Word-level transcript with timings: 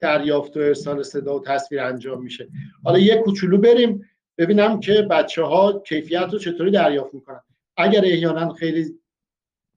دریافت 0.00 0.56
و 0.56 0.60
ارسال 0.60 1.02
صدا 1.02 1.36
و 1.36 1.44
تصویر 1.44 1.80
انجام 1.80 2.22
میشه. 2.22 2.48
حالا 2.84 2.98
یه 2.98 3.16
کوچولو 3.16 3.58
بریم 3.58 4.08
ببینم 4.38 4.80
که 4.80 5.02
بچه 5.02 5.42
ها 5.42 5.78
کیفیت 5.78 6.28
رو 6.32 6.38
چطوری 6.38 6.70
دریافت 6.70 7.14
می‌کنن. 7.14 7.40
اگر 7.76 8.00
احیانا 8.04 8.52
خیلی 8.52 9.00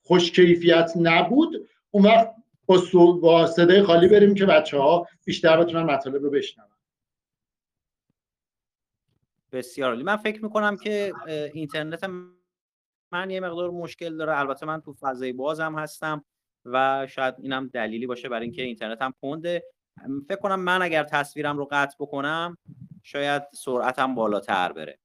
خوش 0.04 0.32
کیفیت 0.32 0.92
نبود 0.96 1.70
اون 1.92 2.06
وقت 2.06 2.36
با, 3.22 3.48
صدای 3.48 3.84
خالی 3.84 4.08
بریم 4.08 4.34
که 4.34 4.46
بچه 4.46 4.78
ها 4.78 5.08
بیشتر 5.26 5.58
بتونن 5.58 5.84
مطالب 5.84 6.24
رو 6.24 6.30
بشنون. 6.30 6.68
بسیار 9.52 9.90
عالی. 9.90 10.04
من 10.04 10.18
فکر 10.18 10.44
می‌کنم 10.44 10.78
که 10.78 11.14
اینترنت 11.54 12.10
من 13.12 13.30
یه 13.30 13.40
مقدار 13.40 13.72
مشکل 13.72 14.18
داره. 14.18 14.40
البته 14.40 14.66
من 14.66 14.82
تو 14.82 14.94
فضای 14.94 15.34
بازم 15.34 15.76
هستم 15.80 16.26
و 16.66 17.08
شاید 17.10 17.36
اینم 17.42 17.68
دلیلی 17.68 18.08
باشه 18.08 18.30
برای 18.30 18.44
اینکه 18.44 18.62
اینترنت 18.62 19.02
هم 19.02 19.14
کنده. 19.22 19.64
فکر 20.28 20.40
کنم 20.40 20.60
من 20.60 20.82
اگر 20.82 21.04
تصویرم 21.04 21.58
رو 21.58 21.68
قطع 21.72 21.96
بکنم 22.00 22.58
شاید 23.04 23.44
سرعتم 23.54 24.16
بالاتر 24.16 24.72
بره. 24.72 25.00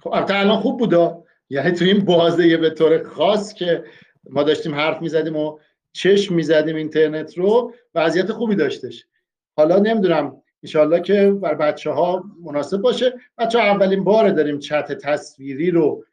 خب 0.00 0.12
الان 0.12 0.60
خوب 0.60 0.78
بودا 0.78 1.24
یعنی 1.50 1.72
تو 1.72 1.84
این 1.84 2.04
بازه 2.04 2.56
به 2.56 2.70
طور 2.70 3.02
خاص 3.02 3.54
که 3.54 3.84
ما 4.30 4.42
داشتیم 4.42 4.74
حرف 4.74 5.02
می‌زدیم 5.02 5.36
و 5.36 5.58
چشم 5.92 6.34
می‌زدیم 6.34 6.76
اینترنت 6.76 7.38
رو 7.38 7.74
وضعیت 7.94 8.32
خوبی 8.32 8.54
داشتش. 8.54 9.06
حالا 9.56 9.78
نمی‌دونم 9.78 10.42
انشالله 10.62 11.00
که 11.00 11.30
بر 11.30 11.54
بچه 11.54 11.90
ها 11.90 12.24
مناسب 12.42 12.80
باشه. 12.80 13.20
بچه 13.38 13.58
ها 13.58 13.64
اولین 13.64 14.04
بار 14.04 14.30
داریم 14.30 14.58
چت 14.58 14.92
تصویری 14.92 15.70
رو 15.70 16.04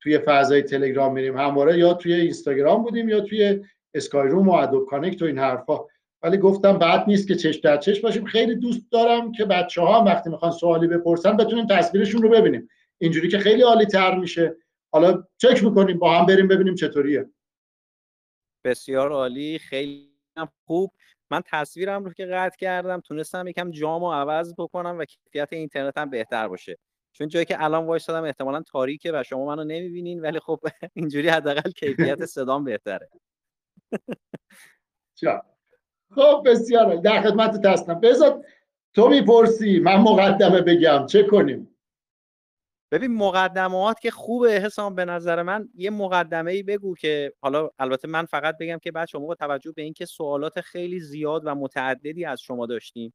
توی 0.00 0.18
فضای 0.18 0.62
تلگرام 0.62 1.12
میریم. 1.12 1.36
همواره 1.36 1.78
یا 1.78 1.94
توی 1.94 2.14
اینستاگرام 2.14 2.82
بودیم 2.82 3.08
یا 3.08 3.20
توی 3.20 3.64
اسکای 3.94 4.28
روم 4.28 4.48
و 4.48 4.52
ادوب 4.52 4.88
کانکت 4.88 5.22
و 5.22 5.24
این 5.24 5.38
حرفا. 5.38 5.78
ولی 6.22 6.38
گفتم 6.38 6.78
بعد 6.78 7.04
نیست 7.08 7.28
که 7.28 7.34
چشم 7.34 7.60
در 7.60 7.76
چشم 7.76 8.02
باشیم. 8.02 8.24
خیلی 8.24 8.54
دوست 8.54 8.92
دارم 8.92 9.32
که 9.32 9.44
بچه 9.44 9.82
ها 9.82 10.04
وقتی 10.04 10.30
می‌خوان 10.30 10.50
سوالی 10.50 10.86
بپرسن 10.86 11.36
بتونیم 11.36 11.66
تصویرشون 11.66 12.22
رو 12.22 12.28
ببینیم. 12.28 12.68
اینجوری 12.98 13.28
که 13.28 13.38
خیلی 13.38 13.62
عالی 13.62 13.86
تر 13.86 14.18
میشه. 14.18 14.56
حالا 14.92 15.24
چک 15.36 15.64
می‌کنیم 15.64 15.98
با 15.98 16.18
هم 16.18 16.26
بریم 16.26 16.48
ببینیم 16.48 16.74
چطوریه. 16.74 17.30
بسیار 18.64 19.12
عالی. 19.12 19.58
خیلی 19.58 20.10
خوب. 20.66 20.92
من 21.30 21.42
تصویرم 21.46 22.04
رو 22.04 22.12
که 22.12 22.26
قطع 22.26 22.56
کردم 22.56 23.00
تونستم 23.00 23.46
یکم 23.46 23.70
جامو 23.70 24.12
عوض 24.12 24.54
بکنم 24.58 24.98
و 24.98 25.04
کیفیت 25.04 25.48
اینترنت 25.52 25.98
هم 25.98 26.10
بهتر 26.10 26.48
باشه. 26.48 26.78
چون 27.12 27.28
جایی 27.28 27.44
که 27.44 27.64
الان 27.64 27.86
وایسادم 27.86 28.24
احتمالا 28.24 28.62
تاریکه 28.62 29.12
و 29.12 29.22
شما 29.22 29.46
منو 29.46 29.64
نمی‌بینین 29.64 30.20
ولی 30.20 30.40
خب 30.40 30.60
اینجوری 30.94 31.28
حداقل 31.28 31.70
کیفیت 31.70 32.24
صدام 32.34 32.64
بهتره. 32.64 33.08
خب 36.14 36.42
بسیار 36.46 36.96
در 36.96 37.22
خدمت 37.22 37.66
هستم. 37.66 38.00
بذار 38.00 38.44
تو 38.94 39.08
می‌پرسی 39.08 39.80
من 39.80 39.96
مقدمه 39.96 40.60
بگم. 40.60 41.06
چه 41.06 41.22
کنیم؟ 41.22 41.70
ببین 42.92 43.14
مقدمات 43.14 44.00
که 44.00 44.10
خوبه 44.10 44.50
حسام 44.50 44.94
به 44.94 45.04
نظر 45.04 45.42
من 45.42 45.68
یه 45.74 45.90
مقدمه 45.90 46.52
ای 46.52 46.62
بگو 46.62 46.94
که 46.94 47.32
حالا 47.40 47.70
البته 47.78 48.08
من 48.08 48.24
فقط 48.24 48.56
بگم 48.60 48.78
که 48.78 48.92
بچه 48.92 49.10
شما 49.10 49.26
با 49.26 49.34
توجه 49.34 49.72
به 49.72 49.82
اینکه 49.82 50.04
سوالات 50.04 50.60
خیلی 50.60 51.00
زیاد 51.00 51.42
و 51.44 51.54
متعددی 51.54 52.24
از 52.24 52.40
شما 52.40 52.66
داشتیم 52.66 53.14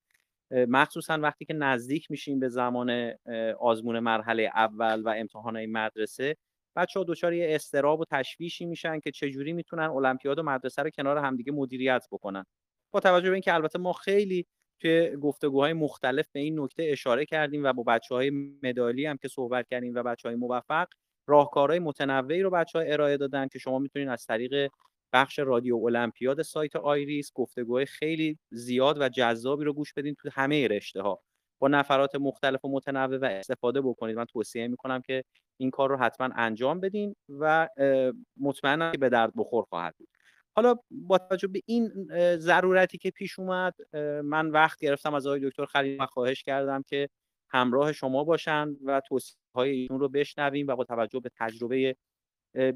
مخصوصا 0.52 1.20
وقتی 1.22 1.46
که 1.46 1.54
نزدیک 1.54 2.12
میشیم 2.12 2.40
به 2.40 2.50
زمان 2.50 3.14
آزمون 3.60 4.00
مرحله 4.00 4.52
اول 4.56 5.02
و 5.02 5.10
امتحانات 5.18 5.66
مدرسه 5.70 6.38
بچه 6.82 7.00
ها 7.00 7.06
دچار 7.10 7.34
یه 7.34 7.56
استراب 7.56 8.00
و 8.00 8.06
تشویشی 8.12 8.66
میشن 8.66 9.00
که 9.00 9.12
چجوری 9.12 9.54
می‌تونن 9.54 9.84
المپیاد 9.84 10.40
و 10.40 10.44
مدرسه 10.44 10.82
رو 10.84 10.90
کنار 10.90 11.18
همدیگه 11.18 11.52
مدیریت 11.52 12.08
بکنن. 12.12 12.46
با 12.94 13.00
توجه 13.00 13.30
به 13.30 13.36
اینکه 13.36 13.54
البته 13.54 13.80
ما 13.80 13.94
خیلی 13.94 14.46
توی 14.82 15.18
گفتگوهای 15.18 15.74
مختلف 15.74 16.28
به 16.32 16.40
این 16.40 16.60
نکته 16.60 16.84
اشاره 16.84 17.26
کردیم 17.26 17.64
و 17.64 17.74
با 17.74 17.84
بچه 17.84 18.16
های 18.16 18.32
مدالی 18.64 19.06
هم 19.06 19.18
که 19.18 19.28
صحبت 19.28 19.68
کردیم 19.68 19.96
و 19.96 20.04
بچه 20.04 20.30
های 20.30 20.36
موفق 20.36 20.88
راهکارهای 21.28 21.80
متنوعی 21.80 22.42
رو 22.42 22.50
بچه 22.50 22.80
ها 22.80 22.86
ارائه 22.86 23.18
دادن 23.18 23.48
که 23.48 23.60
شما 23.60 23.80
می‌تونید 23.80 24.10
از 24.10 24.26
طریق 24.26 24.70
بخش 25.14 25.40
رادیو 25.40 25.78
المپیاد 25.86 26.42
سایت 26.42 26.76
آیریس 26.76 27.32
گفتگوهای 27.36 27.86
خیلی 27.86 28.40
زیاد 28.52 29.02
و 29.02 29.10
جذابی 29.10 29.64
رو 29.66 29.74
گوش 29.74 29.94
بدین 29.94 30.16
تو 30.16 30.30
همه 30.34 30.68
رشته 30.68 31.02
ها 31.02 31.22
با 31.60 31.68
نفرات 31.68 32.16
مختلف 32.16 32.66
و 32.66 32.70
متنوع 32.72 33.18
و 33.18 33.26
استفاده 33.26 33.82
بکنید. 33.82 34.16
من 34.16 34.26
توصیه 34.26 34.68
می‌کنم 34.68 35.02
که 35.02 35.24
این 35.58 35.72
کار 35.72 35.90
رو 35.90 35.98
حتما 35.98 36.30
انجام 36.36 36.80
بدین 36.80 37.16
و 37.30 37.70
مطمئنم 38.38 38.92
که 38.92 38.98
به 38.98 39.10
درد 39.10 39.34
بخور 39.36 39.64
خواهد 39.64 39.96
بود. 39.98 40.10
حالا 40.56 40.76
با 40.92 41.18
توجه 41.18 41.48
به 41.48 41.62
این 41.66 42.08
ضرورتی 42.38 42.98
که 42.98 43.12
پیش 43.12 43.40
اومد 43.40 43.76
من 44.24 44.50
وقت 44.50 44.80
گرفتم 44.80 45.14
از 45.14 45.28
آقای 45.28 45.40
دکتر 45.50 45.66
خلیل 45.66 46.02
و 46.02 46.06
خواهش 46.06 46.44
کردم 46.44 46.84
که 46.88 47.10
همراه 47.50 47.92
شما 47.92 48.24
باشن 48.24 48.76
و 48.86 49.02
توصیه 49.08 49.38
های 49.56 49.70
ایشون 49.70 50.00
رو 50.00 50.10
بشنویم 50.10 50.68
و 50.68 50.76
با 50.76 50.84
توجه 50.84 51.20
به 51.20 51.32
تجربه 51.40 51.96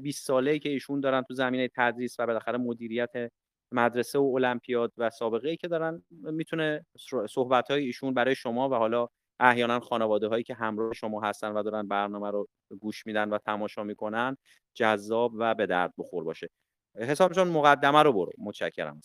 20 0.00 0.26
ساله 0.26 0.58
که 0.58 0.68
ایشون 0.68 1.00
دارن 1.00 1.22
تو 1.22 1.34
زمینه 1.34 1.68
تدریس 1.76 2.20
و 2.20 2.26
بالاخره 2.26 2.58
مدیریت 2.58 3.32
مدرسه 3.74 4.18
و 4.18 4.34
المپیاد 4.34 4.92
و 4.98 5.10
سابقه 5.10 5.48
ای 5.48 5.56
که 5.56 5.68
دارن 5.68 6.02
می‌تونه 6.10 6.86
صحبت 7.28 7.70
های 7.70 7.84
ایشون 7.84 8.14
برای 8.14 8.34
شما 8.34 8.68
و 8.68 8.74
حالا 8.74 9.08
احیانا 9.40 9.80
خانواده 9.80 10.28
هایی 10.28 10.44
که 10.44 10.54
همراه 10.54 10.92
شما 10.92 11.20
هستن 11.20 11.52
و 11.52 11.62
دارن 11.62 11.88
برنامه 11.88 12.30
رو 12.30 12.48
گوش 12.80 13.06
میدن 13.06 13.28
و 13.28 13.38
تماشا 13.38 13.82
می‌کنن 13.82 14.36
جذاب 14.74 15.32
و 15.38 15.54
به 15.54 15.66
درد 15.66 15.92
بخور 15.98 16.24
باشه. 16.24 16.48
حساب 16.96 17.32
جان 17.32 17.48
مقدمه 17.48 18.02
رو 18.02 18.12
برو. 18.12 18.32
متشکرم. 18.38 19.00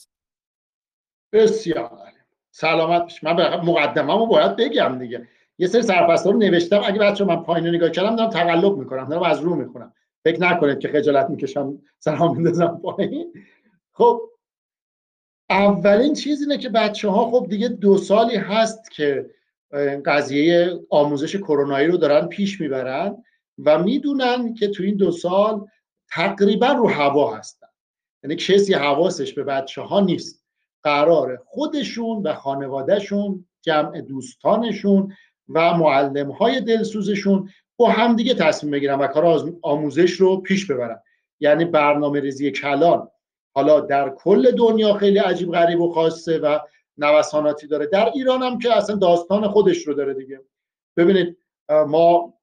بسیار 1.34 2.12
سلامت 2.52 3.06
بش. 3.06 3.24
من 3.24 3.34
مقدمه 3.66 4.14
رو 4.14 4.26
باید 4.26 4.56
بگم 4.56 5.00
دیگه. 5.00 5.28
یه 5.58 5.68
سری 5.68 5.82
سرفست 5.82 6.28
رو 6.28 6.38
نوشتم. 6.38 6.82
اگه 6.86 7.00
بچه 7.00 7.26
من 7.26 7.44
پایین 7.44 7.68
نگاه 7.68 7.90
کردم 7.90 8.16
دارم 8.16 8.30
تقلب 8.30 8.78
می‌کنم. 8.78 9.10
دارم 9.10 9.24
از 9.24 9.40
رو 9.40 9.56
می‌کنم 9.56 9.94
فکر 10.24 10.42
نکنید 10.42 10.80
که 10.80 10.88
خجالت 10.88 11.30
می‌کشم 11.30 11.82
سلام 12.00 12.36
میندازم 12.36 12.82
پایین. 12.84 13.34
خب 13.92 14.22
اولین 15.50 16.14
چیز 16.14 16.42
اینه 16.42 16.58
که 16.58 16.70
بچه 16.70 17.10
ها 17.10 17.32
خب 17.32 17.48
دیگه 17.50 17.68
دو 17.68 17.98
سالی 17.98 18.36
هست 18.36 18.92
که 18.92 19.30
قضیه 20.06 20.80
آموزش 20.90 21.36
کرونایی 21.36 21.88
رو 21.88 21.98
دارن 21.98 22.28
پیش 22.28 22.62
می‌برن 22.62 23.24
و 23.66 23.84
می‌دونن 23.84 24.54
که 24.54 24.68
تو 24.68 24.84
این 24.84 24.96
دو 24.96 25.12
سال 25.12 25.68
تقریبا 26.10 26.68
رو 26.68 26.90
هوا 26.90 27.36
هستن. 27.36 27.68
یعنی 28.24 28.36
کسی 28.36 28.74
حواسش 28.74 29.34
به 29.34 29.44
بچه 29.44 29.82
ها 29.82 30.00
نیست. 30.00 30.46
قرار 30.84 31.42
خودشون 31.46 32.24
و 32.24 32.34
خانوادهشون 32.34 33.46
جمع 33.62 34.02
دوستانشون 34.02 35.14
و 35.50 35.74
معلم 35.74 36.32
های 36.32 36.62
دلسوزشون 36.62 37.50
با 37.78 37.90
همدیگه 37.90 38.34
تصمیم 38.34 38.72
بگیرن 38.72 39.00
و 39.00 39.08
کار 39.08 39.52
آموزش 39.62 40.12
رو 40.12 40.42
پیش 40.42 40.72
ببرن. 40.72 41.02
یعنی 41.40 41.66
برنامه 41.66 42.20
ریزی 42.20 42.52
کلان. 42.52 43.08
حالا 43.56 43.80
در 43.80 44.10
کل 44.10 44.52
دنیا 44.52 44.94
خیلی 44.94 45.20
عجیب 45.20 45.52
غریب 45.52 45.82
و 45.82 45.94
خاصه 45.94 46.38
و 46.38 46.60
نوساناتی 46.98 47.68
داره. 47.68 47.86
در 47.86 48.10
ایران 48.16 48.44
هم 48.44 48.60
که 48.60 48.78
اصلا 48.78 48.96
داستان 48.96 49.48
خودش 49.48 49.88
رو 49.88 49.94
داره 49.94 50.14
دیگه. 50.14 50.42
ببینید 50.98 51.38
ما 51.88 52.34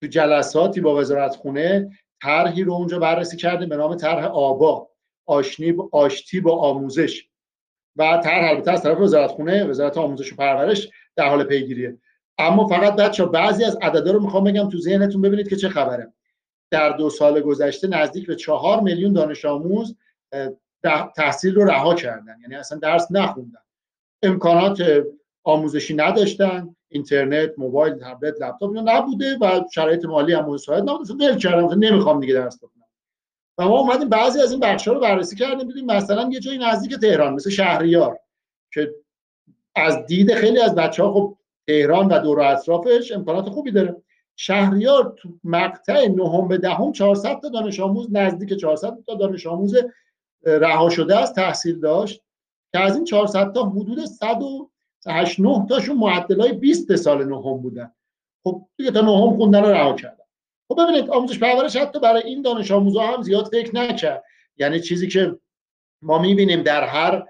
تو 0.00 0.06
جلساتی 0.06 0.80
با 0.80 0.96
وزارت 0.96 1.36
خونه 1.36 1.90
طرحی 2.22 2.64
رو 2.64 2.72
اونجا 2.72 2.98
بررسی 2.98 3.36
کردیم 3.36 3.68
به 3.68 3.76
نام 3.76 3.94
طرح 3.94 4.24
آبا 4.24 4.88
آشنی 5.26 5.74
آشتی 5.92 6.40
با 6.40 6.58
آموزش. 6.58 7.24
و 7.96 8.20
طرح 8.24 8.50
البته 8.50 8.70
از 8.70 8.82
طرف 8.82 9.00
وزارت 9.00 9.30
خونه 9.30 9.64
وزارت 9.64 9.98
آموزش 9.98 10.32
و 10.32 10.36
پرورش 10.36 10.88
در 11.16 11.28
حال 11.28 11.44
پیگیریه. 11.44 11.98
اما 12.38 12.66
فقط 12.66 12.96
بچه 12.96 13.26
بعضی 13.26 13.64
از 13.64 13.76
عددا 13.82 14.12
رو 14.12 14.22
می‌خوام 14.22 14.44
بگم 14.44 14.68
تو 14.68 14.78
ذهنتون 14.78 15.22
ببینید 15.22 15.48
که 15.48 15.56
چه 15.56 15.68
خبره. 15.68 16.12
در 16.70 16.90
دو 16.90 17.10
سال 17.10 17.40
گذشته 17.40 17.88
نزدیک 17.88 18.26
به 18.26 18.36
چهار 18.36 18.80
میلیون 18.80 19.12
دانش 19.12 19.44
آموز 19.44 19.96
تحصیل 21.16 21.54
رو 21.54 21.64
رها 21.64 21.94
کردن. 21.94 22.36
یعنی 22.42 22.54
اصلا 22.54 22.78
درس 22.78 23.06
نخوندن. 23.10 23.58
امکانات 24.22 24.82
آموزشی 25.44 25.94
نداشتن. 25.94 26.76
اینترنت 26.88 27.50
موبایل 27.58 27.94
تبلت 27.94 28.42
لپتاپ 28.42 28.76
نبوده 28.76 29.38
و 29.40 29.60
شرایط 29.74 30.04
مالی 30.04 30.34
هم 30.34 30.44
مساعد 30.44 30.90
نبوده. 30.90 31.14
ول 31.14 31.38
کردم 31.38 31.78
نمی‌خوام 31.78 32.20
دیگه 32.20 32.34
درس 32.34 32.56
بخونم. 32.56 32.84
و 33.58 33.68
ما 33.68 33.78
اومدیم 33.78 34.08
بعضی 34.08 34.40
از 34.40 34.50
این 34.50 34.60
بخشا 34.60 34.92
رو 34.92 35.00
بررسی 35.00 35.36
کردیم. 35.36 35.66
دیدیم 35.66 35.86
مثلا 35.86 36.28
یه 36.32 36.40
جایی 36.40 36.58
نزدیک 36.58 36.94
تهران 36.94 37.34
مثل 37.34 37.50
شهریار 37.50 38.18
که 38.74 38.94
از 39.74 40.06
دید 40.06 40.34
خیلی 40.34 40.60
از 40.60 40.74
بچه 40.74 41.02
ها 41.02 41.12
خب 41.12 41.36
تهران 41.66 42.08
و 42.08 42.18
دور 42.18 42.38
و 42.38 42.42
اطرافش 42.42 43.12
امکانات 43.12 43.48
خوبی 43.48 43.70
داره. 43.70 43.96
شهریار 44.36 45.14
تو 45.18 45.28
مقطع 45.44 46.08
نهم 46.08 46.48
به 46.48 46.58
دهم 46.58 46.92
400 46.92 47.40
تا 47.40 47.48
دانش 47.48 47.80
آموز 47.80 48.08
نزدیک 48.12 48.54
400 48.54 48.98
تا 49.06 49.14
دانش 49.14 49.46
آموز 49.46 49.76
رها 50.44 50.90
شده 50.90 51.18
از 51.18 51.32
تحصیل 51.32 51.80
داشت 51.80 52.22
که 52.72 52.80
از 52.80 52.96
این 52.96 53.04
400 53.04 53.52
تا 53.52 53.64
حدود 53.64 54.04
189 54.04 55.66
تاشون 55.68 55.96
معدلای 55.96 56.52
20 56.52 56.96
سال 56.96 57.24
نهم 57.24 57.62
بودن. 57.62 57.92
خب 58.44 58.68
دیگه 58.76 58.90
تا 58.90 59.00
نهم 59.00 59.36
خوندن 59.36 59.62
رو 59.62 59.68
رها 59.68 59.92
کردن. 59.92 60.24
خب 60.68 60.82
ببینید 60.82 61.10
آموزش 61.10 61.38
پرورش 61.38 61.76
حتی 61.76 62.00
برای 62.00 62.22
این 62.22 62.42
دانش 62.42 62.70
آموزا 62.70 63.02
هم 63.02 63.22
زیاد 63.22 63.46
فکر 63.46 63.74
نکرد. 63.74 64.24
یعنی 64.56 64.80
چیزی 64.80 65.08
که 65.08 65.38
ما 66.02 66.18
می‌بینیم 66.18 66.62
در 66.62 66.84
هر 66.84 67.26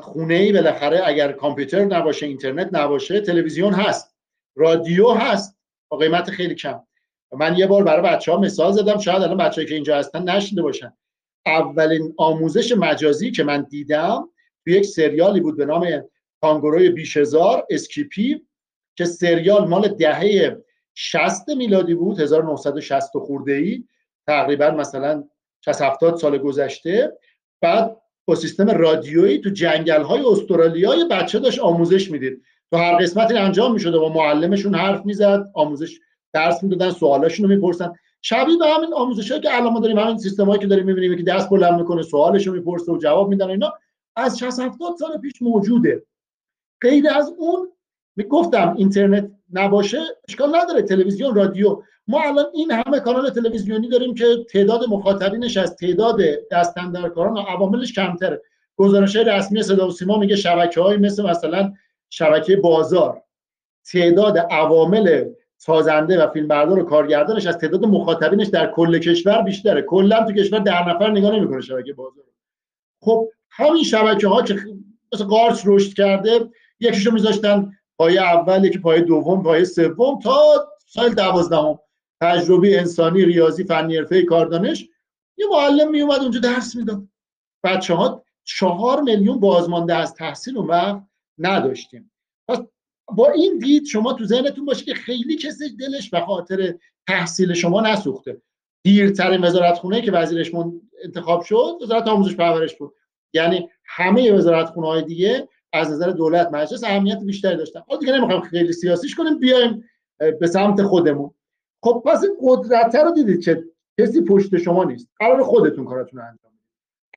خونه 0.00 0.34
ای 0.34 0.52
بالاخره 0.52 1.00
اگر 1.04 1.32
کامپیوتر 1.32 1.84
نباشه 1.84 2.26
اینترنت 2.26 2.68
نباشه 2.72 3.20
تلویزیون 3.20 3.72
هست 3.72 4.16
رادیو 4.56 5.10
هست 5.10 5.58
با 5.88 5.96
قیمت 5.96 6.30
خیلی 6.30 6.54
کم. 6.54 6.82
من 7.32 7.56
یه 7.56 7.66
بار 7.66 7.84
برای 7.84 8.02
بچه 8.02 8.32
ها 8.32 8.38
مثال 8.38 8.72
زدم 8.72 8.98
شاید 8.98 9.22
الان 9.22 9.36
بچه‌ای 9.36 9.66
که 9.66 9.74
اینجا 9.74 9.96
هستن 9.96 10.22
نشنیده 10.22 10.62
باشن. 10.62 10.92
اولین 11.46 12.14
آموزش 12.16 12.72
مجازی 12.72 13.30
که 13.30 13.44
من 13.44 13.66
دیدم 13.70 14.28
تو 14.64 14.70
یک 14.70 14.84
سریالی 14.84 15.40
بود 15.40 15.56
به 15.56 15.64
نام 15.64 15.86
کانگوروی 16.40 16.88
بیش 16.88 17.16
هزار 17.16 17.66
اسکیپی 17.70 18.46
که 18.96 19.04
سریال 19.04 19.68
مال 19.68 19.88
دهه 19.88 20.56
60 20.94 21.48
میلادی 21.48 21.94
بود 21.94 22.20
1960 22.20 23.18
خورده 23.18 23.52
ای 23.52 23.84
تقریبا 24.26 24.70
مثلا 24.70 25.24
60 25.64 25.82
70 25.82 26.16
سال 26.16 26.38
گذشته. 26.38 27.12
بعد 27.60 27.96
با 28.24 28.34
سیستم 28.34 28.70
رادیویی 28.70 29.38
تو 29.38 29.50
جنگل 29.50 30.02
های 30.02 30.22
استرالیا 30.26 30.94
یه 30.94 31.04
بچه 31.04 31.38
داشت 31.38 31.58
آموزش 31.58 32.10
می‌دید. 32.10 32.42
تو 32.70 32.76
هر 32.76 32.96
قسمتی 32.96 33.34
انجام 33.34 33.72
می‌شده 33.72 33.98
و 33.98 34.08
معلمشون 34.08 34.74
حرف 34.74 35.06
می‌زد 35.06 35.50
آموزش 35.54 35.98
درس 36.32 36.62
می‌دادن 36.62 36.90
سوالاشون 36.90 37.48
رو 37.48 37.54
می‌پرسن. 37.54 37.92
شبیه 38.28 38.58
به 38.58 38.66
همین 38.66 38.94
آموزش 38.94 39.32
که 39.32 39.56
الان 39.56 39.72
ما 39.72 39.80
داریم 39.80 39.98
همین 39.98 40.18
سیستمایی 40.18 40.60
که 40.60 40.66
داریم 40.66 40.86
می‌بینیم 40.86 41.16
که 41.16 41.22
دست 41.22 41.50
بلند 41.50 41.78
می‌کنه 41.78 42.02
سوالش 42.02 42.46
رو 42.46 42.52
می‌پرسه 42.52 42.92
و 42.92 42.98
جواب 42.98 43.28
میدن 43.28 43.50
اینا 43.50 43.72
از 44.16 44.38
60 44.38 44.60
70 44.60 44.96
سال 44.98 45.18
پیش 45.18 45.42
موجوده. 45.42 46.02
غیر 46.80 47.04
از 47.10 47.32
اون 47.38 47.68
گفتم 48.28 48.74
اینترنت 48.76 49.30
نباشه 49.52 49.98
اشکال 50.28 50.56
نداره 50.56 50.82
تلویزیون 50.82 51.34
رادیو. 51.34 51.82
ما 52.08 52.20
الان 52.20 52.44
این 52.54 52.70
همه 52.70 53.00
کانال 53.00 53.30
تلویزیونی 53.30 53.88
داریم 53.88 54.14
که 54.14 54.24
تعداد 54.50 54.88
مخاطبینش 54.88 55.56
از 55.56 55.76
تعداد 55.76 56.20
دستندرکاران 56.50 57.36
و 57.36 57.40
عواملش 57.40 57.92
کمتره. 57.92 58.42
گزارش 58.76 59.16
رسمی 59.16 59.62
صدا 59.62 59.88
و 59.88 59.90
سیما 59.90 60.18
میگه 60.18 60.36
شبکه 60.36 60.80
های 60.80 60.96
مثل 60.96 61.30
مثلا 61.30 61.72
شبکه 62.10 62.56
بازار 62.56 63.22
تعداد 63.92 64.38
عوامل 64.38 65.24
سازنده 65.58 66.24
و 66.24 66.30
فیلمبردار 66.30 66.78
و 66.78 66.84
کارگردانش 66.84 67.46
از 67.46 67.58
تعداد 67.58 67.84
مخاطبینش 67.84 68.46
در 68.46 68.70
کل 68.70 68.98
کشور 68.98 69.42
بیشتره. 69.42 69.82
کلا 69.82 70.24
تو 70.24 70.32
کشور 70.32 70.58
ده 70.58 70.88
نفر 70.88 71.10
نگاه 71.10 71.36
نمی‌کنه 71.36 71.60
شبکه 71.60 71.92
بازار 71.92 72.24
خب 73.00 73.28
همین 73.50 73.82
شبکه 73.82 74.28
ها 74.28 74.42
که 74.42 74.54
مثل 75.12 75.24
قارچ 75.24 75.62
رشد 75.64 75.94
کرده 75.94 76.50
یکیشو 76.80 77.10
میذاشتن 77.10 77.72
پای 77.98 78.18
اول 78.18 78.64
یکی 78.64 78.78
پای 78.78 79.02
دوم 79.02 79.42
پای 79.42 79.64
سوم 79.64 80.18
تا 80.18 80.68
سال 80.86 81.14
دوازدهم. 81.14 81.78
تجربه 82.20 82.78
انسانی 82.78 83.24
ریاضی 83.24 83.64
فنی 83.64 83.96
حرفه 83.96 84.22
کاردانش. 84.22 84.88
یه 85.36 85.46
معلم 85.50 85.90
می 85.90 86.00
اومد 86.00 86.20
اونجا 86.20 86.40
درس 86.40 86.76
می‌داد. 86.76 87.02
بچه 87.64 87.94
ها 87.94 88.24
چهار 88.44 89.00
میلیون 89.00 89.40
بازمانده 89.40 89.94
از 89.94 90.14
تحصیل 90.14 90.58
اون 90.58 90.66
وقت 90.66 91.02
نداشتیم. 91.38 92.12
پس 92.48 92.58
با 93.08 93.30
این 93.30 93.58
دید 93.58 93.84
شما 93.84 94.12
تو 94.12 94.24
ذهنتون 94.24 94.64
باشه 94.64 94.84
که 94.84 94.94
خیلی 94.94 95.36
کسی 95.36 95.76
دلش 95.76 96.10
به 96.10 96.20
خاطر 96.20 96.74
تحصیل 97.08 97.54
شما 97.54 97.80
نسوخته. 97.80 98.42
دیرترین 98.82 99.44
وزارت 99.44 99.78
خونه 99.78 100.02
که 100.02 100.12
وزیرش 100.12 100.52
انتخاب 101.04 101.42
شد 101.42 101.78
وزارت 101.82 102.08
آموزش 102.08 102.36
پرورش 102.36 102.74
بود. 102.76 102.94
یعنی 103.34 103.70
همه 103.84 104.32
وزارت 104.32 104.66
خونه 104.66 104.86
های 104.86 105.02
دیگه 105.02 105.48
از 105.72 105.90
نظر 105.90 106.10
دولت 106.10 106.48
مجلس 106.52 106.84
اهمیت 106.84 107.18
بیشتری 107.18 107.56
داشتن. 107.56 107.80
حالا 107.88 108.00
دیگه 108.00 108.12
نمی‌خوایم 108.12 108.40
خیلی 108.40 108.72
سیاسیش 108.72 109.14
کنیم 109.14 109.38
بیایم 109.38 109.84
به 110.40 110.46
سمت 110.46 110.82
خودمون. 110.82 111.30
خب 111.82 112.02
پس 112.06 112.22
این 112.22 112.36
قدرت 112.42 112.94
رو 112.94 113.10
دیدید 113.10 113.44
که 113.44 113.64
کسی 114.00 114.20
پشت 114.24 114.56
شما 114.56 114.84
نیست. 114.84 115.08
قرار 115.18 115.42
خودتون 115.42 115.84
کاراتون 115.84 116.20
رو 116.20 116.26
انجام 116.26 116.50
بدید. 116.50 116.70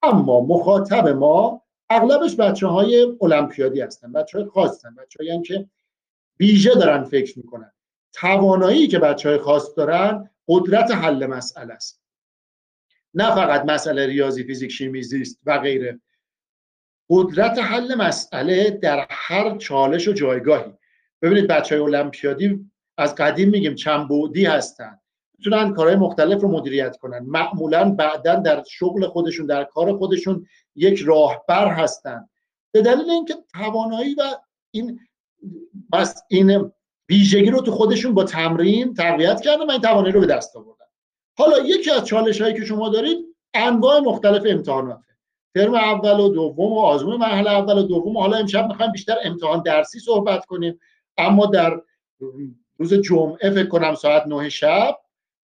اما 0.04 0.42
مخاطب 0.42 1.08
ما 1.08 1.62
اغلبش 1.90 2.36
بچه 2.36 2.68
های 2.68 3.16
المپیادی 3.22 3.82
هستن 3.82 4.12
بچه 4.12 4.38
های 4.38 4.48
خاص 4.48 4.72
هستن 4.72 4.96
بچه 4.96 5.42
که 5.46 5.70
ویژه 6.40 6.76
دارن 6.76 7.04
فکر 7.04 7.38
می‌کنن. 7.38 7.72
توانایی 8.14 8.88
که 8.88 9.00
بچه 9.00 9.30
های 9.30 9.38
خاص 9.38 9.78
دارن 9.78 10.30
قدرت 10.48 10.92
حل 10.92 11.26
مسئله 11.26 11.74
است. 11.74 12.04
نه 13.14 13.36
فقط 13.36 13.66
مسئله 13.66 14.06
ریاضی 14.06 14.44
فیزیک 14.44 14.72
شیمی 14.72 15.04
زیست 15.04 15.40
و 15.46 15.60
غیره. 15.60 16.00
قدرت 17.10 17.60
حل 17.60 17.96
مسئله 17.96 18.70
در 18.70 19.08
هر 19.10 19.58
چالش 19.58 20.08
و 20.08 20.14
جایگاهی. 20.14 20.74
ببینید 21.22 21.48
بچه 21.48 21.76
های 21.76 21.84
المپیادی 21.84 22.72
از 22.98 23.16
قدیم 23.16 23.50
میگیم 23.50 23.76
چند 23.76 24.08
بودی 24.08 24.46
هستن. 24.46 25.00
می‌تونن 25.38 25.74
کارهای 25.74 25.96
مختلف 25.96 26.42
رو 26.42 26.52
مدیریت 26.52 26.98
کنن. 26.98 27.20
معمولا 27.20 27.92
بعدا 27.92 28.36
در 28.36 28.64
شغل 28.70 29.08
خودشون 29.08 29.46
در 29.46 29.64
کار 29.64 29.98
خودشون 29.98 30.48
یک 30.76 31.02
راهبر 31.06 31.68
هستن. 31.68 32.30
به 32.72 32.82
دلیل 32.82 33.10
اینکه 33.10 33.36
توانایی 33.54 34.16
و 34.16 34.22
این 34.72 35.00
بس 35.94 36.24
این 36.30 36.72
ویژگی 37.10 37.50
رو 37.50 37.62
تو 37.62 37.72
خودشون 37.72 38.14
با 38.14 38.24
تمرین 38.24 38.94
تقویت 38.94 39.42
کردن 39.42 39.66
و 39.66 39.72
این 39.72 39.82
توانایی 39.82 40.14
رو 40.14 40.20
به 40.20 40.26
دست 40.26 40.56
آوردن. 40.56 40.86
حالا 41.38 41.60
یکی 41.60 41.92
از 41.92 42.06
چالش 42.06 42.42
هایی 42.42 42.54
که 42.54 42.66
شما 42.66 42.90
دارید 42.90 43.18
انواع 43.54 44.00
مختلف 44.00 44.44
امتحاناته 44.46 45.10
ترم 45.56 45.74
اول 45.74 46.20
و 46.20 46.30
دوم 46.30 46.74
و 46.74 46.80
آزمون 46.80 47.16
مرحله 47.16 47.52
اول 47.52 47.78
و 47.78 47.84
دوم. 47.84 48.18
حالا 48.18 48.38
امشب 48.38 48.68
می‌خوایم 48.68 48.92
بیشتر 48.92 49.16
امتحان 49.24 49.64
درسی 49.64 50.00
صحبت 50.00 50.46
کنیم. 50.46 50.80
اما 51.18 51.46
در 51.46 51.82
روز 52.78 52.94
جمعه 52.94 53.50
فکر 53.50 53.68
کنم 53.68 53.96
ساعت 53.96 54.28
9 54.28 54.50
شب 54.50 54.98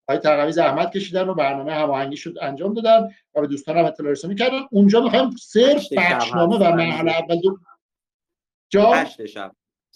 آقای 0.09 0.19
تقوی 0.19 0.53
زحمت 0.53 0.93
کشیدن 0.93 1.29
و 1.29 1.35
برنامه 1.35 1.73
هماهنگی 1.73 2.17
شد 2.17 2.35
انجام 2.41 2.75
دادن 2.75 3.09
و 3.35 3.41
به 3.41 3.47
دوستان 3.47 3.77
هم 3.77 3.85
اطلاع 3.85 4.13
رسانی 4.13 4.35
کردن. 4.35 4.61
اونجا 4.71 5.01
می‌خوایم 5.01 5.31
صرف 5.31 5.93
بخشنامه 5.97 6.57
و 6.57 6.75
مرحله 6.75 7.13
اول 7.13 7.41
دو 7.41 7.59
جا 8.71 9.05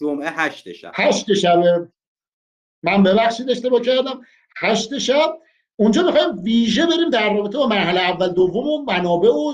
جمعه 0.00 0.30
هشت 0.30 0.72
شب. 0.72 0.92
هشت 0.94 1.34
شب. 1.34 1.88
من 2.82 3.02
ببخشید 3.02 3.50
اشتباه 3.50 3.80
کردم. 3.80 4.20
هشت 4.56 4.98
شب. 4.98 5.38
اونجا 5.76 6.02
می‌خوایم 6.02 6.42
ویژه 6.42 6.86
بریم 6.86 7.10
در 7.10 7.34
رابطه 7.34 7.58
با 7.58 7.66
مرحله 7.66 8.00
اول 8.00 8.28
دوم 8.28 8.66
و 8.66 8.84
منابع 8.84 9.28
و 9.28 9.52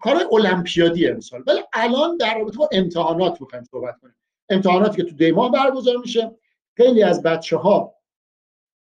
کار 0.00 0.16
المپیادی 0.32 1.08
امسال. 1.08 1.42
ولی 1.46 1.60
الان 1.72 2.16
در 2.16 2.38
رابطه 2.38 2.58
با 2.58 2.68
امتحانات 2.72 3.40
می‌خوایم 3.40 3.64
صحبت 3.64 3.98
کنیم. 4.00 4.14
امتحاناتی 4.48 4.96
که 4.96 5.08
تو 5.08 5.16
دیماه 5.16 5.52
برگزار 5.52 5.96
میشه. 5.96 6.30
خیلی 6.76 7.02
از 7.02 7.22
بچه 7.22 7.56
ها 7.56 7.94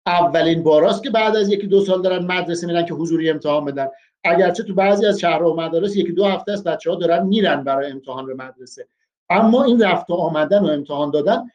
اولین 0.07 0.63
باراست 0.63 1.03
که 1.03 1.11
بعد 1.11 1.37
از 1.37 1.53
یکی 1.53 1.67
دو 1.67 1.85
سال 1.85 2.03
دارن 2.03 2.25
مدرسه 2.25 2.67
میرن 2.67 2.87
که 2.87 2.95
حضوری 2.95 3.31
امتحان 3.31 3.65
بدن. 3.65 3.89
اگرچه 4.25 4.63
تو 4.63 4.75
بعضی 4.75 5.07
از 5.07 5.21
شهرها 5.21 5.53
و 5.53 5.57
مدارس 5.57 5.97
یکی 5.97 6.13
دو 6.13 6.25
هفته 6.25 6.53
است 6.53 6.65
بچه 6.65 6.91
ها 6.91 6.97
دارن 6.97 7.27
میرن 7.27 7.65
برای 7.65 7.91
امتحان 7.91 8.27
به 8.27 8.35
مدرسه. 8.35 8.89
اما 9.31 9.65
این 9.65 9.83
رفت 9.83 10.11
و 10.11 10.15
آمدن 10.15 10.59
و 10.59 10.67
امتحان 10.67 11.11
دادن 11.11 11.51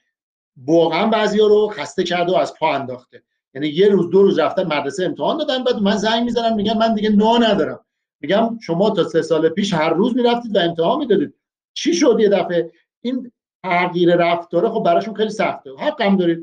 واقعا 0.65 1.07
بعضی 1.07 1.39
ها 1.39 1.48
رو 1.48 1.67
خسته 1.67 2.03
کرده 2.03 2.31
و 2.31 2.36
از 2.36 2.53
پا 2.53 2.74
انداخته. 2.74 3.24
یعنی 3.53 3.67
یه 3.67 3.88
روز 3.88 4.10
دو 4.10 4.24
روز 4.24 4.39
رفتن 4.39 4.63
مدرسه 4.63 5.05
امتحان 5.05 5.38
دادن 5.38 5.63
بعد 5.63 5.75
من 5.75 5.95
زنگ 5.95 6.24
می‌زنم 6.24 6.55
میگن 6.55 6.77
من 6.77 6.93
دیگه 6.93 7.10
نا 7.10 7.38
ندارم. 7.38 7.86
میگم 8.19 8.60
شما 8.62 8.89
تا 8.89 9.03
سه 9.03 9.22
سال 9.22 9.50
پیش 9.50 9.74
هر 9.74 9.89
روز 9.89 10.15
می‌رفتید 10.15 10.55
و 10.55 10.60
امتحان 10.60 11.00
می‌دادید. 11.00 11.34
چی 11.74 11.93
شد 11.93 12.17
یه 12.19 12.29
دفعه؟ 12.29 12.72
این 13.01 13.31
تغییر 13.63 14.15
رفتاره 14.15 14.69
خب 14.69 14.84
براشون 14.84 15.13
خیلی 15.13 15.29
سخته. 15.29 15.69
حق 15.79 16.01
هم 16.01 16.17
دارید. 16.17 16.39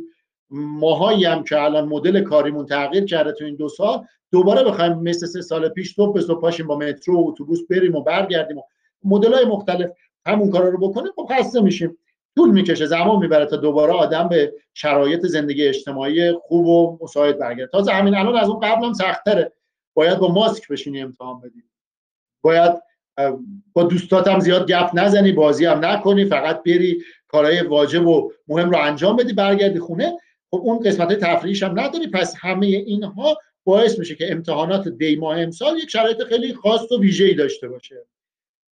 ماهایی 0.50 1.24
هم 1.24 1.44
که 1.44 1.62
الان 1.62 1.88
مدل 1.88 2.20
کاریمون 2.20 2.66
تغییر 2.66 3.04
کرده 3.04 3.32
تو 3.32 3.44
این 3.44 3.56
دو 3.56 3.68
سال 3.68 4.06
دوباره 4.32 4.64
بخوایم 4.64 4.92
مثل 4.92 5.26
سه 5.26 5.42
سال 5.42 5.68
پیش 5.68 5.94
صبح 5.94 6.14
به 6.14 6.20
صبح 6.20 6.40
پاشیم 6.40 6.66
با 6.66 6.78
مترو 6.78 7.24
و 7.24 7.28
اتوبوس 7.28 7.60
بریم 7.70 7.94
و 7.94 8.02
برگردیم 8.02 8.58
و 8.58 8.62
مدل 9.04 9.34
های 9.34 9.44
مختلف. 9.44 9.90
همون 10.28 10.50
کارا 10.50 10.68
رو 10.68 10.88
بکنیم 10.88 11.12
خب 11.16 11.28
خسته 11.30 11.60
میشیم. 11.60 11.98
طول 12.36 12.50
می‌کشه 12.50 12.86
زمان 12.86 13.18
می‌بره 13.18 13.46
تا 13.46 13.56
دوباره 13.56 13.92
آدم 13.92 14.28
به 14.28 14.54
شرایط 14.74 15.26
زندگی 15.26 15.66
اجتماعی 15.66 16.32
خوب 16.32 16.66
و 16.66 16.98
مساعد 17.02 17.38
برگرده. 17.38 17.70
تازه 17.72 17.92
همین 17.92 18.14
الان 18.14 18.36
از 18.36 18.48
اون 18.48 18.60
قبل 18.60 18.84
هم 18.84 18.92
سختره 18.92 19.52
باید 19.94 20.18
با 20.18 20.32
ماسک 20.32 20.68
بشینی 20.68 21.02
امتحان 21.02 21.40
بدی. 21.40 21.62
باید 22.42 22.72
با 23.72 23.82
دوستات 23.82 24.28
هم 24.28 24.40
زیاد 24.40 24.68
گپ 24.68 24.90
نزنی 24.94 25.32
بازی 25.32 25.66
هم 25.66 25.84
نکنی 25.84 26.24
فقط 26.24 26.62
بری 26.62 27.02
کارهای 27.28 27.62
واجب 27.62 28.06
و 28.06 28.32
مهم 28.48 28.70
رو 28.70 28.78
انجام 28.78 29.16
بدی 29.16 29.32
برگردی 29.32 29.78
خونه. 29.78 30.18
خب 30.50 30.56
اون 30.56 30.78
قسمت 30.78 31.12
تفریحش 31.12 31.62
هم 31.62 31.80
نداری. 31.80 32.06
پس 32.06 32.34
همه 32.40 32.66
اینها 32.66 33.36
باعث 33.64 33.98
میشه 33.98 34.14
که 34.14 34.32
امتحانات 34.32 34.88
دی 34.88 35.16
ماه 35.16 35.40
امسال 35.40 35.78
یک 35.78 35.90
شرایط 35.90 36.22
خیلی 36.22 36.54
خاص 36.54 36.92
و 36.92 37.00
ویژه‌ای 37.00 37.34
داشته 37.34 37.68
باشه. 37.68 38.06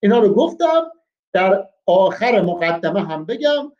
اینا 0.02 0.18
رو 0.18 0.34
گفتم. 0.34 0.90
در 1.36 1.68
آخر 1.86 2.40
مقدمه 2.40 3.06
هم 3.06 3.24
بگم 3.24 3.72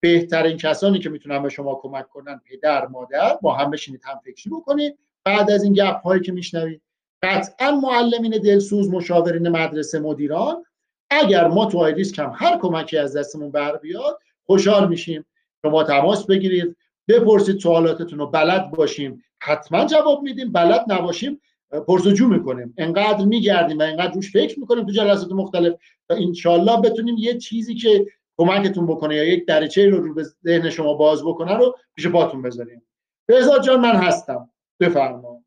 بهترین 0.00 0.56
کسانی 0.56 0.98
که 0.98 1.08
می‌تونن 1.08 1.42
به 1.42 1.48
شما 1.48 1.74
کمک 1.74 2.08
کنن 2.08 2.40
پدر 2.50 2.86
مادر 2.86 3.38
با 3.42 3.54
هم 3.54 3.70
بشینید 3.70 4.02
هم 4.04 4.20
فکری 4.24 4.50
بکنید. 4.50 4.98
بعد 5.24 5.50
از 5.50 5.64
این 5.64 5.72
گپ 5.72 6.02
هایی 6.02 6.22
که 6.22 6.32
میشنوید 6.32 6.82
قطعا 7.22 7.70
معلمین 7.70 8.30
دلسوز 8.30 8.90
مشاورین 8.90 9.48
مدرسه 9.48 10.00
مدیران 10.00 10.64
اگر 11.10 11.46
ما 11.46 11.66
تو 11.66 11.78
آیریس 11.78 12.12
کم 12.12 12.32
هر 12.34 12.58
کمکی 12.58 12.98
از 12.98 13.16
دستمون 13.16 13.50
بر 13.50 13.76
بیاد 13.76 14.18
خوشحال 14.46 14.88
میشیم. 14.88 15.26
شما 15.62 15.84
تماس 15.84 16.26
بگیرید. 16.26 16.76
بپرسید 17.08 17.58
سوالاتتون 17.60 18.18
رو 18.18 18.26
بلد 18.26 18.70
باشیم. 18.70 19.22
حتما 19.38 19.84
جواب 19.84 20.22
میدیم. 20.22 20.52
بلد 20.52 20.84
نباشیم. 20.88 21.40
پرسجو 21.80 22.28
می‌کنیم. 22.28 22.74
انقدر 22.78 23.24
میگردیم 23.24 23.78
و 23.78 23.82
انقدر 23.82 24.12
روش 24.12 24.32
فکر 24.32 24.60
می‌کنیم 24.60 24.86
تو 24.86 24.92
جلسات 24.92 25.32
مختلف 25.32 25.74
تا 26.08 26.14
انشالله 26.14 26.80
بتونیم 26.80 27.16
یه 27.18 27.38
چیزی 27.38 27.74
که 27.74 28.06
کمکتون 28.38 28.86
بکنه 28.86 29.16
یا 29.16 29.24
یک 29.24 29.46
درچه 29.46 29.88
رو 29.88 30.00
رو 30.00 30.14
به 30.14 30.22
ذهن 30.44 30.70
شما 30.70 30.94
باز 30.94 31.24
بکنه 31.24 31.56
رو 31.56 31.76
پیش 31.94 32.06
پاتون 32.06 32.42
بذاریم. 32.42 32.82
بهزاد 33.26 33.62
جان 33.62 33.80
من 33.80 33.94
هستم. 33.94 34.50
بفرما. 34.80 35.44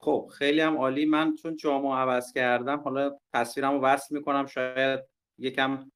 خب 0.00 0.28
خیلی 0.32 0.60
هم 0.60 0.76
عالی. 0.76 1.06
من 1.06 1.34
چون 1.34 1.56
جامعه 1.56 1.92
عوض 1.92 2.32
کردم 2.32 2.78
حالا 2.78 3.18
تصویرم 3.34 3.72
رو 3.72 3.80
وصل 3.80 4.14
می‌کنم. 4.14 4.46
شاید 4.46 5.00
یکم 5.38 5.90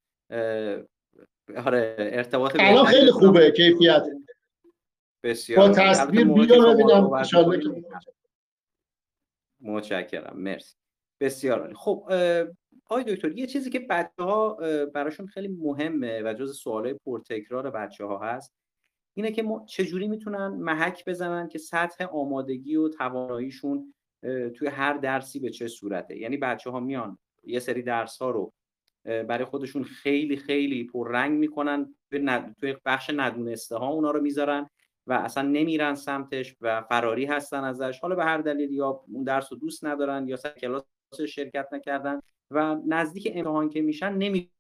آره 1.67 1.97
ارتباط 1.99 2.57
الان 2.59 2.85
خیلی 2.85 3.11
خوبه 3.11 3.51
کیفیت. 3.51 4.03
بسیار 5.25 5.69
با 5.69 5.75
تصویر 5.75 6.25
بیا 6.25 6.75
ببینم. 6.75 7.11
متشکرم 9.61 10.37
مرسی. 10.37 10.77
بسیار 11.21 11.61
عالی. 11.61 11.75
خب 11.75 12.05
آقای 12.87 13.05
دکتر 13.05 13.33
یه 13.33 13.47
چیزی 13.47 13.71
که 13.71 13.79
بچه 13.79 14.23
ها 14.23 14.55
براشون 14.95 15.27
خیلی 15.27 15.49
مهمه 15.49 16.23
و 16.25 16.35
جز 16.35 16.57
سوالای 16.57 16.95
پرتکرار 16.95 17.71
بچه 17.71 18.05
ها 18.05 18.19
هست 18.19 18.55
اینه 19.15 19.33
که 19.33 19.43
ما 19.43 19.65
چجوری 19.69 20.09
می‌تونن 20.09 20.47
محک 20.47 21.05
بزنن 21.05 21.49
که 21.49 21.59
سطح 21.59 22.05
آمادگی 22.05 22.77
و 22.77 22.89
تواناییشون 22.89 23.95
توی 24.55 24.69
هر 24.69 24.95
درسی 24.95 25.41
به 25.41 25.51
چه 25.51 25.69
صورته؟ 25.69 26.17
یعنی 26.19 26.37
بچه 26.37 26.71
ها 26.71 26.81
میان 26.81 27.19
یه 27.45 27.59
سری 27.59 27.83
درس 27.83 28.19
ها 28.19 28.31
رو 28.31 28.53
برای 29.05 29.45
خودشون 29.45 29.85
خیلی 29.85 30.37
خیلی 30.37 30.85
پررنگ 30.85 31.39
می‌کنن 31.39 31.95
توی 32.61 32.77
بخش 32.85 33.11
ندونسته 33.17 33.77
ها 33.77 33.89
اونا 33.89 34.11
رو 34.11 34.21
می‌ذارن 34.21 34.71
و 35.09 35.13
اصلا 35.13 35.43
نمیرن 35.49 35.95
سمتش 35.95 36.57
و 36.61 36.83
فراری 36.83 37.25
هستن 37.25 37.65
ازش. 37.65 38.01
حالا 38.01 38.15
به 38.15 38.25
هر 38.25 38.39
دلیل 38.39 38.73
یا 38.73 39.05
اون 39.09 39.25
درس 39.25 39.53
رو 39.53 39.59
دوست 39.59 39.85
ندارن 39.85 40.29
یا 40.29 40.37
سر 40.37 40.51
کلاس 40.51 40.83
شرکت 41.29 41.69
نکردن 41.73 42.21
و 42.51 42.77
نزدیک 42.87 43.33
امتحان 43.35 43.69
که 43.69 43.83
میشن 43.83 44.13
نمی 44.13 44.51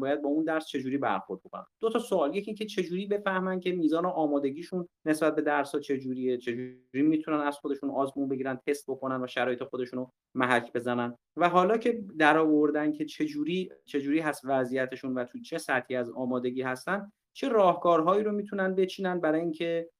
باید 0.00 0.22
با 0.22 0.28
اون 0.28 0.44
درس 0.44 0.66
چجوری 0.66 0.98
برخورد 0.98 1.40
بکنن. 1.40 1.64
دو 1.80 1.90
تا 1.90 1.98
سوال 1.98 2.36
یکی 2.36 2.50
اینکه 2.50 2.66
چجوری 2.66 3.06
بفهمن 3.06 3.60
که 3.60 3.72
میزان 3.72 4.06
آمادگیشون 4.06 4.88
نسبت 5.04 5.34
به 5.34 5.42
درس 5.42 5.74
ها 5.74 5.80
چجوریه 5.80 6.38
چجوری 6.38 6.78
می‌تونن 6.92 7.40
از 7.40 7.58
خودشون 7.58 7.90
آزمون 7.90 8.28
بگیرن 8.28 8.58
تست 8.66 8.90
بکنن 8.90 9.22
و 9.22 9.26
شرایط 9.26 9.64
خودشون 9.64 9.98
رو 9.98 10.12
محک 10.34 10.72
بزنن. 10.72 11.16
و 11.36 11.48
حالا 11.48 11.78
که 11.78 12.04
در 12.18 12.38
آوردن 12.38 12.92
که 12.92 13.04
چجوری 13.04 13.70
چجوری 13.84 14.20
هست 14.20 14.42
وضعیتشون 14.44 15.14
و 15.14 15.24
تو 15.24 15.38
چه 15.38 15.58
سطحی 15.58 15.96
از 15.96 16.10
آمادگی 16.10 16.62
هستن 16.62 17.12
چه 17.38 17.48
راهکارهایی 17.48 18.24
رو 18.24 18.32
می‌تونن 18.32 18.74
بچینن 18.74 19.20
برای 19.20 19.40
اینکه 19.40 19.90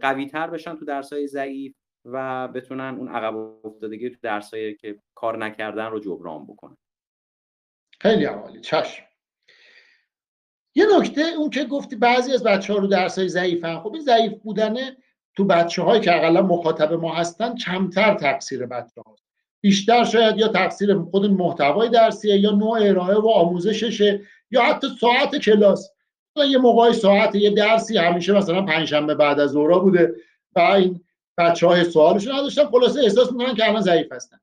قوی 0.00 0.26
تر 0.26 0.46
بشن 0.46 0.76
تو 0.76 0.84
درس 0.84 1.12
های 1.12 1.26
ضعیف 1.26 1.74
و 2.04 2.48
بتونن 2.48 2.94
اون 2.98 3.08
عقب 3.08 3.36
افتادگی 3.64 4.10
تو 4.10 4.16
درسایی 4.22 4.74
که 4.74 4.98
کار 5.14 5.38
نکردن 5.38 5.86
رو 5.86 6.00
جبران 6.00 6.46
بکنن؟ 6.46 6.76
خیلی 8.00 8.24
عالی. 8.24 8.60
چشم. 8.60 9.04
یه 10.74 10.86
نکته 10.98 11.22
اون 11.38 11.50
که 11.50 11.64
گفتی 11.64 11.96
بعضی 11.96 12.32
از 12.32 12.44
بچه 12.44 12.72
ها 12.72 12.78
رو 12.78 12.86
درس 12.86 13.18
های 13.18 13.28
ضعیفن. 13.28 13.78
خب 13.78 13.92
این 13.92 14.02
ضعیف 14.02 14.32
بودنه 14.32 14.96
تو 15.36 15.44
بچه 15.44 15.82
هایی 15.82 16.00
که 16.00 16.16
اقلا 16.16 16.42
مخاطب 16.42 16.92
ما 16.92 17.14
هستن 17.14 17.54
کمتر 17.54 18.14
تقصیر 18.14 18.66
بچه 18.66 19.00
ها 19.06 19.16
بیشتر 19.60 20.04
شاید 20.04 20.38
یا 20.38 20.48
تقصیر 20.48 20.98
خود 20.98 21.26
محتوای 21.26 21.88
درسیه 21.88 22.36
یا 22.36 22.50
نوع 22.50 22.78
ارائه 22.82 23.16
و 23.16 23.28
آموزششه 23.28 24.20
یا 24.50 24.62
حتی 24.62 24.86
ساعت 25.00 25.36
کلاس. 25.36 25.93
یه 26.36 26.58
موقعی 26.58 26.92
ساعت 26.92 27.34
یه 27.34 27.50
درسی 27.50 27.98
همیشه 27.98 28.32
مثلا 28.32 28.62
پنجشنبه 28.62 29.14
بعد 29.14 29.40
از 29.40 29.50
ظهر 29.50 29.78
بوده. 29.78 30.14
و 30.56 30.60
این 30.60 31.04
بچه 31.38 31.66
های 31.66 31.84
سوالشون 31.84 32.34
نداشتن. 32.34 32.64
خلاصه 32.64 33.00
احساس 33.00 33.32
می‌کنن 33.32 33.54
که 33.54 33.68
الان 33.68 33.80
ضعیف 33.80 34.12
هستن. 34.12 34.38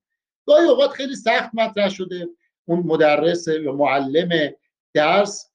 گاهی 0.47 0.67
اوقات 0.67 0.91
خیلی 0.91 1.15
سخت 1.15 1.49
مطرح 1.53 1.89
شده 1.89 2.29
اون 2.65 2.79
مدرس 2.79 3.47
یا 3.47 3.73
معلم 3.73 4.53
درس 4.93 5.51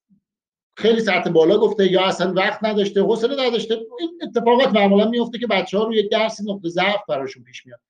خیلی 0.77 1.01
سطح 1.01 1.31
بالا 1.31 1.59
گفته 1.59 1.93
یا 1.93 2.05
اصلا 2.05 2.33
وقت 2.33 2.65
نداشته 2.65 3.03
حوصله 3.03 3.47
نداشته. 3.47 3.75
این 4.01 4.21
اتفاقات 4.23 4.69
معمولا 4.69 5.09
میفته 5.09 5.39
که 5.39 5.47
بچه 5.47 5.79
ها 5.79 5.85
رو 5.85 5.95
یک 5.95 6.11
درسی 6.11 6.45
نقطه 6.53 6.69
ضعف 6.69 7.01
براشون 7.09 7.43
پیش 7.43 7.67
میاد. 7.67 7.81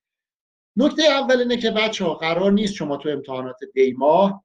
نکته 0.76 1.02
اول 1.02 1.38
اینه 1.38 1.56
که 1.56 1.70
بچه 1.70 2.04
ها 2.04 2.14
قرار 2.14 2.52
نیست 2.52 2.74
شما 2.74 2.96
تو 2.96 3.08
امتحانات 3.08 3.56
دیماه 3.74 4.44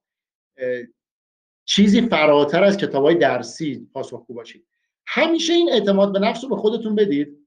چیزی 1.76 2.02
فراتر 2.02 2.64
از 2.64 2.78
کتاب 2.78 3.04
های 3.04 3.16
درسی 3.16 3.88
پاسخگو 3.94 4.34
باشید 4.34 4.68
همیشه 5.08 5.54
این 5.54 5.72
اعتماد 5.72 6.14
به 6.14 6.20
نفس 6.20 6.44
رو 6.44 6.50
به 6.50 6.56
خودتون 6.56 6.96
بدید 6.96 7.38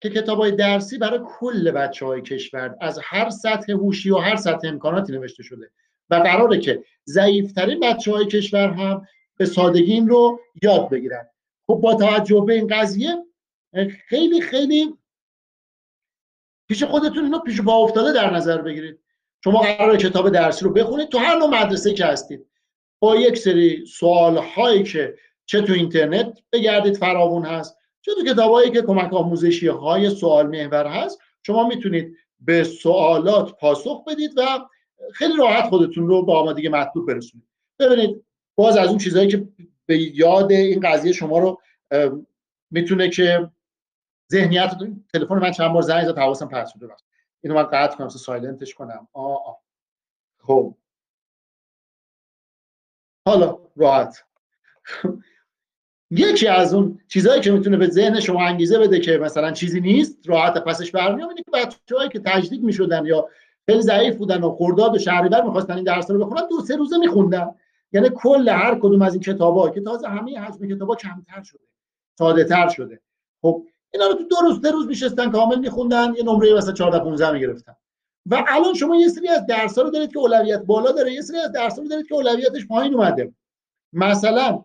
که 0.00 0.10
کتاب 0.10 0.38
های 0.38 0.52
درسی 0.52 0.98
برای 0.98 1.20
کل 1.26 1.70
بچه 1.70 2.06
های 2.06 2.22
کشور 2.22 2.76
از 2.80 3.00
هر 3.02 3.30
سطح 3.30 3.72
هوشی 3.72 4.10
و 4.10 4.16
هر 4.16 4.36
سطح 4.36 4.68
امکاناتی 4.68 5.12
نوشته 5.12 5.42
شده 5.42 5.70
و 6.10 6.14
قراره 6.14 6.58
که 6.58 6.84
ضعیفترین 7.06 7.80
بچه 7.80 8.12
های 8.12 8.26
کشور 8.26 8.68
هم 8.68 9.06
به 9.36 9.46
سادگی 9.46 9.92
این 9.92 10.08
رو 10.08 10.40
یاد 10.62 10.90
بگیرن. 10.90 11.28
خب 11.66 11.74
با 11.74 11.94
توجه 11.94 12.44
به 12.46 12.54
این 12.54 12.66
قضیه 12.66 13.16
خیلی 14.08 14.40
خیلی 14.40 14.94
پیش 16.68 16.84
خودتون 16.84 17.24
اینو 17.24 17.38
پیش 17.38 17.60
با 17.60 17.74
افتاده 17.74 18.12
در 18.12 18.34
نظر 18.34 18.62
بگیرید. 18.62 18.98
شما 19.44 19.60
قرار 19.60 19.96
کتاب 19.96 20.28
درسی 20.28 20.64
رو 20.64 20.72
بخونید 20.72 21.08
تو 21.08 21.18
هر 21.18 21.38
نوع 21.38 21.48
مدرسه 21.48 21.94
که 21.94 22.06
هستید. 22.06 22.51
با 23.02 23.16
یک 23.16 23.38
سری 23.38 23.86
سوال 23.86 24.38
هایی 24.38 24.82
که 24.82 25.14
چه 25.46 25.62
تو 25.62 25.72
اینترنت 25.72 26.38
بگردید 26.52 26.96
فراوون 26.96 27.44
هست 27.44 27.78
چه 28.00 28.12
تو 28.14 28.32
کتابایی 28.32 28.70
که 28.70 28.82
کمک 28.82 29.12
آموزشی 29.12 29.66
های 29.66 30.10
سوال 30.10 30.46
محور 30.46 30.86
هست 30.86 31.18
شما 31.42 31.68
می‌تونید 31.68 32.16
به 32.40 32.64
سوالات 32.64 33.56
پاسخ 33.58 34.04
بدید 34.04 34.30
و 34.36 34.42
خیلی 35.12 35.36
راحت 35.36 35.68
خودتون 35.68 36.06
رو 36.06 36.26
به 36.26 36.32
آمادگی 36.32 36.68
مطلوب 36.68 37.06
برسونید. 37.06 37.48
ببینید 37.78 38.24
باز 38.54 38.76
از 38.76 38.88
اون 38.88 38.98
چیزهایی 38.98 39.28
که 39.28 39.48
به 39.86 39.98
یاد 39.98 40.52
این 40.52 40.80
قضیه 40.80 41.12
شما 41.12 41.38
رو 41.38 41.60
می‌تونه 42.70 43.08
که 43.08 43.50
ذهنیت 44.32 44.74
تلفن 45.14 45.34
من 45.34 45.50
چند 45.50 45.72
بار 45.72 45.82
زنگ 45.82 46.06
زد 46.06 46.18
حواسم 46.18 46.48
پرت 46.48 46.68
شده 46.68 46.88
اینو 47.40 47.56
من 47.56 47.62
قطع 47.62 47.96
کنم 47.96 48.08
سایلنتش 48.08 48.74
کنم. 48.74 49.08
آ 49.12 49.36
خب. 50.38 50.74
حالا 53.26 53.58
راحت. 53.76 54.24
یکی 56.10 56.48
از 56.48 56.74
اون 56.74 57.00
چیزهایی 57.08 57.40
که 57.40 57.50
می‌تونه 57.50 57.76
به 57.76 57.86
ذهن 57.86 58.20
شما 58.20 58.46
انگیزه 58.46 58.78
بده 58.78 59.00
که 59.00 59.18
مثلا 59.18 59.50
چیزی 59.50 59.80
نیست 59.80 60.18
راحت 60.24 60.64
پسش 60.64 60.90
برمیام 60.90 61.28
اینه 61.28 61.42
که 61.42 61.50
بچه‌هایی 61.52 62.08
که 62.08 62.20
تجدید 62.20 62.62
می‌شدن 62.62 63.06
یا 63.06 63.28
خیلی 63.66 63.82
ضعیف 63.82 64.16
بودن 64.16 64.40
و 64.40 64.56
خرداد 64.56 64.94
و 64.94 64.98
شهریور 64.98 65.42
می‌خواستن 65.42 65.74
این 65.74 65.84
درس 65.84 66.10
رو 66.10 66.24
بخونن 66.24 66.42
دو 66.50 66.60
سه 66.60 66.76
روزه 66.76 66.98
میخوندن. 66.98 67.54
یعنی 67.92 68.10
کل 68.14 68.48
هر 68.48 68.74
کدوم 68.74 69.02
از 69.02 69.14
این 69.14 69.22
کتابا 69.22 69.70
که 69.70 69.80
تازه 69.80 70.08
همه 70.08 70.40
حجم 70.40 70.74
کتابا 70.74 70.96
کمتر 70.96 71.42
شده 71.42 71.64
ساده 72.18 72.44
تر 72.44 72.68
شده. 72.68 73.00
خب 73.42 73.66
اینا 73.90 74.06
رو 74.06 74.14
تو 74.14 74.24
دو 74.24 74.36
روز 74.36 74.60
سه 74.62 74.70
روز 74.70 74.86
میشستن 74.86 75.30
کامل 75.30 75.58
میخوندن 75.58 76.14
یه 76.16 76.22
نمره 76.22 76.54
مثلا 76.54 76.72
14 76.72 76.98
15 76.98 77.32
می‌گرفتن. 77.32 77.76
و 78.26 78.44
الان 78.48 78.74
شما 78.74 78.96
یه 78.96 79.08
سری 79.08 79.28
از 79.28 79.46
درس 79.46 79.78
رو 79.78 79.90
دارید 79.90 80.12
که 80.12 80.18
اولویت 80.18 80.60
بالا 80.60 80.92
داره 80.92 81.12
یه 81.12 81.20
سری 81.20 81.38
از 81.38 81.52
درس 81.52 81.78
رو 81.78 81.88
دارید 81.88 82.06
که 82.06 82.14
اولویتش 82.14 82.66
پایین 82.66 82.94
اومده. 82.94 83.32
مثلا 83.92 84.64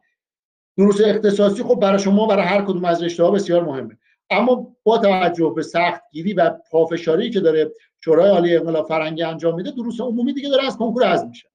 دروس 0.77 1.01
اختصاصی 1.05 1.63
خب 1.63 1.75
برای 1.75 1.99
شما 1.99 2.25
برای 2.25 2.45
هر 2.45 2.61
کدوم 2.61 2.85
از 2.85 3.03
رشته 3.03 3.23
ها 3.23 3.31
بسیار 3.31 3.63
مهمه. 3.63 3.97
اما 4.29 4.75
با 4.83 4.97
توجه 4.97 5.53
به 5.55 5.63
سخت 5.63 6.01
گیری 6.11 6.33
و 6.33 6.49
پافشاری 6.71 7.29
که 7.29 7.39
داره 7.39 7.71
شورای 8.03 8.29
عالی 8.29 8.55
انقلاب 8.57 8.87
فرنگی 8.87 9.23
انجام 9.23 9.55
میده 9.55 9.71
دروس 9.71 10.01
عمومی 10.01 10.33
دیگه 10.33 10.49
داره 10.49 10.65
از 10.65 10.77
کنکور 10.77 11.03
از 11.03 11.25
میشه. 11.25 11.49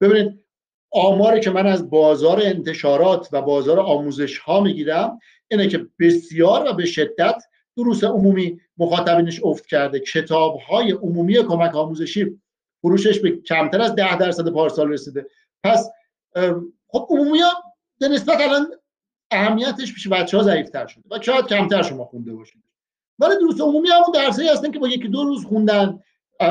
ببینید 0.00 0.44
آماری 0.90 1.40
که 1.40 1.50
من 1.50 1.66
از 1.66 1.90
بازار 1.90 2.40
انتشارات 2.42 3.28
و 3.32 3.42
بازار 3.42 3.80
آموزش 3.80 4.38
ها 4.38 4.60
می‌گیرم 4.60 5.18
اینه 5.48 5.68
که 5.68 5.86
بسیار 6.00 6.70
و 6.70 6.72
به 6.72 6.86
شدت 6.86 7.42
دروس 7.76 8.04
عمومی 8.04 8.60
مخاطبینش 8.78 9.40
افت 9.44 9.66
کرده. 9.66 10.00
کتاب 10.00 10.56
های 10.56 10.92
عمومی 10.92 11.34
کمک 11.34 11.74
آموزشی 11.76 12.40
فروشش 12.82 13.20
به 13.20 13.30
کمتر 13.30 13.80
از 13.80 13.94
ده 13.94 14.16
درصد 14.16 14.48
پارسال 14.48 14.88
رسیده. 14.88 15.26
پس 15.64 15.90
خب 16.88 17.06
عمومی 17.10 17.38
ها 17.38 17.50
به 17.98 18.08
نسبت 18.08 18.40
الان 18.40 18.66
اهمیتش 19.30 19.94
پیش 19.94 20.08
بچه 20.08 20.36
ها 20.36 20.42
ضعیفتر 20.42 20.86
شده 20.86 21.04
و 21.10 21.22
شاید 21.22 21.46
کمتر 21.46 21.82
شما 21.82 22.04
خونده 22.04 22.32
باشید. 22.32 22.62
ولی 23.18 23.34
دروس 23.36 23.60
عمومی 23.60 23.88
همون 23.88 24.10
درسی 24.14 24.48
هستن 24.48 24.70
که 24.70 24.78
با 24.78 24.88
یکی 24.88 25.08
دو 25.08 25.24
روز 25.24 25.44
خوندن 25.44 26.00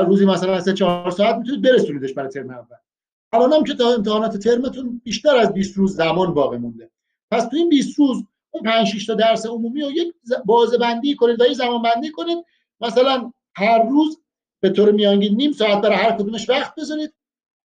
روزی 0.07 0.25
مثلا 0.25 0.61
سه 0.61 0.73
چهار 0.73 1.11
ساعت 1.11 1.35
می‌تونید 1.35 1.61
برسونیدش 1.61 2.13
برای 2.13 2.29
ترم 2.29 2.49
اول. 2.49 2.75
الان 3.33 3.53
هم 3.53 3.63
که 3.63 3.73
تا 3.73 3.93
امتحانات 3.93 4.37
ترمتون 4.37 5.01
بیشتر 5.03 5.35
از 5.35 5.53
20 5.53 5.77
روز 5.77 5.95
زمان 5.95 6.33
باقی 6.33 6.57
مونده. 6.57 6.89
پس 7.31 7.43
تو 7.43 7.57
این 7.57 7.69
20 7.69 7.99
روز 7.99 8.23
5 8.63 8.87
6 8.87 9.05
تا 9.05 9.13
درس 9.13 9.45
عمومی 9.45 9.81
رو 9.81 9.91
یک 9.91 10.13
بازه 10.45 10.77
بندی 10.77 11.15
کنید 11.15 11.41
و 11.41 11.45
یک 11.45 11.53
زمان 11.53 11.81
بندی 11.81 12.11
کنید. 12.11 12.37
مثلا 12.81 13.31
هر 13.55 13.83
روز 13.83 14.21
به 14.61 14.69
طور 14.69 14.91
میانگین 14.91 15.35
نیم 15.35 15.51
ساعت 15.51 15.81
برای 15.81 15.97
هر 15.97 16.11
کدومش 16.11 16.49
وقت 16.49 16.75
بذارید. 16.75 17.13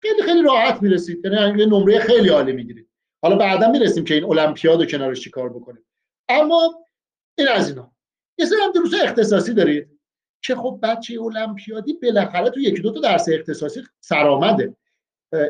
خیلی 0.02 0.24
خیلی 0.24 0.42
راحت 0.44 0.82
می‌رسید. 0.82 1.26
یعنی 1.26 1.66
نمره 1.66 2.00
خیلی 2.00 2.30
عالی 2.30 2.52
می‌گیرید. 2.52 2.90
حالا 3.22 3.36
بعدا 3.36 3.72
می‌رسیم 3.72 4.04
که 4.04 4.14
این 4.14 4.24
المپیاد 4.24 4.80
رو 4.80 4.86
کنارش 4.86 5.22
چیکار 5.22 5.50
بکنیم. 5.50 5.86
اما 6.30 6.86
این 7.38 7.48
از 7.48 7.70
اینا. 7.70 7.92
یه 8.38 8.46
سری 8.46 8.60
هم 8.62 8.72
دروس 8.72 8.94
اختصاصی 9.04 9.54
دارید 9.54 10.00
که 10.42 10.56
خب 10.56 10.80
بچه 10.84 11.22
المپیادی 11.22 11.94
بالاخره 11.94 12.50
تو 12.50 12.60
یکی 12.60 12.82
دو 12.82 12.92
تا 12.92 13.00
درس 13.00 13.30
اختصاصی 13.30 13.82
سرآمده. 14.00 14.76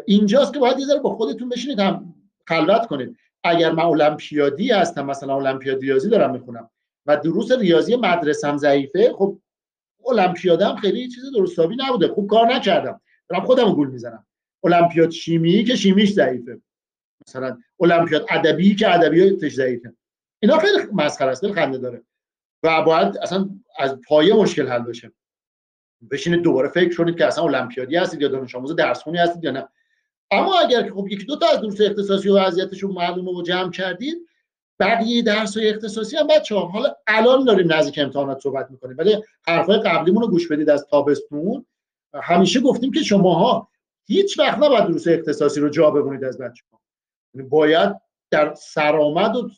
اینجاست 0.06 0.53
که 0.53 0.60
باید 0.60 0.79
یه 0.79 0.86
ذره 0.86 1.00
با 1.00 1.15
خودتون 1.15 1.50
بشینید 1.50 1.79
هم 1.79 2.15
خلوت 2.48 2.86
کنید. 2.86 3.17
اگر 3.48 3.72
من 3.72 3.84
المپیادی 3.84 4.72
هستم 4.72 5.06
مثلا 5.06 5.36
المپیاد 5.36 5.82
ریاضی 5.82 6.10
دارم 6.10 6.32
می‌خونم 6.32 6.70
و 7.06 7.18
دروس 7.18 7.51
ریاضی 7.51 7.96
مدرسم 7.96 8.58
ضعیفه 8.58 9.13
خب 9.13 9.39
المپیادم 10.08 10.75
خیلی 10.75 11.08
چیز 11.08 11.24
درستابی 11.36 11.75
نبوده. 11.80 12.08
خوب 12.08 12.30
کار 12.30 12.54
نکردم. 12.54 13.01
دارم 13.30 13.46
خودم 13.46 13.74
گول 13.74 13.88
می‌زنم. 13.88 14.25
المپیاد 14.63 15.10
شیمی 15.10 15.63
که 15.63 15.75
شیمیش 15.75 16.13
ضعیفه. 16.13 16.62
مثلا 17.27 17.58
المپیاد 17.80 18.25
ادبی 18.30 18.75
که 18.75 18.94
ادبیاتش 18.94 19.54
ضعیفه. 19.54 19.94
اینا 20.39 20.58
خیلی 20.58 20.77
مسخره 20.94 21.32
است 21.32 21.51
خنده 21.51 21.77
داره. 21.77 22.04
و 22.63 22.82
باید 22.82 23.18
اصلا 23.18 23.50
از 23.80 24.01
پایه 24.01 24.34
مشکل 24.34 24.68
حل 24.68 24.82
بشه. 24.82 25.12
بشینید 26.12 26.42
دوباره 26.42 26.70
فکر 26.70 26.98
کنید 26.98 27.18
که 27.18 27.25
اصلا 27.25 27.44
المپیادی 27.44 27.96
هستید 27.96 28.22
یا 28.22 28.27
دانش 28.27 28.56
آموز 28.56 28.75
درسخونی 28.75 29.18
هستید 29.18 29.44
یا 29.44 29.51
نه. 29.51 29.68
اما 30.31 30.60
اگر 30.60 30.84
که 30.84 30.91
خب 30.91 31.07
یکی 31.07 31.25
دو 31.25 31.36
تا 31.36 31.48
از 31.48 31.62
دروس 31.62 31.81
اختصاصی 31.81 32.29
و 32.29 32.38
وضعیتشون 32.38 32.91
معلومه 32.91 33.31
و 33.31 33.41
جمع 33.41 33.72
کردید 33.72 34.27
بقیه 34.79 35.22
درس 35.22 35.57
های 35.57 35.69
اختصاصی 35.69 36.17
هم 36.17 36.27
بچه 36.27 36.55
ها 36.55 36.65
حالا 36.65 36.96
الان 37.07 37.46
داریم 37.46 37.74
نزدیک 37.74 38.00
امتحانات 38.00 38.39
صحبت 38.39 38.72
می‌کنیم 38.72 38.98
ولی 39.00 39.24
حرفای 39.48 39.77
قبلیمون 39.77 40.22
رو 40.22 40.27
گوش 40.27 40.48
بدید 40.48 40.69
از 40.69 40.88
تابستون. 40.89 41.65
همیشه 42.13 42.60
گفتیم 42.60 42.91
که 42.91 43.00
شماها 43.00 43.69
هیچ 44.05 44.39
وقت 44.39 44.57
نباید 44.57 44.84
دروس 44.84 45.07
اختصاصی 45.07 45.60
رو 45.60 45.69
جا 45.69 45.91
ببونید 45.91 46.24
از 46.24 46.38
بچه 46.38 46.63
ها 46.72 46.81
یعنی 47.34 47.48
باید 47.48 47.96
در 48.31 48.53
سرآمد 48.53 49.36
و 49.36 49.50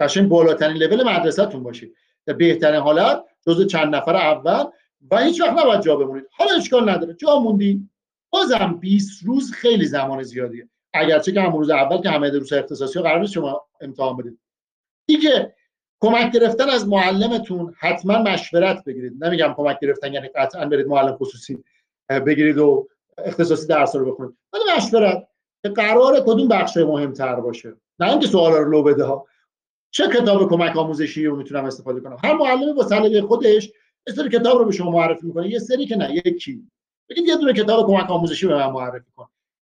قشنگ 0.00 0.28
بالاترین 0.28 0.76
لول 0.76 1.02
مدرسهتون 1.02 1.62
باشید. 1.62 1.94
در 2.26 2.32
بهترین 2.32 2.80
حالت 2.80 3.24
جزو 3.46 3.64
چند 3.64 3.94
نفر 3.94 4.16
اول 4.16 4.64
و 5.10 5.18
هیچ 5.18 5.40
وقت 5.40 5.58
نباید 5.58 5.80
جا 5.80 5.96
بمونید. 5.96 6.24
حالا 6.30 6.50
اشکال 6.56 6.90
نداره. 6.90 7.14
جا 7.14 7.38
موندی. 7.38 7.88
بازم 8.36 8.78
20 8.80 9.24
روز 9.24 9.52
خیلی 9.52 9.84
زمان 9.84 10.22
زیادیه. 10.22 10.68
اگرچه 10.94 11.32
که 11.32 11.40
همون 11.40 11.58
روز 11.58 11.70
اول 11.70 12.02
که 12.02 12.10
همه 12.10 12.30
دروس 12.30 12.52
اختصاصی 12.52 13.00
قرار 13.00 13.26
شما 13.26 13.66
امتحان 13.80 14.16
بدید. 14.16 14.38
دیگه 15.06 15.54
کمک 16.00 16.32
گرفتن 16.32 16.68
از 16.68 16.88
معلمتون 16.88 17.74
حتما 17.78 18.18
مشورت 18.18 18.84
بگیرید. 18.84 19.24
نمیگم 19.24 19.54
کمک 19.56 19.80
گرفتن 19.80 20.14
یعنی 20.14 20.28
قطعا 20.28 20.64
برید 20.64 20.86
معلم 20.86 21.16
خصوصی 21.16 21.64
بگیرید 22.26 22.58
و 22.58 22.88
اختصاصی 23.18 23.66
درس 23.66 23.96
رو 23.96 24.12
بخونید. 24.12 24.36
ولی 24.52 24.62
مشورت 24.76 25.28
که 25.62 25.68
قرار 25.68 26.20
کدوم 26.20 26.48
بخش 26.48 26.76
مهمتر 26.76 27.34
باشه. 27.34 27.76
نه 27.98 28.10
اینکه 28.10 28.26
سوالا 28.26 28.58
رو 28.58 28.70
لو 28.70 28.82
بده 28.82 29.04
ها. 29.04 29.26
چه 29.90 30.08
کتاب 30.08 30.48
کمک 30.48 30.76
آموزشی 30.76 31.26
رو 31.26 31.36
می‌تونم 31.36 31.64
استفاده 31.64 32.00
کنم؟ 32.00 32.16
هر 32.24 32.34
معلمی 32.34 32.72
با 32.72 32.84
سلیقه 32.84 33.22
خودش 33.22 33.70
یه 34.08 34.14
سری 34.14 34.28
کتاب 34.28 34.58
رو 34.58 34.64
به 34.64 34.72
شما 34.72 34.90
معرفی 34.90 35.26
می‌کنه. 35.26 35.48
یه 35.48 35.58
سری 35.58 35.86
که 35.86 35.96
نه 35.96 36.22
یکی. 36.26 36.70
بگید 37.10 37.28
یه 37.28 37.36
دونه 37.36 37.52
کتاب 37.52 37.86
کمک 37.86 38.10
آموزشی 38.10 38.46
به 38.46 38.54
من 38.54 38.72
معرفی 38.72 39.10
کن. 39.16 39.26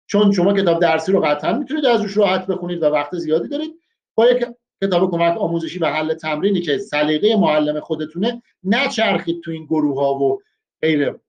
چون 0.07 0.31
شما 0.31 0.53
کتاب 0.53 0.79
درسی 0.81 1.11
رو 1.11 1.21
قطعا 1.21 1.57
می‌تونید 1.57 1.85
از 1.85 2.01
روش 2.01 2.17
راحت 2.17 2.47
بخونید 2.47 2.83
و 2.83 2.85
وقت 2.85 3.15
زیادی 3.15 3.47
دارید. 3.47 3.79
با 4.15 4.27
یک 4.27 4.45
کتاب 4.83 5.11
کمک 5.11 5.37
آموزشی 5.37 5.79
و 5.79 5.85
حل 5.85 6.13
تمرینی 6.13 6.61
که 6.61 6.77
سلیقه 6.77 7.35
معلم 7.35 7.79
خودتونه 7.79 8.41
نچرخید 8.63 9.41
تو 9.41 9.51
این 9.51 9.65
گروه 9.65 9.99
ها 9.99 10.13
و 10.13 10.41
غیره. 10.81 11.19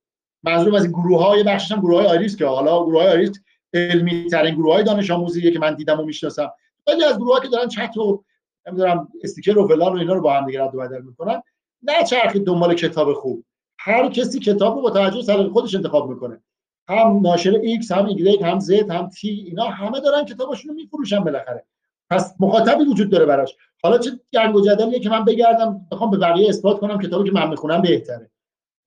منظورم 0.43 0.75
از 0.75 0.85
این 0.85 0.93
گروه 0.93 1.25
های 1.25 1.43
بخشش 1.43 1.73
هم 1.73 1.81
گروه 1.81 1.97
های 1.97 2.07
آریس 2.07 2.37
که 2.37 2.47
حالا 2.47 2.85
گروه 2.85 3.03
های 3.03 3.13
آریس 3.13 3.41
علمی 3.75 4.31
ترین 4.31 4.55
گروه 4.55 4.75
های 4.75 4.85
دانش 4.85 5.11
آموزی 5.11 5.53
که 5.53 5.59
من 5.59 5.75
دیدم 5.75 6.01
و 6.01 6.05
می‌شناسم. 6.05 6.53
خیلی 6.89 7.05
از 7.05 7.17
گروه 7.17 7.35
ها 7.35 7.41
که 7.41 7.49
دارن 7.49 7.69
چت 7.69 7.97
و 7.97 8.25
نمی‌دونم 8.67 9.09
استیکر 9.23 9.59
و 9.59 9.69
فلان 9.69 9.93
و 9.93 9.97
اینا 9.97 10.15
رو 10.15 10.21
با 10.21 10.33
هم 10.33 10.47
دیگه 10.47 10.63
رد 10.63 10.75
و 10.75 10.79
بدل 10.79 11.03
می‌کنن 11.03 11.43
نچرخید 11.83 12.45
دنبال 12.45 12.75
کتاب 12.75 13.13
خوب. 13.13 13.45
هر 13.87 14.09
کسی 14.09 14.39
کتاب 14.41 14.77
رو 14.77 14.83
با 14.83 14.91
توجه 14.91 15.23
سلیقه 15.23 15.49
خودش 15.49 15.75
انتخاب 15.75 16.11
می‌کنه. 16.11 16.41
هم 16.89 17.21
ناشر 17.23 17.53
X 17.53 17.91
هم 17.91 18.09
Y 18.09 18.43
هم 18.43 18.61
Z 18.61 18.91
هم 18.91 19.11
T 19.11 19.25
اینا 19.25 19.65
همه 19.65 20.01
دارن 20.01 20.25
کتاباشونو 20.25 20.75
میفروشن 20.75 21.21
بالاخره. 21.25 21.67
پس 22.11 22.35
مخاطبی 22.41 22.85
وجود 22.85 23.11
داره 23.11 23.25
براش. 23.25 23.57
حالا 23.83 23.99
چه 23.99 24.11
جنگ 24.33 24.57
و 24.57 24.61
جدلیه 24.61 25.01
که 25.01 25.09
من 25.09 25.25
بگردم 25.25 25.87
بخوام 25.93 26.11
به 26.11 26.17
بقیه 26.17 26.49
اثبات 26.49 26.79
کنم 26.79 26.99
کتابی 26.99 27.31
که 27.31 27.35
من 27.35 27.49
می‌خونم 27.49 27.83
بهتره. 27.83 28.31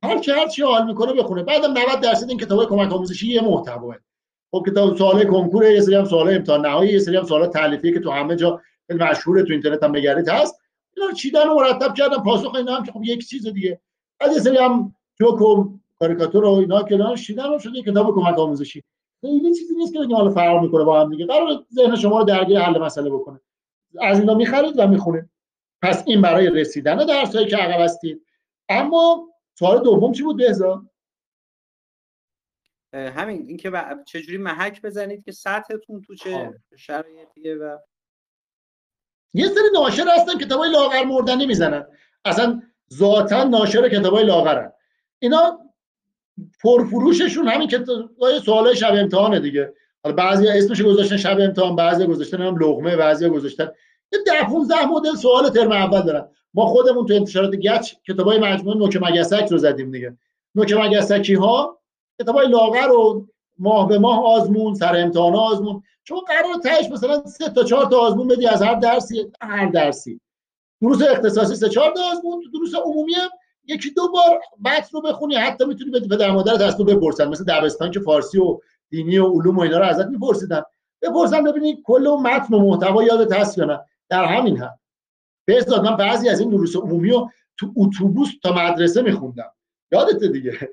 هر 0.04 0.20
کی 0.20 0.32
هر 0.32 0.48
چی 0.48 0.64
حال 0.64 0.86
می‌کنه 0.86 1.14
بخونه. 1.14 1.44
بعدم 1.44 1.72
90 1.72 2.00
درصد 2.02 2.30
این 2.30 2.38
کتابای 2.38 2.66
کمک 2.66 2.94
آموزشی 2.94 3.28
یه 3.28 3.42
محتواه. 3.42 3.96
خب 4.52 4.64
کتاب 4.68 4.98
سوال 4.98 5.24
کنکور 5.24 5.72
یه 5.72 5.82
سری 5.82 5.96
هم 5.96 6.06
سوال 6.06 6.30
امتحان 6.30 6.66
نهایی 6.66 6.94
یه 6.94 7.00
سری 7.00 7.18
هم 7.18 7.24
سوال 7.24 7.48
تعلیفی 7.48 7.94
که 7.94 8.00
تو 8.00 8.12
همه 8.12 8.36
جا 8.36 8.62
مشهوره 8.90 9.44
تو 9.44 9.54
اینترنت 9.54 9.84
هم 9.84 9.92
بگردید. 9.92 10.30
هست. 10.30 10.62
اینا 10.98 11.12
چیدن 11.12 11.48
و 11.48 11.56
مرتب 11.56 11.94
کردم 11.94 12.24
پاسخ 12.24 12.56
اینا 12.56 12.76
هم 12.76 12.84
که 12.84 12.92
خب 12.92 13.02
یک 13.04 13.28
چیز 13.28 13.48
دیگه. 13.48 13.82
بعد 14.20 14.32
یه 14.32 14.40
سری 14.40 14.58
هم 14.58 14.96
جوک 15.20 15.42
و 15.42 15.78
کاریکاتور 16.00 16.46
و 16.46 16.50
اینا 16.50 16.84
که 16.84 17.16
شیدن 17.16 17.58
شده 17.58 17.82
کتاب 17.82 18.16
کمک 18.16 18.40
آموزشی. 18.40 18.84
خیلی 19.22 19.56
چیزی 19.56 19.76
نیست 19.76 19.94
که 19.94 20.16
حالا 20.16 20.30
فرق 20.30 20.62
می‌کنه 20.62 20.84
با 20.84 21.02
هم 21.02 21.10
دیگه. 21.10 21.26
قرار 21.26 21.66
ذهن 21.74 21.96
شما 21.96 22.20
رو 22.20 22.26
درگیر 22.26 22.60
حل 22.60 22.82
مسئله 22.82 23.10
بکنه. 23.10 23.42
از 24.02 24.20
اینا 24.20 24.34
می‌خرید 24.34 24.80
و 24.80 24.88
می‌خونید. 24.88 25.30
پس 25.82 26.04
این 26.08 26.22
برای 26.22 26.50
رسیدن 26.50 27.06
درسایی 27.06 27.48
که 27.48 27.58
عقب 27.58 27.82
هستید. 27.82 28.26
اما 28.70 29.30
سوال 29.60 29.84
دوم 29.84 30.12
چی 30.12 30.24
بود 30.24 30.38
بهزاد؟ 30.38 30.82
همین 32.94 33.46
اینکه 33.48 33.72
چجوری 34.08 34.38
محک 34.38 34.82
بزنید 34.82 35.26
که 35.26 35.32
سطحتون 35.32 36.02
تو 36.02 36.16
چه 36.16 36.60
شرایطیه 36.78 37.56
و 37.56 37.78
یه 39.34 39.48
سری 39.48 39.70
ناشر 39.74 40.06
هستن 40.16 40.38
کتابای 40.38 40.72
لاغر 40.72 41.04
مردنی 41.04 41.46
می‌زنن. 41.46 41.88
اصلا 42.26 42.62
ذاتا 42.94 43.44
ناشر 43.44 43.90
کتابای 43.90 44.24
لاغرن. 44.24 44.72
اینا 45.20 45.60
پرفروششون 46.64 47.48
همین 47.48 47.68
کتابای 47.68 48.40
سوالای 48.46 48.76
شب 48.76 48.94
امتحانه 48.94 49.40
دیگه. 49.40 49.74
حالا 50.04 50.16
بعضی 50.16 50.48
اسمش 50.48 50.82
گذاشتن 50.82 51.18
شب 51.18 51.40
امتحان 51.40 51.76
بعضی 51.76 52.06
گذاشتن 52.06 52.42
هم 52.42 52.58
لغمه 52.58 52.96
بعضی 52.96 53.30
گذاشتن. 53.30 53.72
یه 54.14 54.20
ده 54.26 54.48
15 54.48 54.86
مدل 54.86 55.16
سوال 55.16 55.50
ترم 55.50 55.72
اول 55.72 56.02
دارن. 56.02 56.28
ما 56.54 56.66
خودمون 56.66 57.06
تو 57.06 57.14
انتشارات 57.14 57.56
گچ 57.56 57.94
کتابای 58.08 58.40
مجموعه 58.40 58.78
نوک 58.78 58.98
مگسک 59.02 59.48
رو 59.52 59.58
زدیم 59.58 59.92
دیگه. 59.92 60.18
نوک 60.56 60.74
مگسکی 60.74 61.34
ها 61.34 61.80
کتابای 62.22 62.48
لاغر 62.48 62.92
و 62.92 63.28
ماه 63.60 63.88
به 63.88 64.00
ماه 64.00 64.26
آزمون 64.26 64.74
سر 64.74 64.96
امتحان 64.96 65.36
آزمون. 65.36 65.84
شما 66.04 66.20
قرار 66.20 66.56
تهش 66.64 66.92
مثلا 66.92 67.26
سه 67.26 67.50
تا 67.50 67.64
چهار 67.64 67.86
تا 67.86 68.00
آزمون 68.00 68.28
بدی 68.28 68.48
از 68.48 68.62
هر 68.62 68.76
درسی 68.76 69.32
هر 69.42 69.66
درسی. 69.66 70.22
دروس 70.82 71.02
اختصاصی 71.02 71.56
سه 71.56 71.70
چهار 71.70 71.94
آزمون 72.12 72.44
تو 72.44 72.50
دروس 72.52 72.76
عمومی 72.76 73.14
هم 73.14 73.30
یکی 73.68 73.92
دو 73.92 74.08
بار 74.08 74.42
متن 74.60 74.88
رو 74.94 75.02
بخونی 75.02 75.36
حتی 75.36 75.66
می‌تونی 75.66 75.92
بدی 75.92 76.08
پدر 76.08 76.32
مادرت 76.32 76.62
از 76.62 76.78
تو 76.78 76.84
بپرسن. 76.84 77.28
مثل 77.28 77.44
دبستان 77.44 77.92
که 77.92 78.00
فارسی 78.00 78.40
و 78.40 78.60
دینی 78.90 79.18
و 79.18 79.28
علوم 79.28 79.58
و 79.58 79.62
اینا 79.62 79.78
رو 79.78 79.86
ازت 79.86 80.08
میپرسیدن. 80.08 80.62
بپرسن 81.02 81.44
ببینی 81.44 81.82
کل 81.86 82.08
و 82.08 82.18
متن 82.18 82.54
و 82.54 82.60
محتوا 82.60 83.04
یادت 83.04 83.34
هست 83.34 83.58
یا 83.58 83.66
نه. 83.66 83.80
در 84.10 84.26
همین 84.26 84.58
هم 84.58 84.80
بهزاد 85.46 85.86
من 85.86 85.98
بعضی 85.98 86.30
از 86.30 86.40
این 86.40 86.50
دروس 86.50 86.76
عمومی 86.76 87.10
رو 87.10 87.30
تو 87.58 87.74
اتوبوس 87.76 88.30
تا 88.44 88.54
مدرسه 88.54 89.02
میخوندم. 89.02 89.52
یادت 89.92 90.24
دیگه. 90.24 90.70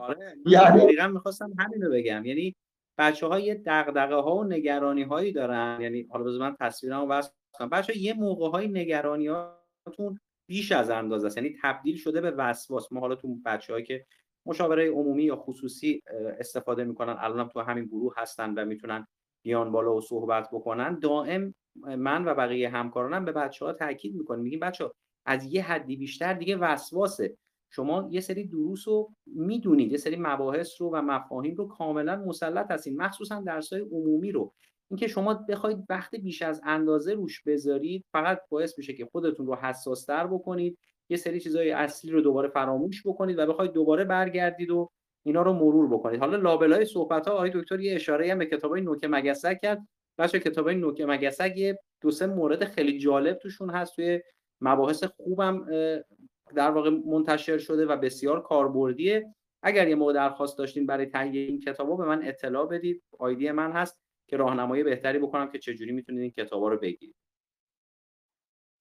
آره. 0.00 0.36
یعنی 0.46 0.80
دقیقا 0.80 1.06
می‌خواستم 1.06 1.52
همین 1.58 1.82
رو 1.82 1.92
بگم. 1.92 2.24
یعنی 2.24 2.54
بچه 2.98 3.26
ها 3.26 3.40
یه 3.40 3.62
دغدغه 3.66 4.14
ها 4.14 4.36
و 4.36 4.44
نگرانی 4.44 5.02
هایی 5.02 5.32
دارن. 5.32 5.78
یعنی 5.80 6.06
حالا 6.10 6.24
بذار 6.24 6.40
من 6.40 6.56
تصویرمو 6.60 7.06
وصل 7.06 7.30
کنم 7.56 7.68
بچه 7.68 7.98
یه 7.98 8.14
موقع 8.14 8.48
های 8.48 8.68
نگرانی 8.68 9.26
هاتون 9.26 10.18
بیش 10.48 10.72
از 10.72 10.90
اندازه 10.90 11.26
است. 11.26 11.36
یعنی 11.36 11.56
تبدیل 11.62 11.96
شده 11.96 12.20
به 12.20 12.30
وسواس. 12.30 12.92
ما 12.92 13.00
حالا 13.00 13.14
تو 13.14 13.38
بچه‌هایی 13.44 13.84
که 13.84 14.06
مشاوره 14.46 14.90
عمومی 14.90 15.24
یا 15.24 15.36
خصوصی 15.36 16.02
استفاده 16.38 16.84
می‌کنن 16.84 17.16
الان 17.18 17.48
تو 17.48 17.60
همین 17.60 17.84
گروه 17.84 18.14
هستن 18.16 18.54
و 18.54 18.64
می‌تونن 18.64 19.06
بیان 19.44 19.72
بالا 19.72 19.94
و 19.94 20.00
صحبت 20.00 20.48
بکنن 20.52 20.98
دائم 20.98 21.54
من 21.98 22.24
و 22.24 22.34
بقیه 22.34 22.68
همکارانم 22.68 23.24
به 23.24 23.32
بچه 23.32 23.64
ها 23.64 23.72
تاکید 23.72 24.14
می‌کنیم. 24.14 24.42
میگیم 24.42 24.60
بچه 24.60 24.90
از 25.26 25.44
یه 25.44 25.62
حدی 25.62 25.96
بیشتر 25.96 26.34
دیگه 26.34 26.56
وسواسه. 26.56 27.36
شما 27.70 28.08
یه 28.10 28.20
سری 28.20 28.44
دروس 28.44 28.88
رو 28.88 29.12
می‌دونید. 29.26 29.92
یه 29.92 29.98
سری 29.98 30.16
مباحث 30.16 30.80
رو 30.80 30.90
و 30.90 31.02
مفاهیم 31.02 31.54
رو 31.54 31.68
کاملا 31.68 32.16
مسلط 32.16 32.70
هستین. 32.70 32.96
مخصوصا 32.96 33.40
درسای 33.40 33.80
عمومی 33.80 34.32
رو. 34.32 34.52
اینکه 34.90 35.08
شما 35.08 35.34
بخواید 35.34 35.84
وقت 35.88 36.14
بیش 36.14 36.42
از 36.42 36.60
اندازه 36.64 37.14
روش 37.14 37.42
بذارید 37.42 38.04
فقط 38.12 38.40
باعث 38.48 38.78
میشه 38.78 38.92
که 38.92 39.06
خودتون 39.06 39.46
رو 39.46 39.54
حساستر 39.54 40.26
بکنید 40.26 40.78
یه 41.08 41.16
سری 41.16 41.40
چیزای 41.40 41.70
اصلی 41.70 42.10
رو 42.10 42.20
دوباره 42.20 42.48
فراموش 42.48 43.06
بکنید 43.06 43.38
و 43.38 43.46
بخواید 43.46 43.72
دوباره 43.72 44.04
برگردید 44.04 44.70
و 44.70 44.90
اینا 45.26 45.42
رو 45.42 45.52
مرور 45.52 45.88
بکنید. 45.88 46.20
حالا 46.20 46.36
لابلای 46.36 46.84
صحبت 46.84 47.28
ها 47.28 47.34
آقای 47.34 47.50
دکتر 47.54 47.80
یه 47.80 47.94
اشاره 47.94 48.32
هم 48.32 48.38
به 48.38 48.46
کتابای 48.46 48.80
نوک 48.80 49.04
مگسک 49.10 49.60
کرد. 49.62 49.88
بچه 50.18 50.40
کتابای 50.40 50.74
نوک 50.74 51.00
مگسک 51.00 51.56
یه 51.56 51.78
دو 52.00 52.10
سه 52.10 52.26
مورد 52.26 52.64
خیلی 52.64 52.98
جالب 52.98 53.38
توشون 53.38 53.70
هست. 53.70 53.96
توی 53.96 54.20
مباحث 54.60 55.04
خوبم 55.04 55.66
در 56.54 56.70
واقع 56.70 56.90
منتشر 56.90 57.58
شده 57.58 57.86
و 57.86 57.96
بسیار 57.96 58.42
کاربردیه. 58.42 59.34
اگر 59.62 59.88
یه 59.88 59.94
موقع 59.94 60.12
درخواست 60.12 60.58
داشتین 60.58 60.86
برای 60.86 61.06
تهیه 61.06 61.40
این 61.40 61.60
کتابا 61.60 61.96
به 61.96 62.04
من 62.04 62.28
اطلاع 62.28 62.66
بدید. 62.66 63.02
آیدی 63.18 63.50
من 63.50 63.72
هست. 63.72 64.03
که 64.26 64.36
راهنمایی 64.36 64.82
بهتری 64.82 65.18
بکنم 65.18 65.50
که 65.50 65.58
چجوری 65.58 65.92
می‌تونید 65.92 66.22
این 66.22 66.30
کتابا 66.30 66.68
رو 66.68 66.78
بگیرید. 66.78 67.16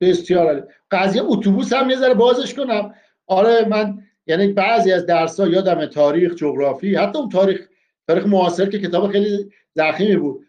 بسیار 0.01 0.45
عالی. 0.45 0.61
قضیه 0.91 1.21
اتوبوس 1.25 1.73
هم 1.73 1.89
یه 1.89 1.95
ذره 1.95 2.13
بازش 2.13 2.53
کنم. 2.53 2.95
آره 3.27 3.67
من 3.67 4.03
یعنی 4.27 4.47
بعضی 4.47 4.91
از 4.91 5.05
درس 5.05 5.39
ها 5.39 5.47
یادم 5.47 5.85
تاریخ 5.85 6.35
جغرافی 6.35 6.95
حتی 6.95 7.19
اون 7.19 7.29
تاریخ 7.29 7.67
تاریخ 8.07 8.25
معاصر 8.25 8.69
که 8.69 8.79
کتاب 8.79 9.11
خیلی 9.11 9.51
زخیمی 9.73 10.15
بود. 10.15 10.45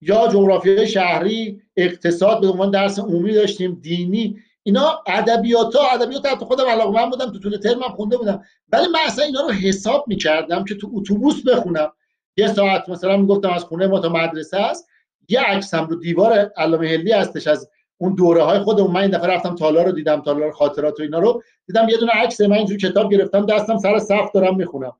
یا 0.00 0.28
جغرافی 0.28 0.86
شهری 0.86 1.62
اقتصاد 1.76 2.40
به 2.40 2.48
عنوان 2.48 2.70
درس 2.70 2.98
عمومی 2.98 3.32
داشتیم 3.32 3.74
دینی 3.82 4.38
اینا 4.62 5.02
ادبیات 5.06 5.76
ها 5.76 5.90
ادبیات 5.90 6.26
حتی 6.26 6.44
خودم 6.44 6.66
علاقه 6.66 6.90
من 6.90 7.10
بودم 7.10 7.32
تو 7.32 7.38
طول 7.38 7.56
ترمم 7.56 7.82
خونده 7.82 8.16
بودم. 8.16 8.42
ولی 8.72 8.86
من 8.88 9.00
اصلا 9.06 9.24
اینا 9.24 9.40
رو 9.40 9.50
حساب 9.50 10.04
می‌کردم 10.08 10.64
که 10.64 10.74
تو 10.74 10.90
اتوبوس 10.94 11.42
بخونم. 11.46 11.92
یه 12.38 12.48
ساعت 12.48 12.88
مثلا 12.88 13.16
می‌گفتم 13.16 13.50
از 13.50 13.64
خونه 13.64 13.86
ما 13.86 14.00
تا 14.00 14.08
مدرسه 14.08 14.56
است 14.56 14.88
یه 15.28 15.40
عکسم 15.40 15.86
رو 15.86 15.96
دیوار 15.96 16.32
علامه 16.56 16.88
هلی 16.88 17.12
هستش 17.12 17.46
از 17.46 17.70
اون 17.98 18.14
دوره 18.14 18.42
های 18.42 18.58
خودمون. 18.58 18.90
من 18.90 19.00
این 19.00 19.10
دفعه 19.10 19.26
رفتم 19.26 19.54
تالا 19.54 19.82
رو 19.82 19.92
دیدم 19.92 20.20
تالار 20.20 20.52
خاطرات 20.52 21.00
و 21.00 21.02
اینا 21.02 21.18
رو. 21.18 21.42
دیدم 21.66 21.88
یه 21.88 21.96
دونه 21.96 22.12
عکس 22.12 22.40
من 22.40 22.56
اینجور 22.56 22.78
کتاب 22.78 23.12
گرفتم 23.12 23.46
دستم 23.46 23.78
سر 23.78 23.98
صف 23.98 24.32
دارم 24.34 24.56
می‌خونم. 24.56 24.92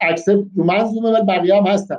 عکس 0.00 0.28
رو 0.28 0.46
من 0.56 1.12
ولی 1.12 1.26
بقیه 1.26 1.56
هم 1.56 1.66
هستن. 1.66 1.96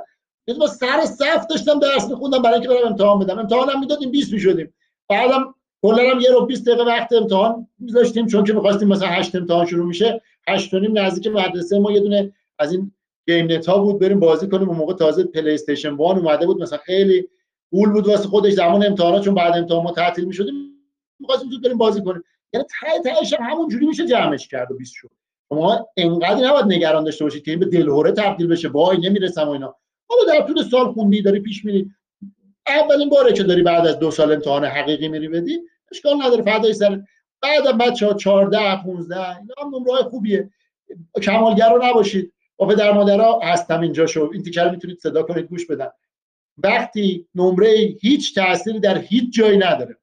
با 0.60 0.66
سر 0.66 1.04
صف 1.04 1.46
داشتم 1.46 1.78
درس 1.78 2.10
میخوندم 2.10 2.42
برای 2.42 2.54
اینکه 2.54 2.68
برم 2.68 2.86
امتحان 2.86 3.18
بدم. 3.18 3.38
امتحانم 3.38 3.80
می‌دادیم 3.80 4.10
20 4.10 4.32
می‌شدیم. 4.32 4.74
بعدم 5.08 5.54
کلا 5.82 6.10
هم 6.14 6.20
یه 6.20 6.30
رو 6.30 6.46
20 6.46 6.66
دقیقه 6.66 6.84
وقت 6.84 7.12
امتحان 7.12 7.66
میذاشتیم 7.78 8.26
چون 8.26 8.44
که 8.44 8.52
می‌خواستیم 8.52 8.88
مثلا 8.88 9.08
8 9.08 9.34
امتحان 9.34 9.66
شروع 9.66 9.86
میشه. 9.86 10.22
8 10.48 10.74
نیم 10.74 10.98
نزدیک 10.98 11.26
مدرسه 11.26 11.78
ما 11.78 11.92
یه 11.92 12.00
دونه 12.00 12.32
از 12.58 12.72
این 12.72 12.92
گیم 13.30 13.52
نت 13.52 13.66
ها 13.66 13.78
بود 13.78 13.98
بریم 13.98 14.20
بازی 14.20 14.48
کنیم. 14.48 14.68
اون 14.68 14.78
موقع 14.78 14.94
تازه 14.94 15.24
PlayStation 15.24 15.92
1 15.92 16.00
اومده 16.00 16.46
بود. 16.46 16.62
مثلا 16.62 16.78
خیلی 16.78 17.28
پول 17.70 17.92
بود 17.92 18.08
واسه 18.08 18.28
خودش. 18.28 18.52
زمان 18.52 18.86
امتحانات 18.86 19.24
چون 19.24 19.34
بعد 19.34 19.56
امتحان 19.56 19.84
ما 19.84 19.92
تعطیل 19.92 20.24
می‌شدیم 20.24 20.54
می‌خواستیم 21.20 21.50
زود 21.50 21.62
بریم 21.62 21.78
بازی 21.78 22.02
کنیم. 22.02 22.22
یعنی 22.52 22.66
ته 22.80 23.10
تهش 23.10 23.34
همون 23.40 23.68
جوری 23.68 23.86
میشه 23.86 24.06
جمعش 24.06 24.48
کرد 24.48 24.72
و 24.72 24.74
20 24.74 24.94
شد. 24.94 25.10
شما 25.48 25.88
انقدر 25.96 26.46
نباید 26.46 26.64
نگران 26.66 27.04
داشته 27.04 27.24
باشید 27.24 27.44
که 27.44 27.50
این 27.50 27.60
به 27.60 27.66
دلهوره 27.66 28.12
تبدیل 28.12 28.46
بشه. 28.46 28.68
وای 28.68 28.98
نمی‌رسم 28.98 29.48
و 29.48 29.50
اینا. 29.50 29.74
حالا 30.08 30.22
در 30.32 30.46
طول 30.46 30.62
سال 30.62 30.92
خوندی 30.92 31.22
داری 31.22 31.40
پیش 31.40 31.64
میری. 31.64 31.90
اولین 32.66 33.08
باره 33.08 33.32
که 33.32 33.42
داری 33.42 33.62
بعد 33.62 33.86
از 33.86 33.98
دو 33.98 34.10
سال 34.10 34.32
امتحان 34.32 34.64
حقیقی 34.64 35.08
میری 35.08 35.28
بدی 35.28 35.60
اشکال 35.92 36.22
نداره. 36.22 36.42
فدای 36.42 36.72
سر 36.72 37.02
بعد 37.42 37.78
بچه 37.78 38.06
ها 38.06 38.14
14 38.14 38.82
15 38.82 39.38
اینا 39.38 39.54
هم 39.62 39.74
نمره 39.74 40.02
خوبیه. 40.02 40.50
کمالگر 41.22 41.70
رو 41.72 41.84
نباشید. 41.84 42.32
با 42.60 42.66
پدر 42.66 42.92
مادرها 42.92 43.40
هستم 43.40 43.80
اینجا 43.80 44.06
شو 44.06 44.30
این 44.32 44.42
تیکر 44.42 44.70
می‌تونید 44.70 44.98
صدا 44.98 45.22
کنید 45.22 45.44
گوش 45.44 45.66
بدن. 45.66 45.88
وقتی 46.58 47.26
نمره 47.34 47.70
هیچ 48.00 48.34
تأثیری 48.34 48.80
در 48.80 48.98
هیچ 48.98 49.34
جایی 49.34 49.58
نداره. 49.58 49.96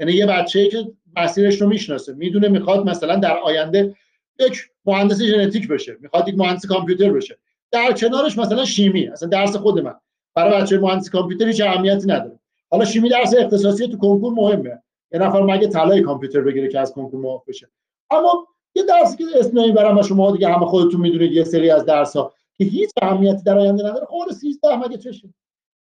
یعنی 0.00 0.12
یه 0.12 0.26
بچه 0.26 0.68
که 0.68 0.86
مسیرش 1.16 1.60
رو 1.60 1.68
می‌شناسه 1.68 2.14
می‌دونه 2.14 2.48
می‌خواد 2.48 2.86
مثلا 2.86 3.16
در 3.16 3.38
آینده 3.38 3.96
یک 4.40 4.58
مهندس 4.84 5.22
ژنتیک 5.22 5.68
بشه 5.68 5.96
می‌خواد 6.00 6.28
یک 6.28 6.34
مهندس 6.38 6.66
کامپیوتر 6.66 7.12
بشه. 7.12 7.38
در 7.70 7.92
کنارش 7.92 8.38
مثلا 8.38 8.64
شیمی 8.64 9.08
اصلا 9.08 9.28
درس 9.28 9.56
خود 9.56 9.80
من. 9.80 9.94
برای 10.34 10.62
بچه 10.62 10.78
مهندس 10.78 11.10
کامپیوتر 11.10 11.46
هیچ 11.46 11.60
اهمیتی 11.60 12.06
نداره. 12.06 12.38
حالا 12.70 12.84
شیمی 12.84 13.08
درس 13.08 13.34
اختصاصی 13.38 13.88
تو 13.88 13.96
کنکور 13.96 14.32
مهمه. 14.32 14.82
یه 15.12 15.20
نفر 15.20 15.42
مگه 15.42 15.68
طلای 15.68 16.02
کامپیوتر 16.02 16.40
بگیره 16.40 16.68
که 16.68 16.80
از 16.80 16.92
کنکور 16.92 17.20
معاف 17.20 17.48
بشه. 17.48 17.70
اما 18.10 18.46
یه 18.74 18.82
درسی 18.82 19.16
که 19.16 19.24
اسم 19.34 19.60
نمی‌برم 19.60 19.98
و 19.98 20.02
شما 20.02 20.30
دیگه 20.30 20.48
همه 20.48 20.66
خودتون 20.66 21.00
می‌دونید 21.00 21.32
یه 21.32 21.44
سری 21.44 21.70
از 21.70 21.84
درس 21.84 22.16
ها 22.16 22.34
که 22.54 22.64
هیچ 22.64 22.90
اهمیتی 23.02 23.42
در 23.42 23.58
آینده 23.58 23.82
نداره. 23.82 24.06
خب 24.06 24.32
13 24.32 24.76
مگه 24.76 24.98
چشه 24.98 25.34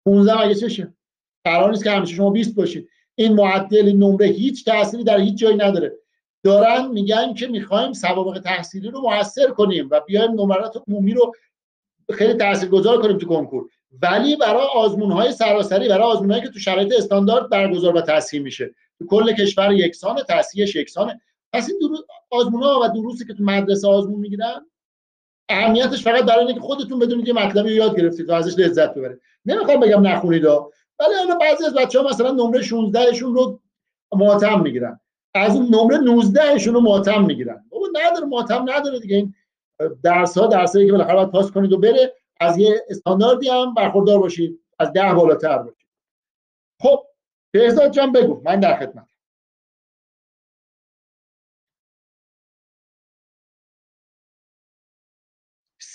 15 0.05 0.45
مگه 0.45 0.55
چشه. 0.55 0.95
قرار 1.45 1.71
نیست 1.71 1.85
که 1.85 1.91
همیشه 1.91 2.15
شما 2.15 2.31
20 2.31 2.55
باشید. 2.55 2.89
این 3.15 3.33
معدل 3.33 3.87
این 3.87 4.03
نمره 4.03 4.27
هیچ 4.27 4.65
تأثیری 4.65 5.05
در 5.05 5.21
هیچ 5.21 5.39
جایی 5.39 5.57
نداره. 5.57 5.93
دارن 6.45 6.89
میگن 6.89 7.35
که 7.35 7.47
می‌خوایم 7.47 7.93
سوابق 7.93 8.39
تحصیلی 8.39 8.89
رو 8.89 9.01
موثر 9.01 9.51
کنیم 9.51 9.89
و 9.91 10.01
بیایم 10.07 10.31
نمرات 10.31 10.83
عمومی 10.89 11.15
رو 11.15 11.33
خیلی 12.13 12.35
تاثیرگذار 12.35 13.03
کنیم 13.03 13.19
تو 13.19 13.27
کنکور. 13.27 13.69
ولی 14.03 14.37
برای 14.37 14.67
آزمون 14.75 15.13
های 15.13 15.33
سراسری 15.33 15.89
برای 15.89 16.05
آزمون 16.05 16.31
هایی 16.31 16.43
که 16.43 16.49
تو 16.49 16.59
شرایط 16.59 16.93
استاندارد 16.97 17.51
برگزار 17.51 17.97
و 17.97 18.01
تصحیح 18.01 18.43
میشه. 18.43 18.75
تو 18.99 19.07
کل 19.07 19.33
کشور 19.33 19.73
یکسان 19.73 20.23
تصحیحش 20.29 20.77
یکسانه. 20.77 21.21
پس 21.53 21.69
این 21.69 21.79
درو... 21.79 21.97
آزمون 22.31 22.63
ها 22.63 22.81
و 22.83 22.89
دروسی 22.89 23.25
که 23.25 23.35
تو 23.35 23.45
مدرسه 23.45 23.89
آزمون 23.89 24.21
می‌گیرن 24.21 24.67
اهمیتش 25.49 26.05
فقط 26.05 26.25
برای 26.25 26.47
اینکه 26.47 26.61
خودتون 26.61 26.99
بدونید 26.99 27.29
یه 27.29 27.35
مطلبی 27.35 27.75
یاد 27.75 27.97
گرفتید 27.97 28.29
و 28.29 28.33
ازش 28.33 28.59
لذت 28.59 28.95
ببرید. 28.95 29.21
نمی‌خوام 29.45 29.81
بگم 29.81 30.07
نخونید 30.07 30.45
ولی 30.45 31.15
الان 31.23 31.39
بعضی 31.39 31.65
از 31.65 31.75
بچه 31.75 32.01
ها 32.01 32.09
مثلا 32.09 32.31
نمره 32.31 32.63
16 32.63 33.13
شون 33.13 33.35
رو 33.35 33.61
ماتم 34.13 34.61
می‌گیرن. 34.61 35.01
از 35.35 35.57
نمره 35.57 35.99
19 35.99 36.59
شون 36.59 36.75
رو 36.75 36.81
ماتم 36.81 37.25
می‌گیرن. 37.25 37.65
بابا 37.71 37.87
نداره 37.95 38.27
ماتم 38.27 38.67
نداره 38.69 39.01
دیگه. 39.01 39.17
این 39.17 39.35
درس 40.03 40.39
ها 40.39 40.47
درس 40.47 40.77
که 40.77 40.93
بالاخره 40.93 41.15
باید 41.15 41.31
پاس 41.31 41.51
کنید 41.51 41.73
و 41.73 41.79
بره 41.79 42.15
از 42.41 42.59
یه 42.59 42.85
استانداردی 42.89 43.49
هم 43.49 43.75
برخوردار 43.75 44.19
باشید. 44.19 44.61
از 44.79 44.93
ده 44.93 45.15
بالاتر 45.15 45.59
باشید. 45.59 45.87
خب 46.81 47.07
بهزاد 47.51 47.91
جان 47.91 48.13
بگو. 48.13 48.41
من 48.45 48.61
در 48.61 48.77
خدمت 48.77 49.10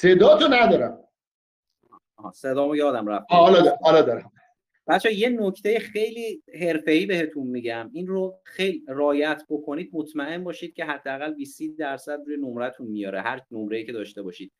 صدا 0.06 0.38
تو 0.38 0.48
ندارم 0.48 1.00
صدامو 2.34 2.76
یادم 2.76 3.08
رفت. 3.08 3.26
حالا 3.30 3.78
حالا 3.82 4.02
دارم. 4.02 4.32
بچه 4.88 5.14
یه 5.14 5.30
نکته 5.30 5.80
خیلی 5.80 6.44
حرفه‌ای 6.60 7.06
بهتون 7.06 7.48
میگم. 7.48 7.90
این 7.94 8.08
رو 8.08 8.40
خیلی 8.44 8.84
رایت 8.88 9.44
بکنید 9.50 9.90
مطمئن 9.94 10.44
باشید 10.44 10.74
که 10.74 10.86
حداقل 10.86 11.34
20 11.34 11.62
درصد 11.78 12.20
روی 12.26 12.38
نمرتون 12.38 12.88
میاره. 12.88 13.22
هر 13.22 13.42
نمره‌ای 13.52 13.86
که 13.86 13.92
داشته 13.92 14.22
باشید. 14.22 14.52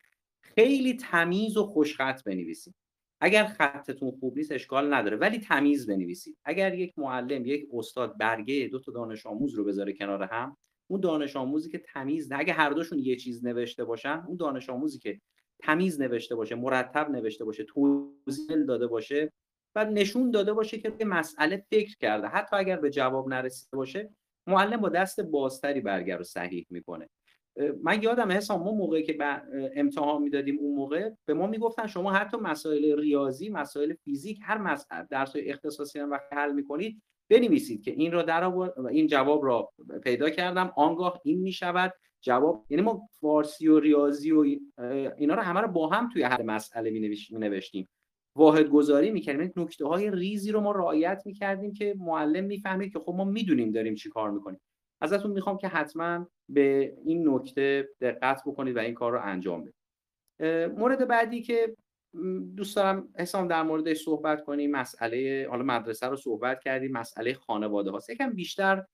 خیلی 0.42 0.94
تمیز 0.94 1.58
و 1.58 1.64
خوشخط 1.64 2.24
بنویسید. 2.24 2.76
اگر 3.22 3.46
خطتون 3.46 4.12
خوب 4.12 4.38
نیست 4.38 4.52
اشکال 4.52 4.94
نداره. 4.94 5.18
ولی 5.18 5.40
تمیز 5.40 5.88
بنویسید. 5.88 6.38
اگر 6.46 6.74
یک 6.74 6.94
معلم 6.98 7.46
یک 7.46 7.68
استاد 7.74 8.18
برگه 8.18 8.68
دو 8.72 8.80
تا 8.80 8.92
دانش 8.92 9.26
آموز 9.26 9.54
رو 9.54 9.64
بذاره 9.64 9.94
کنار 9.94 10.24
هم 10.24 10.58
اون 10.88 11.02
دانش 11.02 11.36
آموزی 11.36 11.70
که 11.70 11.78
تمیز 11.78 12.32
نه 12.32 12.40
اگه 12.40 12.54
هر 12.54 12.70
دوشون 12.70 13.00
یه 13.00 13.16
چیز 13.16 13.46
نوشته 13.46 13.86
باشن 13.86 14.24
اون 14.28 14.38
دانش 14.38 14.70
آموزی 14.70 15.00
که 15.00 15.22
تمیز 15.60 16.02
نوشته 16.02 16.36
باشه 16.36 16.56
مرتب 16.56 17.10
نوشته 17.10 17.46
باشه 17.46 17.64
توضیح 17.64 18.56
داده 18.68 18.88
باشه 18.88 19.32
و 19.76 19.86
نشون 19.86 20.32
داده 20.32 20.54
باشه 20.54 20.78
که 20.78 20.90
به 20.90 21.06
مسئله 21.06 21.66
فکر 21.70 21.96
کرده. 21.98 22.28
حتی 22.28 22.56
اگر 22.56 22.78
به 22.78 22.90
جواب 22.90 23.28
نرسیده 23.30 23.78
باشه 23.78 24.10
معلم 24.48 24.82
با 24.82 24.90
دست 24.90 25.22
بازتری 25.22 25.82
برگر 25.82 26.18
رو 26.18 26.24
صحیح 26.24 26.66
می‌کنه. 26.70 27.10
من 27.84 28.04
یادم 28.04 28.32
حسام 28.32 28.64
ما 28.64 28.72
موقعی 28.72 29.04
که 29.04 29.18
امتحان 29.76 30.22
می‌دادیم 30.22 30.60
اون 30.60 30.76
موقع 30.76 31.10
به 31.26 31.34
ما 31.34 31.48
می‌گفتن 31.48 31.88
شما 31.88 32.12
حتی 32.12 32.38
مسائل 32.38 33.00
ریاضی 33.00 33.50
مسائل 33.50 33.94
فیزیک 33.94 34.40
هر 34.44 34.58
مسئله 34.58 35.08
درس 35.10 35.34
اختصاصی 35.36 36.00
هم 36.00 36.12
وقتی 36.12 36.36
حل 36.36 36.52
می‌کنید 36.52 37.02
بنویسید 37.30 37.84
که 37.84 37.92
این 37.92 38.12
را 38.12 38.22
در 38.22 38.44
این 38.92 39.08
جواب 39.08 39.46
را 39.46 39.72
پیدا 40.04 40.30
کردم. 40.30 40.74
آنگاه 40.76 41.22
این 41.24 41.42
می‌شود 41.42 41.94
جواب 42.26 42.66
یعنی 42.70 42.84
ما 42.84 43.10
فارسی 43.22 43.68
و 43.68 43.80
ریاضی 43.80 44.32
و 44.32 44.46
اینا 45.18 45.36
رو 45.36 45.42
همه 45.42 45.62
رو 45.62 45.68
با 45.68 45.90
هم 45.90 46.10
توی 46.10 46.24
هر 46.24 46.42
مسئله 46.42 46.90
می 46.90 47.20
نوشتیم 47.32 47.90
واحد 48.38 48.68
گذاری 48.68 49.12
می‌کردیم 49.12 49.42
این 49.42 49.54
نکته 49.56 49.88
های 49.88 50.12
ریزی 50.12 50.52
رو 50.52 50.62
ما 50.62 50.72
رعایت 50.72 51.22
می‌کردیم 51.26 51.74
که 51.74 51.96
معلم 51.98 52.44
می‌فهمید 52.44 52.94
که 52.94 53.00
خب 53.00 53.14
ما 53.14 53.24
می‌دونیم 53.24 53.72
داریم 53.72 53.96
چی 53.96 54.10
کار 54.10 54.32
می‌کنیم. 54.32 54.60
ازتون 55.02 55.32
می‌خوام 55.32 55.58
که 55.58 55.68
حتما 55.68 56.28
به 56.50 56.98
این 57.06 57.30
نکته 57.30 57.90
دقت 58.02 58.42
بکنید 58.46 58.76
و 58.76 58.80
این 58.80 58.94
کار 58.94 59.12
رو 59.12 59.20
انجام 59.24 59.62
بدید. 59.64 59.76
مورد 60.80 61.08
بعدی 61.08 61.42
که 61.42 61.76
دوست 62.56 62.76
دارم 62.76 63.10
حسام 63.20 63.48
در 63.48 63.64
موردش 63.64 63.98
صحبت 63.98 64.44
کنیم 64.44 64.72
مسئله 64.72 65.48
حالا 65.50 65.64
مدرسه 65.64 66.08
رو 66.08 66.16
صحبت 66.16 66.60
کردیم 66.60 66.92
مسئله 66.92 67.34
خانواده 67.34 67.92
هاست 67.92 68.10
یکم 68.10 68.34
بیشتر 68.34 68.86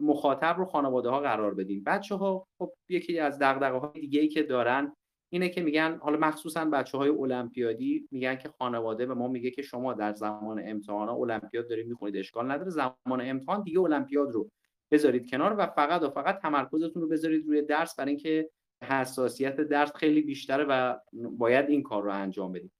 مخاطب 0.00 0.54
رو 0.58 0.64
خانواده 0.64 1.08
ها 1.08 1.20
قرار 1.20 1.54
بدیم 1.54 1.82
بچه 1.86 2.14
ها 2.14 2.46
خب 2.58 2.72
یکی 2.88 3.18
از 3.18 3.38
دغدغه 3.38 3.78
های 3.78 4.00
دیگه 4.00 4.20
ای 4.20 4.28
که 4.28 4.42
دارن 4.42 4.92
اینه 5.30 5.48
که 5.48 5.60
میگن 5.60 5.98
حالا 6.02 6.18
مخصوصا 6.18 6.64
بچه 6.64 6.98
های 6.98 7.08
المپیادی 7.08 8.08
میگن 8.10 8.36
که 8.36 8.48
خانواده 8.48 9.06
به 9.06 9.14
ما 9.14 9.28
میگه 9.28 9.50
که 9.50 9.62
شما 9.62 9.94
در 9.94 10.12
زمان 10.12 10.62
امتحان 10.64 11.08
المپیاد 11.08 11.68
دارید 11.68 11.88
می‌خونید 11.88 12.16
اشکال 12.16 12.50
نداره. 12.50 12.70
زمان 12.70 13.20
امتحان 13.20 13.62
دیگه 13.62 13.80
المپیاد 13.80 14.32
رو 14.32 14.50
بذارید 14.90 15.30
کنار 15.30 15.54
و 15.58 15.66
فقط 15.66 16.02
و 16.02 16.10
فقط 16.10 16.38
تمرکزتون 16.38 17.02
رو 17.02 17.08
بذارید 17.08 17.46
روی 17.46 17.62
درس 17.62 17.96
برای 17.96 18.10
اینکه 18.10 18.50
حساسیت 18.82 19.60
درس 19.60 19.92
خیلی 19.94 20.22
بیشتره 20.22 20.64
و 20.64 20.96
باید 21.12 21.68
این 21.68 21.82
کار 21.82 22.02
رو 22.02 22.12
انجام 22.12 22.52
بدید. 22.52 22.72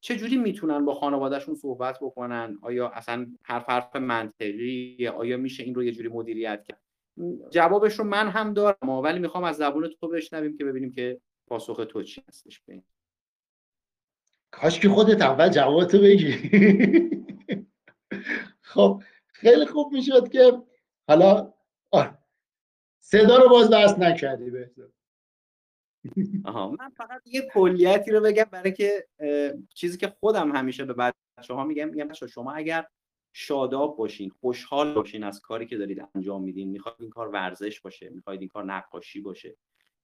چه 0.00 0.16
جوری 0.16 0.36
می‌تونن 0.36 0.84
با 0.84 0.94
خانوادهشون 0.94 1.54
صحبت 1.54 1.98
بکنن؟ 2.02 2.58
آیا 2.62 2.88
اصلا 2.88 3.26
حرف 3.42 3.68
حرف 3.68 3.96
منطقی؟ 3.96 5.08
آیا 5.08 5.36
میشه 5.36 5.62
این 5.62 5.74
رو 5.74 5.84
یه 5.84 5.92
جوری 5.92 6.08
مدیریت 6.08 6.64
کرد؟ 6.64 6.80
جوابش 7.50 7.94
رو 7.94 8.04
من 8.04 8.28
هم 8.28 8.54
دارم 8.54 8.88
ولی 8.88 9.18
می‌خوام 9.18 9.44
از 9.44 9.56
زبون 9.56 9.88
تو 10.00 10.08
بشنویم 10.08 10.56
که 10.56 10.64
ببینیم 10.64 10.90
که 10.90 11.20
پاسخ 11.46 11.86
تو 11.88 12.02
چی 12.02 12.22
هستش. 12.28 12.60
به 12.60 12.82
کاش 14.50 14.80
که 14.80 14.88
خودت 14.88 15.22
اول 15.22 15.48
جوابتو 15.48 15.98
بگی. 15.98 16.32
خب 18.60 19.02
خیلی 19.26 19.66
خوب 19.66 19.92
می‌شد 19.92 20.28
که 20.28 20.62
حالا 21.08 21.52
صدا 23.00 23.36
رو 23.36 23.48
باز 23.48 23.70
بس 23.70 23.98
نکردی 23.98 24.50
بهتر. 24.50 24.82
آها. 26.44 26.70
من 26.70 26.88
فقط 26.88 27.22
یه 27.26 27.48
کلیتی 27.54 28.10
رو 28.10 28.20
بگم 28.20 28.46
برای 28.50 28.72
که 28.72 29.06
چیزی 29.74 29.98
که 29.98 30.08
خودم 30.20 30.56
همیشه 30.56 30.84
به 30.84 30.94
بچه 31.38 31.54
ها 31.54 31.64
میگم 31.64 31.88
میگم 31.88 32.12
شما 32.12 32.52
اگر 32.52 32.86
شاداب 33.32 33.96
باشین 33.96 34.30
خوشحال 34.40 34.94
باشین 34.94 35.24
از 35.24 35.40
کاری 35.40 35.66
که 35.66 35.76
دارید 35.76 36.08
انجام 36.14 36.42
میدین 36.42 36.68
می‌خواید 36.68 36.96
این 37.00 37.10
کار 37.10 37.28
ورزش 37.28 37.80
باشه 37.80 38.08
می‌خواید 38.08 38.40
این 38.40 38.48
کار 38.48 38.64
نقاشی 38.64 39.20
باشه 39.20 39.56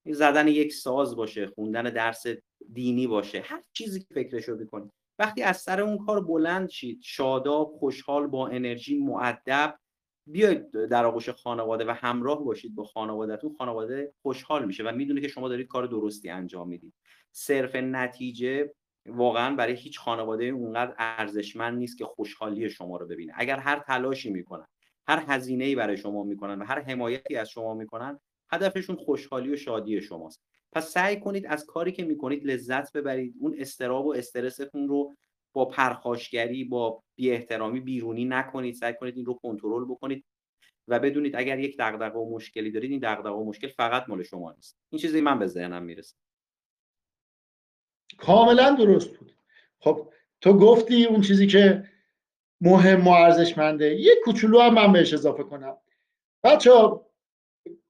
زدن 0.07 0.49
یک 0.49 0.73
ساز 0.73 1.17
باشه 1.17 1.47
خوندن 1.47 1.83
درس 1.83 2.25
دینی 2.73 3.07
باشه 3.07 3.41
هر 3.41 3.62
چیزی 3.73 4.01
که 4.01 4.07
فکرش 4.15 4.45
رو 4.45 4.57
بکنید. 4.57 4.91
وقتی 5.19 5.43
از 5.43 5.57
سر 5.57 5.81
اون 5.81 5.99
کار 5.99 6.21
بلند 6.21 6.69
شید 6.69 7.01
شاداب 7.03 7.73
خوشحال 7.79 8.27
با 8.27 8.49
انرژی 8.49 8.99
معدب 8.99 9.79
بیاید 10.26 10.70
در 10.70 11.04
آغوش 11.04 11.28
خانواده 11.28 11.85
و 11.85 11.90
همراه 11.90 12.44
باشید 12.44 12.74
با 12.74 12.85
خانوادهتون. 12.85 13.54
خانواده 13.58 14.12
خوشحال 14.22 14.64
میشه 14.64 14.85
و 14.85 14.92
می‌دونه 14.92 15.20
که 15.20 15.28
شما 15.28 15.48
دارید 15.48 15.66
کار 15.66 15.87
درستی 15.87 16.30
انجام 16.30 16.68
می‌دید. 16.68 16.94
صرف 17.32 17.76
نتیجه 17.76 18.74
واقعا 19.06 19.56
برای 19.56 19.74
هیچ 19.74 19.98
خانواده 19.98 20.44
اونقدر 20.44 20.94
ارزشمند 20.98 21.78
نیست 21.78 21.98
که 21.98 22.04
خوشحالی 22.04 22.70
شما 22.70 22.96
رو 22.96 23.06
ببینه. 23.06 23.32
اگر 23.37 23.58
هر 23.58 23.78
تلاشی 23.78 24.30
می‌کنن 24.30 24.66
هر 25.06 25.24
هزینه 25.26 25.64
ای 25.64 25.74
برای 25.74 25.96
شما 25.96 26.24
می‌کنن 26.24 26.62
و 26.62 26.64
هر 26.64 26.80
حمایتی 26.80 27.37
از 27.37 27.48
شما 27.48 27.74
می‌کنن 27.74 28.20
هدفشون 28.50 28.96
خوشحالی 28.96 29.52
و 29.52 29.56
شادی 29.56 30.00
شماست. 30.00 30.42
پس 30.72 30.88
سعی 30.92 31.20
کنید 31.20 31.46
از 31.46 31.66
کاری 31.66 31.92
که 31.92 32.04
می‌کنید 32.04 32.46
لذت 32.46 32.92
ببرید. 32.92 33.35
اون 33.40 33.54
استراب 33.58 34.06
و 34.06 34.14
استرستون 34.14 34.88
رو 34.88 35.16
با 35.53 35.65
پرخاشگری 35.65 36.65
با 36.65 37.03
بی 37.15 37.31
احترامی 37.31 37.81
بیرونی 37.81 38.25
نکنید. 38.25 38.75
سعی 38.75 38.95
کنید 39.01 39.17
این 39.17 39.27
رو 39.27 39.35
کنترل 39.35 39.85
بکنید 39.85 40.25
و 40.88 40.99
بدونید 40.99 41.37
اگر 41.37 41.59
یک 41.59 41.77
دغدغه 41.79 42.19
و 42.19 42.35
مشکلی 42.35 42.71
دارید 42.71 42.91
این 42.91 43.01
دغدغه 43.03 43.31
و 43.31 43.45
مشکل 43.45 43.69
فقط 43.69 44.09
مال 44.09 44.23
شما 44.23 44.53
نیست. 44.53 44.79
این 44.91 45.01
چیزی 45.01 45.21
من 45.21 45.38
به 45.38 45.47
ذهنم 45.47 45.83
می‌رسه. 45.83 46.17
کاملا 48.19 48.71
درست 48.71 49.17
بود. 49.17 49.33
خب 49.79 50.12
تو 50.41 50.53
گفتی 50.53 51.05
اون 51.05 51.21
چیزی 51.21 51.47
که 51.47 51.88
مهم 52.61 53.09
و 53.09 53.11
ارزشمنده. 53.11 53.95
یه 53.95 54.15
کوچولو 54.25 54.61
هم 54.61 54.75
من 54.75 54.93
بهش 54.93 55.15
اضافه 55.15 55.43
کنم. 55.43 55.77
بچه 56.45 56.71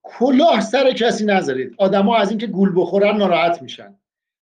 کلاه 0.02 0.60
سر 0.60 0.92
کسی 0.92 1.24
نذارید. 1.24 1.74
آدما 1.78 2.16
از 2.16 2.30
اینکه 2.30 2.46
گول 2.46 2.72
بخورن 2.76 3.16
ناراحت 3.16 3.62
میشن. 3.62 3.98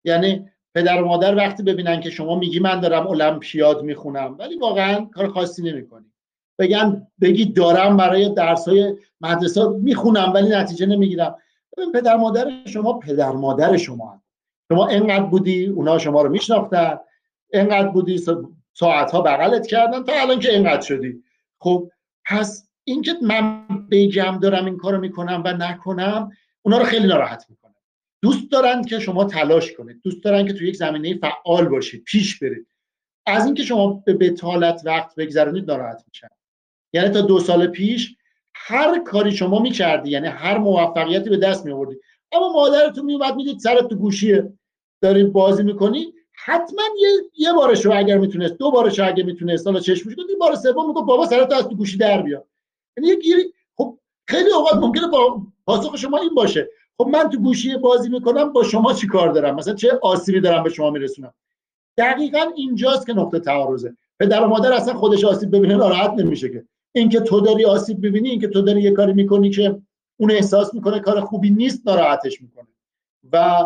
یعنی 0.04 0.51
پدر 0.75 1.01
و 1.01 1.07
مادر 1.07 1.35
وقتی 1.35 1.63
ببینن 1.63 1.99
که 1.99 2.09
شما 2.09 2.35
میگی 2.35 2.59
من 2.59 2.79
دارم 2.79 3.07
المپیاد 3.07 3.83
می‌خونم 3.83 4.35
ولی 4.39 4.57
واقعا 4.57 5.05
کار 5.05 5.27
خاصی 5.27 5.63
نمی‌کنی. 5.63 6.05
بگن 6.59 7.07
بگی 7.21 7.45
دارم 7.45 7.97
برای 7.97 8.29
درس 8.29 8.67
های 8.67 8.95
مدرسه 9.21 9.67
می‌خونم 9.67 10.31
ولی 10.33 10.49
نتیجه 10.49 10.85
نمی‌گیرم. 10.85 11.35
پدر 11.93 12.15
مادر 12.15 12.51
شما 12.65 12.93
پدر 12.93 13.31
مادر 13.31 13.77
شما 13.77 14.09
هم. 14.09 14.21
شما 14.71 14.88
انقدر 14.88 15.23
بودی 15.23 15.65
اونا 15.65 15.97
شما 15.97 16.21
رو 16.21 16.29
میشناختن. 16.29 16.99
انقدر 17.53 17.88
بودی 17.88 18.17
ساعت 18.73 19.11
ها 19.11 19.21
بغلت 19.21 19.67
کردن 19.67 20.03
تا 20.03 20.13
الان 20.21 20.39
که 20.39 20.55
انقدر 20.55 20.81
شدی. 20.81 21.23
خب 21.59 21.91
پس 22.25 22.69
اینکه 22.83 23.11
من 23.21 23.65
بگم 23.91 24.39
دارم 24.41 24.65
این 24.65 24.77
کارو 24.77 24.99
می‌کنم 24.99 25.43
و 25.45 25.53
نکنم 25.53 26.31
اونا 26.61 26.77
رو 26.77 26.83
خیلی 26.85 27.07
ناراحت 27.07 27.45
می‌کنه. 27.49 27.64
دوست 28.25 28.51
دارن 28.51 28.83
که 28.83 28.99
شما 28.99 29.25
تلاش 29.25 29.73
کنید. 29.73 30.01
دوست 30.03 30.23
دارن 30.23 30.47
که 30.47 30.53
تو 30.53 30.63
یک 30.63 30.75
زمینه 30.75 31.17
فعال 31.17 31.67
باشید 31.67 32.03
پیش 32.03 32.39
برید. 32.39 32.67
از 33.25 33.45
اینکه 33.45 33.63
شما 33.63 34.03
به 34.05 34.13
بتالت 34.13 34.81
وقت 34.85 35.15
بگذرونید 35.15 35.71
ناراحت 35.71 36.03
میشن. 36.07 36.27
یعنی 36.93 37.09
تا 37.09 37.21
دو 37.21 37.39
سال 37.39 37.67
پیش 37.67 38.15
هر 38.53 38.99
کاری 38.99 39.31
شما 39.31 39.59
می‌کردی 39.59 40.09
یعنی 40.09 40.27
هر 40.27 40.57
موفقیتی 40.57 41.29
به 41.29 41.38
دست 41.38 41.65
میآوردی. 41.65 41.95
اما 42.31 42.53
مادرتون 42.53 43.05
میومد 43.05 43.35
می‌دید 43.35 43.59
سرت 43.59 43.88
تو 43.88 43.95
گوشیه 43.95 44.53
داری 45.01 45.23
بازی 45.23 45.63
می‌کنی. 45.63 46.13
حتما 46.45 46.83
یه 46.99 47.09
یه 47.38 47.53
بارش 47.53 47.85
رو 47.85 47.97
اگر 47.97 48.17
می‌تونست 48.17 48.53
دو 48.53 48.71
بارش 48.71 48.99
اگر 48.99 49.23
می‌تونست 49.23 49.67
حالا 49.67 49.79
چشمش 49.79 50.15
کنید 50.15 50.39
بار 50.39 50.55
سوم 50.55 50.88
میگه 50.88 51.01
بابا 51.01 51.25
سرت 51.25 51.53
از 51.53 51.67
تو 51.67 51.75
گوشی 51.75 51.97
در 51.97 52.21
بیا. 52.21 52.45
یعنی 52.97 53.09
یه 53.09 53.15
گیری 53.15 53.53
خب 53.75 53.99
خیلی 54.27 54.51
اوقات 54.51 54.75
ممکنه 54.75 55.07
با 55.07 55.41
پاسخ 55.65 55.95
شما 55.95 56.17
این 56.17 56.33
باشه. 56.35 56.69
خب 56.97 57.08
من 57.08 57.29
تو 57.29 57.38
گوشی 57.38 57.77
بازی 57.77 58.10
می‌کنم 58.10 58.53
با 58.53 58.63
شما 58.63 58.93
چی 58.93 59.08
کار 59.08 59.31
دارم؟ 59.31 59.55
مثلا 59.55 59.73
چه 59.73 59.99
آسیبی 60.01 60.39
دارم 60.39 60.63
به 60.63 60.69
شما 60.69 60.89
میرسونم؟ 60.89 61.34
دقیقا 61.97 62.45
اینجاست 62.55 63.05
که 63.05 63.13
نقطه 63.13 63.39
تعارضه. 63.39 63.95
پدر 64.19 64.43
و 64.43 64.47
مادر 64.47 64.73
اصلا 64.73 64.93
خودش 64.93 65.25
آسیب 65.25 65.55
ببینه 65.55 65.75
ناراحت 65.75 66.12
نمیشه 66.12 66.49
که. 66.49 66.65
اینکه 66.91 67.19
تو 67.19 67.41
داری 67.41 67.65
آسیب 67.65 68.08
ببینی 68.08 68.29
اینکه 68.29 68.47
تو 68.47 68.62
داری 68.62 68.81
یه 68.81 68.91
کاری 68.91 69.13
می‌کنی 69.13 69.49
که 69.49 69.81
اون 70.17 70.31
احساس 70.31 70.73
می‌کنه 70.73 70.99
کار 70.99 71.21
خوبی 71.21 71.49
نیست 71.49 71.81
ناراحتش 71.88 72.41
می‌کنه. 72.41 72.67
و 73.31 73.65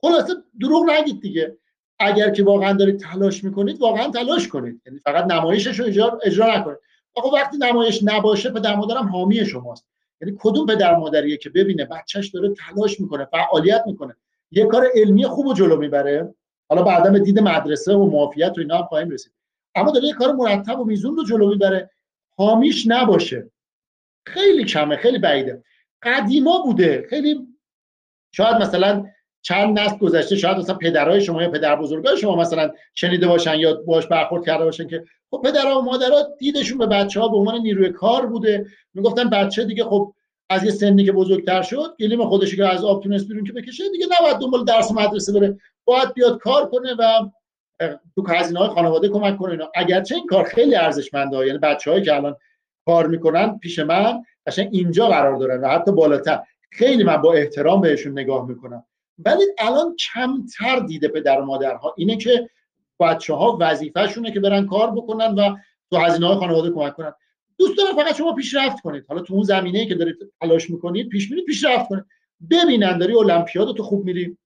خلاصه 0.00 0.34
دروغ 0.60 0.90
نگید 0.90 1.20
دیگه. 1.20 1.56
اگر 1.98 2.30
که 2.30 2.44
واقعا 2.44 2.72
دارید 2.72 3.00
تلاش 3.00 3.44
می‌کنید 3.44 3.80
واقعا 3.80 4.10
تلاش 4.10 4.48
کنید. 4.48 4.82
یعنی 4.86 4.98
فقط 4.98 5.24
نمایشش 5.24 5.80
رو 5.80 5.86
اجرا, 5.86 6.18
اجرا 6.24 6.56
نکنید. 6.56 6.78
آقا 7.14 7.30
وقتی 7.30 7.56
نمایش 7.58 8.00
نباشه 8.02 8.50
پدر 8.50 8.74
مادرم 8.74 9.08
حامی 9.08 9.46
شماست. 9.46 9.86
یعنی 10.20 10.36
کدوم 10.40 10.66
پدر 10.66 10.96
مادریه 10.96 11.36
که 11.36 11.50
ببینه 11.50 11.84
بچهش 11.84 12.28
داره 12.28 12.54
تلاش 12.54 13.00
می‌کنه 13.00 13.24
فعالیت 13.24 13.82
می‌کنه. 13.86 14.16
یه 14.50 14.66
کار 14.66 14.88
علمی 14.94 15.24
خوب 15.26 15.46
و 15.46 15.54
جلو 15.54 15.76
می‌بره. 15.76 16.34
حالا 16.68 16.82
بعدا 16.82 17.18
دید 17.18 17.38
مدرسه 17.38 17.94
و 17.94 18.10
معافیت 18.10 18.52
و 18.56 18.60
اینا 18.60 18.78
هم 18.78 18.84
خواهیم 18.84 19.10
رسید. 19.10 19.32
اما 19.74 19.90
داره 19.90 20.06
یه 20.06 20.12
کار 20.12 20.32
مرتب 20.32 20.80
و 20.80 20.84
میزون 20.84 21.16
رو 21.16 21.24
جلو 21.24 21.48
می‌بره. 21.48 21.90
حامیش 22.36 22.84
نباشه. 22.86 23.50
خیلی 24.26 24.64
کمه 24.64 24.96
خیلی 24.96 25.18
بعیده. 25.18 25.64
قدیما 26.02 26.62
بوده. 26.62 27.06
خیلی 27.10 27.48
شاید 28.32 28.56
مثلا 28.56 29.06
چند 29.46 29.78
نسل 29.78 29.96
گذشته 29.96 30.36
شاید 30.36 30.56
مثلا 30.56 30.74
پدرای 30.74 31.20
شما 31.20 31.42
یا 31.42 31.50
پدر 31.50 31.76
بزرگای 31.76 32.16
شما 32.16 32.36
مثلا 32.36 32.70
شنیده 32.94 33.26
باشن 33.26 33.54
یا 33.54 33.74
باش 33.74 34.06
برخورد 34.06 34.44
کرده 34.44 34.64
باشن 34.64 34.88
که 34.88 35.04
خب 35.30 35.42
پدرها 35.44 35.78
و 35.80 35.84
مادرها 35.84 36.22
دیدشون 36.38 36.78
به 36.78 36.86
بچه 36.86 37.20
ها 37.20 37.28
به 37.28 37.36
عنوان 37.36 37.60
نیروی 37.60 37.90
کار 37.90 38.26
بوده. 38.26 38.66
می‌گفتن 38.94 39.30
بچه 39.30 39.64
دیگه 39.64 39.84
خب 39.84 40.12
از 40.50 40.64
یه 40.64 40.70
سنی 40.70 41.04
که 41.04 41.12
بزرگتر 41.12 41.62
شد 41.62 41.96
گلیم 42.00 42.24
خودش 42.24 42.56
که 42.56 42.66
از 42.66 42.84
آب 42.84 43.02
تونست 43.02 43.28
بیرون 43.28 43.44
که 43.44 43.52
بکشه 43.52 43.84
دیگه 43.92 44.06
نباید 44.20 44.36
دنبال 44.36 44.64
درس 44.64 44.92
مدرسه 44.92 45.32
بره. 45.32 45.58
باید 45.84 46.14
بیاد 46.14 46.38
کار 46.38 46.68
کنه 46.68 46.94
و 46.98 47.28
تو 48.14 48.26
هزینه 48.28 48.58
های 48.58 48.68
خانواده 48.68 49.08
کمک 49.08 49.36
کنه 49.36 49.50
اینا. 49.50 49.70
اگرچه 49.74 50.14
این 50.14 50.26
کار 50.26 50.44
خیلی 50.44 50.74
ارزشمنده 50.74 51.46
یعنی 51.46 51.58
بچه‌هایی 51.58 52.02
که 52.02 52.14
الان 52.14 52.36
کار 52.86 53.06
می‌کنن 53.06 53.58
پیش 53.58 53.78
من 53.78 54.22
اینجا 54.70 55.06
قرار 55.06 55.36
دارن 55.36 55.60
و 55.60 55.68
حتی 55.68 55.92
بالاتر. 55.92 56.40
خیلی 56.70 57.04
من 57.04 57.16
با 57.16 57.32
احترام 57.32 57.80
بهشون 57.80 58.12
نگاه 58.12 58.48
می‌کنم. 58.48 58.84
ولی 59.18 59.44
الان 59.58 59.96
کمتر 59.96 60.78
دیده 60.78 61.08
پدر 61.08 61.40
و 61.40 61.44
مادرها. 61.44 61.94
اینه 61.96 62.16
که 62.16 62.50
بچه 63.00 63.34
ها 63.34 63.58
وظیفهشونه 63.60 64.32
که 64.32 64.40
برن 64.40 64.66
کار 64.66 64.90
بکنن 64.90 65.34
و 65.34 65.56
تو 65.90 65.96
هزینه 65.96 66.26
های 66.26 66.36
خانواده 66.36 66.70
کمک 66.70 66.94
کنن. 66.94 67.12
دوست 67.58 67.78
دارم 67.78 67.96
فقط 67.96 68.16
شما 68.16 68.32
پیشرفت 68.32 68.80
کنید. 68.80 69.04
حالا 69.08 69.20
تو 69.20 69.34
اون 69.34 69.42
زمینه 69.42 69.86
که 69.86 69.94
دارید 69.94 70.16
تلاش 70.40 70.70
می‌کنید 70.70 71.08
پیش 71.08 71.30
میرید 71.30 71.44
پیشرفت 71.46 71.88
کنید. 71.88 72.04
ببینن 72.50 72.98
داری 72.98 73.16
المپیاد 73.16 73.76
تو 73.76 73.82
خوب 73.82 74.04
میری. 74.04 74.36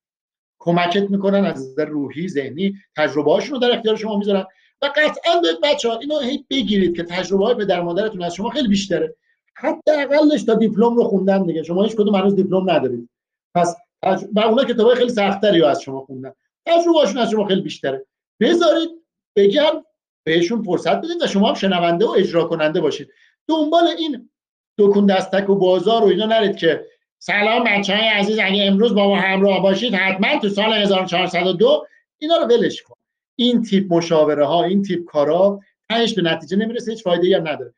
کمکت 0.59 1.11
می‌کنن 1.11 1.45
از 1.45 1.71
نظر 1.71 1.85
روحی 1.85 2.29
ذهنی 2.29 2.75
تجربه 2.97 3.31
هاشون 3.31 3.55
رو 3.55 3.59
در 3.59 3.77
اختیار 3.77 3.97
شما 3.97 4.19
می‌ذارن. 4.19 4.47
و 4.83 4.87
قطعا 4.87 5.41
به 5.41 5.49
بچه 5.63 5.89
ها 5.89 5.99
اینو 5.99 6.19
هی 6.19 6.47
بگیرید 6.51 6.97
که 6.97 7.03
تجربه 7.03 7.45
های 7.45 7.55
پدر 7.55 7.81
مادرتون 7.81 8.23
از 8.23 8.35
شما 8.35 8.51
خیلی 8.51 8.69
بیشتره. 8.69 9.15
حداقلش 9.55 10.43
تا 10.43 10.55
دیپلم 10.55 10.97
رو 10.97 11.05
خوندن 11.05 11.47
دیگه. 11.47 11.63
شما 11.63 11.83
هیچ 11.83 11.97
کدوم 11.97 12.15
هنوز 12.15 12.35
دیپلم 12.35 12.71
ندارید. 12.71 13.09
پس 13.55 13.77
و 14.03 14.41
اونا 14.41 14.65
کتابای 14.65 14.97
خیلی 14.97 15.11
سختری 15.11 15.63
از 15.63 15.83
شما 15.83 16.01
خوندن 16.01 16.33
تجربهشون 16.67 17.19
از 17.19 17.31
شما 17.31 17.45
خیلی 17.45 17.61
بیشتره. 17.61 18.07
بذارید 18.41 18.89
بگم 19.37 19.85
بهشون 20.25 20.63
فرصت 20.63 20.97
بدید 20.97 21.23
و 21.23 21.27
شما 21.27 21.49
هم 21.49 21.55
شنونده 21.55 22.07
و 22.07 22.11
اجرا 22.11 22.45
کننده 22.45 22.81
باشید. 22.81 23.09
دنبال 23.49 23.87
این 23.99 24.31
دکون 24.79 25.07
دستک 25.07 25.51
و 25.51 25.55
بازار 25.55 26.05
و 26.05 26.07
اینا 26.07 26.27
نرید 26.27 26.57
که 26.57 26.87
سلام 27.19 27.65
بچه 27.65 27.97
های 27.97 28.09
عزیز 28.09 28.39
اگه 28.39 28.65
امروز 28.65 28.95
با 28.95 29.09
ما 29.09 29.17
همراه 29.17 29.63
باشید 29.63 29.95
حتما 29.95 30.41
تو 30.41 30.49
سال 30.49 30.73
1402 30.73 31.87
اینا 32.19 32.37
رو 32.37 32.45
ولش 32.45 32.83
کن. 32.83 32.95
این 33.37 33.63
تیپ 33.63 33.95
مشاوره 33.95 34.47
ها 34.47 34.65
این 34.65 34.83
تیپ 34.83 35.05
کارا 35.05 35.61
تهش 35.89 36.15
به 36.15 36.23
نتیجه 36.23 36.57
نمی‌رسه 36.57 36.91
هیچ 36.91 37.03
فایده 37.03 37.37
هم 37.37 37.49
نداره. 37.49 37.75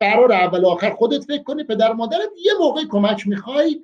قرار 0.00 0.32
اول 0.32 0.64
آخر 0.64 0.90
خودت 0.90 1.24
فکر 1.24 1.42
کنی 1.42 1.64
پدر 1.64 1.92
مادرت 1.92 2.28
یه 2.44 2.52
موقع 2.60 2.84
کمک 2.90 3.26
می‌خوای 3.26 3.80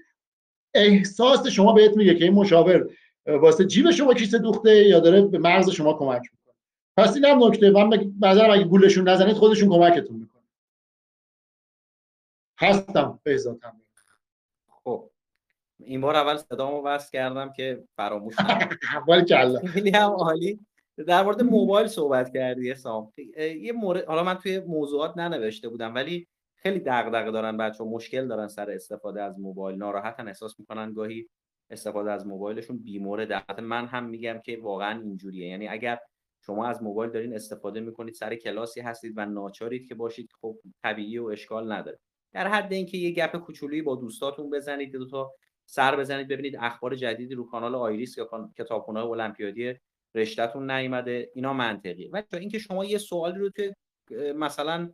احساس 0.74 1.46
شما 1.46 1.72
بهت 1.72 1.96
میگه 1.96 2.14
که 2.14 2.24
این 2.24 2.35
مشاور 2.35 2.90
واسه 3.26 3.64
جیب 3.64 3.90
شما 3.90 4.14
کیسه 4.14 4.38
دوخته 4.38 4.88
یا 4.88 5.00
داره 5.00 5.22
به 5.22 5.38
مغز 5.38 5.70
شما 5.70 5.92
کمک 5.92 6.22
می‌کنه. 6.22 6.54
پس 6.96 7.14
این 7.14 7.24
هم 7.24 7.44
نکته 7.44 7.70
من 7.70 8.12
نظرم 8.22 8.50
اگه 8.50 8.64
گولشون 8.64 9.08
نزنید 9.08 9.37
خودشون 9.37 9.68
کمکتون 9.68 10.16
می‌کنه 10.16 10.42
هستم 12.58 13.20
بهزاد 13.22 13.61
خب 14.85 15.11
این 15.80 16.00
بار 16.00 16.16
اول 16.16 16.37
صدامو 16.37 16.82
وصل 16.82 17.11
کردم 17.11 17.52
که 17.52 17.85
فراموش 17.96 18.35
اول 18.96 19.24
کلا 19.24 19.58
خیلی 19.58 19.90
هم 19.90 20.11
عالی. 20.11 20.61
در 21.06 21.22
مورد 21.22 21.42
موبایل 21.42 21.87
صحبت 21.87 22.32
کردی 22.32 22.74
سام 22.74 23.12
یه 23.61 23.72
مورد 23.72 24.04
حالا 24.04 24.22
من 24.22 24.35
توی 24.35 24.61
موضوعات 24.61 25.16
ننوشته 25.16 25.68
بودم 25.68 25.94
ولی 25.94 26.26
خیلی 26.62 26.81
دغدغه 26.81 27.31
دارن 27.31 27.57
بچه 27.57 27.85
مشکل 27.85 28.29
دارن 28.29 28.48
سر 28.48 28.70
استفاده 28.70 29.22
از 29.22 29.38
موبایل. 29.38 29.79
ناراحتن 29.79 30.29
احساس 30.29 30.61
می‌کنن 30.61 30.92
گاهی 30.92 31.29
استفاده 31.70 32.11
از 32.12 32.27
موبایلشون 32.27 32.79
بیمورد 32.79 33.61
من 33.61 33.87
هم 33.87 34.05
میگم 34.05 34.40
که 34.44 34.59
واقعا 34.62 35.01
اینجوریه. 35.01 35.48
یعنی 35.48 35.68
اگر 35.68 35.98
شما 36.46 36.66
از 36.66 36.83
موبایل 36.83 37.11
دارین 37.11 37.35
استفاده 37.35 37.81
می‌کنید 37.81 38.14
سر 38.14 38.35
کلاسی 38.35 38.81
هستید 38.81 39.12
و 39.16 39.27
ناچارید 39.27 39.88
که 39.88 39.94
باشید 39.94 40.31
خب 40.40 40.57
طبیعی 40.83 41.18
و 41.18 41.25
اشکال 41.25 41.72
نداره. 41.72 41.98
در 42.33 42.48
حد 42.48 42.72
اینکه 42.72 42.98
یه 42.98 43.11
گپ 43.11 43.37
کوچولویی 43.37 43.83
با 43.83 43.96
دوستاتون 43.96 44.51
بزنید 44.51 44.92
دو 44.92 45.07
تا 45.07 45.33
سر 45.66 45.96
بزنید 45.96 46.29
ببینید 46.29 46.57
اخبار 46.61 46.94
جدیدی 46.94 47.35
رو 47.35 47.46
کانال 47.46 47.75
آیریس 47.75 48.18
یا 48.18 48.51
کتابخونه 48.59 49.01
المپیادی 49.01 49.75
رشتهتون 50.14 50.70
نیومده 50.70 51.31
اینا 51.35 51.53
منطقیه. 51.53 52.11
و 52.12 52.22
اینکه 52.33 52.59
شما 52.59 52.85
یه 52.85 52.98
سوالی 52.98 53.38
رو 53.38 53.51
که 53.51 53.75
مثلا 54.37 54.92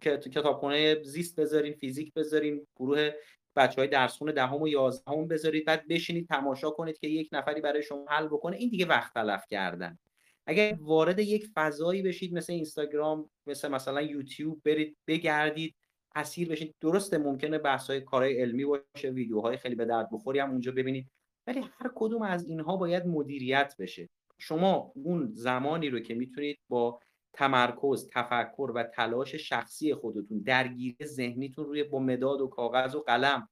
کتابخونه 0.00 1.02
زیست 1.02 1.40
بذارین 1.40 1.72
فیزیک 1.72 2.14
بذارین 2.14 2.66
گروه 2.76 3.10
بچه 3.56 3.80
های 3.80 3.88
درسخون 3.88 4.32
دهم 4.32 4.62
و 4.62 4.68
یازدهم 4.68 5.28
بذارید 5.28 5.66
بعد 5.66 5.88
بشینید 5.88 6.28
تماشا 6.28 6.70
کنید 6.70 6.98
که 6.98 7.08
یک 7.08 7.28
نفری 7.32 7.60
برای 7.60 7.82
شما 7.82 8.04
حل 8.08 8.26
بکنه. 8.26 8.56
این 8.56 8.70
دیگه 8.70 8.86
وقت 8.86 9.14
تلف 9.14 9.44
کردن. 9.50 9.98
اگر 10.46 10.76
وارد 10.80 11.18
یک 11.18 11.46
فضایی 11.54 12.02
بشید 12.02 12.34
مثل 12.34 12.52
اینستاگرام 12.52 13.30
مثل 13.46 13.68
مثلا 13.68 14.02
یوتیوب 14.02 14.60
برید 14.64 14.96
بگردید 15.06 15.74
اسیر 16.14 16.48
بشید 16.48 16.74
درسته 16.80 17.18
ممکنه 17.18 17.58
بحث 17.58 17.90
های 17.90 18.00
کارهای 18.00 18.42
علمی 18.42 18.64
باشه 18.64 19.10
ویدیوهای 19.10 19.56
خیلی 19.56 19.74
به 19.74 19.84
درد 19.84 20.08
بخوری 20.12 20.38
هم 20.38 20.50
اونجا 20.50 20.72
ببینید. 20.72 21.10
ولی 21.46 21.60
هر 21.60 21.90
کدوم 21.94 22.22
از 22.22 22.48
اینها 22.48 22.76
باید 22.76 23.06
مدیریت 23.06 23.74
بشه. 23.78 24.08
شما 24.38 24.92
اون 24.94 25.30
زمانی 25.32 25.90
رو 25.90 26.00
که 26.00 26.14
می‌تونید 26.14 26.58
با 26.68 27.00
تمرکز 27.32 28.08
تفکر 28.12 28.72
و 28.74 28.82
تلاش 28.82 29.34
شخصی 29.34 29.94
خودتون. 29.94 30.38
درگیری 30.38 31.06
ذهنیتون 31.06 31.64
روی 31.64 31.84
با 31.84 31.98
مداد 31.98 32.40
و 32.40 32.46
کاغذ 32.46 32.94
و 32.94 33.00
قلم. 33.00 33.48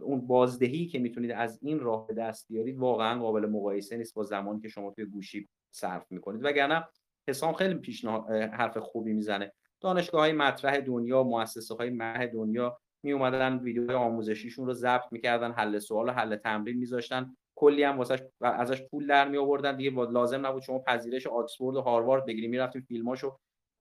اون 0.00 0.26
بازدهی 0.26 0.86
که 0.86 0.98
می‌تونید 0.98 1.30
از 1.30 1.58
این 1.62 1.80
راه 1.80 2.06
به 2.06 2.14
دست 2.14 2.48
بیارید 2.48 2.78
واقعا 2.78 3.20
قابل 3.20 3.46
مقایسه 3.46 3.96
نیست 3.96 4.14
با 4.14 4.22
زمانی 4.22 4.60
که 4.60 4.68
شما 4.68 4.90
توی 4.90 5.04
گوشی 5.04 5.48
صرف 5.70 6.06
می‌کنید. 6.10 6.44
وگرنه 6.44 6.88
حسام 7.28 7.54
خیلی 7.54 7.74
پیشنهاد 7.74 8.30
حرف 8.30 8.78
خوبی 8.78 9.12
می‌زنه. 9.12 9.52
دانشگاه 9.80 10.20
های 10.20 10.32
مطرح 10.32 10.80
دنیا 10.80 11.22
مؤسسه 11.22 11.74
های 11.74 11.90
مه 11.90 12.26
دنیا 12.26 12.78
می 13.02 13.12
اومدن 13.12 13.58
ویدیوهای 13.58 13.96
آموزشیشون 13.96 14.66
رو 14.66 14.72
ضبط 14.72 15.04
می‌کردن 15.10 15.52
حل 15.52 15.78
سوال 15.78 16.08
و 16.08 16.12
حل 16.12 16.36
تمرین 16.36 16.78
میذاشتن. 16.78 17.36
کلی 17.62 17.82
هم 17.82 17.98
واسش 17.98 18.22
ازش 18.40 18.82
پول 18.82 19.06
در 19.06 19.28
می 19.28 19.36
آوردن 19.36 19.76
دیگه 19.76 19.90
لازم 19.90 20.46
نبود. 20.46 20.62
شما 20.62 20.78
پذیرش 20.78 21.26
آکسفورد 21.26 21.76
و 21.76 21.80
هاروارد 21.80 22.26
بگیریم 22.26 22.50
می‌رفتیم 22.50 22.82
فیلماشو 22.82 23.38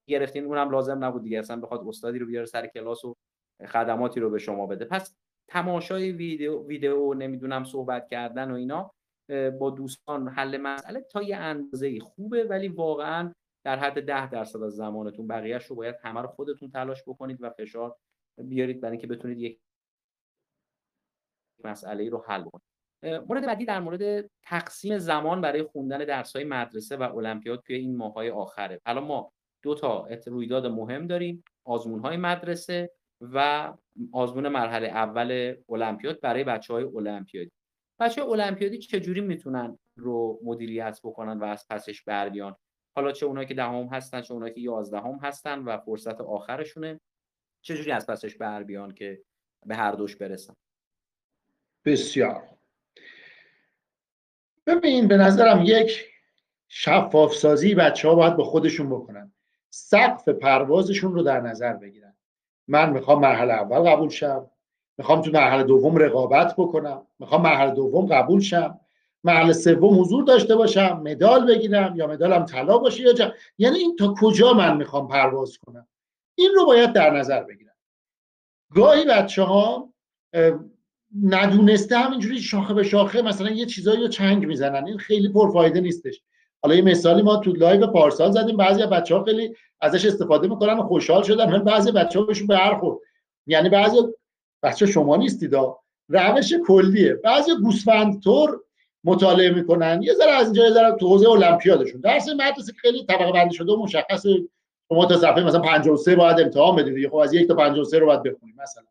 گرفتین. 0.10 0.46
اونم 0.46 0.70
لازم 0.70 1.04
نبود 1.04 1.24
دیگه. 1.24 1.40
اصلا 1.40 1.62
بخواد 1.62 1.88
استادی 1.88 2.20
رو 2.20 2.26
بیاره 2.26 2.46
سر 2.46 2.68
کلاس 2.68 3.06
و 3.06 3.16
خدماتی 3.68 4.20
رو 4.20 4.30
به 4.30 4.40
شما 4.40 4.68
بده. 4.68 4.86
پس 4.86 5.16
تماشای 5.50 6.12
ویدیو 6.12 6.68
ویدیو 6.68 7.14
نمی‌دونم 7.14 7.64
صحبت 7.64 8.08
کردن 8.08 8.52
و 8.52 8.56
اینا 8.56 8.92
با 9.60 9.70
دوستان 9.70 10.28
حل 10.28 10.58
مسئله 10.58 11.02
تا 11.02 11.22
یه 11.22 11.38
اندازه 11.38 12.00
خوبه. 12.00 12.44
ولی 12.44 12.68
واقعا 12.68 13.34
در 13.66 13.80
حد 13.80 14.06
ده 14.06 14.30
درصد 14.30 14.64
از 14.64 14.76
زمانتون 14.76 15.28
بقیهش 15.28 15.66
رو 15.66 15.76
باید 15.76 15.96
همه 16.04 16.22
رو 16.22 16.28
خودتون 16.28 16.72
تلاش 16.72 17.04
بکنید 17.08 17.38
و 17.42 17.50
فشار 17.50 17.96
بیارید 18.38 18.82
برای 18.82 18.92
اینکه 18.92 19.08
بتونید 19.08 19.40
یک 19.40 19.60
مسئله 21.64 22.04
ای 22.04 22.10
رو 22.10 22.24
حل 22.28 22.44
کنید. 22.44 22.71
مورد 23.04 23.46
بعدی 23.46 23.66
در 23.66 23.80
مورد 23.80 24.30
تقسیم 24.44 24.98
زمان 24.98 25.42
برای 25.42 25.64
خوندن 25.64 25.98
درس 25.98 26.36
های 26.36 26.46
مدرسه 26.46 26.98
و 26.98 27.04
المپیاد 27.18 27.64
توی 27.68 27.76
این 27.76 27.98
ماه 27.98 28.14
های 28.14 28.30
آخره. 28.30 28.82
الان 28.86 29.04
ما 29.04 29.32
دو 29.62 29.76
تا 29.76 30.08
رویداد 30.28 30.66
مهم 30.68 31.08
داریم 31.08 31.44
آزمون 31.64 32.00
های 32.00 32.18
مدرسه 32.18 32.92
و 33.22 33.74
آزمون 34.12 34.48
مرحله 34.48 34.88
اول 34.88 35.56
المپیاد 35.70 36.20
برای 36.20 36.44
بچه 36.44 36.74
های 36.74 36.84
المپیادی. 36.84 37.52
بچه 38.00 38.24
های 38.24 38.32
المپیادی 38.32 38.78
چجوری 38.78 39.22
می‌تونن 39.22 39.80
رو 39.96 40.40
مدیریت 40.44 41.00
بکنن 41.04 41.40
و 41.40 41.44
از 41.44 41.66
پسش 41.70 42.04
بر 42.04 42.56
حالا 42.96 43.12
چه 43.12 43.26
اونایی 43.26 43.48
که 43.48 43.54
دهم 43.54 43.88
هستن 43.88 44.22
چه 44.22 44.34
اونایی 44.34 44.54
که 44.54 44.62
یازدهم 44.62 45.20
هستن 45.24 45.60
و 45.60 45.78
فرصت 45.78 46.22
آخرشونه 46.22 47.00
چجوری 47.62 47.92
از 47.92 48.08
پسش 48.08 48.36
بر 48.36 48.64
بیان 48.64 48.94
که 48.94 49.22
به 49.66 49.76
هر 49.76 49.92
دوش 49.92 50.16
برسن؟ 50.16 50.54
بسیار. 51.86 52.61
ببین 54.68 55.08
به 55.08 55.18
نظرم 55.18 55.62
یک 55.66 56.06
شفاف 56.68 57.34
سازی 57.34 57.76
بچه 57.76 58.08
ها 58.08 58.16
باید 58.16 58.38
به 58.38 58.44
خودشون 58.44 58.90
بکنن. 58.90 59.34
سقف 59.70 60.30
پروازشون 60.30 61.14
رو 61.14 61.24
در 61.24 61.42
نظر 61.42 61.74
بگیرن. 61.74 62.18
من 62.68 62.90
می‌خوام 62.90 63.20
مرحله 63.22 63.54
اول 63.54 63.90
قبول 63.90 64.10
شم. 64.10 64.52
می‌خوام 64.98 65.22
تو 65.22 65.32
مرحله 65.32 65.64
دوم 65.64 65.98
رقابت 65.98 66.56
بکنم. 66.58 67.08
می‌خوام 67.20 67.42
مرحله 67.42 67.72
دوم 67.72 68.06
قبول 68.06 68.40
شم. 68.40 68.80
مرحله 69.24 69.54
سوم 69.54 70.02
حضور 70.02 70.24
داشته 70.24 70.56
باشم 70.56 71.02
مدال 71.06 71.46
بگیرم 71.46 71.94
یا 71.96 72.08
مدالم 72.08 72.46
طلا 72.46 72.78
باشه 72.78 73.04
یا 73.04 73.14
جا... 73.14 73.34
یعنی 73.58 73.78
این 73.78 73.96
تا 73.96 74.14
کجا 74.22 74.54
من 74.54 74.78
می‌خوام 74.78 75.08
پرواز 75.08 75.58
کنم؟ 75.58 75.88
این 76.36 76.52
رو 76.56 76.66
باید 76.66 76.94
در 76.94 77.10
نظر 77.10 77.44
بگیرم 77.44 77.76
گاهی 78.76 79.06
بچه 79.06 79.44
ها 79.44 79.94
ندونسته 81.24 81.98
همینجوری 81.98 82.40
شاخه 82.40 82.74
به 82.74 82.84
شاخه 82.84 83.22
مثلا 83.22 83.50
یه 83.50 83.66
چیزایی 83.66 84.02
رو 84.02 84.08
چنگ 84.08 84.46
می‌زنن. 84.46 84.86
این 84.86 84.98
خیلی 84.98 85.30
پرفایده 85.30 85.82
نیستش. 85.82 86.22
حالا 86.64 86.76
یه 86.76 86.82
مثالی 86.82 87.22
ما 87.22 87.38
تو 87.38 87.52
live 87.52 87.88
پارسال 87.88 88.32
زدیم 88.32 88.58
بعضی 88.58 88.86
بچه 88.86 89.16
ها 89.16 89.24
خیلی 89.24 89.56
ازش 89.82 90.06
استفاده 90.06 90.48
می‌کنن 90.48 90.80
و 90.80 90.84
خوشحال 90.84 91.24
شدن 91.24 91.52
ولی 91.52 91.64
بعضی 91.64 91.92
بچه 91.92 92.20
ها 92.20 92.26
بهشون 92.26 92.48
برخورد 92.48 93.00
یعنی 93.48 93.70
بعضی 93.70 93.98
بچه 94.64 94.86
شما 94.86 95.18
نیستید 95.18 95.56
روش 96.10 96.54
کلیه. 96.68 97.14
بعضی 97.14 97.52
گوسفند 97.64 98.22
طور 98.22 98.60
مطالعه 99.04 99.50
می‌کنن. 99.50 100.02
یه 100.04 100.14
ذره 100.14 100.32
از 100.32 100.46
اینجا 100.46 100.64
یه 100.64 100.74
ذره 100.74 100.96
تو 100.96 101.08
حوزه 101.08 101.30
المپیادشون. 101.30 102.02
درس 102.02 102.30
مدرسه 102.30 102.74
خیلی 102.78 103.06
طبقه 103.06 103.32
بندی 103.32 103.56
شده 103.56 103.72
و 103.72 103.84
مشخص 103.84 104.26
شما 104.90 105.06
تا 105.06 105.18
صفحه 105.18 105.44
مثلا 105.44 105.60
53 105.60 106.16
باید 106.16 106.40
امتحان 106.40 106.76
بدید 106.76 107.10
خب 107.10 107.16
از 107.16 107.34
یک 107.34 107.48
تا 107.48 107.56
53 107.56 108.00
رو 108.00 108.06
باید 108.06 108.24
بخونید 108.24 108.56
مثلا. 108.62 108.84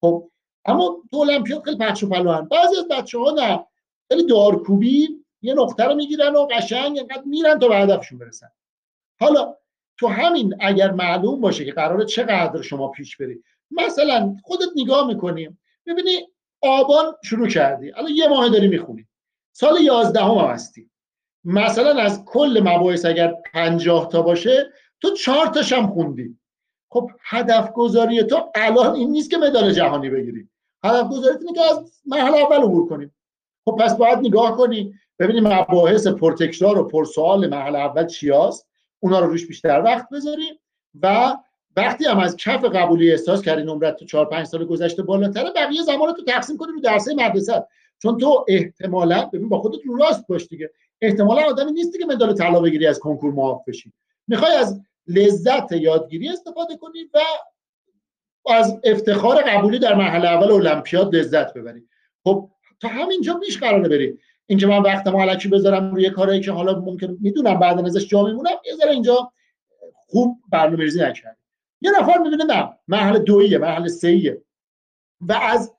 خب 0.00 0.30
اما 0.64 0.96
تو 1.10 1.16
المپیاد 1.16 1.64
خیلی 1.64 1.76
پخش 1.76 2.02
و 2.02 2.08
پلوان 2.08 2.48
بعضی 2.48 2.76
از 2.76 2.88
بچه 2.88 3.18
ها 3.18 3.30
نه. 3.30 3.66
خیلی 4.08 4.26
دارکوبی 4.26 5.08
یه 5.42 5.54
نقطه 5.54 5.84
رو 5.84 5.94
می‌گیرن 5.94 6.36
و 6.36 6.46
قشنگ 6.46 6.96
اینقدر 6.96 7.22
میرن 7.24 7.58
تا 7.58 7.68
به 7.68 7.76
هدفشون 7.76 8.18
برسن. 8.18 8.48
حالا 9.20 9.56
تو 9.98 10.08
همین 10.08 10.56
اگر 10.60 10.90
معلوم 10.90 11.40
باشه 11.40 11.64
که 11.64 11.72
قراره 11.72 12.04
چقدر 12.04 12.62
شما 12.62 12.88
پیش 12.88 13.16
بری. 13.16 13.42
مثلا 13.70 14.36
خودت 14.42 14.68
نگاه 14.76 15.06
می‌کنیم 15.06 15.60
ببینی 15.86 16.28
آبان 16.60 17.14
شروع 17.24 17.48
کردی. 17.48 17.92
الان 17.92 18.10
یه 18.14 18.28
ماه 18.28 18.48
داری 18.48 18.68
می‌خونی. 18.68 19.06
سال 19.52 19.80
یازدهم 19.80 20.38
هم 20.38 20.46
هستی. 20.46 20.90
مثلا 21.44 22.02
از 22.02 22.24
کل 22.24 22.60
مباحث 22.64 23.04
اگر 23.04 23.34
پنجاه 23.52 24.08
تا 24.08 24.22
باشه 24.22 24.72
تو 25.00 25.10
چهار 25.10 25.46
تاش 25.46 25.72
هم 25.72 25.86
خوندی. 25.86 26.39
خب 26.90 27.10
هدف 27.24 27.72
گذاری 27.72 28.22
تو 28.22 28.50
الان 28.54 28.94
این 28.94 29.10
نیست 29.10 29.30
که 29.30 29.36
مدال 29.36 29.72
جهانی 29.72 30.10
بگیری 30.10 30.48
هدف 30.84 31.08
گذاری 31.08 31.36
اینه 31.38 31.52
که 31.52 31.60
از 31.60 31.92
مرحله 32.06 32.36
اول 32.36 32.56
عبور 32.56 32.88
کنیم. 32.88 33.14
خب 33.64 33.76
پس 33.80 33.96
باید 33.96 34.18
نگاه 34.18 34.56
کنی 34.56 34.94
ببینیم 35.18 35.48
مباحث 35.48 36.06
پرتکرار 36.06 36.78
و 36.78 36.88
پرسوال 36.88 37.46
مرحله 37.46 37.78
اول 37.78 38.06
چی 38.06 38.30
هست 38.30 38.68
اونا 39.00 39.20
رو 39.20 39.26
روش 39.26 39.46
بیشتر 39.46 39.82
وقت 39.84 40.08
بذاریم 40.08 40.54
و 41.02 41.36
وقتی 41.76 42.04
هم 42.04 42.18
از 42.18 42.36
کف 42.36 42.64
قبولی 42.64 43.10
احساس 43.10 43.42
کردی 43.42 43.62
نمرت 43.62 43.96
تو 43.96 44.04
4 44.04 44.26
5 44.26 44.46
سال 44.46 44.64
گذشته 44.64 45.02
بالاتره 45.02 45.50
بقیه 45.56 45.82
زمان 45.82 46.14
تو 46.14 46.24
تقسیم 46.24 46.56
کنی 46.56 46.72
رو 46.72 46.80
درسه 46.80 47.14
مدرسه. 47.14 47.66
چون 47.98 48.18
تو 48.18 48.44
احتمالا 48.48 49.24
ببین 49.24 49.48
با 49.48 49.58
خودت 49.58 49.78
رو 49.86 49.96
راست 49.96 50.26
باش 50.26 50.46
دیگه. 50.46 50.70
احتمالا 51.00 51.42
آدمی 51.42 51.72
نیستی 51.72 51.98
که 51.98 52.06
مدال 52.06 52.34
طلا 52.34 52.60
بگیری 52.60 52.86
از 52.86 52.98
کنکور 52.98 53.32
معاف 53.32 53.68
بشی. 53.68 53.92
می‌خوای 54.28 54.52
از 54.52 54.80
لذت 55.06 55.72
یادگیری 55.72 56.28
استفاده 56.28 56.76
کنی 56.76 57.10
و 57.14 57.18
از 58.50 58.80
افتخار 58.84 59.42
قبولی 59.42 59.78
در 59.78 59.94
مرحله 59.94 60.28
اول 60.28 60.50
المپیاد 60.52 61.16
لذت 61.16 61.54
ببری. 61.54 61.82
خب 62.24 62.50
تا 62.80 62.88
همینجا 62.88 63.34
پیش 63.34 63.58
قراره 63.58 63.88
بری. 63.88 64.18
اینکه 64.46 64.66
من 64.66 64.82
وقتم 64.82 65.16
علکی 65.16 65.48
بذارم 65.48 65.94
روی 65.94 66.10
کاری 66.10 66.40
که 66.40 66.52
حالا 66.52 66.80
ممکن 66.80 67.16
می‌دونم 67.20 67.58
بعد 67.58 67.78
ازش 67.78 68.08
جا 68.08 68.22
میمونم 68.22 68.56
یه 68.66 68.74
ذره 68.74 68.90
اینجا 68.90 69.32
خوب 69.92 70.38
برنامه‌ریزی 70.48 71.00
نکردم. 71.00 71.36
یه 71.80 71.90
نفر 72.00 72.18
می‌بینه 72.18 72.44
نه 72.44 72.68
مرحله 72.88 73.18
دویه 73.18 73.58
مرحله 73.58 73.88
سهیه 73.88 74.42
و 75.20 75.32
از 75.32 75.74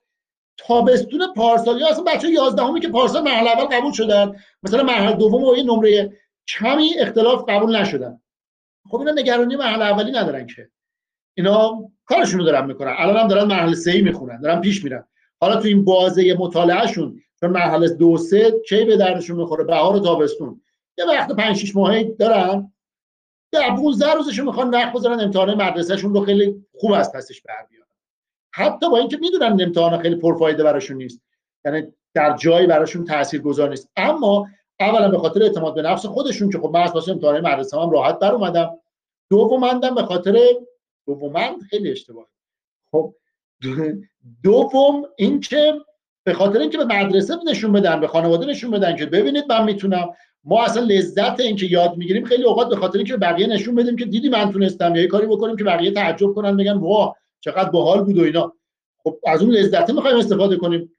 تابستون 0.56 1.34
پارسال 1.36 1.80
یا 1.80 1.88
اصلا 1.88 2.04
بچه 2.04 2.28
11 2.28 2.80
که 2.80 2.88
پارسال 2.88 3.22
مرحله 3.22 3.50
اول 3.50 3.76
قبول 3.76 3.92
شدن 3.92 4.36
مثلا 4.62 4.82
مرحله 4.82 5.16
دوم 5.16 5.44
و 5.44 5.48
این 5.48 5.70
نمره 5.70 6.18
کمی 6.48 6.94
اختلاف 6.98 7.44
قبول 7.48 7.76
نشدن. 7.76 8.21
خب 8.90 8.96
اینا 8.96 9.12
نگرانی 9.12 9.56
مرحله 9.56 9.84
اولی 9.84 10.12
ندارن 10.12 10.46
که. 10.46 10.68
اینا 11.36 11.84
کارشون 12.04 12.40
رو 12.40 12.46
دارن 12.46 12.66
می‌کنن. 12.66 12.94
الان 12.98 13.16
هم 13.16 13.28
دارن 13.28 13.44
مرحله 13.44 13.74
سه 13.74 14.02
می‌خونن 14.02 14.40
دارن 14.40 14.60
پیش 14.60 14.84
میرن. 14.84 15.04
حالا 15.40 15.56
تو 15.56 15.68
این 15.68 15.84
بازه 15.84 16.36
مطالعهشون 16.38 17.20
چون 17.40 17.50
مرحله 17.50 17.88
دو 17.88 18.16
سه 18.16 18.52
کی 18.68 18.84
به 18.84 18.96
دردشون 18.96 19.36
می‌خوره؟ 19.36 19.64
بهار 19.64 19.96
و 19.96 20.00
تابستون. 20.00 20.62
یه 20.98 21.04
وقت 21.04 21.32
5 21.32 21.56
6 21.56 21.76
ماهه 21.76 22.04
دارن. 22.18 22.72
در 23.52 23.76
15 23.76 24.12
روزشون 24.12 24.46
می‌خوان 24.46 24.70
وقت 24.70 24.92
بذارن 24.92 25.20
امتحان 25.20 25.54
مدرسهشون 25.54 26.14
رو 26.14 26.24
خیلی 26.24 26.66
خوب 26.74 26.92
از 26.92 27.12
پسش 27.12 27.42
بر 27.42 27.66
بیارن. 27.70 27.86
حتی 28.54 28.90
با 28.90 28.98
اینکه 28.98 29.16
می‌دونن 29.16 29.62
امتحان 29.62 29.98
خیلی 29.98 30.16
پرفایده 30.16 30.64
براشون 30.64 30.96
نیست. 30.96 31.22
یعنی 31.64 31.86
در 32.14 32.36
جایی 32.36 32.66
براشون 32.66 33.04
تاثیرگذار 33.04 33.68
نیست. 33.68 33.90
اما 33.96 34.48
اولا 34.82 35.08
به 35.08 35.18
خاطر 35.18 35.42
اعتماد 35.42 35.74
به 35.74 35.82
نفس 35.82 36.06
خودشون 36.06 36.50
که 36.50 36.58
خب 36.58 36.70
من 36.74 36.80
از 36.80 37.08
امتحان 37.08 37.40
مدرسه 37.40 37.80
هم 37.80 37.90
راحت 37.90 38.18
بر 38.18 38.32
اومدم. 38.32 38.78
دومندم 39.30 39.94
به 39.94 40.02
خاطر 40.02 40.38
دومند 41.06 41.62
خیلی 41.70 41.90
اشتباه. 41.90 42.26
خب 42.90 43.14
دوم 44.42 45.04
اینکه 45.16 45.74
به 46.24 46.32
خاطر 46.34 46.58
اینکه 46.58 46.78
به 46.78 46.84
مدرسه 46.84 47.34
نشون 47.46 47.72
بدن 47.72 48.00
به 48.00 48.06
خانواده 48.06 48.46
نشون 48.46 48.70
بدن 48.70 48.96
که 48.96 49.06
ببینید 49.06 49.44
من 49.48 49.64
می‌تونم. 49.64 50.08
ما 50.44 50.64
اصلا 50.64 50.82
لذت 50.82 51.40
اینکه 51.40 51.66
یاد 51.66 51.96
می‌گیریم 51.96 52.24
خیلی 52.24 52.44
اوقات 52.44 52.68
به 52.68 52.76
خاطر 52.76 52.98
اینکه 52.98 53.16
بقیه 53.16 53.46
نشون 53.46 53.74
بدیم 53.74 53.96
که 53.96 54.04
دیدی 54.04 54.28
من 54.28 54.52
تونستم 54.52 54.96
یا 54.96 55.06
کاری 55.06 55.26
بکنیم 55.26 55.56
که 55.56 55.64
بقیه 55.64 55.90
تعجب 55.90 56.32
کنن 56.32 56.56
بگن 56.56 56.72
واه 56.72 57.16
چقدر 57.40 57.70
باحال 57.70 58.04
بود 58.04 58.18
و 58.18 58.22
اینا. 58.22 58.52
خب 59.04 59.18
از 59.26 59.42
اون 59.42 59.50
لذت 59.50 59.90
می‌خوایم 59.90 60.16
استفاده 60.16 60.56
کنیم. 60.56 60.92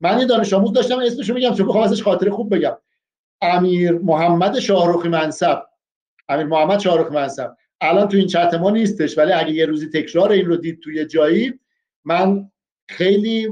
من 0.00 0.18
یه 0.18 0.24
دانش 0.24 0.52
آموز 0.52 0.72
داشتم 0.72 0.98
اسمشو 0.98 1.34
میگم 1.34 1.54
چون 1.54 1.66
بخوام 1.66 1.84
ازش 1.84 2.02
خاطر 2.02 2.30
خوب 2.30 2.54
بگم. 2.54 2.76
امیر 3.42 3.92
محمد 3.92 4.58
شاهرخی 4.58 5.08
منصب. 5.08 5.62
امیر 6.28 6.46
محمد 6.46 6.78
شاهرخی 6.78 7.14
منصب. 7.14 7.56
الان 7.80 8.08
تو 8.08 8.16
این 8.16 8.26
چت 8.26 8.54
ما 8.54 8.70
نیستش 8.70 9.18
ولی 9.18 9.32
اگه 9.32 9.52
یه 9.52 9.66
روزی 9.66 9.90
تکرار 9.90 10.32
این 10.32 10.46
رو 10.46 10.56
دید 10.56 10.80
توی 10.80 11.04
جایی 11.04 11.52
من 12.04 12.50
خیلی 12.88 13.48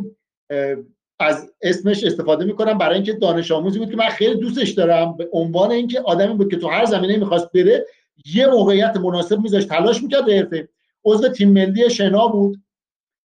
از 1.20 1.52
اسمش 1.62 2.04
استفاده 2.04 2.44
می‌کنم 2.44 2.78
برای 2.78 2.94
اینکه 2.94 3.12
دانش 3.12 3.52
آموزی 3.52 3.78
بود 3.78 3.90
که 3.90 3.96
من 3.96 4.08
خیلی 4.08 4.40
دوستش 4.40 4.70
دارم. 4.70 5.16
به 5.16 5.28
عنوان 5.32 5.70
اینکه 5.70 6.00
آدمی 6.00 6.34
بود 6.34 6.50
که 6.50 6.56
تو 6.56 6.68
هر 6.68 6.84
زمینه 6.84 7.16
می‌خواست 7.16 7.52
بره 7.52 7.86
یه 8.34 8.46
موقعیت 8.46 8.96
مناسب 8.96 9.40
میذاش 9.40 9.64
تلاش 9.64 10.02
می‌کرد 10.02 10.30
حرفه. 10.30 10.68
عضو 11.04 11.28
تیم 11.28 11.50
ملی 11.50 11.90
شنا 11.90 12.28
بود. 12.28 12.62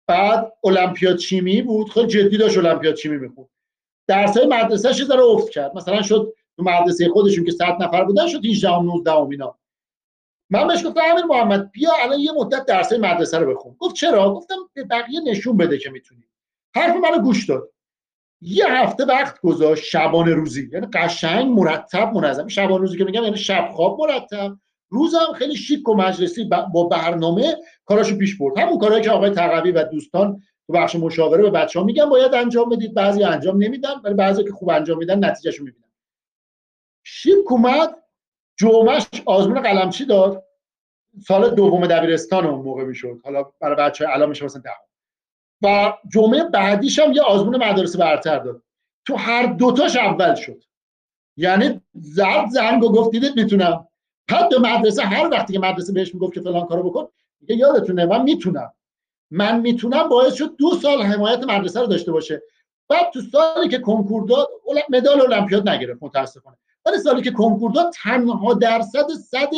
بعد 0.09 0.53
المپیاد 0.65 1.19
شیمی 1.19 1.63
بود. 1.63 1.91
خیلی 1.91 2.07
جدی 2.07 2.37
داشت 2.37 2.59
المپیاد 2.59 2.95
شیمی 2.95 3.19
می‌خوند. 3.19 3.49
درسای 4.09 4.47
مدرسه‌ش 4.47 5.05
ذره 5.05 5.23
افت 5.23 5.51
کرد. 5.51 5.77
مثلا 5.77 6.03
شد 6.03 6.33
تو 6.57 6.63
مدرسه 6.63 7.09
خودشون 7.09 7.45
که 7.45 7.51
100 7.51 7.77
نفر 7.81 8.05
بودن 8.05 8.29
شد 8.29 8.45
18 8.45 8.71
و 8.71 8.83
19 8.83 9.17
اینا. 9.17 9.59
من 10.51 10.69
بهش 10.69 10.87
گفتم 10.87 11.01
امیر 11.11 11.25
محمد 11.25 11.73
بیا 11.73 11.91
الان 12.03 12.19
یه 12.19 12.33
مدت 12.33 12.67
درسای 12.67 12.99
مدرسه 12.99 13.39
رو 13.39 13.55
بخون. 13.55 13.77
گفت 13.79 13.95
چرا؟ 13.95 14.35
گفتم 14.35 14.55
به 14.75 14.85
بقیه 14.85 15.21
نشون 15.21 15.57
بده 15.57 15.79
که 15.79 15.91
می‌تونی 15.91 16.25
حرف 16.77 16.97
منو 16.97 17.23
گوش 17.23 17.49
داد. 17.49 17.71
یه 18.41 18.67
هفته 18.69 19.05
وقت 19.05 19.41
گذاشت 19.41 19.85
شبانه 19.85 20.35
روزی. 20.35 20.71
یعنی 20.73 20.87
قشنگ 20.93 21.47
مرتب 21.47 22.15
منظم. 22.15 22.49
شبانه 22.49 22.77
روزی 22.77 22.99
که 22.99 23.05
میگم 23.05 23.23
یعنی 23.23 23.37
شب 23.37 23.69
خواب 23.73 24.01
مرتب. 24.01 24.57
روزم 24.89 25.33
خیلی 25.35 25.57
شیک 25.57 25.89
و 25.89 25.95
مجلسی 25.95 26.51
با 26.73 26.85
برنامه 26.85 27.57
کاراشو 27.85 28.17
پیش 28.19 28.39
برد. 28.39 28.59
همون 28.59 28.79
کارهایی 28.79 29.05
که 29.05 29.11
آقای 29.11 29.31
تقوی 29.31 29.71
و 29.71 29.85
دوستان 29.85 30.43
تو 30.67 30.73
بخش 30.73 30.97
مشاوره 30.97 31.43
به 31.43 31.51
بچه 31.51 31.79
ها 31.79 31.85
میگن 31.85 32.05
باید 32.05 32.35
انجام 32.35 32.69
بدید. 32.69 32.95
بعضی 32.95 33.25
انجام 33.25 33.63
نمیدن 33.63 33.95
ولی 34.05 34.15
بعضی 34.15 34.45
که 34.45 34.53
خوب 34.53 34.71
انجام 34.71 34.99
میدن 34.99 35.25
نتیجهشو 35.25 35.65
می‌بینن. 35.65 35.86
شیک 37.09 37.53
اومد 37.53 37.97
جمعش 38.57 39.07
آزمون 39.27 39.63
قلمچی 39.63 40.05
داد. 40.05 40.45
سال 41.27 41.55
دوم 41.55 41.87
دبیرستان 41.87 42.47
اون 42.47 42.65
موقع 42.65 42.85
می‌شد. 42.85 43.21
حالا 43.25 43.43
برای 43.61 43.77
بچه 43.77 44.07
الان 44.09 44.29
میشه 44.29 44.45
مثلا 44.45 44.63
و 45.63 45.93
جمعه 46.13 46.45
بعدیش 46.45 46.99
هم 46.99 47.13
یه 47.13 47.23
آزمون 47.23 47.65
مدارس 47.65 47.97
برتر 47.97 48.39
داد. 48.39 48.63
تو 49.05 49.17
هر 49.17 49.47
دوتاش 49.47 49.97
اول 49.97 50.35
شد. 50.35 50.65
یعنی 51.37 51.81
زد 51.95 52.47
زنگ 52.51 52.85
و 52.85 52.93
گفت 52.93 53.11
دیدید 53.11 53.37
می‌تونم. 53.37 53.89
به 54.51 54.59
مدرسه 54.59 55.03
هر 55.03 55.29
وقتی 55.29 55.53
که 55.53 55.59
مدرسه 55.59 55.93
بهش 55.93 56.15
می‌گفت 56.15 56.35
که 56.35 56.41
فلان 56.41 56.67
کارو 56.67 56.91
بکن 56.91 57.09
میگه 57.41 57.57
یادتونه 57.57 58.07
من 58.07 58.23
می‌تونم. 58.23 58.73
من 59.31 59.61
می‌تونم 59.61 60.09
باعث 60.09 60.35
شد 60.35 60.57
دو 60.57 60.71
سال 60.83 61.03
حمایت 61.03 61.45
مدرسه 61.45 61.81
رو 61.81 61.87
داشته 61.87 62.13
باشه. 62.13 62.43
بعد 62.89 63.11
تو 63.13 63.21
سالی 63.21 63.69
که 63.69 63.79
کنکور 63.79 64.27
داد 64.27 64.49
مدال 64.89 65.21
المپیاد 65.21 65.69
نگرفت 65.69 66.03
متاسفانه. 66.03 66.57
ولی 66.87 66.99
سالی 66.99 67.23
که 67.23 67.31
کنکور 67.31 67.71
داد 67.71 67.93
تنها 68.03 68.55
درصد 68.55 69.07
صد 69.31 69.51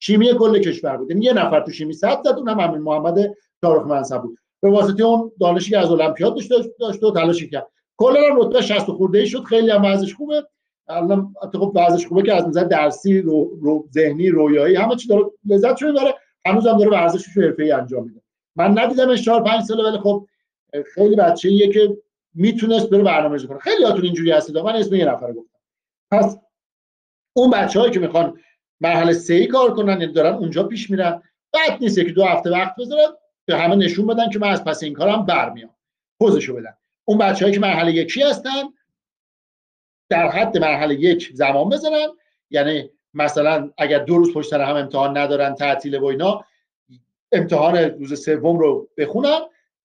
شیمی 0.00 0.34
کل 0.38 0.58
کشور 0.58 0.96
بود 0.96 1.10
یه 1.10 1.32
نفر 1.32 1.60
تو 1.60 1.70
شیمی 1.70 1.92
صد 1.92 2.22
زد 2.24 2.38
اونم 2.38 2.60
همین 2.60 2.80
محمد 2.80 3.34
تارخ 3.62 3.86
منصب 3.86 4.22
بود. 4.22 4.38
به 4.60 4.70
واسطه 4.70 5.04
اون 5.04 5.32
دانشی 5.40 5.70
که 5.70 5.78
از 5.78 5.90
المپیاد 5.90 6.34
داشت 6.34 6.50
داشت 6.80 7.02
و 7.02 7.12
تلاش 7.12 7.44
کرد. 7.44 7.66
کلا 7.96 8.20
رتبه 8.36 8.60
60 8.60 8.80
خورده 8.80 9.18
ای 9.18 9.26
شد. 9.26 9.44
خیلی 9.44 9.70
هم 9.70 9.84
ازش 9.84 10.14
خوبه. 10.14 10.46
الان 10.88 11.34
خب 11.52 11.72
ورزش 11.74 12.06
خوبه 12.06 12.22
که 12.22 12.34
از 12.34 12.48
نظر 12.48 12.64
درسی 12.64 13.20
رو, 13.20 13.58
رو 13.62 13.88
ذهنی 13.94 14.28
رویایی 14.28 14.76
همه 14.76 14.96
چی 14.96 15.08
داره 15.08 15.24
لذت 15.46 15.76
شده 15.76 15.92
داره. 15.92 16.14
هنوز 16.46 16.66
هم 16.66 16.78
داره 16.78 16.90
ورزشش 16.90 17.36
رو 17.36 17.42
حرفه‌ای 17.42 17.72
انجام 17.72 18.04
میده. 18.04 18.20
من 18.56 18.78
ندیدم 18.78 19.16
4 19.16 19.42
5 19.42 19.62
ساله 19.62 19.84
ولی 19.84 19.98
خب 19.98 20.26
خیلی 20.94 21.16
بچه‌ایه 21.16 21.72
که 21.72 21.96
می‌تونست 22.34 22.90
بره 22.90 23.02
برنامه‌ریزی 23.02 23.46
کنه. 23.46 23.58
خیلی 23.58 23.84
هاتون 23.84 24.04
اینجوری 24.04 24.30
هستید. 24.30 24.58
من 24.58 24.76
اسم 24.76 24.94
یه 24.94 25.04
نفر 25.04 25.32
گفتم. 25.32 25.58
پس 26.10 26.38
اون 27.36 27.50
بچه‌هایی 27.50 27.92
که 27.92 28.00
می‌خوان 28.00 28.40
مرحله 28.80 29.12
سه 29.12 29.46
کار 29.46 29.74
کنن 29.74 30.00
یعنی 30.00 30.12
دارن 30.12 30.34
اونجا 30.34 30.62
پیش 30.62 30.90
میرن. 30.90 31.22
بعد 31.52 31.78
نیست 31.80 31.96
که 31.96 32.12
دو 32.12 32.24
هفته 32.24 32.50
وقت 32.50 32.76
بذارن 32.78 33.12
به 33.44 33.56
همه 33.56 33.76
نشون 33.76 34.06
بدن 34.06 34.30
که 34.30 34.38
من 34.38 34.48
از 34.48 34.64
پس 34.64 34.82
این 34.82 34.94
کارم 34.94 35.26
برمیام. 35.26 35.74
پوزشو 36.18 36.54
بدن. 36.54 36.74
اون 37.04 37.18
بچه‌هایی 37.18 37.54
که 37.54 37.60
مرحله 37.60 37.92
یکی 37.92 38.22
هستن 38.22 38.62
در 40.08 40.28
حد 40.28 40.58
مرحله 40.58 40.94
یک 40.94 41.30
زمان 41.34 41.68
بزنن 41.68 42.08
یعنی 42.50 42.90
مثلا 43.14 43.70
اگر 43.78 43.98
دو 43.98 44.16
روز 44.16 44.34
پشت 44.34 44.50
سر 44.50 44.60
هم 44.60 44.76
امتحان 44.76 45.18
ندارن 45.18 45.54
تعطیل 45.54 45.98
و 45.98 46.04
اینا 46.04 46.44
امتحان 47.32 47.76
روز 47.76 48.24
سوم 48.24 48.58
رو 48.58 48.88
بخونن 48.98 49.40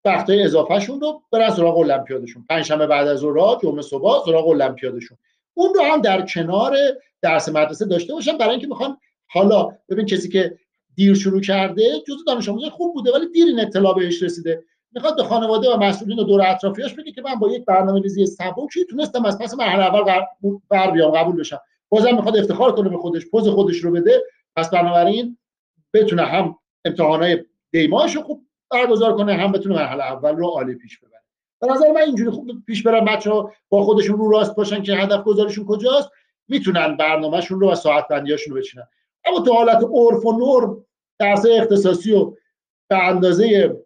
وقتای 0.06 0.44
اضافهشون 0.44 1.02
رو 1.02 1.24
برن 1.32 1.50
سراغ 1.50 1.78
المپیادشون. 1.78 2.46
پنجشنبه 2.50 2.88
بعد 2.88 3.08
از 3.08 3.20
ظهر 3.20 3.60
جمعه 3.62 3.82
صبح 3.82 4.26
سراغ 4.26 4.48
المپیادشون. 4.48 5.18
اون 5.60 5.74
رو 5.74 5.82
هم 5.82 6.02
در 6.02 6.26
کنار 6.26 6.76
درس 7.22 7.50
مدرسه 7.50 7.86
داشته 7.86 8.14
باشن 8.14 8.38
برای 8.38 8.52
اینکه 8.52 8.68
می‌خوان 8.68 8.98
حالا 9.28 9.70
ببین 9.90 10.06
کسی 10.06 10.30
که 10.30 10.58
دیر 10.96 11.16
شروع 11.16 11.42
کرده 11.42 11.84
جزء 12.08 12.24
دانش 12.28 12.50
آموز 12.50 12.66
خوب 12.66 12.94
بوده 12.94 13.12
ولی 13.12 13.28
دیر 13.28 13.48
این 13.48 13.60
اطلاع 13.60 13.96
بهش 13.96 14.24
رسیده. 14.24 14.64
می‌خواد 14.92 15.16
به 15.16 15.24
خانواده 15.24 15.74
و 15.74 15.78
مسئولین 15.78 16.20
و 16.20 16.24
دور 16.24 16.42
اطرافیاش 16.42 16.94
بگه 16.94 17.12
که 17.12 17.22
من 17.22 17.36
با 17.36 17.52
یک 17.52 17.66
برنامه 17.66 18.02
ریزی 18.02 18.26
سبکی 18.26 18.86
تونستم 18.90 19.26
از 19.26 19.40
پس 19.40 19.54
مرحله 19.54 19.84
اول 19.84 20.24
بر 20.70 20.92
بیام 20.92 21.12
قبول 21.12 21.40
بشم. 21.40 21.60
بازم 21.90 22.16
می‌خواد 22.16 22.38
افتخار 22.38 22.76
کنه 22.76 22.90
به 22.90 22.98
خودش 22.98 23.26
پوز 23.26 23.48
خودش 23.48 23.78
رو 23.78 23.92
بده. 23.92 24.24
پس 24.56 24.70
بنابراین 24.70 25.38
بتونه 25.94 26.26
هم 26.26 26.56
امتحانات 26.86 27.40
دیماش 27.72 28.16
رو 28.16 28.22
خوب 28.22 28.46
برگزار 28.72 29.16
کنه 29.16 29.34
هم 29.34 29.52
بتونه 29.52 29.76
مرحله 29.76 30.04
اول 30.04 30.36
رو 30.36 30.48
عالی 30.48 30.76
پیش 30.76 31.00
ببره. 31.00 31.19
به 31.62 31.68
نظر 31.68 31.92
من 31.92 32.02
اینجوری 32.02 32.30
خوب 32.30 32.52
پیش 32.68 32.84
برن 32.84 33.06
بچه 33.06 33.32
با 33.70 33.84
خودشون 33.84 34.18
رو 34.18 34.32
راست 34.32 34.56
باشن 34.56 34.84
که 34.84 34.94
هدف 34.94 35.24
گذارشون 35.24 35.66
کجاست 35.66 36.10
می‌تونن 36.48 36.98
برنامهشون 36.98 37.60
رو 37.60 37.72
و 37.72 37.76
ساعت 37.76 38.08
بندیاشون 38.08 38.54
رو 38.54 38.60
بچینن. 38.60 38.88
اما 39.26 39.40
تو 39.40 39.54
حالت 39.54 39.84
عرف 39.84 40.26
و 40.26 40.32
نرم 40.32 40.86
درس 41.20 41.46
اختصاصی 41.52 42.14
و 42.14 42.34
به 42.90 43.04
اندازه 43.04 43.78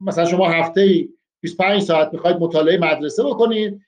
مثلا 0.00 0.24
شما 0.24 0.48
هفته 0.48 0.80
ای 0.80 1.08
25 1.40 1.82
ساعت 1.82 2.12
می‌خواید 2.12 2.36
مطالعه 2.36 2.78
مدرسه 2.78 3.22
بکنید 3.22 3.80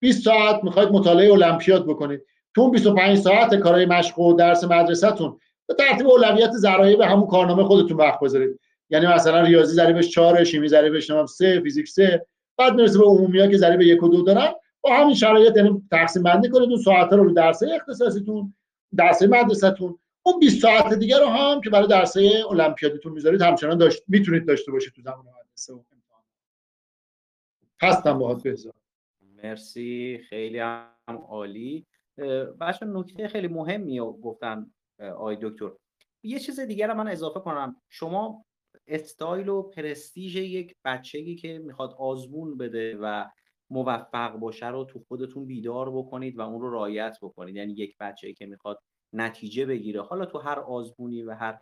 20 0.00 0.24
ساعت 0.24 0.64
می‌خواید 0.64 0.88
مطالعه 0.88 1.32
المپیاد 1.32 1.86
بکنید. 1.86 2.22
تو 2.54 2.60
اون 2.60 2.70
25 2.70 3.18
ساعت 3.18 3.54
کارهای 3.54 3.86
مشق 3.86 4.18
و 4.18 4.32
درس 4.32 4.64
مدرسهتون 4.64 5.40
به 5.66 5.74
ترتیب 5.74 6.06
اولویت 6.08 6.50
ذرایع 6.50 6.96
به 6.96 7.06
همون 7.06 7.26
کارنامه 7.26 7.64
خودتون 7.64 7.96
وقت 7.96 8.20
بذارید. 8.20 8.60
یعنی 8.90 9.06
مثلا 9.06 9.40
ریاضی 9.40 9.74
ضریبش 9.74 10.10
4 10.10 10.44
شیمی 10.44 10.68
ضریبش 10.68 11.10
3 11.26 11.60
فیزیک 11.60 11.88
3 11.88 12.26
بعد 12.58 12.74
می‌رسه 12.74 12.98
به 12.98 13.04
عمومی 13.04 13.50
که 13.50 13.56
ضریب 13.56 13.80
1 13.80 14.02
و 14.02 14.08
2 14.08 14.22
دارن 14.22 14.52
با 14.80 14.96
همین 14.96 15.14
شرایط 15.14 15.56
یعنی 15.56 15.82
تقسیم 15.90 16.22
بندی 16.22 16.48
کنید 16.48 16.68
اون 16.68 16.82
ساعت 16.82 17.12
رو 17.12 17.24
رو 17.24 17.32
درس 17.32 17.62
اختصاصیتون 17.62 18.54
درس 18.96 19.22
مدرسهتون. 19.22 19.98
اون 20.22 20.40
20 20.40 20.62
ساعت 20.62 20.94
دیگه 20.94 21.18
رو 21.18 21.26
هم 21.26 21.60
که 21.60 21.70
برای 21.70 21.88
درسه 21.88 22.44
المپیادتون 22.50 23.12
می‌ذارید 23.12 23.42
همچنان 23.42 23.78
داشت 23.78 24.02
می‌تونید 24.08 24.46
داشته 24.46 24.72
باشید 24.72 24.92
تو 24.92 25.02
زمان 25.02 25.18
مدرسه 25.18 25.72
و 25.72 25.82
امتحان. 25.92 26.22
هستم 27.82 28.18
باهات 28.18 28.42
بهزاد. 28.42 28.74
مرسی 29.42 30.20
خیلی 30.28 30.58
هم 30.58 30.88
عالی. 31.28 31.86
بچه 32.60 32.86
نکته 32.86 33.28
خیلی 33.28 33.48
مهمی 33.48 34.00
گفتن 34.00 34.70
آی 35.16 35.36
دکتر. 35.42 35.70
یه 36.22 36.38
چیز 36.38 36.60
دیگر 36.60 36.92
من 36.92 37.08
اضافه 37.08 37.40
کنم. 37.40 37.76
شما 37.88 38.44
استایل 38.86 39.48
و 39.48 39.62
پرستیژ 39.62 40.36
یک 40.36 40.74
بچگی 40.84 41.36
که 41.36 41.58
می‌خواد 41.58 41.94
آزمون 41.98 42.56
بده 42.56 42.96
و 42.96 43.24
موفق 43.70 44.36
باشه 44.36 44.68
رو 44.68 44.84
تو 44.84 45.04
خودتون 45.08 45.46
بیدار 45.46 45.90
بکنید 45.96 46.38
و 46.38 46.40
اون 46.40 46.60
رو 46.60 46.70
رایت 46.70 47.18
بکنید. 47.22 47.56
یعنی 47.56 47.72
یک 47.72 47.96
بچه 48.00 48.32
که 48.32 48.46
می‌خواد 48.46 48.78
نتیجه 49.12 49.66
بگیره. 49.66 50.02
حالا 50.02 50.26
تو 50.26 50.38
هر 50.38 50.58
آزمونی 50.58 51.22
و 51.22 51.34
هر 51.34 51.58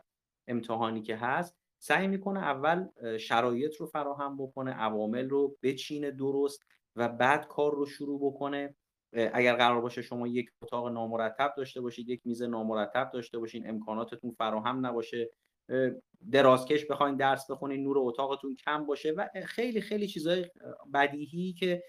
امتحانی 0.49 1.03
که 1.03 1.17
هست 1.17 1.57
سعی 1.79 2.09
می‌کنه 2.09 2.41
اول 2.41 2.89
شرایط 3.19 3.77
رو 3.77 3.87
فراهم 3.87 4.37
بکنه 4.37 4.73
عوامل 4.73 5.29
رو 5.29 5.57
بچینه 5.63 6.11
درست 6.11 6.63
و 6.97 7.09
بعد 7.09 7.47
کار 7.49 7.75
رو 7.75 7.87
شروع 7.87 8.21
بکنه. 8.21 8.75
اگر 9.33 9.57
قرار 9.57 9.81
باشه 9.81 10.03
شما 10.03 10.27
یک 10.27 10.51
اتاق 10.63 10.89
نامرتب 10.89 11.55
داشته 11.57 11.81
باشید 11.81 12.09
یک 12.09 12.21
میز 12.25 12.43
نامرتب 12.43 13.11
داشته 13.13 13.39
باشین 13.39 13.69
امکاناتتون 13.69 14.31
فراهم 14.31 14.87
نباشه. 14.87 15.31
درازکش 16.33 16.87
بخواین 16.87 17.17
درس 17.17 17.51
بخونین 17.51 17.83
نور 17.83 17.99
اتاقتون 17.99 18.57
کم 18.57 18.87
باشه 18.87 19.11
و 19.11 19.29
خیلی 19.47 19.81
خیلی 19.81 20.07
چیزای 20.07 20.51
بدیهی 20.95 21.53
که 21.53 21.83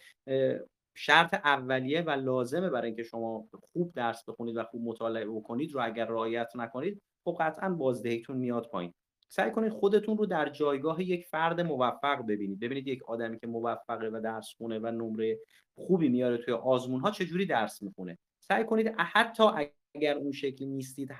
شرط 0.95 1.33
اولیه 1.33 2.01
و 2.01 2.09
لازمه 2.09 2.69
برای 2.69 2.87
اینکه 2.87 3.03
شما 3.03 3.47
خوب 3.53 3.93
درس 3.93 4.23
بخونید 4.29 4.57
و 4.57 4.63
خوب 4.63 4.81
مطالعه 4.87 5.25
بکنید 5.25 5.73
رو 5.73 5.81
اگر 5.83 6.05
رعایت 6.05 6.51
نکنید 6.55 7.01
خب 7.23 7.37
قطعا 7.39 7.69
بازدهیتون 7.69 8.37
میاد 8.37 8.67
پایین. 8.67 8.93
سعی 9.27 9.51
کنید 9.51 9.71
خودتون 9.71 10.17
رو 10.17 10.25
در 10.25 10.49
جایگاه 10.49 11.03
یک 11.03 11.25
فرد 11.25 11.61
موفق 11.61 12.25
ببینید. 12.27 12.59
ببینید 12.59 12.87
یک 12.87 13.03
آدمی 13.03 13.39
که 13.39 13.47
موفقه 13.47 14.07
و 14.07 14.21
درس 14.23 14.53
خونه 14.57 14.79
و 14.79 14.87
نمره 14.87 15.39
خوبی 15.75 16.09
میاره 16.09 16.37
توی 16.37 16.53
آزمون 16.53 16.99
ها 16.99 17.11
چجوری 17.11 17.45
درس 17.45 17.81
می‌خونه. 17.81 18.17
سعی 18.39 18.63
کنید 18.63 18.93
حتی 18.97 19.43
اگر 19.95 20.17
اون 20.17 20.31
شکلی 20.31 20.67
نیستید 20.67 21.11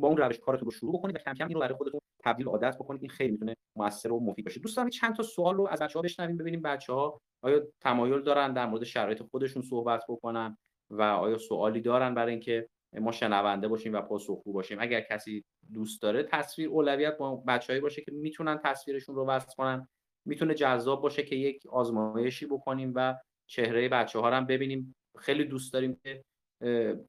با 0.00 0.08
اون 0.08 0.16
روش 0.16 0.38
کارتون 0.38 0.64
رو 0.64 0.70
شروع 0.70 0.98
بکنید 0.98 1.16
و 1.16 1.18
کم 1.18 1.34
کم 1.34 1.46
این 1.46 1.54
رو 1.54 1.60
برای 1.60 1.74
خودتون 1.74 2.00
تبدیل 2.24 2.46
عادت 2.46 2.76
بکنید. 2.76 3.02
این 3.02 3.10
خیلی 3.10 3.32
می‌تونه 3.32 3.56
موثر 3.76 4.12
و 4.12 4.20
مفید 4.20 4.44
باشه. 4.44 4.60
دوستان 4.60 4.90
چند 4.90 5.16
تا 5.16 5.22
سوال 5.22 5.56
رو 5.56 5.68
از 5.70 5.82
بچه‌ها 5.82 6.02
بشنویم 6.02 6.36
ببینیم 6.36 6.62
بچه‌ها 6.62 7.20
آیا 7.42 7.66
تمایل 7.80 8.22
دارن 8.22 8.52
در 8.52 8.66
مورد 8.66 8.84
شرایط 8.84 9.22
خودشون 9.22 9.62
صحبت 9.62 10.02
بکنن 10.08 10.56
و 10.90 11.02
آیا 11.02 11.38
سوالی 11.38 11.80
دارن 11.80 12.14
برای 12.14 12.32
اینکه 12.32 12.68
ما 13.00 13.12
شنونده 13.12 13.68
باشیم 13.68 13.92
و 13.92 14.00
پاسخگو 14.00 14.52
باشیم. 14.52 14.78
اگر 14.80 15.00
کسی 15.00 15.44
دوست 15.72 16.02
داره 16.02 16.22
تصویر 16.22 16.68
اولویت 16.68 17.16
با 17.16 17.36
بچه‌ای 17.36 17.80
باشه 17.80 18.02
که 18.02 18.12
می‌تونن 18.12 18.60
تصویرشون 18.64 19.14
رو 19.14 19.26
وصل 19.26 19.54
کنن. 19.56 19.88
می‌تونه 20.26 20.54
جذاب 20.54 21.02
باشه 21.02 21.22
که 21.22 21.36
یک 21.36 21.66
آزمایشی 21.66 22.46
بکنیم 22.46 22.92
و 22.94 23.14
چهره 23.46 23.88
بچه 23.88 24.18
ها 24.18 24.30
هم 24.30 24.46
ببینیم. 24.46 24.94
خیلی 25.18 25.44
دوست 25.44 25.72
داریم 25.72 26.00
که 26.04 26.24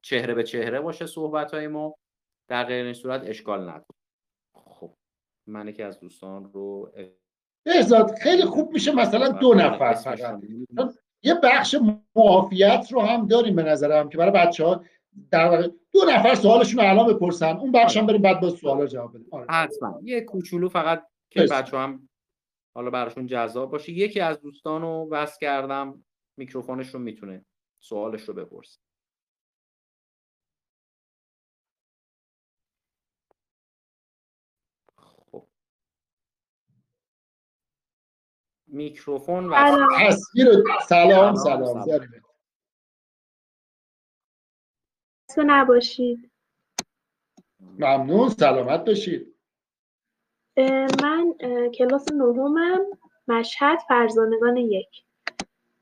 چهره 0.02 0.34
به 0.34 0.42
چهره 0.42 0.80
باشه 0.80 1.06
صحبت 1.06 1.54
های 1.54 1.68
ما. 1.68 1.94
در 2.52 2.64
غیر 2.64 2.84
این 2.84 2.94
صورت 2.94 3.22
اشکال 3.24 3.60
نداره. 3.60 3.84
خب 4.54 4.94
من 5.46 5.72
که 5.72 5.84
از 5.84 6.00
دوستان 6.00 6.52
رو 6.52 6.92
بهزاد 7.66 8.14
خیلی 8.14 8.44
خوب 8.44 8.72
میشه 8.72 8.92
مثلا 8.92 9.28
دو 9.28 9.54
نفر 9.54 9.92
فقط. 9.92 10.42
یه 11.22 11.34
بخش 11.42 11.76
معافیت 12.16 12.86
رو 12.90 13.00
هم 13.00 13.26
داریم 13.26 13.56
به 13.56 13.62
نظرم 13.62 14.08
که 14.08 14.18
برای 14.18 14.32
بچه 14.46 14.64
ها 14.64 14.84
در 15.30 15.70
دو 15.92 16.00
نفر 16.08 16.34
سوالشون 16.34 16.80
رو 16.80 16.90
الان 16.90 17.14
بپرسن 17.14 17.56
اون 17.56 17.72
بخش 17.72 17.96
هم 17.96 18.06
بریم 18.06 18.22
بعد 18.22 18.40
با 18.40 18.50
سوالا 18.50 18.86
جواب 18.86 19.14
بدیم. 19.14 19.28
آره. 19.30 19.46
حتما. 19.50 20.00
یه 20.02 20.20
کوچولو 20.20 20.68
فقط 20.68 21.06
که 21.30 21.42
بچه 21.42 21.78
هم 21.78 22.08
حالا 22.74 22.90
براشون 22.90 23.26
جذاب 23.26 23.70
باشه. 23.70 23.92
یکی 23.92 24.20
از 24.20 24.40
دوستان 24.40 24.82
رو 24.82 25.08
وصل 25.10 25.38
کردم 25.40 26.04
میکروفونش 26.38 26.88
رو 26.88 27.00
می‌تونه 27.00 27.44
سوالش 27.80 28.22
رو 28.22 28.34
بپرس 28.34 28.78
میکروفون 38.72 39.48
و 39.48 39.54
تصویر 40.00 40.48
سلام 40.88 41.34
سلام, 41.34 41.84
سلام. 41.84 42.00
نباشید. 45.38 46.30
ممنون 47.78 48.28
سلامت 48.28 48.84
باشید. 48.84 49.34
من 51.02 51.34
کلاس 51.74 52.12
نهمم 52.12 52.80
مشهد 53.28 53.78
فرزانگان 53.88 54.56
یک. 54.56 55.04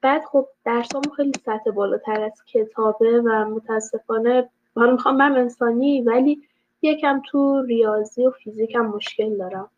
بعد 0.01 0.25
خب 0.25 0.49
درسامو 0.65 1.11
خیلی 1.17 1.33
سطح 1.47 1.71
بالاتر 1.71 2.21
از 2.21 2.45
کتابه 2.47 3.21
و 3.21 3.45
متاسفانه 3.45 4.51
حالا 4.75 4.93
می‌خوام 4.93 5.17
من 5.17 5.37
انسانی 5.37 6.03
ولی 6.03 6.43
یکم 6.83 7.23
تو 7.27 7.63
ریاضی 7.63 8.27
و 8.27 8.31
فیزیکم 8.31 8.81
مشکل 8.87 9.37
دارم. 9.37 9.71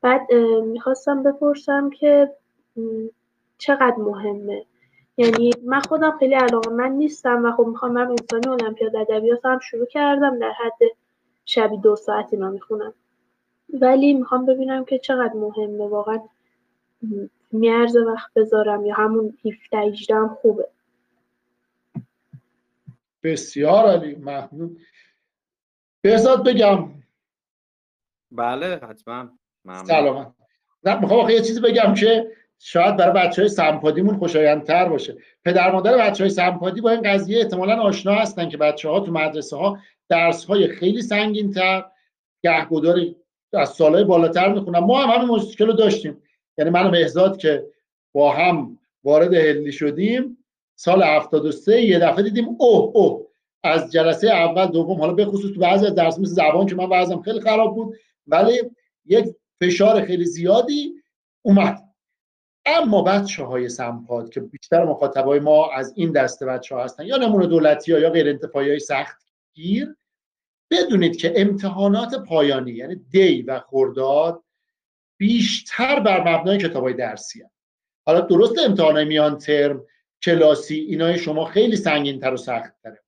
بعد 0.00 0.32
می‌خواستم 0.64 1.22
بپرسم 1.22 1.90
که 1.90 2.36
چقدر 3.58 3.96
مهمه. 3.96 4.66
یعنی 5.16 5.50
من 5.64 5.80
خودم 5.80 6.16
خیلی 6.18 6.34
علاقه 6.34 6.70
من 6.70 6.92
نیستم 6.92 7.44
و 7.44 7.52
خب 7.52 7.66
می‌خوام 7.66 7.92
من 7.92 8.06
انسانی 8.10 8.48
المپیاد 8.48 8.96
ادبیات 8.96 9.44
هم 9.44 9.58
شروع 9.58 9.86
کردم 9.86 10.38
در 10.38 10.52
حد 10.52 10.78
شبی 11.44 11.76
دو 11.76 11.96
ساعت 11.96 12.28
اینا 12.32 12.50
می‌خونم. 12.50 12.94
ولی 13.80 14.14
می‌خوام 14.14 14.46
ببینم 14.46 14.84
که 14.84 14.98
چقدر 14.98 15.34
مهمه 15.34 15.86
واقعا 15.86 16.20
میارزه 17.52 18.00
وقت 18.00 18.34
بذارم 18.34 18.86
یا 18.86 18.94
همون 18.94 19.38
17 19.44 19.78
18 19.78 20.14
هم 20.14 20.38
خوبه. 20.42 20.68
بسیار 23.22 23.84
عالی 23.84 24.14
ممنون. 24.14 24.76
بهزاد 26.00 26.46
بگم. 26.46 26.88
بله 28.30 28.66
حتما. 28.76 29.28
سلام. 29.84 30.34
نه 30.84 31.00
می‌خوام 31.00 31.30
یه 31.30 31.40
چیزی 31.40 31.60
بگم 31.60 31.94
که 31.94 32.32
شاید 32.64 32.96
برای 32.96 33.26
بچه 33.26 33.42
های 33.42 33.48
سمپادیمون 33.48 34.16
خوشایندتر 34.16 34.88
باشه. 34.88 35.16
پدر 35.44 35.72
مادر 35.72 35.96
بچه 35.96 36.24
های 36.24 36.30
سمپادی 36.30 36.80
با 36.80 36.90
این 36.90 37.02
قضیه 37.02 37.38
احتمالا 37.38 37.82
آشنا 37.82 38.14
هستن 38.14 38.48
که 38.48 38.56
بچه 38.56 38.88
ها 38.88 39.00
تو 39.00 39.12
مدرسه 39.12 39.56
ها 39.56 39.78
درس 40.08 40.44
های 40.44 40.68
خیلی 40.68 41.02
سنگین 41.02 41.50
تر 41.50 41.84
گهگدار 42.42 43.00
از 43.52 43.68
سالهای 43.68 44.04
بالاتر 44.04 44.52
می‌خونن. 44.52 44.78
ما 44.78 45.02
هم 45.02 45.10
همین 45.10 45.28
مشکل 45.28 45.66
رو 45.66 45.72
داشتیم. 45.72 46.22
یعنی 46.58 46.70
من 46.70 46.86
و 46.86 46.90
مهزاد 46.90 47.36
که 47.36 47.66
با 48.12 48.32
هم 48.32 48.78
وارد 49.04 49.34
هلی 49.34 49.72
شدیم. 49.72 50.38
سال 50.74 51.02
73 51.02 51.82
یه 51.82 51.98
دفعه 51.98 52.22
دیدیم 52.22 52.48
اوه 52.58 52.92
اوه 52.94 53.26
از 53.62 53.92
جلسه 53.92 54.28
اول 54.28 54.66
دوم 54.66 55.00
حالا 55.00 55.12
به 55.12 55.24
خصوص 55.24 55.52
تو 55.52 55.60
بعضی 55.60 55.86
از 55.86 55.94
درس 55.94 56.18
مثل 56.18 56.32
زبان 56.32 56.66
که 56.66 56.74
من 56.74 56.88
وضعم 56.88 57.22
خیلی 57.22 57.40
خراب 57.40 57.74
بود 57.74 57.96
ولی 58.26 58.60
یک 59.06 59.24
فشار 59.60 60.04
خیلی 60.04 60.24
زیادی 60.24 60.92
اومد. 61.42 61.91
اما 62.66 63.02
بچه 63.02 63.44
های 63.44 63.68
سمپاد 63.68 64.30
که 64.30 64.40
بیشتر 64.40 64.84
مخاطبای 64.84 65.40
ما 65.40 65.70
از 65.72 65.92
این 65.96 66.12
دسته 66.12 66.46
بچه 66.46 66.74
ها 66.74 66.84
هستن 66.84 67.06
یا 67.06 67.16
نمونه 67.16 67.46
دولتی 67.46 67.92
ها 67.92 67.98
یا 67.98 68.10
غیر 68.10 68.28
انتفاعی 68.28 68.68
های 68.68 68.78
سخت 68.78 69.16
گیر 69.54 69.96
بدونید 70.70 71.16
که 71.16 71.32
امتحانات 71.36 72.14
پایانی 72.14 72.72
یعنی 72.72 72.94
دی 72.94 73.42
و 73.42 73.60
خورداد 73.60 74.42
بیشتر 75.18 76.00
بر 76.00 76.20
مبنای 76.20 76.58
کتاب 76.58 76.82
های 76.82 76.94
درسی 76.94 77.42
هم. 77.42 77.50
حالا 78.06 78.20
درست 78.20 78.58
امتحان 78.58 79.04
میان 79.04 79.38
ترم 79.38 79.86
کلاسی 80.22 80.74
اینای 80.74 81.18
شما 81.18 81.44
خیلی 81.44 81.76
سنگین 81.76 82.20
تر 82.20 82.34
و 82.34 82.36
سخت 82.36 82.82
تره 82.82 83.02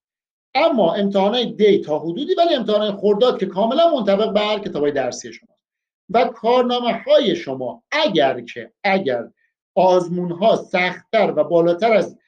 اما 0.55 0.95
امتحان 0.95 1.55
دی 1.57 1.79
تا 1.79 1.99
حدودی 1.99 2.35
ولی 2.35 2.55
امتحان 2.55 2.93
خورداد 2.93 3.39
که 3.39 3.47
کاملا 3.47 3.95
منطبق 3.95 4.33
بر 4.33 4.59
کتاب 4.59 4.83
های 4.83 4.93
درسی 4.93 5.33
شما 5.33 5.57
و 6.11 6.25
کارنامه 6.25 6.93
های 6.93 7.37
شما 7.37 7.83
اگر 7.91 8.41
که 8.41 8.73
اگر 8.85 9.31
آزمون 9.75 10.31
ها 10.31 10.57
سختتر 10.57 11.33
و 11.37 11.45
بالاتر 11.45 11.93
از 11.93 12.18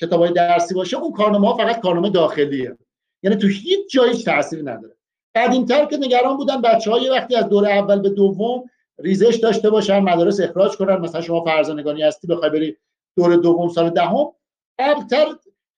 کتاب 0.00 0.20
های 0.20 0.32
درسی 0.32 0.74
باشه 0.74 0.96
اون 0.96 1.12
کارنامه 1.12 1.48
ها 1.48 1.56
فقط 1.56 1.80
کارنامه 1.80 2.10
داخلیه. 2.10 2.78
یعنی 3.22 3.36
تو 3.36 3.46
هیچ 3.46 3.90
جایی 3.90 4.22
تاثیری 4.22 4.62
نداره. 4.62 4.96
قدیمتر 5.34 5.84
که 5.84 5.96
نگران 5.96 6.36
بودن 6.36 6.60
بچه 6.60 6.90
های 6.90 7.08
وقتی 7.08 7.36
از 7.36 7.48
دوره 7.48 7.70
اول 7.70 8.00
به 8.00 8.10
دوم 8.10 8.64
ریزش 8.98 9.36
داشته 9.36 9.70
باشن 9.70 9.98
مدارس 9.98 10.40
اخراج 10.40 10.76
کنن 10.76 10.96
مثلا 10.96 11.20
شما 11.20 11.44
فرزانگانی 11.44 12.02
هستی 12.02 12.26
بخوای 12.26 12.50
بری 12.50 12.76
دوره 13.16 13.36
دوم 13.36 13.68
سال 13.68 13.90
دهم 13.90 14.32
قبلتر 14.78 15.26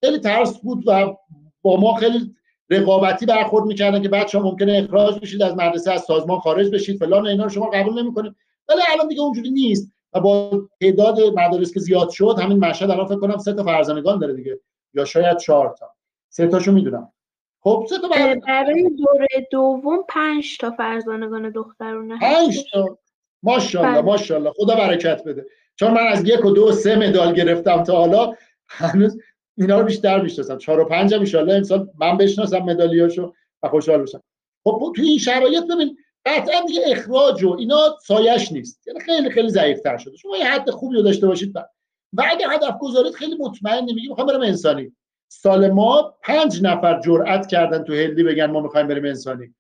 خیلی 0.05 0.19
ترس 0.19 0.59
بود 0.59 0.85
و 0.87 1.17
با 1.63 1.77
ما 1.77 1.95
خیلی 1.95 2.35
رقابتی 2.71 3.27
برخورد 3.27 3.65
می‌کردن 3.65 4.03
که 4.03 4.09
بچه 4.09 4.39
ها 4.39 4.45
ممکنه 4.45 4.83
اخراج 4.85 5.19
بشید 5.19 5.43
از 5.43 5.55
مدرسه 5.57 5.93
از 5.93 6.03
سازمان 6.03 6.39
خارج 6.39 6.71
بشید 6.71 6.99
فلان 6.99 7.27
اینا 7.27 7.45
رو 7.45 7.51
شما 7.51 7.71
قبول 7.71 8.03
نمی‌کنید. 8.03 8.35
ولی 8.69 8.81
الان 8.93 9.09
دیگه 9.09 9.21
اونجوری 9.21 9.51
نیست. 9.51 9.93
و 10.17 10.21
با 10.21 10.63
تعداد 10.81 11.21
مدارس 11.21 11.75
که 11.75 11.81
زیاد 11.81 12.11
شد 12.11 12.37
همین 12.39 12.59
مشهد 12.59 12.91
الان 12.91 13.07
فکر 13.07 13.19
کنم 13.19 13.39
سه 13.39 13.53
تا 13.53 13.63
فرزانگان 13.65 14.19
داره 14.19 14.35
دیگه. 14.35 14.61
یا 14.95 15.05
شاید 15.05 15.37
چهار 15.37 15.75
تا. 15.79 15.91
سه 16.29 16.47
تاشو 16.47 16.73
می‌دونم. 16.73 17.13
خب 17.61 17.87
سه 17.91 17.99
تا 17.99 18.09
برای 18.09 18.83
دوره 18.83 19.49
دوم 19.51 19.99
پنج 20.09 20.59
تا 20.59 20.71
فرزانگان 20.71 21.51
دخترونه. 21.51 22.19
پنج 22.19 22.65
تا. 22.73 22.99
ماشاءالله 23.43 24.03
بله. 24.03 24.11
ماشاءالله. 24.11 24.53
خدا 24.57 24.75
برکت 24.75 25.25
بده. 25.25 25.47
چون 25.77 25.91
من 25.91 26.07
از 26.07 26.29
یک 26.29 26.45
و 26.45 26.51
دو 26.51 26.69
و 26.69 26.73
سه 26.73 26.97
مدال 26.97 27.35
گرفتم 27.35 27.83
تا 27.83 27.97
حالا 27.97 28.35
هنوز 28.69 29.19
اینا 29.59 29.79
رو 29.79 29.85
بیشتر 29.85 30.23
می‌شناسم. 30.23 30.59
چهار 30.59 30.81
و 30.81 30.85
پنج 30.85 31.15
هم 31.15 31.25
ان 31.35 31.51
امسال 31.51 31.89
من 31.99 32.17
بشناسم 32.17 32.59
مدالیاشو 32.59 33.33
و 33.63 33.69
خوشحال 33.69 34.03
بشم. 34.03 34.23
خب 34.65 34.93
تو 34.97 35.03
این 35.03 35.19
شرایط 35.19 35.65
ببین 35.65 35.97
قطعا 36.27 36.61
دیگه 36.67 36.81
اخراج 36.87 37.45
و 37.45 37.57
اینا 37.59 37.99
سایش 38.03 38.53
نیست. 38.53 38.87
یعنی 38.87 39.01
خیلی 39.01 39.31
خیلی 39.31 39.49
ضعیفتر 39.49 39.97
شده. 39.97 40.17
شما 40.17 40.37
یه 40.37 40.45
حد 40.45 40.71
خوبی 40.71 40.97
رو 40.97 41.03
داشته 41.03 41.27
باشید 41.27 41.53
بعد. 41.53 41.71
و 42.13 42.25
اگه 42.31 42.49
هدف 42.49 42.79
گذارید 42.81 43.15
خیلی 43.15 43.37
مطمئن 43.41 43.85
میگیم 43.85 44.09
می‌خوام 44.09 44.27
برم 44.27 44.43
انسانی. 44.43 44.93
سال 45.29 45.71
ما 45.71 46.15
پنج 46.23 46.63
نفر 46.63 47.01
جرأت 47.01 47.47
کردن 47.47 47.85
تو 47.85 47.93
هلی 47.93 48.23
بگن 48.23 48.47
ما 48.47 48.61
می‌خوایم 48.61 48.87
بریم 48.87 49.05
انسانی. 49.05 49.55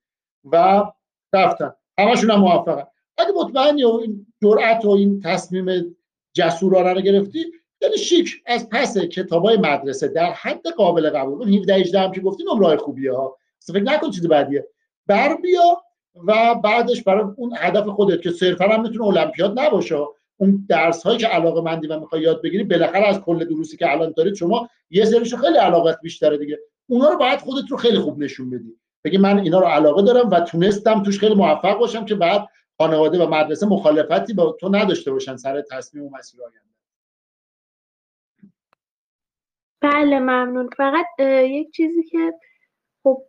و 0.44 0.84
رفتن. 1.32 1.72
همشون 1.98 2.30
هم 2.30 2.40
موفقن. 2.40 2.86
اگه 3.18 3.32
مطمئنی 3.36 3.84
و 3.84 3.88
این 3.88 4.26
جرأت 4.42 4.84
و 4.84 4.90
این 4.90 5.20
تصمیم 5.20 5.96
جسورانه 6.32 6.92
رو 6.92 7.00
گرفتی 7.00 7.44
خیلی 7.78 7.98
شیک 7.98 8.42
از 8.46 8.68
پس 8.68 8.98
کتابای 8.98 9.56
مدرسه 9.56 10.08
در 10.08 10.32
حد 10.32 10.68
قابل 10.76 11.10
قبول. 11.10 11.38
اون 11.38 11.54
17 11.54 11.74
18 11.74 12.00
هم 12.00 12.12
که 12.12 12.20
گفتی 12.20 12.44
نمره 12.52 12.76
خوبیه 12.76 13.12
ها. 13.12 13.36
فکر 13.66 13.82
نکن 13.82 14.10
چیز 14.10 14.28
بعدیه 14.28 14.68
بر 15.06 15.36
بیا 15.36 15.82
و 16.26 16.54
بعدش 16.54 17.02
برای 17.02 17.24
اون 17.36 17.52
هدف 17.56 17.86
خودت 17.86 18.22
که 18.22 18.30
صرفا 18.30 18.64
هم 18.64 18.82
می‌تونه 18.82 19.04
المپیاد 19.04 19.60
نباشه. 19.60 19.96
اون 20.36 20.66
درس 20.68 21.02
هایی 21.02 21.18
که 21.18 21.26
علاقه 21.26 21.60
مندی 21.60 21.86
و 21.86 22.00
می‌خوای 22.00 22.22
یاد 22.22 22.42
بگیری 22.42 22.64
بالاخره 22.64 23.06
از 23.06 23.20
کل 23.20 23.44
دروسی 23.44 23.76
که 23.76 23.92
الان 23.92 24.14
دارید 24.16 24.34
شما 24.34 24.68
یه 24.90 25.04
سریشو 25.04 25.36
خیلی 25.36 25.58
علاقت 25.58 26.00
بیشتره 26.02 26.38
دیگه. 26.38 26.58
اونا 26.86 27.08
رو 27.08 27.18
باید 27.18 27.38
خودت 27.38 27.70
رو 27.70 27.76
خیلی 27.76 27.98
خوب 27.98 28.18
نشون 28.18 28.50
بدی. 28.50 28.76
بگی 29.04 29.18
من 29.18 29.38
اینا 29.38 29.60
رو 29.60 29.66
علاقه 29.66 30.02
دارم 30.02 30.30
و 30.30 30.40
تونستم 30.40 31.02
توش 31.02 31.18
خیلی 31.18 31.34
موفق 31.34 31.78
باشم 31.78 32.04
که 32.04 32.14
بعد 32.14 32.48
خانواده 32.78 33.24
و 33.24 33.30
مدرسه 33.30 33.66
مخالفتی 33.66 34.32
با 34.34 34.56
تو 34.60 34.68
نداشته 34.68 35.10
باشن 35.10 35.36
سر 35.36 35.62
تصمیم 35.70 36.04
و 36.04 36.10
مسیر 36.10 36.40
آینده. 36.42 36.60
بله 39.80 40.18
ممنون. 40.18 40.70
فقط 40.76 41.06
یک 41.20 41.70
چیزی 41.72 42.02
که 42.02 42.32
خب 43.06 43.22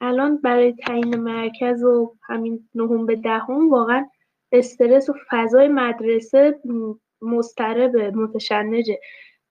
الان 0.00 0.36
برای 0.36 0.72
تعیین 0.72 1.16
مرکز 1.16 1.84
و 1.84 2.14
همین 2.22 2.68
نهم 2.74 3.06
به 3.06 3.16
دهم 3.16 3.70
واقعا 3.70 4.06
استرس 4.52 5.08
و 5.08 5.14
فضای 5.30 5.68
مدرسه 5.68 6.60
مضطرب 7.22 7.96
متشنجه. 7.96 8.98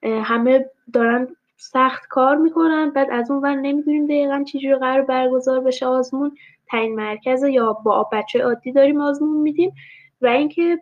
همه 0.02 0.70
دارن 0.92 1.28
سخت 1.56 2.06
کار 2.08 2.36
می‌کنن 2.36 2.90
بعد 2.90 3.08
از 3.10 3.30
اون 3.30 3.42
ور 3.42 3.54
نمی‌دونیم 3.54 4.06
دقیقا 4.06 4.44
چجوری 4.44 4.74
قرار 4.74 5.02
برگزار 5.02 5.60
بشه 5.60 5.86
آزمون. 5.86 6.34
تعیین 6.70 6.94
مرکز 6.94 7.42
یا 7.42 7.72
با 7.72 8.08
بچه 8.12 8.42
عادی 8.42 8.72
داریم 8.72 9.00
آزمون 9.00 9.36
میدیم. 9.42 9.72
و 10.20 10.26
اینکه 10.26 10.78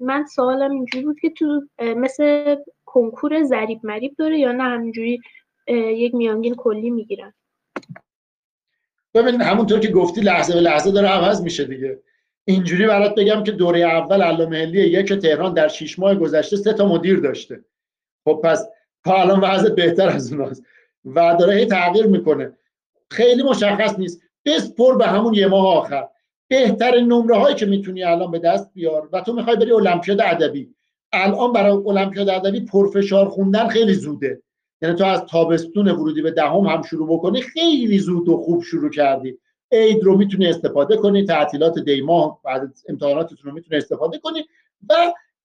من 0.00 0.24
سوالم 0.24 0.70
اینجوری 0.70 1.04
بود 1.04 1.20
که 1.20 1.30
تو 1.30 1.62
مثل 1.80 2.56
کنکور 2.84 3.42
ضریب 3.42 3.80
مریب 3.82 4.14
داره 4.18 4.38
یا 4.38 4.52
نه؟ 4.52 4.62
همینجوری 4.62 5.20
یک 5.68 6.14
میانگین 6.14 6.54
کلی 6.54 6.90
می‌گیرن. 6.90 7.32
ببینید 9.14 9.40
همونطور 9.40 9.78
که 9.80 9.88
گفتی 9.88 10.20
لحظه 10.20 10.54
به 10.54 10.60
لحظه 10.60 10.90
داره 10.90 11.08
عوض 11.08 11.42
میشه 11.42 11.64
دیگه. 11.64 11.98
اینجوری 12.44 12.86
برات 12.86 13.14
بگم 13.14 13.42
که 13.42 13.52
دوره 13.52 13.80
اول 13.80 14.22
علامه 14.22 14.66
ملی 14.66 14.80
یک 14.80 15.12
تهران 15.12 15.54
در 15.54 15.68
شیش 15.68 15.98
ماه 15.98 16.14
گذشته 16.14 16.56
سه 16.56 16.72
تا 16.72 16.86
مدیر 16.86 17.20
داشته. 17.20 17.64
خب 18.24 18.40
پس 18.44 18.68
تا 19.04 19.14
الان 19.14 19.40
وضع 19.40 19.74
بهتر 19.74 20.08
از 20.08 20.32
اوناست. 20.32 20.62
و 21.04 21.36
داره 21.40 21.54
هی 21.54 21.66
تغییر 21.66 22.06
می‌کنه. 22.06 22.52
خیلی 23.10 23.42
مشخص 23.42 23.98
نیست. 23.98 24.20
بسپر 24.44 24.96
به 24.96 25.06
همون 25.06 25.34
یه 25.34 25.46
ماه 25.46 25.76
آخر. 25.76 26.08
بهترین 26.48 27.06
نمره 27.06 27.36
هایی 27.36 27.56
که 27.56 27.66
می‌تونی 27.66 28.04
الان 28.04 28.30
به 28.30 28.38
دست 28.38 28.70
بیار 28.74 29.08
و 29.12 29.20
تو 29.20 29.32
می‌خوای 29.32 29.56
بری 29.56 29.72
المپیاد 29.72 30.20
ادبی. 30.20 30.74
الان 31.12 31.52
برای 31.52 31.72
المپیاد 31.72 32.28
ادبی 32.28 32.60
پرفشار 32.60 33.28
خوندن 33.28 33.68
خیلی 33.68 33.94
زوده. 33.94 34.42
یعنی 34.82 34.94
تو 34.94 35.04
از 35.04 35.24
تابستون 35.24 35.88
ورودی 35.88 36.22
به 36.22 36.30
دهم 36.30 36.66
هم 36.66 36.82
شروع 36.82 37.08
بکنی 37.08 37.42
خیلی 37.42 37.98
زود 37.98 38.28
و 38.28 38.36
خوب 38.36 38.62
شروع 38.62 38.90
کردی. 38.90 39.38
عید 39.72 40.04
رو 40.04 40.16
می‌تونی 40.16 40.46
استفاده 40.46 40.96
کنی 40.96 41.24
تعطیلات 41.24 41.78
دیما 41.78 42.40
بعد 42.44 42.74
امتحاناتتون 42.88 43.38
رو 43.42 43.52
می‌تونی 43.52 43.78
استفاده 43.78 44.18
کنی 44.18 44.44
و 44.88 44.94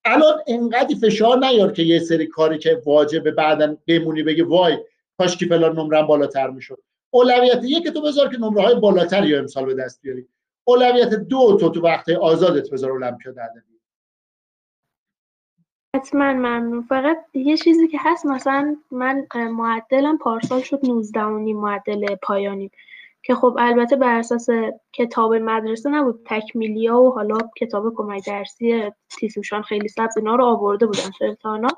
الان 0.04 0.34
انقدی 0.46 0.94
فشار 0.94 1.38
نیار 1.38 1.72
که 1.72 1.82
یه 1.82 1.98
سری 1.98 2.26
کاری 2.26 2.58
که 2.58 2.82
واجبه 2.86 3.30
بعدا 3.30 3.76
بمونی 3.86 4.22
بگی 4.22 4.42
وای 4.42 4.76
کاش 5.18 5.36
که 5.36 5.46
فلان 5.46 5.78
نمرم 5.78 6.06
بالاتر 6.06 6.50
می‌شد. 6.50 6.78
اولویت 7.10 7.60
یک 7.64 7.88
تو 7.88 8.02
بذار 8.02 8.28
که 8.28 8.38
نمره 8.38 8.62
های 8.62 8.74
بالاتری 8.74 9.34
امسال 9.34 9.64
به 9.64 9.74
دست 9.74 10.02
بیاری. 10.02 10.26
اولویت 10.64 11.14
دو 11.14 11.56
تو 11.60 11.68
تو 11.68 11.80
وقت 11.80 12.08
آزادت 12.08 12.70
بذار 12.70 12.92
المپیاد 12.92 13.38
ادبی 13.38 13.75
حتما 15.96 16.32
ممنون. 16.32 16.82
فقط 16.82 17.16
یه 17.34 17.56
چیزی 17.56 17.88
که 17.88 17.98
هست 18.00 18.26
مثلا 18.26 18.76
من 18.90 19.26
معدلم 19.34 20.18
پارسال 20.18 20.60
شد 20.60 20.80
19 20.86 21.24
معدل 21.26 22.14
پایانی. 22.22 22.70
که 23.22 23.34
خب 23.34 23.56
البته 23.58 23.96
بر 23.96 24.18
اساس 24.18 24.48
کتاب 24.92 25.34
مدرسه 25.34 25.90
نبود. 25.90 26.20
تکمیلیا 26.26 26.98
و 26.98 27.14
حالا 27.14 27.38
کتاب 27.56 27.94
کمک 27.94 28.26
درسی 28.26 28.90
تیسوشان 29.18 29.62
خیلی 29.62 29.88
سبز 29.88 30.16
اینا 30.16 30.34
رو 30.34 30.44
آورده 30.44 30.86
بودن 30.86 31.34
تو 31.42 31.68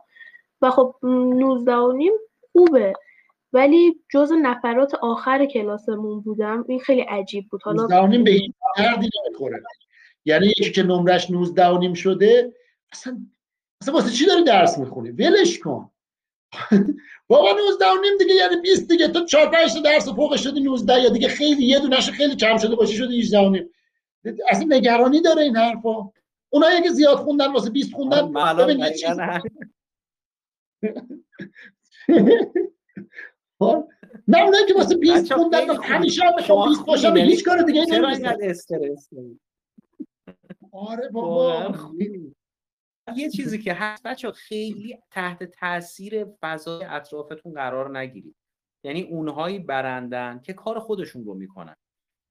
و 0.62 0.70
خب 0.70 0.94
19 1.02 1.74
و 1.74 1.92
نیم 1.92 2.12
خوبه. 2.52 2.92
ولی 3.52 4.00
جز 4.10 4.32
نفرات 4.42 4.94
آخر 4.94 5.46
کلاسمون 5.46 6.20
بودم. 6.20 6.64
این 6.68 6.80
خیلی 6.80 7.00
عجیب 7.00 7.48
بود. 7.50 7.62
حالا 7.62 7.82
19 7.82 7.96
و 7.96 8.06
نیم 8.06 8.24
به 8.24 8.30
این 8.30 8.54
دردی 8.76 9.10
نمی‌خوره. 9.26 9.62
یعنی 10.24 10.46
یکی 10.46 10.72
که 10.72 10.82
نمرش 10.82 11.30
19 11.30 11.66
و 11.66 11.78
نیم 11.78 11.94
شده 11.94 12.52
اصلا 12.92 13.18
اصلا 13.82 13.94
واسه 13.94 14.10
چی 14.10 14.26
داری 14.26 14.44
درس 14.44 14.78
می‌خونی؟ 14.78 15.10
ولش 15.10 15.58
کن. 15.58 15.90
بابا 17.30 17.52
19 17.52 17.86
و 17.86 18.00
نیم 18.02 18.18
دیگه 18.18 18.34
یعنی 18.34 18.56
20 18.56 18.88
دیگه. 18.88 19.08
تو 19.08 19.24
4 19.24 19.50
5 19.50 19.82
درس 19.84 20.08
فوق 20.08 20.36
شدی 20.36 20.60
19 20.60 21.00
یا 21.00 21.08
دیگه 21.08 21.28
خیلی 21.28 21.64
یه 21.64 21.78
دونش 21.78 22.10
خیلی 22.10 22.36
کم 22.36 22.58
شده 22.58 22.76
باشه 22.76 22.94
شده 22.94 23.14
18 23.14 23.38
و 23.38 23.50
نیم. 23.50 23.70
اصلا 24.48 24.66
نگرانی 24.68 25.20
داره 25.20 25.42
این 25.42 25.56
حرفا. 25.56 26.10
اونایی 26.50 26.82
که 26.82 26.90
زیاد 26.90 27.16
خوندن 27.16 27.52
واسه 27.52 27.70
20 27.70 27.92
خوندن 27.92 28.32
ببین 28.56 28.78
یه 28.78 28.92
چیز؟ 28.92 29.18
نه 34.28 34.42
اونایی 34.44 34.66
که 34.68 34.74
واسه 34.74 34.96
20 34.96 35.32
خوندن 35.32 35.74
همیشه 35.82 36.24
هم 36.24 36.34
می‌خوام 36.36 36.68
20 36.68 36.84
باشم 36.84 37.16
هیچ 37.16 37.44
کار 37.44 37.62
دیگه 37.62 37.80
نمی‌کنم 37.80 38.36
استرس 38.42 39.08
آره 40.72 41.08
بابا. 41.08 41.74
یه 43.16 43.30
چیزی 43.30 43.58
که 43.58 43.74
هست 43.74 44.02
بچه 44.02 44.30
خیلی 44.30 44.98
تحت 45.10 45.44
تاثیر 45.44 46.26
فضای 46.40 46.84
اطرافتون 46.84 47.52
قرار 47.52 47.98
نگیرید. 47.98 48.36
یعنی 48.84 49.02
اونهایی 49.02 49.58
برندن 49.58 50.40
که 50.44 50.52
کار 50.52 50.78
خودشون 50.78 51.24
رو 51.24 51.34
می‌کنن. 51.34 51.76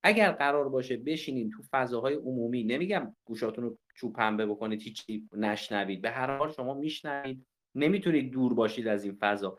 اگر 0.03 0.31
قرار 0.31 0.69
باشه 0.69 0.97
بشینین 0.97 1.49
تو 1.49 1.63
فضاهای 1.71 2.15
عمومی 2.15 2.63
نمیگم 2.63 3.15
گوشاتون 3.25 3.63
رو 3.63 3.77
چوب 3.95 4.13
پنبه 4.13 4.45
بکنید 4.45 4.81
هیچی 4.81 5.29
نشنوید 5.33 6.01
به 6.01 6.11
هر 6.11 6.37
حال 6.37 6.51
شما 6.51 6.73
میشنوید 6.73 7.45
نمی‌تونید 7.75 8.31
دور 8.31 8.53
باشید 8.53 8.87
از 8.87 9.03
این 9.03 9.17
فضا. 9.19 9.57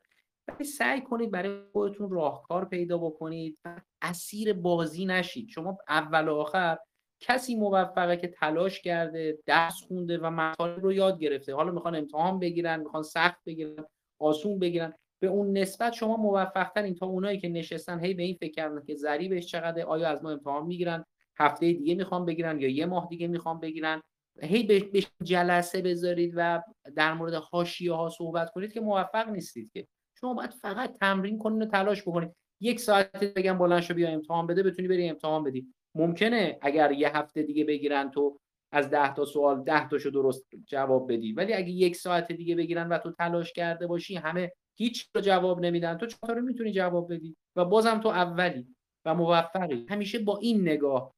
ولی 0.48 0.64
سعی 0.64 1.00
کنید 1.00 1.30
برای 1.30 1.62
خودتون 1.72 2.10
راهکار 2.10 2.64
پیدا 2.64 2.98
بکنید 2.98 3.58
اسیر 4.02 4.52
بازی 4.52 5.06
نشید. 5.06 5.48
شما 5.48 5.78
اول 5.88 6.28
و 6.28 6.34
آخر 6.34 6.78
کسی 7.20 7.56
موفقه 7.56 8.16
که 8.16 8.28
تلاش 8.28 8.80
کرده 8.80 9.38
درس 9.46 9.82
خونده 9.88 10.18
و 10.18 10.30
مطالب 10.30 10.82
رو 10.82 10.92
یاد 10.92 11.18
گرفته. 11.20 11.54
حالا 11.54 11.72
می‌خوان 11.72 11.94
امتحان 11.94 12.38
بگیرن 12.38 12.80
می‌خوان 12.80 13.02
سخت 13.02 13.44
بگیرن 13.46 13.84
آسون 14.18 14.58
بگیرن. 14.58 14.92
به 15.22 15.26
اون 15.26 15.58
نسبت 15.58 15.92
شما 15.92 16.16
موفق 16.16 16.68
ترین 16.74 16.94
تا 16.94 17.06
اونایی 17.06 17.38
که 17.38 17.48
نشستن 17.48 18.04
هی 18.04 18.14
به 18.14 18.22
این 18.22 18.36
فکر 18.40 18.52
کردن 18.52 18.84
که 18.86 18.94
ضریبش 18.94 19.46
چقدر 19.46 19.82
آیا 19.82 20.08
از 20.08 20.22
ما 20.22 20.30
امتحان 20.30 20.66
می‌گیرن 20.66 21.04
هفته 21.38 21.72
دیگه 21.72 21.94
می‌خوام 21.94 22.24
بگیرن 22.24 22.60
یا 22.60 22.68
یه 22.68 22.86
ماه 22.86 23.06
دیگه 23.10 23.28
می‌خوام 23.28 23.60
بگیرن. 23.60 24.00
هی 24.42 24.62
به 24.62 25.02
جلسه 25.22 25.82
بذارید 25.82 26.32
و 26.36 26.62
در 26.96 27.14
مورد 27.14 27.34
حاشیه 27.34 27.92
ها 27.92 28.08
صحبت 28.08 28.50
کنید 28.50 28.72
که 28.72 28.80
موفق 28.80 29.28
نیستید 29.28 29.70
که. 29.72 29.86
شما 30.20 30.34
باید 30.34 30.50
فقط 30.50 30.98
تمرین 31.00 31.38
کنید 31.38 31.62
و 31.62 31.66
تلاش 31.66 32.02
بکنید 32.02 32.32
یک 32.60 32.80
ساعت 32.80 33.24
بگم 33.24 33.58
بلند 33.58 33.80
شو 33.80 33.94
بیا 33.94 34.08
امتحان 34.08 34.46
بده 34.46 34.62
بتونی 34.62 34.88
بری 34.88 35.08
امتحان 35.08 35.44
بدی. 35.44 35.74
ممکنه 35.99 36.59
اگر 36.62 36.92
یه 36.92 37.16
هفته 37.16 37.42
دیگه 37.42 37.64
بگیرن 37.64 38.11
تو 38.11 38.38
از 38.72 38.90
ده 38.90 39.14
تا 39.14 39.24
سوال 39.24 39.64
ده 39.64 39.88
تاشو 39.88 40.11
درست 40.11 40.46
جواب 40.66 41.12
بدی. 41.12 41.32
ولی 41.32 41.55
اگه 41.55 41.70
یک 41.70 41.96
ساعت 41.96 42.32
دیگه 42.32 42.55
بگیرن 42.55 42.88
و 42.88 42.99
تو 42.99 43.12
تلاش 43.12 43.53
کرده 43.53 43.86
باشی 43.86 44.14
همه 44.14 44.53
هیچ 44.76 45.09
رو 45.14 45.20
جواب 45.20 45.61
نمیدن 45.61 45.99
تو 45.99 46.07
چطور 46.07 46.34
رو 46.34 46.42
می‌تونی 46.42 46.72
جواب 46.72 47.12
بدی 47.14 47.36
و 47.57 47.64
بازم 47.64 48.01
تو 48.01 48.09
اولی 48.09 48.66
و 49.05 49.14
موفقی. 49.14 49.86
همیشه 49.90 50.18
با 50.18 50.38
این 50.38 50.61
نگاه 50.62 51.14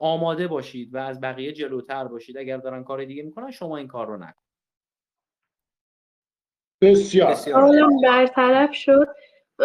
آماده 0.00 0.48
باشید 0.48 0.94
و 0.94 0.98
از 0.98 1.20
بقیه 1.20 1.52
جلوتر 1.52 2.04
باشید. 2.04 2.38
اگر 2.38 2.56
دارن 2.56 2.84
کار 2.84 3.04
دیگه 3.04 3.22
می‌کنن 3.22 3.50
شما 3.50 3.76
این 3.76 3.86
کار 3.86 4.06
رو 4.06 4.16
نکن. 4.16 4.42
بسیار. 6.80 7.30
بسیار. 7.30 7.88
برطرف 8.02 8.74
شد. 8.74 9.08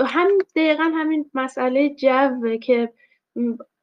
هم 0.05 0.37
دقیقا 0.55 0.83
همین 0.83 1.31
مسئله 1.33 1.89
جو 1.89 2.57
که 2.57 2.93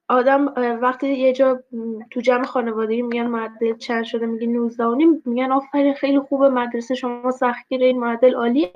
آدم 0.09 0.47
وقتی 0.83 1.09
یه 1.09 1.33
جا 1.33 1.63
تو 2.11 2.21
جمع 2.21 2.45
خانوادگی 2.45 3.03
میگن 3.03 3.27
معدل 3.27 3.77
چند 3.77 4.05
شده 4.05 4.27
میگه 4.27 4.47
19 4.47 4.85
و 4.85 4.95
نیم 4.95 5.23
میگن 5.25 5.53
آفرین 5.53 5.95
خیلی 5.95 6.19
خوبه 6.21 6.49
مدرسه 6.49 6.95
شما 6.95 7.31
سختگیره 7.31 7.87
این 7.87 8.01
معدل 8.01 8.35
عالیه. 8.35 8.73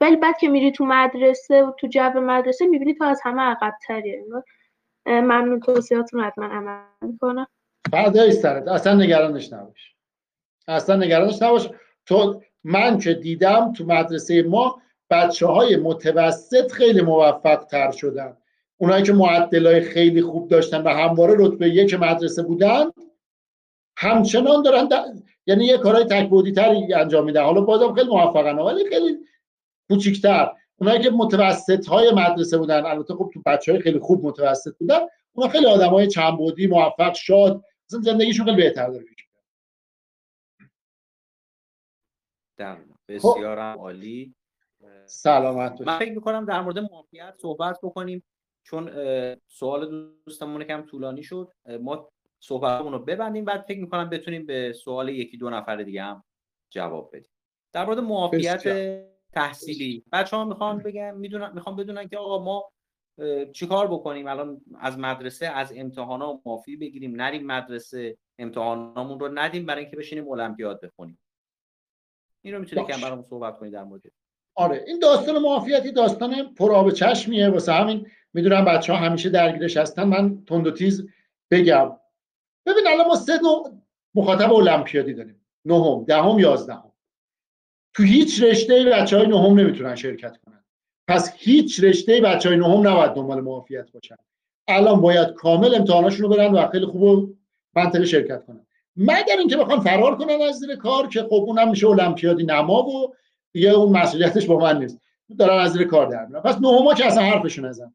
ولی 0.00 0.16
بعد 0.16 0.38
که 0.38 0.48
میری 0.48 0.72
تو 0.72 0.84
مدرسه 0.84 1.64
و 1.64 1.70
تو 1.70 1.86
جو 1.86 2.20
مدرسه 2.20 2.66
می‌بینی 2.66 2.94
تو 2.94 3.04
از 3.04 3.20
همه 3.24 3.42
عقب 3.42 3.74
تریه 3.86 4.24
ممنون 5.06 5.60
توصیهاتون 5.60 6.20
حتما 6.20 6.44
عمل 6.44 6.80
می‌کنم. 7.00 7.46
فردای 7.92 8.32
سرت. 8.32 8.68
اصلا 8.68 8.94
نگرانش 8.94 9.52
نباش. 9.52 9.94
اصلا 10.68 10.96
نگرانش 10.96 11.42
نباش. 11.42 11.70
تو 12.06 12.42
من 12.64 12.98
که 12.98 13.14
دیدم 13.14 13.72
تو 13.72 13.84
مدرسه 13.84 14.42
ما 14.42 14.82
بچه 15.10 15.46
های 15.46 15.76
متوسط 15.76 16.72
خیلی 16.72 17.02
موفق 17.02 17.64
تر 17.64 17.90
شدن. 17.90 18.36
اونایی 18.80 19.04
که 19.04 19.12
معدلای 19.12 19.80
خیلی 19.80 20.22
خوب 20.22 20.48
داشتن 20.48 20.82
و 20.82 20.88
همواره 20.88 21.34
رتبه 21.38 21.68
یک 21.68 21.94
مدرسه 21.94 22.42
بودن 22.42 22.90
همچنان 23.96 24.62
دارن 24.62 24.88
یعنی 25.46 25.64
یه 25.64 25.78
کارهای 25.78 26.04
تکبودی 26.04 26.52
تری 26.52 26.94
انجام 26.94 27.24
میدن. 27.24 27.42
حالا 27.42 27.60
بازم 27.60 27.94
خیلی 27.94 28.08
موفقن 28.08 28.58
ولی 28.58 28.88
خیلی 28.88 29.18
کوچیکتر. 29.88 30.52
اونایی 30.76 31.02
که 31.02 31.10
متوسط 31.10 31.86
های 31.86 32.12
مدرسه 32.12 32.58
بودن 32.58 32.86
البته 32.86 33.14
خب 33.14 33.30
تو 33.34 33.42
بچه 33.46 33.72
های 33.72 33.80
خیلی 33.80 33.98
خوب 33.98 34.26
متوسط 34.26 34.78
بودن 34.78 34.98
اونا 35.32 35.48
خیلی 35.48 35.66
آدم 35.66 35.88
های 35.88 36.06
چنبودی 36.06 36.66
موفق 36.66 37.14
شاد 37.14 37.62
مثلا 37.86 38.00
زندگیشون 38.00 38.46
خیلی 38.46 38.56
بهتر 38.56 38.90
داره. 38.90 39.04
در 42.56 42.76
بسیار 43.08 43.58
عالی. 43.58 44.34
سلامت 45.06 45.80
من 45.80 45.98
فکر 45.98 46.12
می‌کنم 46.12 46.44
در 46.44 46.60
مورد 46.60 46.78
معافیت 46.78 47.34
صحبت 47.42 47.78
بکنیم. 47.82 48.24
چون 48.70 48.90
سوال 49.46 50.12
دوستمون 50.26 50.64
کم 50.64 50.82
طولانی 50.82 51.22
شد. 51.22 51.52
ما 51.80 52.10
صحبتمون 52.40 52.92
رو 52.92 52.98
ببندیم 52.98 53.44
بعد 53.44 53.64
فکر 53.68 53.80
می‌کنم 53.80 54.10
بتونیم 54.10 54.46
به 54.46 54.72
سوال 54.72 55.08
یکی 55.08 55.36
دو 55.36 55.50
نفر 55.50 55.76
دیگه 55.76 56.02
هم 56.02 56.24
جواب 56.70 57.10
بدیم. 57.12 57.30
در 57.72 57.86
مورد 57.86 57.98
معافیت 57.98 58.62
تحصیلی 59.32 60.04
بچه 60.12 60.36
ها 60.36 60.44
می‌خوان 60.44 60.78
بگم 60.78 61.16
می‌دونن 61.16 61.52
می‌خوام 61.54 61.76
بدونن 61.76 62.08
که 62.08 62.18
آقا 62.18 62.44
ما 62.44 62.70
چیکار 63.52 63.86
بکنیم؟ 63.86 64.26
الان 64.26 64.60
از 64.80 64.98
مدرسه 64.98 65.46
از 65.46 65.72
امتحانا 65.76 66.40
معافی 66.46 66.76
بگیریم 66.76 67.22
نریم 67.22 67.46
مدرسه 67.46 68.16
امتحانامون 68.38 69.20
رو 69.20 69.28
ندیم 69.34 69.66
برای 69.66 69.82
اینکه 69.82 69.96
بشینیم 69.96 70.28
المپیاد 70.28 70.80
بخونیم. 70.80 71.18
این 72.44 72.54
رو 72.54 72.60
می‌تونی 72.60 72.86
کم 72.86 73.00
برام 73.00 73.22
صحبت 73.22 73.58
کنید 73.58 73.72
در 73.72 73.84
مورد. 73.84 74.02
آره 74.54 74.84
این 74.86 74.98
داستان 74.98 75.38
معافیتی 75.38 75.92
داستان 75.92 76.54
پرآب 76.54 76.90
چشمیه 76.90 77.48
واسه 77.48 77.72
همین 77.72 78.06
می‌دونم 78.38 78.64
بچه 78.64 78.92
ها 78.92 78.98
همیشه 78.98 79.28
درگیرش 79.28 79.76
هستن. 79.76 80.04
من 80.04 80.44
تند 80.44 80.66
و 80.66 80.70
تیز 80.70 81.08
بگم. 81.50 81.92
ببین 82.66 82.86
الان 82.86 83.06
ما 83.06 83.16
سه 83.16 83.38
نوع 83.42 83.72
مخاطب 84.14 84.52
المپیادی 84.52 85.14
داریم. 85.14 85.40
نهم 85.64 86.04
دهم 86.04 86.38
یازدهم. 86.38 86.92
تو 87.94 88.02
هیچ 88.02 88.42
رشته 88.42 88.84
بچه 88.84 89.16
های 89.16 89.26
نهم 89.26 89.60
نمی‌تونن 89.60 89.94
شرکت 89.94 90.36
کنن. 90.36 90.64
پس 91.08 91.32
هیچ 91.36 91.84
رشته 91.84 92.20
بچه 92.20 92.48
های 92.48 92.58
نهم 92.58 92.88
نباید 92.88 93.12
دنبال 93.12 93.40
معافیت 93.40 93.92
باشن. 93.92 94.16
الان 94.68 95.00
باید 95.00 95.28
کامل 95.28 95.74
امتحاناشون 95.74 96.22
رو 96.22 96.36
برن 96.36 96.52
و 96.52 96.68
خیلی 96.68 96.86
خوب 96.86 97.36
منطقه 97.76 98.04
شرکت 98.04 98.44
کنن. 98.44 98.66
مگر 98.96 99.36
اینکه 99.38 99.56
بخوان 99.56 99.80
فرار 99.80 100.16
کنن 100.16 100.42
از 100.48 100.58
زیر 100.58 100.76
کار 100.76 101.08
که 101.08 101.22
خب 101.22 101.44
اونم 101.46 101.70
میشه 101.70 101.88
المپیادی 101.88 102.44
نما 102.44 102.82
و 102.82 103.14
دیگه 103.52 103.70
اون 103.70 103.98
مسئولیتش 103.98 104.46
با 104.46 104.58
من 104.58 104.78
نیست. 104.78 105.00
دارن 105.38 105.58
از 105.60 105.72
زیر 105.72 105.84
کار 105.84 106.06
در 106.06 106.26
میرن. 106.26 106.40
پس 106.40 106.54
نهما 106.54 106.94
که 106.94 107.06
اصلا 107.06 107.22
حرفشون 107.22 107.64
نزن. 107.64 107.94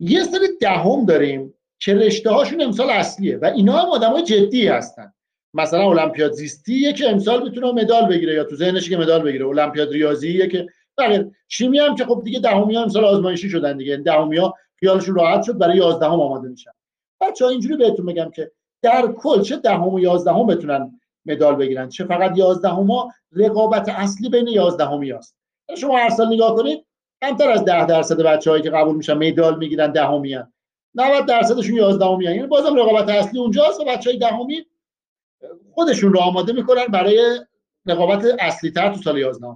یه 0.00 0.24
سری 0.24 0.48
دهم 0.60 1.06
داریم 1.06 1.54
که 1.78 1.94
رشته 1.94 2.30
هاشون 2.30 2.62
امسال 2.62 2.90
اصلیه 2.90 3.36
و 3.36 3.44
اینا 3.44 3.72
هم 3.72 3.88
آدمای 3.88 4.22
جدی 4.22 4.68
هستن. 4.68 5.12
مثلا 5.54 5.90
المپیاد 5.90 6.32
زیستیه 6.32 6.92
که 6.92 7.10
امسال 7.10 7.42
می‌تونه 7.42 7.72
مدال 7.72 8.06
بگیره 8.06 8.34
یا 8.34 8.44
تو 8.44 8.56
ذهنش 8.56 8.90
که 8.90 8.96
مدال 8.96 9.22
بگیره. 9.22 9.46
المپیاد 9.46 9.92
ریاضیه 9.92 10.46
که 10.46 10.66
بله 10.96 11.30
شیمی 11.48 11.78
هم 11.78 11.94
که 11.94 12.04
خب 12.04 12.22
دیگه 12.24 12.40
دهمی 12.40 12.74
ها 12.74 12.82
امسال 12.82 13.04
آزمایشی 13.04 13.48
شدن 13.48 13.76
دیگه. 13.76 13.96
دهمی 13.96 14.36
ها 14.36 14.54
خیالشون 14.76 15.14
راحت 15.14 15.42
شد 15.42 15.58
برای 15.58 15.76
11 15.76 16.06
هم 16.06 16.20
آماده 16.20 16.48
میشن. 16.48 16.70
بچه 17.20 17.46
اینجوری 17.46 17.76
بهتون 17.76 18.06
میگم 18.06 18.30
که 18.30 18.52
در 18.82 19.12
کل 19.12 19.42
چه 19.42 19.56
دهم 19.56 19.94
و 19.94 20.00
یازدهم 20.00 20.46
بتونن 20.46 21.00
مدال 21.26 21.54
بگیرن؟ 21.54 21.88
چه 21.88 22.04
فقط 22.04 22.38
یازدهم 22.38 22.90
ها 22.90 23.12
رقابت 23.32 23.88
اصلی 23.88 24.28
بین 24.28 24.48
یازدهمی 24.48 25.12
است 25.12 25.36
شما 25.76 25.98
هر 25.98 26.10
سال 26.10 26.34
نگاه 26.34 26.56
کنید 26.56 26.86
کمتر 27.22 27.50
از 27.50 27.64
ده 27.64 27.86
درصد 27.86 28.20
بچه‌هایی 28.20 28.62
که 28.62 28.70
قبول 28.70 28.96
میشن 28.96 29.14
مدال 29.14 29.58
می‌گیرن 29.58 29.92
دهمی 29.92 30.38
90 30.94 31.26
درصدشون 31.26 31.76
11 31.76 32.24
یعنی 32.24 32.46
بازم 32.46 32.76
رقابت 32.76 33.08
اصلی 33.08 33.40
اونجاست 33.40 33.80
و 33.80 33.84
بچهای 33.84 34.18
دهمی 34.18 34.66
خودشون 35.70 36.12
رو 36.12 36.20
آماده 36.20 36.52
می‌کنن 36.52 36.86
برای 36.86 37.40
رقابت 37.86 38.24
اصلی 38.40 38.70
تر 38.70 38.94
تو 38.94 39.02
سال 39.02 39.18
11 39.18 39.46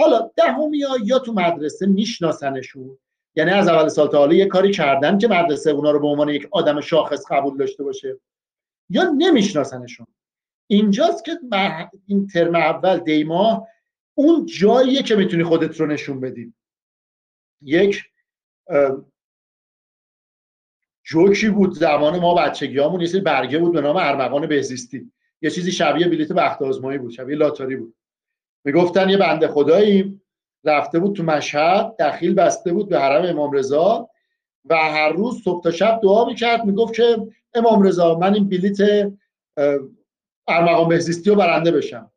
حالا 0.00 0.30
دهمی 0.36 0.82
ها 0.82 0.96
یا 1.04 1.18
تو 1.18 1.32
مدرسه 1.32 1.86
میشناسنشون. 1.86 2.98
یعنی 3.36 3.50
از 3.50 3.68
اول 3.68 3.88
سال 3.88 4.08
تا 4.08 4.18
حالا 4.18 4.34
یه 4.34 4.46
کاری 4.46 4.72
کردن 4.72 5.18
که 5.18 5.28
مدرسه 5.28 5.70
اونا 5.70 5.90
رو 5.90 6.00
به 6.00 6.06
عنوان 6.06 6.28
یک 6.28 6.48
آدم 6.50 6.80
شاخص 6.80 7.26
قبول 7.30 7.56
داشته 7.56 7.84
باشه. 7.84 8.16
یا 8.90 9.02
نمیشناسنشون. 9.02 10.06
اینجاست 10.66 11.24
که 11.24 11.32
این 12.06 12.26
ترم 12.26 12.54
اول 12.54 12.98
دیما 12.98 13.66
اون 14.14 14.46
جاییه 14.46 15.02
که 15.02 15.16
می‌تونی 15.16 15.44
خودت 15.44 15.80
رو 15.80 15.86
نشون 15.86 16.20
بدی. 16.20 16.54
یک 17.64 18.04
جوکی 21.02 21.48
بود 21.48 21.74
زمان 21.74 22.18
ما 22.18 22.34
بچگیامون 22.34 23.00
یه 23.00 23.06
سری 23.06 23.20
برگه 23.20 23.58
بود 23.58 23.72
به 23.72 23.80
نام 23.80 23.96
ارمغان 23.96 24.46
بهزیستی. 24.46 25.12
یه 25.42 25.50
چیزی 25.50 25.72
شبیه 25.72 26.08
بلیت 26.08 26.32
بخت 26.32 26.62
آزمایی 26.62 26.98
بود 26.98 27.10
شبیه 27.10 27.36
لاتاری 27.36 27.76
بود. 27.76 27.94
می‌گفتن 28.64 29.08
یه 29.08 29.16
بنده 29.16 29.48
خدایی 29.48 30.20
رفته 30.64 30.98
بود 30.98 31.16
تو 31.16 31.22
مشهد 31.22 31.96
دخیل 31.98 32.34
بسته 32.34 32.72
بود 32.72 32.88
به 32.88 33.00
حرم 33.00 33.24
امام 33.24 33.52
رضا 33.52 34.10
و 34.64 34.76
هر 34.76 35.12
روز 35.12 35.42
صبح 35.42 35.62
تا 35.62 35.70
شب 35.70 36.00
دعا 36.02 36.24
می‌کرد 36.24 36.64
می‌گفت 36.64 36.94
که 36.94 37.26
امام 37.54 37.82
رضا 37.82 38.18
من 38.18 38.34
این 38.34 38.48
بلیت 38.48 39.10
ارمغان 40.48 40.88
بهزیستی 40.88 41.30
رو 41.30 41.36
برنده 41.36 41.70
بشم. 41.70 42.12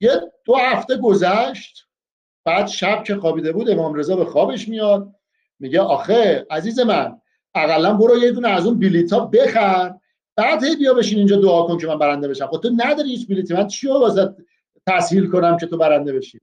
یه 0.00 0.20
دو 0.44 0.56
هفته 0.56 0.96
گذشت 0.96 1.88
بعد 2.44 2.66
شب 2.66 3.04
که 3.04 3.16
خوابیده 3.16 3.52
بود 3.52 3.70
امام 3.70 3.94
رضا 3.94 4.16
به 4.16 4.24
خوابش 4.24 4.68
میاد. 4.68 5.14
میگه 5.58 5.80
آخه 5.80 6.46
عزیز 6.50 6.80
من 6.80 7.20
اقلا 7.54 7.94
برو 7.94 8.18
یه 8.18 8.32
دونه 8.32 8.48
از 8.48 8.66
اون 8.66 8.78
بلیط 8.78 9.12
ها 9.12 9.26
بخر. 9.26 9.94
بعد 10.36 10.64
هی 10.64 10.76
بیا 10.76 10.94
بشین 10.94 11.18
اینجا 11.18 11.36
دعا 11.36 11.62
کن 11.62 11.78
که 11.78 11.86
من 11.86 11.98
برنده 11.98 12.28
بشم. 12.28 12.46
خب 12.46 12.60
تو 12.60 12.70
نداری 12.76 13.08
هیچ 13.08 13.28
بلیطی 13.28 13.54
من 13.54 13.66
چی 13.66 13.88
واسه 13.88 14.34
تسهیل 14.86 15.30
کنم 15.30 15.56
که 15.56 15.66
تو 15.66 15.76
برنده 15.76 16.12
بشی؟ 16.12 16.40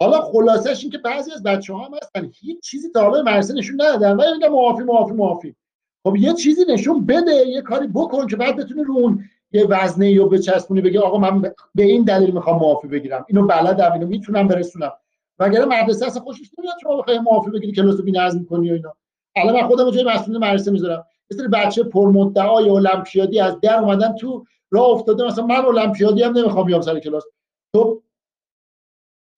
حالا 0.00 0.20
خلاصش 0.20 0.82
این 0.82 0.90
که 0.90 0.98
بعضی 0.98 1.32
از 1.32 1.42
بچه 1.42 1.74
ها 1.74 1.84
هم 1.84 1.94
هستن. 2.02 2.30
هیچ 2.40 2.60
چیزی 2.60 2.88
تا 2.90 3.00
حالا 3.00 3.22
مدرسه 3.22 3.54
نشون 3.54 3.80
ندادن. 3.80 4.12
و 4.12 4.34
میگن 4.34 4.48
معافی 4.48 4.82
معافی 4.82 5.14
معافی. 5.14 5.56
خب 6.02 6.16
یه 6.16 6.32
چیزی 6.32 6.64
نشون 6.68 7.06
بده 7.06 7.32
یه 7.32 7.62
کاری 7.62 7.86
بکن 7.86 8.26
که 8.26 8.36
بعد 8.36 8.56
بتونی 8.56 8.84
رو 8.84 8.94
اون 8.94 9.24
یه 9.52 9.66
وزنه 9.66 10.10
یا 10.10 10.24
بچسبونی 10.24 10.80
بگی 10.80 10.98
آقا 10.98 11.18
من 11.18 11.42
به 11.74 11.82
این 11.82 12.02
دلیل 12.04 12.30
می‌خوام 12.30 12.60
معافی 12.60 12.88
بگیرم. 12.88 13.24
اینو 13.28 13.46
بلدم 13.46 13.92
اینو 13.92 14.06
می‌تونم 14.06 14.48
برسونم. 14.48 14.92
وگرنه 15.40 15.64
مدرسه 15.64 16.06
اصلا 16.06 16.22
خوشش 16.22 16.50
نمیاد 16.58 16.74
شما 16.82 16.96
بخوای 16.96 17.18
معافی 17.18 17.50
بگیری 17.50 17.72
کلاس 17.72 17.96
رو 17.96 18.04
بی‌نظم 18.04 18.44
کنی 18.44 18.70
و 18.70 18.74
اینا. 18.74 18.96
الان 19.36 19.54
من 19.54 19.68
خودم 19.68 19.90
جای 19.90 20.04
مسئول 20.04 20.38
مدرسه 20.38 20.70
می‌ذارم. 20.70 21.06
سری 21.32 21.48
بچه 21.48 21.82
پرمدعای 21.82 22.70
المپیادی 22.70 23.40
از 23.40 23.60
در 23.60 23.78
اومدن 23.78 24.14
تو 24.14 24.46
راه 24.70 24.88
افتاده. 24.88 25.24
مثلا 25.24 25.46
من 25.46 25.64
المپیادی 25.64 26.22
هم 26.22 26.38
نمی‌خوام 26.38 26.66
بیام 26.66 26.80
سر 26.80 26.98
کلاس. 26.98 27.24
تو 27.74 28.02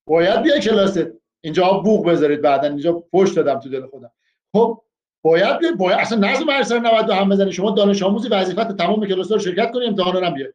باید 0.08 0.42
بیا 0.42 0.58
کلاست 0.58 1.00
اینجا 1.40 1.72
بوق 1.72 2.08
بذارید 2.08 2.42
بعدا. 2.42 2.68
اینجا 2.68 3.04
پشت 3.12 3.36
دادم 3.36 3.60
تو 3.60 3.68
دل 3.68 3.86
خودم. 3.86 4.12
خب 4.52 4.82
باید 5.24 5.58
بیا 5.58 5.72
باید. 5.72 5.98
اصلا 5.98 6.18
نظم 6.18 6.44
مدرسه 6.44 6.78
نباید 6.78 7.10
هم 7.10 7.28
بزنی. 7.28 7.52
شما 7.52 7.70
دانش 7.70 8.02
آموزی 8.02 8.28
وظیفت 8.28 8.76
تمام 8.76 9.06
کلاس 9.06 9.32
رو 9.32 9.38
شرکت 9.38 9.70
کنی 9.70 9.86
امتحان 9.86 10.12
رو 10.16 10.24
هم 10.24 10.34
بیاری 10.34 10.52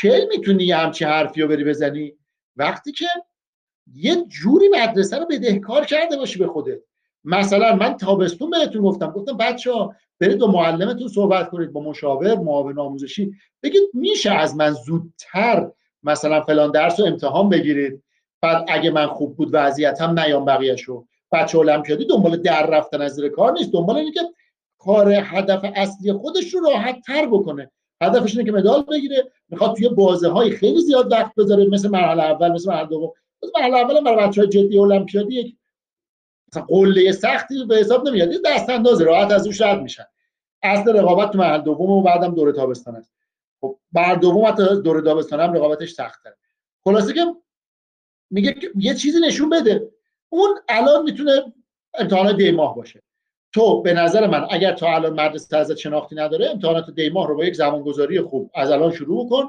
کی 0.00 0.26
می‌تونی 0.30 0.72
همچی 0.72 1.04
حرفی 1.04 1.42
رو 1.42 1.48
بری 1.48 1.64
بزنی؟ 1.64 2.14
وقتی 2.56 2.92
که 2.92 3.06
یه 3.94 4.24
جوری 4.28 4.68
مدرسه 4.68 5.18
رو 5.18 5.26
بدهکار 5.30 5.84
کرده 5.84 6.16
باشی 6.16 6.38
به 6.38 6.46
خودت. 6.46 6.78
مثلا 7.24 7.76
من 7.76 7.96
تابستون 7.96 8.50
بهتون 8.50 8.82
گفتم. 8.82 9.10
گفتم 9.10 9.36
بچه 9.36 9.72
ها 9.72 9.94
برید 10.20 10.38
با 10.38 10.46
معلمتون 10.46 11.08
صحبت 11.08 11.50
کنید 11.50 11.72
با 11.72 11.80
مشاور 11.80 12.34
معاون 12.34 12.78
آموزشی. 12.78 13.32
بگید 13.62 13.82
میشه 13.94 14.30
از 14.32 14.56
من 14.56 14.72
زودتر 14.72 15.70
مثلا 16.02 16.40
فلان 16.40 16.70
درس 16.70 17.00
رو 17.00 17.06
امتحان 17.06 17.48
بگیرید؟ 17.48 18.02
بعد 18.42 18.64
اگه 18.68 18.90
من 18.90 19.06
خوب 19.06 19.36
بود 19.36 19.50
وضعیتم 19.52 20.20
نیام 20.20 20.44
بقیه‌شو. 20.44 21.04
بچه 21.32 21.58
المپیادی 21.58 22.04
دنبال 22.04 22.36
در 22.36 22.66
رفتن 22.66 23.02
از 23.02 23.14
زیر 23.14 23.28
کار 23.28 23.52
نیست. 23.52 23.72
دنبال 23.72 23.96
اینه 23.96 24.12
که 24.12 24.20
کار 24.78 25.12
هدف 25.12 25.64
اصلی 25.74 26.12
خودش 26.12 26.54
رو 26.54 26.60
راحت 26.60 27.00
تر 27.06 27.26
بکنه. 27.26 27.70
هدفش 28.02 28.36
اینه 28.36 28.50
که 28.50 28.56
مدال 28.56 28.82
بگیره. 28.82 29.30
می‌خواد 29.48 29.76
توی 29.76 29.88
بازه 29.88 30.28
های 30.28 30.50
خیلی 30.50 30.80
زیاد 30.80 31.12
وقت 31.12 31.34
بذاره. 31.34 31.66
مثل 31.66 31.88
مرحله 31.88 32.22
اول 32.22 32.52
مثل 32.52 32.70
مرحله 32.70 32.88
دوم. 32.88 33.12
مرحله 33.56 33.76
اول 33.76 34.04
برای 34.04 34.28
بچه 34.28 34.40
های 34.40 34.50
جدی 34.50 34.78
المپیادی 34.78 35.34
یک 35.34 35.56
قله 36.68 37.12
سختی 37.12 37.64
به 37.64 37.76
حساب 37.76 38.08
نمیاد. 38.08 38.32
یه 38.32 38.38
دست 38.44 38.70
انداز 38.70 39.00
راحت 39.00 39.30
از 39.30 39.46
روش 39.46 39.60
رد 39.60 39.82
میشن. 39.82 40.04
اصل 40.62 40.96
رقابت 40.96 41.30
تو 41.30 41.38
مرحله 41.38 41.62
دوم 41.62 41.90
و 41.90 42.02
بعدم 42.02 42.34
دوره 42.34 42.52
تابستان 42.52 42.96
است. 42.96 43.14
خب 43.60 43.78
بر 43.92 44.14
دوم 44.14 44.46
حتی 44.46 44.82
دوره 44.82 45.02
تابستان 45.02 45.40
هم 45.40 45.52
رقابتش 45.52 45.90
سخت‌تره 45.90 46.36
خلاصه 46.84 47.12
که 47.12 47.26
میگه 48.30 48.54
یه 48.76 48.94
چیزی 48.94 49.20
نشون 49.20 49.50
بده. 49.50 49.90
اون 50.28 50.50
الان 50.68 51.02
می‌تونه 51.02 51.52
امتحانات 51.98 52.36
دی 52.36 52.50
ماه 52.50 52.76
باشه. 52.76 53.02
تو 53.52 53.82
به 53.82 53.92
نظر 53.92 54.26
من 54.26 54.46
اگر 54.50 54.72
تا 54.72 54.94
الان 54.94 55.12
مدرسه 55.12 55.56
ازت 55.56 55.76
شناختی 55.76 56.14
نداره 56.14 56.50
امتحانات 56.50 56.90
دی 56.90 57.08
ماه 57.08 57.28
رو 57.28 57.36
با 57.36 57.44
یک 57.44 57.54
زمانگذاری 57.54 58.20
خوب 58.20 58.50
از 58.54 58.70
الان 58.70 58.92
شروع 58.92 59.28
کن 59.28 59.48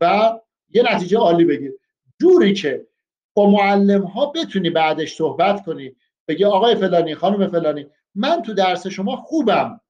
و 0.00 0.32
یه 0.70 0.94
نتیجه 0.94 1.18
عالی 1.18 1.44
بگیر. 1.44 1.72
جوری 2.20 2.54
که 2.54 2.86
با 3.34 3.50
معلم 3.50 4.02
ها 4.02 4.26
بتونی 4.26 4.70
بعدش 4.70 5.14
صحبت 5.14 5.64
کنی. 5.64 5.96
بگی 6.28 6.44
آقای 6.44 6.74
فلانی 6.74 7.14
خانم 7.14 7.48
فلانی 7.48 7.86
من 8.14 8.42
تو 8.42 8.54
درس 8.54 8.86
شما 8.86 9.16
خوبم 9.16 9.80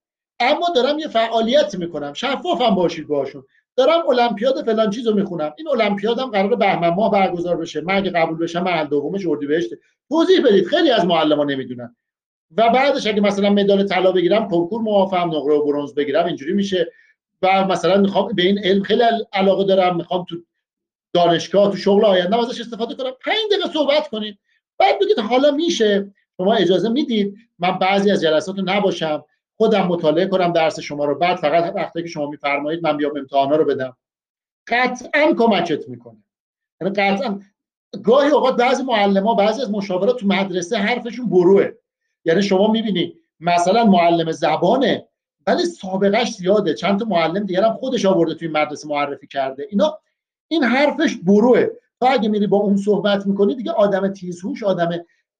اما 0.40 0.66
دارم 0.74 0.98
یه 0.98 1.08
فعالیت 1.08 1.74
می‌کنم. 1.74 2.12
شفافم 2.12 2.74
باشید 2.74 3.08
باشون 3.08 3.44
دارم 3.76 4.08
المپیاد 4.08 4.64
فلان 4.64 4.90
چیزو 4.90 5.14
می‌خونم. 5.14 5.54
این 5.58 5.68
المپیادم 5.68 6.30
قرار 6.30 6.56
بهمن 6.56 6.88
ماه 6.88 7.10
برگزار 7.10 7.56
بشه. 7.56 7.80
من 7.80 7.96
اگه 7.96 8.10
قبول 8.10 8.38
بشم 8.38 8.62
محل 8.62 8.86
دومش 8.86 9.26
اردیبهشت 9.26 9.70
توضیح 10.08 10.46
بدید. 10.46 10.66
خیلی 10.66 10.90
از 10.90 11.06
معلما 11.06 11.44
نمی‌دونن. 11.44 11.96
و 12.56 12.68
بعدش 12.70 13.06
اگه 13.06 13.20
مثلا 13.20 13.50
مدال 13.50 13.86
طلا 13.86 14.12
بگیرم 14.12 14.48
کنکور 14.48 14.82
موافقم 14.82 15.28
نقره 15.28 15.54
و 15.54 15.66
برنز 15.66 15.94
بگیرم 15.94 16.26
اینجوری 16.26 16.52
میشه. 16.52 16.92
و 17.42 17.64
مثلا 17.64 18.00
می‌خوام 18.00 18.32
به 18.32 18.42
این 18.42 18.58
علم 18.58 18.82
خیلی 18.82 19.02
علاقه 19.32 19.64
دارم. 19.64 19.96
می‌خوام 19.96 20.24
تو 20.28 20.36
دانشگاه 21.14 21.70
تو 21.70 21.76
شغل 21.76 22.04
آینده 22.04 22.38
ازش 22.38 22.60
استفاده 22.60 22.94
کنم. 22.94 23.10
5 23.24 23.36
دقیقه 23.50 23.68
صحبت 23.72 24.08
کنید. 24.08 24.38
بعد 24.78 24.98
بگید 24.98 25.18
حالا 25.18 25.50
میشه. 25.50 26.14
شما 26.36 26.54
اجازه 26.54 26.88
می‌دید. 26.88 27.36
من 27.58 27.78
بعضی 27.78 28.10
از 28.10 28.22
جلسات 28.22 28.58
رو 28.58 28.64
نباشم. 28.66 29.24
خودم 29.56 29.86
مطالعه 29.86 30.26
کنم 30.26 30.52
درس 30.52 30.80
شما 30.80 31.04
رو. 31.04 31.18
بعد 31.18 31.36
فقط 31.36 31.72
وقتی 31.76 32.02
که 32.02 32.08
شما 32.08 32.30
میفرمایید 32.30 32.82
من 32.82 32.96
بیام 32.96 33.16
امتحانا 33.16 33.56
رو 33.56 33.64
بدم. 33.64 33.96
قطعا 34.68 35.34
کمکت 35.38 35.88
می‌کنه. 35.88 36.24
یعنی 36.80 36.94
قطعا 36.94 37.40
گاهی 38.02 38.30
اوقات 38.30 38.56
بعضی 38.56 38.82
معلم 38.82 39.36
بعضی 39.36 39.62
از 39.62 39.70
مشاورات 39.70 40.20
تو 40.20 40.26
مدرسه 40.26 40.76
حرفشون 40.76 41.30
بروه 41.30 41.70
یعنی 42.24 42.42
شما 42.42 42.72
می‌بینی 42.72 43.14
مثلا 43.40 43.84
معلم 43.84 44.32
زبانه 44.32 45.08
ولی 45.46 45.64
سابقش 45.64 46.30
زیاده. 46.30 46.74
چند 46.74 47.00
تا 47.00 47.04
معلم 47.04 47.46
دیگه 47.46 47.62
هم 47.62 47.72
خودش 47.72 48.06
آورده 48.06 48.34
توی 48.34 48.48
مدرسه 48.48 48.88
معرفی 48.88 49.26
کرده. 49.26 49.66
اینا 49.70 49.98
این 50.54 50.64
حرفش 50.64 51.16
بروه 51.16 51.66
تا 52.00 52.06
اگه 52.06 52.28
میری 52.28 52.46
با 52.46 52.56
اون 52.56 52.76
صحبت 52.76 53.26
می‌کنی 53.26 53.54
دیگه 53.54 53.70
آدم 53.70 54.08
تیزهوش 54.08 54.62
آدم 54.62 54.90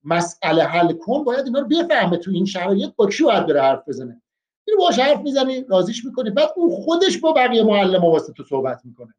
مسئله 0.05 0.65
حل 0.65 0.93
کن 0.93 1.25
باید 1.25 1.45
اینا 1.45 1.59
رو 1.59 1.67
بفهمه 1.67 2.17
تو 2.17 2.31
این 2.31 2.45
شرایط 2.45 2.91
با 2.97 3.07
کی 3.07 3.25
باید 3.25 3.47
بره 3.47 3.63
حرف 3.63 3.89
بزنه. 3.89 4.23
اینو 4.67 4.81
باش 4.81 4.99
حرف 4.99 5.21
می‌زنی 5.21 5.65
رازیش 5.69 6.05
می‌کنی 6.05 6.31
بعد 6.31 6.49
اون 6.57 6.71
خودش 6.71 7.19
با 7.19 7.33
بقیه 7.33 7.63
معلم 7.63 8.05
واسه 8.05 8.33
تو 8.33 8.45
صحبت 8.45 8.81
می‌کنه. 8.85 9.15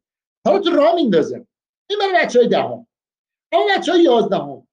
حالا 0.46 0.58
تو 0.58 0.70
راه 0.70 0.94
میندازه. 0.94 1.46
این 1.90 1.98
برای 1.98 2.24
بچه 2.24 2.38
های 2.38 2.48
دهم. 2.48 2.86
اما 3.52 3.64
بچه 3.76 3.92
های 3.92 4.02
یازدهم. 4.02 4.66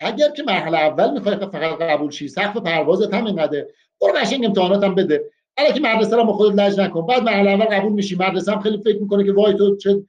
اگر 0.00 0.30
که 0.30 0.42
مرحله 0.42 0.78
اول 0.78 1.12
می‌خوای 1.12 1.36
فقط 1.36 1.78
قبول 1.78 2.10
شی 2.10 2.28
سقف 2.28 2.56
پروازت 2.56 3.14
هم 3.14 3.26
اینقدر 3.26 3.66
برو 4.00 4.12
قشنگ 4.12 4.44
امتحانات 4.44 4.84
هم 4.84 4.94
بده. 4.94 5.30
حالا 5.58 5.72
که 5.72 5.80
مدرسه 5.80 6.16
رو 6.16 6.32
خودت 6.32 6.58
لج 6.58 6.80
نکن. 6.80 7.06
بعد 7.06 7.22
مرحله 7.22 7.50
اول 7.50 7.64
قبول 7.64 7.92
میشی 7.92 8.16
مدرسه 8.16 8.52
هم 8.52 8.60
خیلی 8.60 8.78
فکر 8.78 9.02
می‌کنه 9.02 9.24
که 9.24 9.32
وای 9.32 9.54
تو 9.54 9.76
چه 9.76 10.02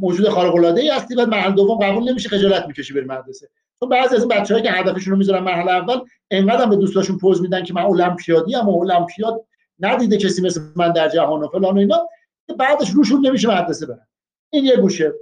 موجود 0.00 0.28
خارق 0.28 0.54
العاده 0.54 0.80
ای 0.80 0.88
هستی 0.88 1.14
بعد 1.14 1.28
مرحله 1.28 1.54
دوم 1.54 1.78
قبول 1.78 2.10
نمیشه 2.10 2.28
خجالت 2.28 2.66
می‌کشی 2.66 2.94
بری 2.94 3.04
مدرسه. 3.04 3.48
چون 3.80 3.88
بعضی 3.88 4.16
از 4.16 4.20
این 4.20 4.28
بچه‌هایی 4.28 4.66
که 4.66 4.72
هدفشون 4.72 5.10
رو 5.12 5.18
می‌ذارن 5.18 5.42
مرحله 5.42 5.72
اول 5.72 6.00
انقدر 6.30 6.66
به 6.66 6.76
دوستاشون 6.76 7.18
پوز 7.18 7.42
میدن 7.42 7.64
که 7.64 7.74
من 7.74 7.82
المپیادی 7.82 8.54
ام 8.54 8.68
المپیاد 8.68 9.44
ندیده 9.80 10.16
کسی 10.16 10.42
مثل 10.42 10.60
من 10.76 10.92
در 10.92 11.08
جهان 11.08 11.42
و 11.42 11.48
فلان 11.48 11.74
و 11.74 11.78
اینا 11.78 12.08
بعدش 12.58 12.90
روشون 12.90 13.26
نمیشه 13.26 13.48
مدرسه 13.48 13.86
برن. 13.86 14.06
این 14.50 14.64
یه 14.64 14.76
گوشه. 14.76 15.12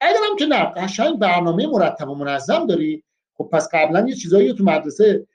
اگرم 0.00 0.36
که 0.38 0.46
نه 0.46 0.64
قشنگ 0.64 1.18
برنامه 1.18 1.66
مرتب 1.66 2.08
و 2.08 2.14
منظم 2.14 2.66
داری 2.66 3.02
خب 3.34 3.48
پس 3.52 3.68
قبلا 3.72 4.08
یه 4.08 4.14
چیزایی 4.14 4.52
تو 4.52 4.64
مدرسه 4.64 5.26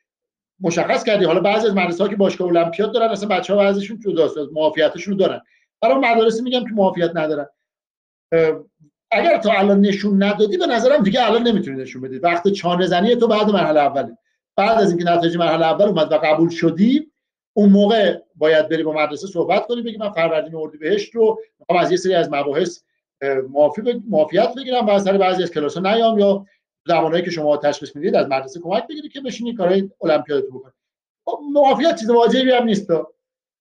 مشخص 0.60 1.04
کردی. 1.04 1.26
حالا 1.26 1.40
بعضی 1.40 1.68
از 1.68 1.76
مدرسه 1.76 2.04
ها 2.04 2.10
که 2.10 2.16
باشگاه 2.16 2.48
المپیاد 2.48 2.94
دارن 2.94 3.10
اصلا 3.10 3.30
بچه‌ها 3.30 3.60
بعضیشون 3.60 4.00
جداست 4.00 4.38
معافیتشون 4.54 5.18
دارن. 5.18 5.42
برای 5.82 5.96
مدارس 5.96 6.42
میگم 6.42 6.64
که 6.64 6.72
معافیت 6.74 7.12
ندارن. 7.16 7.46
اگر 9.12 9.38
تو 9.38 9.50
الان 9.58 9.82
نشون 9.82 10.24
ندادی 10.24 10.58
به 10.58 10.68
نظرم 10.68 11.04
دیگه 11.04 11.26
الان 11.26 11.48
نمی‌تونی 11.48 11.82
نشون 11.82 12.02
بدی. 12.02 12.18
وقت 12.18 12.48
چانه 12.48 12.88
زنی 12.88 13.16
تو 13.16 13.28
بعد 13.28 13.50
مرحله 13.50 13.80
اوله 13.80 14.18
بعد 14.58 14.82
از 14.82 14.90
اینکه 14.90 15.06
نتایج 15.06 15.38
مرحله 15.38 15.66
اول 15.66 15.86
اومد 15.86 16.12
و 16.12 16.18
قبول 16.18 16.50
شدی 16.50 17.12
اون 17.54 17.70
موقع 17.70 18.18
باید 18.36 18.70
بری 18.70 18.84
با 18.84 18.94
مدرسه 18.94 19.28
صحبت 19.28 19.66
کنی 19.66 19.82
بگی 19.82 19.98
من 19.98 20.10
فروردین 20.10 20.56
اردیبهشت 20.56 21.16
رو 21.16 21.40
می‌خوام 21.60 21.80
از 21.80 21.92
یه 21.92 21.98
سری 21.98 22.14
از 22.14 22.32
مباحث 22.32 22.80
معافی 23.50 23.82
معافیت 24.10 24.54
بگیرم 24.58 24.86
و 24.86 24.90
از 24.90 25.04
سر 25.04 25.18
بعضی 25.18 25.44
از 25.44 25.52
کلاس 25.52 25.78
نیام 25.78 26.20
یا 26.20 26.46
زمانایی 26.88 27.24
که 27.24 27.32
شما 27.32 27.58
تشخیص 27.58 27.96
می‌دید 27.96 28.16
از 28.16 28.28
مدرسه 28.28 28.60
کمک 28.60 28.88
بگیرید 28.88 29.12
که 29.12 29.22
بشینید 29.22 29.58
کارهای 29.58 29.90
المپیادتون 30.02 30.50
بکنید. 30.50 30.74
خب 31.26 31.40
معافیت 31.54 32.00
چیز 32.00 32.10
واجبی 32.10 32.52
هم 32.52 32.64
نیست. 32.64 32.88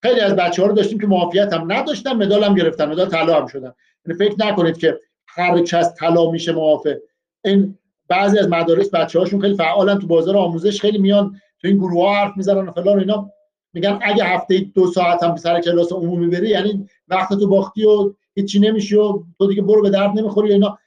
خیلی 0.02 0.20
از 0.20 0.36
بچه‌ها 0.36 0.68
رو 0.68 0.74
داشتیم 0.74 0.98
که 1.00 1.06
معافیت 1.06 1.52
هم 1.52 1.72
نداشتن 1.72 2.12
مدال 2.12 2.44
هم 2.44 2.54
گرفتن 2.54 2.88
مدال 2.88 3.08
طلا 3.08 3.40
هم 3.40 3.46
شدن. 3.46 3.74
فکر 4.18 4.34
نکنید 4.38 4.78
که 4.78 5.00
هر 5.26 5.60
کس 5.62 5.94
طلا 5.94 6.30
میشه 6.30 6.52
معافه 6.52 7.02
این 7.44 7.78
بعضی 8.08 8.38
از 8.38 8.48
مدارس 8.48 8.90
بچه‌هاشون 8.90 9.40
خیلی 9.40 9.54
فعالن 9.56 9.98
تو 9.98 10.06
بازار 10.06 10.36
آموزش 10.36 10.80
خیلی 10.80 10.98
میان 10.98 11.36
تو 11.60 11.68
این 11.68 11.76
گروه 11.76 12.04
ها 12.04 12.14
حرف 12.14 12.36
می‌زنن 12.36 12.68
و 12.68 12.72
فلان 12.72 12.98
اینا. 12.98 13.30
میگن 13.72 13.98
اگه 14.02 14.24
هفته 14.24 14.58
دو 14.74 14.86
ساعت 14.86 15.22
هم 15.22 15.36
سر 15.36 15.60
کلاس 15.60 15.92
عمومی 15.92 16.26
بری 16.26 16.48
یعنی 16.48 16.88
وقت 17.08 17.28
تو 17.34 17.48
باختی 17.48 17.84
و 17.84 18.12
هیچی 18.34 18.58
نمیشی 18.58 18.96
و 18.96 19.22
تو 19.38 19.46
دیگه 19.46 19.62
برو 19.62 19.82
به 19.82 19.90
درد 19.90 20.18
نمی‌خوری 20.18 20.52
اینا. 20.52 20.78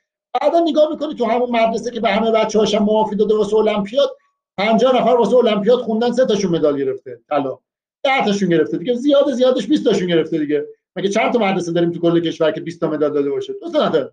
بعدا 0.41 0.59
نگاه 0.59 0.89
می‌کنی 0.91 1.15
تو 1.15 1.25
همون 1.25 1.51
مدرسه 1.51 1.91
که 1.91 1.99
به 1.99 2.09
همه 2.09 2.31
بچه‌هاش 2.31 2.75
هم 2.75 2.83
معافی 2.83 3.15
داده 3.15 3.35
واسه 3.35 3.55
المپیاد 3.55 4.09
50 4.57 4.95
نفر 4.95 5.09
واسه 5.09 5.35
المپیاد 5.35 5.79
خوندن 5.79 6.11
سه 6.11 6.25
تاشون 6.25 6.51
مدال 6.51 6.77
گرفته 6.77 7.19
طلا. 7.29 7.59
10 8.03 8.25
تاشون 8.25 8.49
گرفته 8.49 8.77
دیگه 8.77 8.93
زیاد 8.93 9.31
زیادش 9.31 9.67
20 9.67 9.83
تاشون 9.83 10.07
گرفته 10.07 10.37
دیگه. 10.37 10.65
مگه 10.95 11.09
چند 11.09 11.33
تا 11.33 11.39
مدرسه 11.39 11.71
داریم 11.71 11.91
تو 11.91 11.99
کل 11.99 12.19
کشور 12.19 12.51
که 12.51 12.61
20 12.61 12.81
تا 12.81 12.87
مدال 12.87 13.13
داده 13.13 13.29
باشه؟ 13.29 13.53
دو 13.53 13.69
تا 13.71 14.11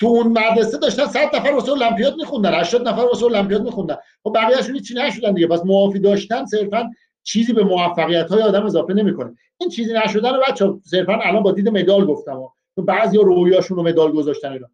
تو 0.00 0.06
اون 0.06 0.26
مدرسه 0.26 0.78
داشتن 0.78 1.06
100 1.06 1.36
نفر 1.36 1.50
واسه 1.50 1.72
المپیاد 1.72 2.16
میخوندن 2.16 2.54
80 2.54 2.88
نفر 2.88 3.02
واسه 3.02 3.24
المپیاد 3.24 3.62
میخوندن. 3.62 3.96
خب 4.24 4.32
بقیه‌شون 4.34 4.78
چی 4.78 4.94
نشدن 4.94 5.32
دیگه. 5.32 5.46
پس 5.46 5.64
معافی 5.64 5.98
داشتن 5.98 6.44
صرفا 6.44 6.90
چیزی 7.22 7.52
به 7.52 7.64
موفقیت 7.64 8.28
های 8.28 8.42
آدم 8.42 8.66
اضافه 8.66 8.94
نمی‌کنه. 8.94 9.34
این 9.58 9.70
چیزی 9.70 9.92
نشدن 9.92 10.34
رو 10.34 10.42
بچا 10.48 10.80
صرفا 10.84 11.12
الان 11.12 11.42
با 11.42 11.52
دید 11.52 11.68
مدال 11.68 12.04
گفتم. 12.04 12.42
تو 12.76 12.82
بعضی 12.82 13.18
رویاشون 13.18 13.76
رو 13.76 13.82
مدال 13.82 14.12
گذاشتن 14.12 14.52
اینا. 14.52 14.66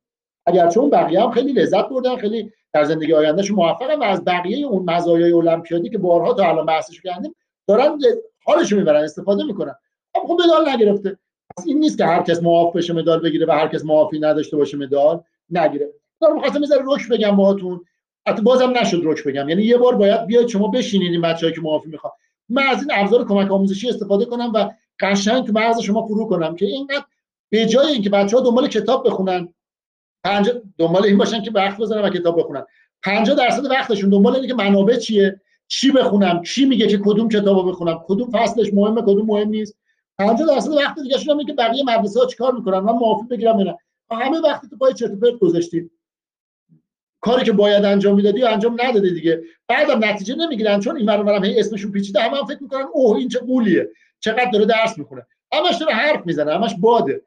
اگر 0.46 0.68
چون 0.70 0.90
بقیه 0.90 1.22
هم 1.22 1.30
خیلی 1.30 1.52
لذت 1.52 1.88
بردن 1.88 2.16
خیلی 2.16 2.52
در 2.72 2.84
زندگی 2.84 3.14
آیندهشون 3.14 3.56
موفقن 3.56 3.98
و 3.98 4.02
از 4.02 4.24
بقیه 4.24 4.66
اون 4.66 4.90
مزایای 4.90 5.32
المپیادی 5.32 5.90
که 5.90 5.98
بارها 5.98 6.34
تا 6.34 6.48
الان 6.48 6.66
بحثش 6.66 7.00
کردیم 7.00 7.34
دارن 7.68 7.98
حالشو 8.44 8.76
می‌برن 8.76 9.04
استفاده 9.04 9.44
می‌کنن. 9.44 9.74
خب 10.14 10.30
مدال 10.30 10.68
نگرفته. 10.68 11.18
پس 11.56 11.64
این 11.66 11.78
نیست 11.78 11.98
که 11.98 12.04
هر 12.04 12.22
کس 12.22 12.42
معاف 12.42 12.76
بشه 12.76 12.92
مدال 12.92 13.20
بگیره 13.20 13.46
و 13.46 13.50
هر 13.50 13.68
کس 13.68 13.84
معافی 13.84 14.18
نداشته 14.18 14.56
باشه 14.56 14.76
مدال 14.76 15.20
نگیره. 15.50 15.88
دارم 16.20 16.40
خواستم 16.40 16.60
می‌ذاره 16.60 16.82
روش 16.82 17.08
بگم 17.08 17.36
باهاتون. 17.36 17.84
حتی 18.28 18.42
بازم 18.42 18.70
نشد 18.70 18.96
روش 18.96 19.22
بگم. 19.22 19.48
یعنی 19.48 19.62
یه 19.62 19.76
بار 19.76 19.94
باید 19.94 20.26
بیاید 20.26 20.48
شما 20.48 20.68
بشینید 20.68 21.12
این 21.12 21.20
بچه‌ای 21.20 21.52
که 21.52 21.60
معافی 21.60 21.88
می‌خوان. 21.88 22.12
من 22.48 22.62
از 22.62 22.78
این 22.78 22.90
ابزار 22.92 23.28
کمک 23.28 23.50
آموزشی 23.50 23.88
استفاده 23.88 24.24
کنم 24.24 24.52
و 24.54 24.70
قشنگ 25.00 25.46
تو 25.46 25.52
مغز 25.52 25.80
شما 25.80 26.06
فرو 26.06 26.26
کنم 26.26 26.56
که 26.56 26.66
اینقدر 26.66 27.04
به 27.50 27.66
جای 27.66 27.92
اینکه 27.92 28.10
بچه 28.10 28.36
ها 28.36 28.42
دنبال 28.42 28.68
کتاب 28.68 29.06
بخونن 29.06 29.54
پنج 30.24 30.50
دنبال 30.78 31.04
این 31.04 31.18
باشن 31.18 31.42
که 31.42 31.50
وقت 31.54 31.78
بزنن 31.78 32.02
و 32.02 32.10
کتاب 32.10 32.38
بخونن. 32.38 32.62
50 33.04 33.36
درصد 33.36 33.70
وقتشون 33.70 34.10
دنبال 34.10 34.34
اینه 34.34 34.48
که 34.48 34.54
منابع 34.54 34.96
چیه 34.96 35.40
چی 35.68 35.92
بخونم 35.92 36.42
چی 36.42 36.64
میگه 36.64 36.86
که 36.86 36.98
کدوم 36.98 37.28
کتابو 37.28 37.62
بخونم. 37.62 38.04
کدوم 38.06 38.30
فصلش 38.30 38.74
مهمه 38.74 39.02
کدوم 39.02 39.26
مهم 39.26 39.48
نیست. 39.48 39.76
50 40.18 40.48
درصد 40.48 40.70
وقت 40.70 41.00
دیگه 41.02 41.18
شون 41.18 41.46
که 41.46 41.52
بقیه 41.52 41.84
مدرسه 41.84 42.20
ها 42.20 42.26
چیکار 42.26 42.52
می‌کنن؟ 42.52 42.78
من 42.78 42.92
معافی 42.92 43.26
بگیرم 43.26 43.56
نه؟ 43.56 43.76
همه 44.10 44.38
وقتی 44.38 44.68
تو 44.68 44.76
پای 44.76 44.94
چرت 44.94 45.12
پرت 45.12 45.38
گذاشتید 45.38 45.90
کاری 47.20 47.44
که 47.44 47.52
باید 47.52 47.84
انجام 47.84 48.14
می‌دادی 48.14 48.42
و 48.42 48.46
انجام 48.46 48.76
نداده 48.82 49.10
دیگه. 49.10 49.42
بعدم 49.68 50.04
نتیجه 50.04 50.34
نمی‌گیرن 50.34 50.80
چون 50.80 50.96
این 50.96 51.06
برام 51.06 51.44
هی 51.44 51.60
اسمشون 51.60 51.92
پیچیده 51.92 52.20
همه 52.20 52.36
هم 52.36 52.46
فکر 52.46 52.62
می‌کنن 52.62 52.86
اوه 52.92 53.16
این 53.16 53.28
چه 53.28 53.38
قولیه. 53.38 53.90
چقدر 54.20 54.50
داره 54.50 54.64
درس 54.64 54.98
می‌خونه. 54.98 55.26
همش 55.52 55.76
داره 55.76 55.92
حرف 55.92 56.26
می‌زنه 56.26 56.54
همش 56.54 56.74
باده. 56.80 57.22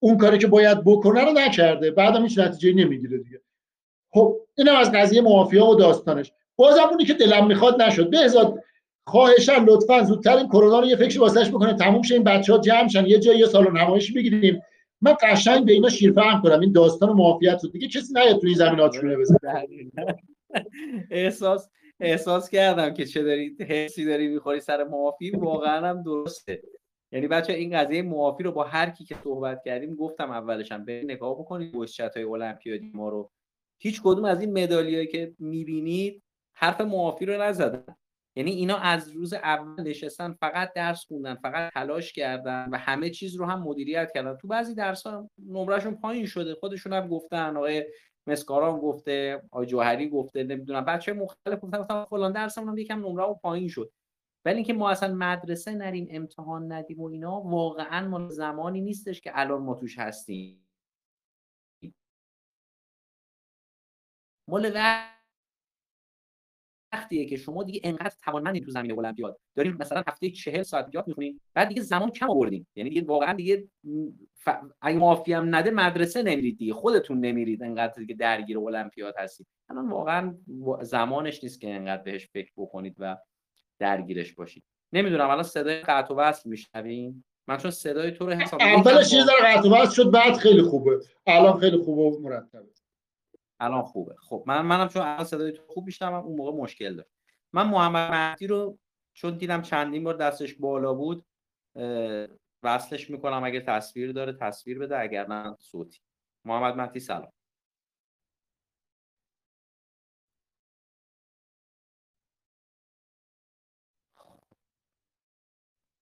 اون 0.00 0.18
کاری 0.18 0.38
که 0.38 0.46
باید 0.46 0.84
بکنه 0.84 1.24
رو 1.24 1.32
نکرده. 1.32 1.90
بعدم 1.90 2.22
هیچ 2.22 2.38
نتیجه 2.38 2.72
نمی‌گیره 2.72 3.18
دیگه. 3.18 3.40
خب 4.10 4.36
اینم 4.58 4.76
از 4.76 4.92
قضیه 4.92 5.20
موافیا 5.20 5.66
و 5.66 5.74
داستانش. 5.74 6.32
بازم 6.56 6.88
اونی 6.90 7.04
که 7.04 7.14
دلم 7.14 7.46
می‌خواد 7.46 7.82
نشد. 7.82 8.10
به 8.10 8.18
ازاد 9.06 9.12
خواهشا 9.12 9.52
لطفا 9.66 10.02
زودتر 10.02 10.36
این 10.36 10.48
کرونا 10.48 10.80
رو 10.80 10.86
یه 10.86 10.96
فکری 10.96 11.18
واسش 11.18 11.48
بکنه 11.48 11.74
تموم 11.74 12.02
شه 12.02 12.14
این 12.14 12.24
بچه‌ها 12.24 12.58
جمع 12.58 12.88
شن. 12.88 13.06
یه 13.06 13.18
جای 13.18 13.38
یه 13.38 13.46
سالن 13.46 13.76
نمایشی 13.76 14.12
بگیریم. 14.12 14.62
من 15.00 15.16
قشنگ 15.22 15.66
به 15.66 15.72
اینا 15.72 15.88
شیرفهم 15.88 16.42
کنم. 16.42 16.60
این 16.60 16.72
داستان 16.72 17.12
معافیت 17.12 17.60
رو. 17.64 17.70
دیگه 17.70 17.88
کسی 17.88 18.12
نیاد 18.14 18.40
توی 18.40 18.54
زمین 18.54 18.88
چونه 18.88 19.16
بزنه. 19.16 19.66
احساس 21.10 21.68
احساس 22.00 22.50
کردم 22.50 22.94
که 22.94 23.04
چه 23.04 23.22
داری 23.22 23.56
حسی 23.68 24.04
داری 24.04 24.28
می‌خوری 24.28 24.60
سر 24.60 24.84
معافی. 24.84 25.30
واقعا 25.30 25.88
هم 25.88 26.02
درسته. 26.02 26.62
یعنی 27.12 27.28
بچه 27.28 27.52
این 27.52 27.78
قضیه 27.78 28.02
معافی 28.02 28.42
رو 28.42 28.52
با 28.52 28.64
هر 28.64 28.90
کی 28.90 29.04
که 29.04 29.16
صحبت 29.24 29.62
کردیم 29.64 29.94
گفتم 29.94 30.30
اولشم 30.30 30.84
به 30.84 31.02
نگاه 31.04 31.34
بکنید. 31.34 31.72
گوش 31.72 32.00
های 32.00 32.24
المپیادی 32.24 32.90
ما 32.94 33.08
رو. 33.08 33.30
هیچ 33.78 34.00
کدوم 34.04 34.24
از 34.24 34.40
این 34.40 34.62
مدالیایی 34.62 35.06
که 35.06 35.34
می‌بینید 35.38 36.22
حرف 36.54 36.80
معافی 36.80 37.26
رو 37.26 37.42
نزدن. 37.42 37.84
یعنی 38.36 38.50
اینا 38.50 38.76
از 38.76 39.10
روز 39.10 39.32
اول 39.32 39.82
نشستن 39.82 40.32
فقط 40.32 40.72
درس 40.72 41.06
خوندن 41.06 41.34
فقط 41.34 41.72
تلاش 41.72 42.12
کردن 42.12 42.68
و 42.72 42.78
همه 42.78 43.10
چیز 43.10 43.36
رو 43.36 43.46
هم 43.46 43.62
مدیریت 43.62 44.12
کردن. 44.14 44.36
تو 44.36 44.48
بعضی 44.48 44.74
درس 44.74 45.06
ها 45.06 45.30
نمرهشون 45.38 45.94
پایین 45.94 46.26
شده 46.26 46.54
خودشون 46.54 46.92
هم 46.92 47.08
گفتن 47.08 47.56
آقای 47.56 47.86
مسکارام 48.26 48.80
گفته 48.80 49.42
آقای 49.50 49.66
جوهری 49.66 50.08
گفته 50.08 50.42
نمی‌دونم. 50.42 50.84
بچه 50.84 51.12
مختلف 51.12 51.64
گفتن 51.64 52.04
فلان 52.04 52.32
درس 52.32 52.58
هم 52.58 52.78
یکم 52.78 53.06
نمره 53.06 53.34
پایین 53.34 53.68
شد. 53.68 53.92
ولی 54.44 54.56
اینکه 54.56 54.72
ما 54.72 54.90
اصلا 54.90 55.14
مدرسه 55.14 55.74
نریم 55.74 56.08
امتحان 56.10 56.72
ندیم 56.72 57.00
و 57.00 57.06
اینا 57.06 57.40
واقعا 57.40 58.08
ما 58.08 58.28
زمانی 58.28 58.80
نیستش 58.80 59.20
که 59.20 59.32
الان 59.34 59.62
ما 59.62 59.74
توش 59.74 59.98
هستیم. 59.98 60.68
مال 64.48 64.70
وقتیه 66.92 67.26
که 67.26 67.36
شما 67.36 67.62
دیگه 67.62 67.80
انقدر 67.84 68.14
توانمندی 68.24 68.60
تو 68.60 68.70
زمین 68.70 68.92
المپیاد 68.92 69.38
داریم 69.56 69.76
مثلا 69.80 70.02
هفته 70.06 70.30
40 70.30 70.62
ساعت 70.62 70.94
یاد 70.94 71.08
می‌خونیم 71.08 71.40
بعد 71.54 71.68
دیگه 71.68 71.82
زمان 71.82 72.10
کم 72.10 72.30
آوردیم 72.30 72.66
یعنی 72.76 72.90
دیگه 72.90 73.04
واقعا 73.04 73.32
دیگه 73.32 73.68
ف... 74.34 74.48
اگه 74.80 74.98
معافی 74.98 75.32
هم 75.32 75.54
نده 75.54 75.70
مدرسه 75.70 76.22
نمیرید 76.22 76.58
دیگه. 76.58 76.72
خودتون 76.72 77.20
نمیرید 77.20 77.62
انقدر 77.62 77.92
دیگه 77.92 78.14
درگیر 78.14 78.58
المپیاد 78.58 79.14
هستید. 79.18 79.46
الان 79.70 79.88
واقعا 79.88 80.34
زمانش 80.82 81.44
نیست 81.44 81.60
که 81.60 81.74
انقدر 81.74 82.02
بهش 82.02 82.28
فکر 82.32 82.52
بکنید 82.56 82.96
و 82.98 83.16
درگیرش 83.78 84.32
باشید. 84.32 84.64
نمی‌دونم 84.92 85.30
الان 85.30 85.42
صدای 85.42 85.80
قطع 85.80 86.14
و 86.14 86.16
وصل 86.16 86.50
میشنوین؟ 86.50 87.24
من 87.48 87.56
چون 87.56 87.70
صدای 87.70 88.10
تو 88.10 88.26
رو 88.26 88.32
حساب 88.32 88.60
اولش 88.60 89.12
یه 89.12 89.24
ذره 89.24 89.56
قطع 89.56 89.68
و 89.68 89.74
وصل 89.74 89.94
شد 89.94 90.10
بعد 90.10 90.36
خیلی 90.36 90.62
خوبه. 90.62 91.00
الان 91.26 91.60
خیلی 91.60 91.76
خوبه 91.76 92.02
و 92.02 92.20
مرتبه. 92.22 92.71
الان 93.62 93.82
خوبه. 93.82 94.16
خب 94.16 94.44
من 94.46 94.62
منم 94.62 94.88
چون 94.88 95.02
الان 95.02 95.24
صدای 95.24 95.52
تو 95.52 95.62
خوب 95.68 95.86
میشنوم 95.86 96.24
اون 96.24 96.36
موقع 96.36 96.62
مشکل 96.62 96.96
داشت. 96.96 97.10
من 97.52 97.68
محمد 97.68 98.10
مهدی 98.10 98.46
رو 98.46 98.78
چون 99.12 99.36
دیدم 99.38 99.62
چندین 99.62 100.04
بار 100.04 100.14
دستش 100.14 100.54
بالا 100.54 100.94
بود 100.94 101.24
وصلش 102.62 103.10
می‌کنم. 103.10 103.44
اگه 103.44 103.60
تصویر 103.60 104.12
داره 104.12 104.32
تصویر 104.32 104.78
بده. 104.78 104.98
اگر 105.00 105.26
نه 105.26 105.56
صوتی. 105.60 106.00
محمد 106.44 106.76
مهدی 106.76 107.00
سلام. 107.00 107.32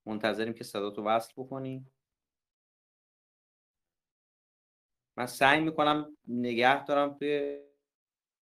منتظریم 0.06 0.52
که 0.54 0.64
صدا 0.64 0.90
تو 0.90 1.02
وصل 1.04 1.32
بکنی. 1.36 1.86
من 5.20 5.26
سعی 5.26 5.60
می‌کنم 5.60 6.16
نگه 6.28 6.84
دارم 6.84 7.14
توی 7.14 7.60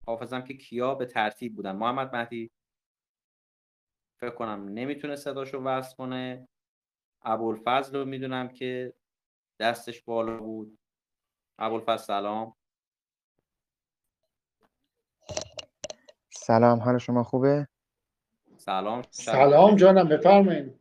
حافظم 0.06 0.42
که 0.42 0.54
کیا 0.54 0.96
به 0.96 1.06
ترتیب 1.06 1.56
بودن. 1.56 1.72
محمد 1.72 2.16
مهدی 2.16 2.52
فکر 4.18 4.30
کنم 4.30 4.66
نمی‌تونه 4.70 5.16
صداشو 5.16 5.62
وصل 5.62 5.96
کنه. 5.96 6.48
ابوالفضل 7.22 7.98
رو 7.98 8.06
می‌دونم 8.06 8.48
که 8.48 8.94
دستش 9.60 10.02
بالا 10.02 10.38
بود. 10.38 10.80
ابوالفضل 11.60 11.98
سلام. 11.98 12.56
سلام 16.30 16.80
حال 16.80 16.98
شما 16.98 17.24
خوبه؟ 17.24 17.68
سلام 18.58 19.02
سلام 19.12 19.76
جانم 19.76 20.10
بفرمایید 20.10 20.80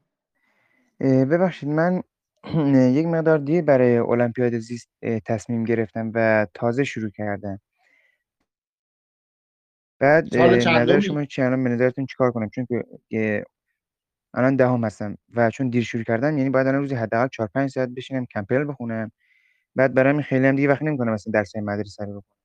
ببخشید 1.01 1.69
من 1.69 2.03
یک 2.99 3.07
مقدار 3.07 3.39
دیر 3.39 3.63
برای 3.63 3.97
المپیاد 3.99 4.59
زیست 4.59 4.91
تصمیم 5.27 5.65
گرفتم 5.65 6.13
و 6.15 6.47
تازه 6.55 6.85
شروع 6.85 7.11
کردم. 7.11 7.61
بعد 9.99 10.37
نظر 10.37 11.01
شما 11.01 11.25
چی؟ 11.25 11.43
الان 11.43 11.65
به 11.65 11.71
نظرتون 11.71 12.07
چیکار 12.07 12.31
کنم؟ 12.31 12.49
چون 12.49 12.67
که 13.11 13.45
الان 14.35 14.57
دهم 14.57 14.85
هستم 14.85 15.19
و 15.35 15.51
چون 15.51 15.69
دیر 15.69 15.83
شروع 15.85 16.05
کردم 16.05 16.39
یعنی 16.39 16.51
باید 16.51 16.67
الان 16.67 16.81
روزی 16.81 16.95
حداقل 16.95 17.29
4 17.29 17.49
5 17.55 17.71
ساعت 17.71 17.89
بشینم 17.89 18.27
کمپل 18.27 18.65
بخونم. 18.65 19.13
بعد 19.77 19.95
برام 19.95 20.23
خیلی 20.23 20.47
هم 20.47 20.57
دیگه 20.57 20.69
وقت 20.69 20.83
نمی‌کنم 20.83 21.13
مثلا 21.13 21.31
درس 21.31 21.57
مدرسه 21.57 22.05
رو 22.05 22.11
بخونم. 22.11 22.41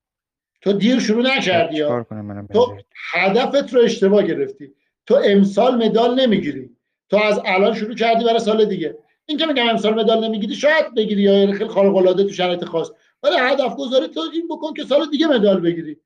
تو 0.62 0.74
دیر 0.74 1.00
شروع 1.00 1.24
نکردی 1.38 1.76
چیکار 1.76 2.04
کنم 2.04 2.26
منم 2.26 2.48
تو 2.48 2.78
هدفت 3.12 3.74
رو 3.74 3.82
اشتباه 3.82 4.24
گرفتی. 4.24 4.74
تو 5.06 5.22
امسال 5.26 5.86
مدال 5.86 6.20
نمی‌گیری. 6.20 6.78
تو 7.10 7.18
از 7.18 7.40
الان 7.46 7.74
شروع 7.74 7.96
کردی 7.96 8.26
برای 8.26 8.40
سال 8.40 8.66
دیگه. 8.66 8.98
این 9.30 9.38
که 9.38 9.46
میگم 9.46 9.70
امسال 9.70 9.94
مدال 9.94 10.26
نمی‌گیری 10.26 10.56
شاید 10.56 10.96
بگیری 10.96 11.22
یا 11.22 11.54
خیلی 11.54 11.70
خارق 11.70 11.96
العاده 11.96 12.24
تو 12.24 12.30
شرایط 12.30 12.66
خاص. 12.66 12.92
ولی 13.24 13.36
هدف 13.40 13.76
گذاری 13.76 14.08
تو 14.08 14.22
این 14.34 14.48
بکن 14.48 14.74
که 14.74 14.84
سال 14.84 15.10
دیگه 15.12 15.28
مدال 15.28 15.60
بگیری. 15.60 15.98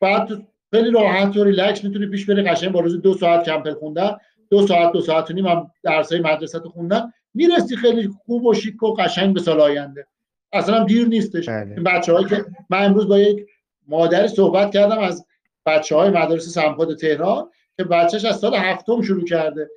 بعد 0.00 0.28
تو 0.28 0.42
خیلی 0.70 0.90
راحت 0.90 1.36
و 1.36 1.44
ریلکس 1.44 1.84
می‌تونی 1.84 2.06
پیش 2.06 2.26
بری 2.26 2.42
قشنگ 2.42 2.72
با 2.72 2.80
روز 2.80 3.02
دو 3.02 3.14
ساعت 3.14 3.44
کمپل 3.44 3.74
خوندن. 3.74 4.16
دو 4.50 4.66
ساعت 4.66 4.92
دو 4.92 5.00
ساعت 5.00 5.30
و 5.30 5.34
نیم 5.34 5.46
هم 5.46 5.70
درسای 5.82 6.20
مدرسه 6.20 6.58
خوندن. 6.58 7.12
می‌رسی 7.34 7.76
خیلی 7.76 8.08
خوب 8.26 8.44
و 8.44 8.54
شیک 8.54 8.82
و 8.82 8.94
قشنگ 8.94 9.34
به 9.34 9.40
سال 9.40 9.60
آینده. 9.60 10.06
اصلا 10.52 10.84
دیر 10.84 11.06
نیستش. 11.06 11.48
بله. 11.48 11.74
این 11.74 11.84
بچه‌هایی 11.84 12.26
که 12.26 12.44
من 12.70 12.84
امروز 12.84 13.08
با 13.08 13.18
یک 13.18 13.46
مادری 13.88 14.28
صحبت 14.28 14.70
کردم 14.70 14.98
از 14.98 15.26
بچه 15.66 15.96
های 15.96 16.10
مدارس 16.10 16.48
سمپاد 16.48 16.96
تهران 16.96 17.48
که 17.76 17.84
بچهش 17.84 18.24
از 18.24 18.38
سال 18.38 18.54
هفتم 18.54 19.02
شروع 19.02 19.24
کرده. 19.24 19.70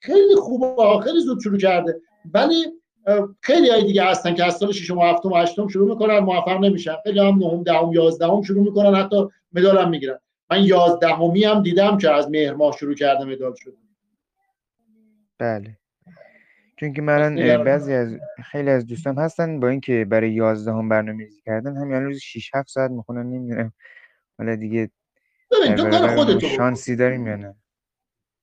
خیلی 0.00 0.34
خوبه 0.34 1.04
خیلی 1.04 1.20
زود 1.20 1.40
شروع 1.40 1.58
کرده. 1.58 2.00
ولی 2.34 2.66
خیلی 3.40 3.70
های 3.70 3.84
دیگه 3.84 4.04
هستن 4.04 4.34
که 4.34 4.44
از 4.44 4.56
سال 4.56 4.72
ششم 4.72 4.98
و 4.98 5.02
هفتم 5.02 5.32
و 5.32 5.36
هشتم 5.36 5.68
شروع 5.68 5.88
می‌کنن 5.88 6.18
موفق 6.18 6.60
نمیشن. 6.60 6.94
خیلی 7.02 7.20
هم 7.20 7.38
نهم 7.38 7.62
دهم 7.62 7.92
یازدهم 7.92 8.42
شروع 8.42 8.64
می‌کنن 8.64 8.94
حتی 8.94 9.28
مدال 9.52 9.78
هم 9.78 9.90
می‌گیرن. 9.90 10.18
من 10.50 10.64
یازدهمی 10.64 11.44
هم 11.44 11.62
دیدم 11.62 11.98
که 11.98 12.10
از 12.10 12.30
مهر 12.30 12.54
ماه 12.54 12.76
شروع 12.76 12.94
کرده 12.94 13.24
مدال 13.24 13.54
شده. 13.56 13.76
بله. 15.38 15.78
چون 16.76 16.92
که 16.92 17.02
من 17.02 17.36
بعضی 17.64 17.94
از 17.94 18.08
خیلی 18.50 18.70
از 18.70 18.86
دوستان 18.86 19.18
هستن 19.18 19.60
با 19.60 19.68
اینکه 19.68 20.06
برای 20.10 20.32
یازدهم 20.32 20.88
برنامه‌ریزی 20.88 21.40
کردن 21.46 21.76
همین 21.76 22.02
روز 22.02 22.18
6 22.18 22.50
7 22.54 22.68
ساعت 22.68 22.90
می‌خونن 22.90 23.26
نمی‌دونم. 23.26 23.72
حالا 24.38 24.56
دیگه 24.56 24.90
ببین 25.50 25.76
تو 25.76 25.90
کار 25.90 26.16
خودتو 26.16 26.46
شانسی 26.46 26.96
داریم 26.96 27.26
یا 27.26 27.36
نه؟ 27.36 27.54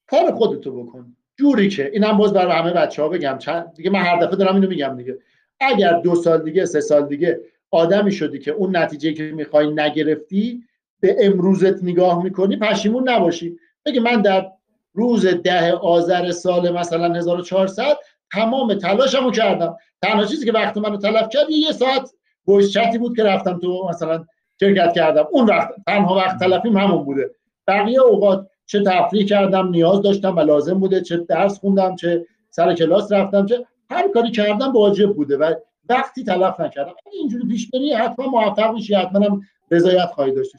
کار 0.08 0.32
خودتو 0.32 0.84
بکن. 0.84 1.16
جوری 1.40 1.70
که 1.70 1.90
اینم 1.94 2.18
باز 2.18 2.34
برای 2.34 2.52
همه 2.52 2.72
بچه 2.74 3.02
ها 3.02 3.10
بگم 3.10 3.38
چند 3.38 3.74
دیگه 3.74 3.90
من 3.90 4.00
هر 4.00 4.20
دفعه 4.20 4.36
دارم 4.36 4.56
اینو 4.56 4.68
میگم 4.68 4.96
دیگه. 4.98 5.18
اگر 5.60 6.00
دو 6.00 6.16
سال 6.16 6.44
دیگه 6.44 6.66
سه 6.66 6.82
سال 6.82 7.08
دیگه 7.08 7.40
آدمی 7.72 8.12
شدی 8.12 8.40
که 8.40 8.52
اون 8.52 8.78
نتیجه 8.78 9.14
که 9.14 9.24
می‌خوای 9.24 9.74
نگرفتی 9.74 10.64
به 11.00 11.16
امروزت 11.20 11.84
نگاه 11.84 12.24
می‌کنی 12.24 12.58
پشیمون 12.58 13.10
نباشی. 13.10 13.58
بگه 13.86 14.02
من 14.02 14.22
در 14.22 14.52
روز 14.94 15.26
ده 15.26 15.72
آذر 15.72 16.32
سال 16.32 16.74
مثلا 16.74 17.14
1400 17.14 17.98
تمام 18.32 18.74
تلاشمو 18.74 19.32
کردم. 19.32 19.78
تنها 20.02 20.26
چیزی 20.26 20.46
که 20.46 20.52
وقت 20.52 20.78
منو 20.78 20.98
تلف 20.98 21.30
کرد 21.30 21.50
یه 21.50 21.72
ساعت 21.72 22.10
voice 22.48 22.72
chat 22.72 22.93
ی 22.93 22.98
بود 22.98 23.16
که 23.16 23.24
رفتم 23.24 23.60
تو 23.60 23.88
مثلا 23.90 24.26
شرکت 24.60 24.94
کردم. 24.94 25.28
اون 25.32 25.46
وقت 25.46 25.70
تنها 25.88 26.16
وقت 26.16 26.40
تلفیم 26.40 26.78
همون 26.78 27.04
بوده. 27.04 27.32
بقیه 27.68 28.02
اوقات 28.02 28.48
چه 28.66 28.84
تفریح 28.84 29.26
کردم 29.26 29.70
نیاز 29.70 30.02
داشتم 30.02 30.36
و 30.36 30.40
لازم 30.40 30.80
بوده 30.80 31.02
چه 31.02 31.18
درس 31.18 31.60
خوندم 31.60 31.96
چه 31.96 32.26
سر 32.50 32.74
کلاس 32.74 33.12
رفتم 33.12 33.46
چه 33.46 33.66
هر 33.90 34.08
کاری 34.08 34.32
کردم 34.32 34.74
واجب 34.74 35.14
بوده 35.14 35.38
و 35.38 35.54
وقتی 35.90 36.24
تلف 36.24 36.60
نکردم. 36.60 36.94
اینجوری 37.12 37.48
پیش 37.48 37.70
بری 37.70 37.94
حتما 37.94 38.28
موفق 38.28 38.74
میشی 38.74 38.96
حتما 38.96 39.26
هم 39.26 39.42
رضایت 39.72 40.06
خواهی 40.06 40.32
داشت. 40.32 40.52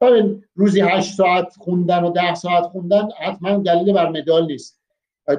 ببین 0.00 0.44
روزی 0.54 0.80
8 0.80 1.14
ساعت 1.14 1.54
خوندن 1.58 2.04
و 2.04 2.10
10 2.10 2.34
ساعت 2.34 2.64
خوندن 2.64 3.08
حتما 3.18 3.56
دلیل 3.56 3.92
بر 3.92 4.08
مدال 4.08 4.46
نیست. 4.46 4.80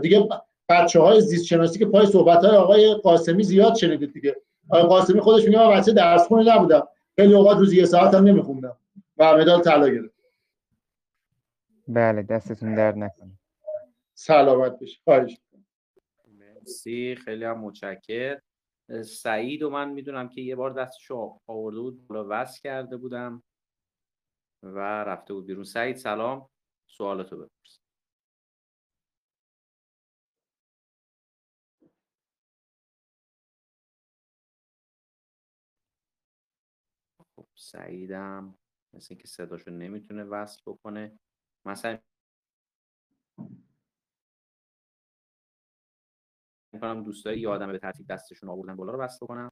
دیگه 0.01 0.27
بچه 0.69 0.99
های 0.99 1.21
زیست 1.21 1.45
شناسی 1.45 1.79
که 1.79 1.85
پای 1.85 2.05
صحبت 2.05 2.45
های 2.45 2.55
آقای 2.55 2.93
قاسمی 2.93 3.43
زیاد 3.43 3.75
شنیدید 3.75 4.13
دیگه. 4.13 4.35
آقای 4.69 4.83
قاسمی 4.83 5.19
خودش 5.19 5.45
میگه 5.45 5.59
من 5.59 5.77
بچه 5.77 5.91
درس 5.91 6.27
خونه 6.27 6.55
نبودم. 6.55 6.87
خیلی 7.15 7.33
اوقات 7.33 7.57
روزی 7.57 7.77
یه 7.77 7.85
ساعت 7.85 8.13
هم 8.13 8.23
نمیخوندم 8.23 8.77
و 9.17 9.37
مدال 9.37 9.61
طلا 9.61 9.87
گرفت. 9.87 10.16
بله 11.87 12.23
دستتون 12.23 12.75
درد 12.75 12.97
نکنه. 12.97 13.39
سلامت 14.13 14.79
بشه 14.79 15.01
خواهش 15.03 15.37
مرسی 16.27 17.15
خیلی 17.15 17.45
هم 17.45 17.59
متشکر 17.59 18.41
سعید 19.05 19.63
و 19.63 19.69
من 19.69 19.89
می‌دونم 19.91 20.29
که 20.29 20.41
یه 20.41 20.55
بار 20.55 20.73
دستشو 20.73 21.39
آورده 21.47 21.79
بود 21.79 22.07
بالا 22.07 22.27
وصل 22.29 22.61
کرده 22.61 22.97
بودم 22.97 23.43
و 24.63 24.79
رفته 24.79 25.33
بود 25.33 25.45
بیرون. 25.45 25.63
سعید 25.63 25.95
سلام. 25.95 26.49
سوالتو 26.87 27.37
بپرس. 27.37 27.79
خب 37.35 37.47
سعیدم 37.55 38.57
مثل 38.93 39.07
اینکه 39.09 39.27
صداشو 39.27 39.71
نمی‌تونه 39.71 40.23
وصل 40.23 40.61
بکنه. 40.65 41.19
مثلا 41.67 41.99
می‌کنم 46.73 47.03
دوستایی 47.03 47.39
یادم 47.41 47.71
به 47.71 47.79
ترتیب 47.79 48.07
دستشون 48.07 48.49
آوردن 48.49 48.75
بالا 48.75 48.93
رو 48.93 48.99
بسته 48.99 49.27
کنم 49.27 49.51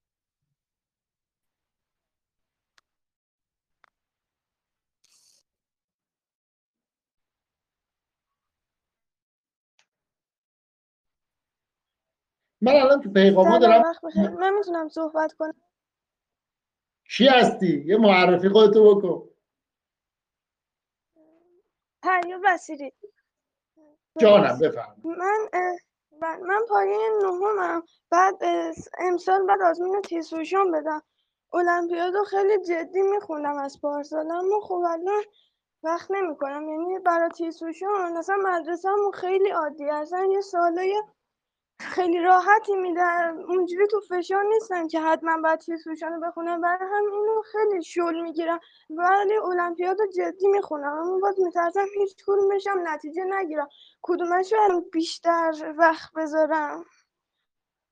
من 12.62 12.74
الان 12.74 13.02
تو 13.02 13.12
پیغاما 13.14 13.60
دارم 13.60 13.84
من 14.40 14.54
می‌تونم 14.54 14.90
صحبت 14.90 15.34
کنم. 15.34 15.54
کی 17.10 17.28
هستی؟ 17.28 17.84
یه 17.88 17.98
معرفی 17.98 18.50
خودتو 18.50 18.96
بکن. 18.96 19.30
پریاب 22.06 22.42
بسیری 22.46 22.94
جانم 24.20 24.60
بفرم 24.60 24.96
من 25.04 26.40
من 26.42 26.62
پایه 26.70 26.98
نهمم. 27.24 27.84
بعد 28.10 28.36
امسال 29.00 29.46
بعد 29.46 29.62
آزمون 29.62 30.02
تیسوشان 30.02 30.72
بدم. 30.72 31.02
المپیادو 31.54 32.24
خیلی 32.24 32.64
جدی 32.64 33.02
میخوندم 33.02 33.58
از 33.58 33.82
پارسال 33.82 34.32
اما 34.32 34.60
خب 34.60 34.74
الان 34.74 35.24
وقت 35.84 36.12
نمی‌کنم. 36.12 36.70
یعنی 36.70 37.00
برای 37.00 37.30
تیسوشان 37.30 38.18
اصلا 38.18 38.36
مدرسهمون 38.44 39.12
خیلی 39.12 39.50
عادی. 39.50 39.90
اصلا 39.90 40.26
یه 40.32 40.42
سالای 40.42 41.04
خیلی 41.80 42.20
راحتی 42.20 42.76
میدن. 42.76 43.38
اونجوری 43.48 43.88
تو 43.88 44.00
فشار 44.10 44.44
نیستن 44.54 44.88
که 44.88 45.02
حتما 45.02 45.38
باید 45.44 45.60
تیسوشان 45.60 46.14
رو 46.14 46.28
بخونم. 46.28 46.62
برای 46.62 46.90
هم 46.92 47.04
اینو 47.04 47.42
خیلی 47.52 47.84
شل 47.84 48.22
می‌گیرم. 48.22 48.60
ولی 48.90 49.34
المپیاد 49.44 50.00
رو 50.00 50.08
جدی 50.18 50.48
می‌خونم. 50.48 50.94
اما 50.94 51.20
باز 51.20 51.36
میترسم 51.40 51.86
هیچ 52.00 52.16
کدومشم 52.28 52.84
نتیجه 52.84 53.24
نگیرم. 53.30 53.68
کدومش 54.02 54.54
رو 54.70 54.86
بیشتر 54.92 55.74
وقت 55.78 56.14
بذارم؟ 56.16 56.86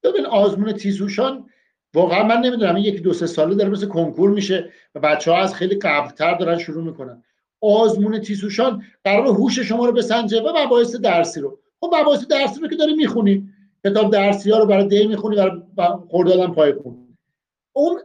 ببین 0.03 0.25
آزمون 0.25 0.73
تیزوشان 0.73 1.49
واقعا 1.93 2.23
من 2.23 2.37
نمی‌دونم. 2.37 2.75
این 2.75 2.85
یکی 2.85 2.99
دو 2.99 3.13
سه 3.13 3.27
ساله 3.27 3.55
داره 3.55 3.69
مثل 3.69 3.87
کنکور 3.87 4.29
میشه 4.29 4.71
و 4.95 4.99
بچه 4.99 5.31
ها 5.31 5.37
از 5.37 5.53
خیلی 5.53 5.75
قبلتر 5.75 6.35
دارن 6.35 6.57
شروع 6.57 6.83
می‌کنن. 6.83 7.23
آزمون 7.61 8.19
تیسوشان 8.19 8.83
قرار 9.03 9.27
هوش 9.27 9.59
شما 9.59 9.85
رو 9.85 9.91
بسنجه 9.91 10.41
و 10.41 10.53
مباحث 10.57 10.95
درسی 10.95 11.41
رو. 11.41 11.59
خب 11.79 11.95
مباحث 11.95 12.27
درسی 12.27 12.61
رو 12.61 12.67
که 12.67 12.75
داری 12.75 12.93
می‌خونی. 12.93 13.52
کتاب 13.85 14.11
درسی 14.11 14.51
ها 14.51 14.59
رو 14.59 14.65
برای 14.65 14.87
دی 14.87 15.07
می‌خونی 15.07 15.35
برای 15.35 15.61
خوردادن 16.09 16.53
پای 16.53 16.73
خون 16.73 17.17
اون 17.75 18.01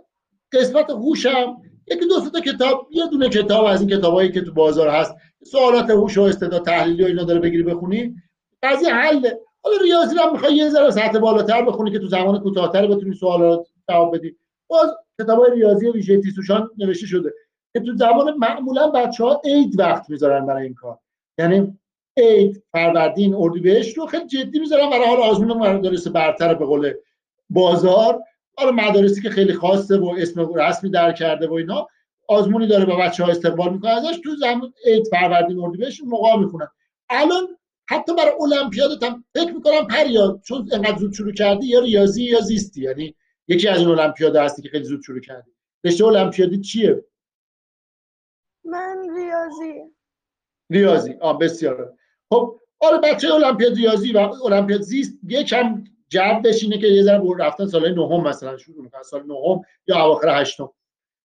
قسمت 0.52 0.90
هوشم 0.90 1.56
یکی 1.86 2.06
دو 2.06 2.30
تا 2.30 2.40
کتاب 2.40 2.88
یه 2.90 3.06
دونه 3.06 3.28
کتاب 3.28 3.64
از 3.64 3.80
این 3.80 3.90
کتابایی 3.90 4.32
که 4.32 4.40
تو 4.40 4.52
بازار 4.52 4.88
هست. 4.88 5.14
سوالات 5.44 5.90
هوش 5.90 6.18
و 6.18 6.22
استعداد 6.22 6.64
تحلیلی 6.64 7.02
و 7.02 7.06
اینا 7.06 7.24
داره 7.24 7.40
بگیری 7.40 7.62
بخونی. 7.62 8.14
قضیه 8.62 8.94
حله 8.94 9.40
حالا 9.62 9.76
ریاضی 9.82 10.16
رو 10.16 10.32
می‌خوای 10.32 10.54
یه 10.54 10.68
ذره 10.68 10.90
سطح 10.90 11.18
بالاتر 11.18 11.64
بخونی 11.64 11.90
که 11.90 11.98
تو 11.98 12.06
زمان 12.06 12.38
کوتاهتر 12.38 12.86
بتونی 12.86 13.14
سوالا 13.14 13.64
جواب 13.88 14.16
بدی. 14.16 14.36
باز 14.70 14.90
کتابای 15.20 15.50
ریاضی 15.50 15.90
ویژه 15.90 16.20
تیسوشان 16.20 16.70
نوشته 16.78 17.06
شده 17.06 17.32
که 17.72 17.80
تو 17.80 17.96
زمان 17.96 18.34
معمولا 18.34 18.90
بچه 18.90 19.24
ها 19.24 19.40
عید 19.44 19.78
وقت 19.78 20.10
می‌ذارن 20.10 20.46
برای 20.46 20.64
این 20.64 20.74
کار. 20.74 20.98
یعنی 21.38 21.78
عید 22.18 22.62
فروردین 22.72 23.34
اردیبهشت 23.34 23.98
رو 23.98 24.06
خیلی 24.06 24.26
جدی 24.26 24.58
می‌ذارن 24.58 24.90
برای 24.90 25.06
حال 25.06 25.16
آزمون 25.16 25.56
مدارس 25.56 26.08
برتر 26.08 26.54
به 26.54 26.66
قول 26.66 26.92
بازار. 27.50 28.22
حالا 28.56 28.72
مدارسی 28.72 29.22
که 29.22 29.30
خیلی 29.30 29.52
خاصه 29.52 29.98
و 29.98 30.14
اسم 30.18 30.54
رسمی 30.54 30.90
در 30.90 31.12
کرده 31.12 31.48
و 31.48 31.52
اینا 31.52 31.86
آزمونی 32.28 32.66
داره 32.66 32.84
با 32.84 32.96
بچه 32.96 33.24
ها 33.24 33.30
استقبال 33.30 33.72
می‌کنه. 33.72 33.90
ازش 33.90 34.20
تو 34.24 34.36
زمان 34.36 34.72
عید 34.84 35.06
فروردین 35.06 35.58
اردیبهشت 35.58 36.00
موقع 36.04 36.36
می‌کنن 36.36 36.68
الان 37.10 37.58
حتی 37.90 38.14
برای 38.14 38.32
المپیاد 38.40 39.04
هم 39.04 39.24
فکر 39.34 39.52
می‌کنم 39.52 39.86
پریاد 39.90 40.40
چون 40.40 40.68
انقدر 40.72 40.98
زود 40.98 41.12
شروع 41.12 41.32
کردی 41.32 41.66
یا 41.66 41.80
ریاضی 41.80 42.24
یا 42.24 42.40
زیستی. 42.40 42.82
یعنی 42.82 43.14
یکی 43.48 43.68
از 43.68 43.78
این 43.78 43.88
المپیاد 43.88 44.36
هستی 44.36 44.62
که 44.62 44.68
خیلی 44.68 44.84
زود 44.84 45.02
شروع 45.02 45.20
کردی. 45.20 45.50
رشته 45.84 46.04
المپیادی 46.04 46.60
چیه؟ 46.60 47.04
من 48.64 49.06
ریاضی. 49.16 49.82
ریاضی. 50.70 51.14
آه 51.20 51.38
بسیار. 51.38 51.97
خب 52.30 52.60
آره 52.80 52.98
بچه 52.98 53.34
المپیاد 53.34 53.74
ریاضی 53.74 54.12
و 54.12 54.18
المپیاد 54.18 54.80
زیست 54.80 55.18
یکم 55.28 55.84
جب 56.08 56.40
بشینه 56.44 56.78
که 56.78 56.86
یه 56.86 57.02
ذره 57.02 57.22
رفتن 57.38 57.66
سال 57.66 57.94
نهم 57.94 58.28
مثلا 58.28 58.56
شروع 58.56 58.82
می‌کنن 58.82 59.02
سال 59.02 59.22
نهم 59.26 59.62
یا 59.86 60.04
اواخر 60.04 60.40
هشتم. 60.40 60.70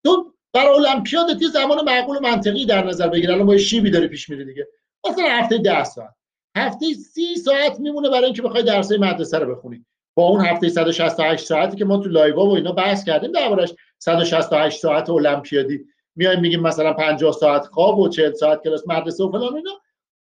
تو 0.04 0.32
برای 0.52 0.86
المپیاد 0.86 1.42
یه 1.42 1.48
زمان 1.48 1.84
معقول 1.84 2.16
و 2.16 2.20
منطقی 2.20 2.66
در 2.66 2.84
نظر 2.84 3.08
بگیر. 3.08 3.32
الان 3.32 3.46
با 3.46 3.56
شیبی 3.56 3.90
داره 3.90 4.08
پیش 4.08 4.28
میره 4.28 4.44
دیگه. 4.44 4.68
مثلا 5.10 5.24
هفته 5.28 5.58
ده 5.58 5.84
ساعت. 5.84 6.14
هفته 6.56 6.86
سی 6.92 7.36
ساعت 7.36 7.80
میمونه 7.80 8.08
برای 8.10 8.24
اینکه 8.24 8.42
بخوای 8.42 8.62
درسای 8.62 8.98
مدرسه 8.98 9.38
رو 9.38 9.54
بخونی. 9.54 9.86
با 10.14 10.26
اون 10.26 10.40
هفته 10.40 10.68
168 10.68 11.44
ساعتی 11.44 11.76
که 11.76 11.84
ما 11.84 11.96
تو 11.96 12.08
لایوا 12.08 12.46
و 12.46 12.54
اینا 12.54 12.72
بحث 12.72 13.04
کردیم 13.04 13.32
دربارش 13.32 13.74
168 13.98 14.80
ساعت 14.80 15.10
المپیادی. 15.10 15.84
میایم 16.16 16.40
میگیم 16.40 16.60
مثلا 16.60 16.92
50 16.92 17.32
ساعت 17.32 17.66
خواب 17.66 17.98
و 17.98 18.08
40 18.08 18.32
ساعت 18.32 18.62
کلاس 18.64 18.88
مدرسه 18.88 19.24
و 19.24 19.30
فلان 19.30 19.56
اینا. 19.56 19.70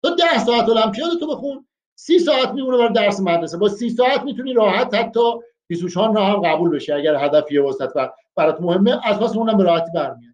تو 0.03 0.15
10 0.15 0.45
ساعت 0.45 0.69
المپیاد 0.69 1.19
تو 1.19 1.27
بخون 1.27 1.67
30 1.95 2.19
ساعت 2.19 2.49
میمونه 2.49 2.77
برای 2.77 2.93
درس 2.93 3.19
مدرسه. 3.19 3.57
با 3.57 3.69
30 3.69 3.89
ساعت 3.89 4.21
می‌تونی 4.23 4.53
راحت 4.53 4.93
حتی 4.93 5.19
پیسوشان 5.67 6.15
را 6.15 6.25
هم 6.25 6.41
قبول 6.41 6.69
بشی 6.69 6.91
اگر 6.91 7.15
هدفیه 7.15 7.61
واسط 7.61 7.91
و 7.95 8.11
برات 8.35 8.61
مهمه 8.61 9.07
از 9.07 9.19
پس 9.19 9.35
اونم 9.35 9.57
به 9.57 9.63
راحتی 9.63 9.91
برمیاد. 9.95 10.33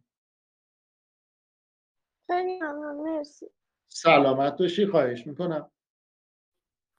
خیلی 2.28 2.60
ممنون 2.60 3.10
مرسی. 3.10 3.46
سلامت 3.88 4.58
باشی 4.58 4.86
خواهش 4.86 5.28
می‌کنم. 5.28 5.72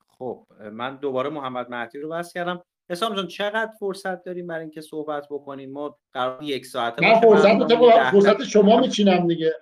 خب 0.08 0.46
من 0.72 0.96
دوباره 0.96 1.30
محمد 1.30 1.70
مهدی 1.70 1.98
رو 1.98 2.08
بس 2.08 2.32
کردم. 2.32 2.62
حسام 2.90 3.14
جان 3.14 3.26
چقدر 3.26 3.72
فرصت 3.80 4.22
داریم 4.22 4.46
برای 4.46 4.60
اینکه 4.60 4.80
صحبت 4.80 5.26
بکنیم؟ 5.30 5.72
ما 5.72 5.98
قرار 6.12 6.42
یک 6.42 6.66
ساعته 6.66 7.08
من 7.08 7.20
فرصت 7.20 7.58
تو 7.58 7.90
فرصت 8.10 8.44
شما 8.44 8.80
میچینم 8.80 9.26
دیگه. 9.26 9.54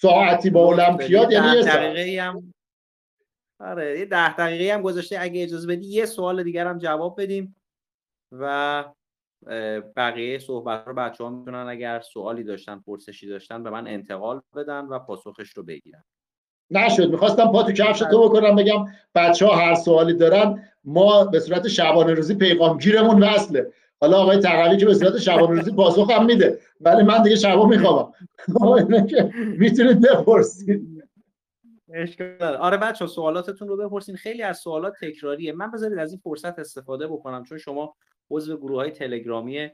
ساعتی 0.00 0.50
با 0.50 0.68
المپیاد 0.68 1.32
یعنی 1.32 1.56
یه 1.56 1.62
دقیقه 1.62 2.22
هم. 2.22 2.54
آره 3.60 3.98
یه 3.98 4.04
ده 4.04 4.36
دقیقه 4.36 4.74
هم 4.74 4.82
گذاشته 4.82 5.16
اگه 5.20 5.42
اجازه 5.42 5.66
بدی 5.68 5.86
یه 5.86 6.06
سوال 6.06 6.42
دیگر 6.42 6.66
هم 6.66 6.78
جواب 6.78 7.20
بدیم 7.20 7.56
و 8.32 8.84
بقیه 9.96 10.38
صحبت 10.38 10.86
رو 10.86 10.94
بچه 10.94 11.24
ها 11.24 11.30
می‌تونن 11.30 11.66
اگر 11.68 12.00
سوالی 12.00 12.44
داشتن 12.44 12.82
پرسشی 12.86 13.28
داشتن 13.28 13.62
به 13.62 13.70
من 13.70 13.86
انتقال 13.86 14.42
بدن 14.56 14.84
و 14.84 14.98
پاسخش 14.98 15.50
رو 15.50 15.62
بگیرن. 15.62 16.04
نشد. 16.70 17.10
می‌خواستم 17.10 17.52
پا 17.52 17.62
تو 17.62 17.72
کفش 17.72 17.98
تو 17.98 18.28
بکنم 18.28 18.56
بگم 18.56 18.84
بچه 19.14 19.46
ها 19.46 19.56
هر 19.56 19.74
سوالی 19.74 20.14
دارن 20.14 20.68
ما 20.84 21.24
به 21.24 21.40
صورت 21.40 21.68
شبانه 21.68 22.14
روزی 22.14 22.34
پیغامگیرمون 22.34 23.22
وصله. 23.22 23.72
حالا 24.00 24.16
آقای 24.16 24.38
تقوی 24.38 24.76
که 24.76 24.86
به 24.86 24.94
صورت 24.94 25.18
شبانه 25.18 25.54
روزی 25.54 25.72
پاسخ 25.72 26.10
هم 26.10 26.26
میده. 26.26 26.58
ولی 26.80 27.02
من 27.02 27.22
دیگه 27.22 27.36
شبا 27.36 27.66
میخوابم. 27.66 28.12
می‌تونید 29.58 30.00
بپرسید. 30.00 30.96
آره 32.40 32.76
بچه 32.76 33.06
سوالاتتون 33.06 33.68
رو 33.68 33.76
بپرسین. 33.76 34.16
خیلی 34.16 34.42
از 34.42 34.58
سوالات 34.58 34.94
تکراریه. 35.00 35.52
من 35.52 35.70
بذارید 35.70 35.98
از 35.98 36.10
این 36.10 36.20
فرصت 36.24 36.58
استفاده 36.58 37.06
بکنم 37.06 37.44
چون 37.44 37.58
شما 37.58 37.94
عضو 38.30 38.56
گروه 38.56 38.76
های 38.76 38.90
تلگرامی 38.90 39.68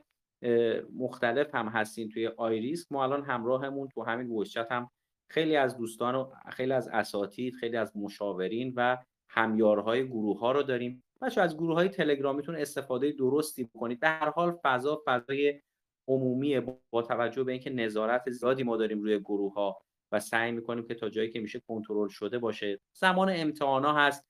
مختلف 0.96 1.54
هم 1.54 1.68
هستین 1.68 2.08
توی 2.08 2.26
آیریس. 2.26 2.92
ما 2.92 3.02
الان 3.02 3.24
همراهمون 3.24 3.88
تو 3.88 4.02
همین 4.02 4.30
وشت 4.30 4.56
هم 4.56 4.90
خیلی 5.30 5.56
از 5.56 5.76
دوستان 5.76 6.14
و 6.14 6.30
خیلی 6.50 6.72
از 6.72 6.88
اساتید 6.88 7.54
خیلی 7.54 7.76
از 7.76 7.96
مشاورین 7.96 8.72
و 8.76 8.96
همیارهای 9.28 10.06
گروه 10.06 10.40
ها 10.40 10.52
رو 10.52 10.62
داریم. 10.62 11.02
بچه 11.22 11.40
از 11.40 11.56
گروه 11.56 11.74
های 11.74 11.88
تلگرامیتون 11.88 12.56
استفاده 12.56 13.12
درستی 13.12 13.64
بکنید. 13.64 14.00
در 14.00 14.28
حال 14.28 14.58
فضا 14.62 15.02
فضای 15.06 15.60
عمومیه 16.08 16.62
با 16.90 17.02
توجه 17.02 17.44
به 17.44 17.52
اینکه 17.52 17.70
نظارت 17.70 18.30
زیادی 18.30 18.62
ما 18.62 18.76
داریم 18.76 19.02
روی 19.02 19.18
گروه 19.18 19.54
ها 19.54 19.82
و 20.12 20.20
سعی 20.20 20.52
می‌کنیم 20.52 20.86
که 20.86 20.94
تا 20.94 21.08
جایی 21.08 21.30
که 21.30 21.40
میشه 21.40 21.62
کنترل 21.68 22.08
شده 22.08 22.38
باشه. 22.38 22.80
زمان 22.92 23.30
امتحان 23.34 23.84
ها 23.84 23.92
هست. 23.92 24.26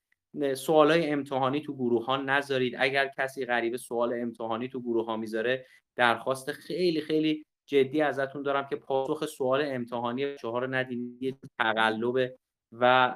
سوال 0.55 0.91
های 0.91 1.11
امتحانی 1.11 1.61
تو 1.61 1.75
گروه 1.75 2.05
ها 2.05 2.17
نذارید. 2.17 2.75
اگر 2.79 3.11
کسی 3.19 3.47
غریبه 3.47 3.77
سوال 3.77 4.13
امتحانی 4.13 4.69
تو 4.69 4.81
گروه 4.81 5.07
ها 5.07 5.17
می‌ذاره 5.17 5.67
درخواست 5.97 6.53
خیلی 6.53 7.01
خیلی 7.01 7.45
جدی 7.67 8.03
ازتون 8.03 8.43
دارم 8.43 8.67
که 8.71 8.77
پاسخ 8.77 9.27
سوال 9.27 9.63
امتحانی 9.67 10.37
چهار 10.37 10.67
رو 10.67 10.75
ندید. 10.75 11.23
یه 11.23 11.37
تقلب 11.59 12.35
و 12.73 13.15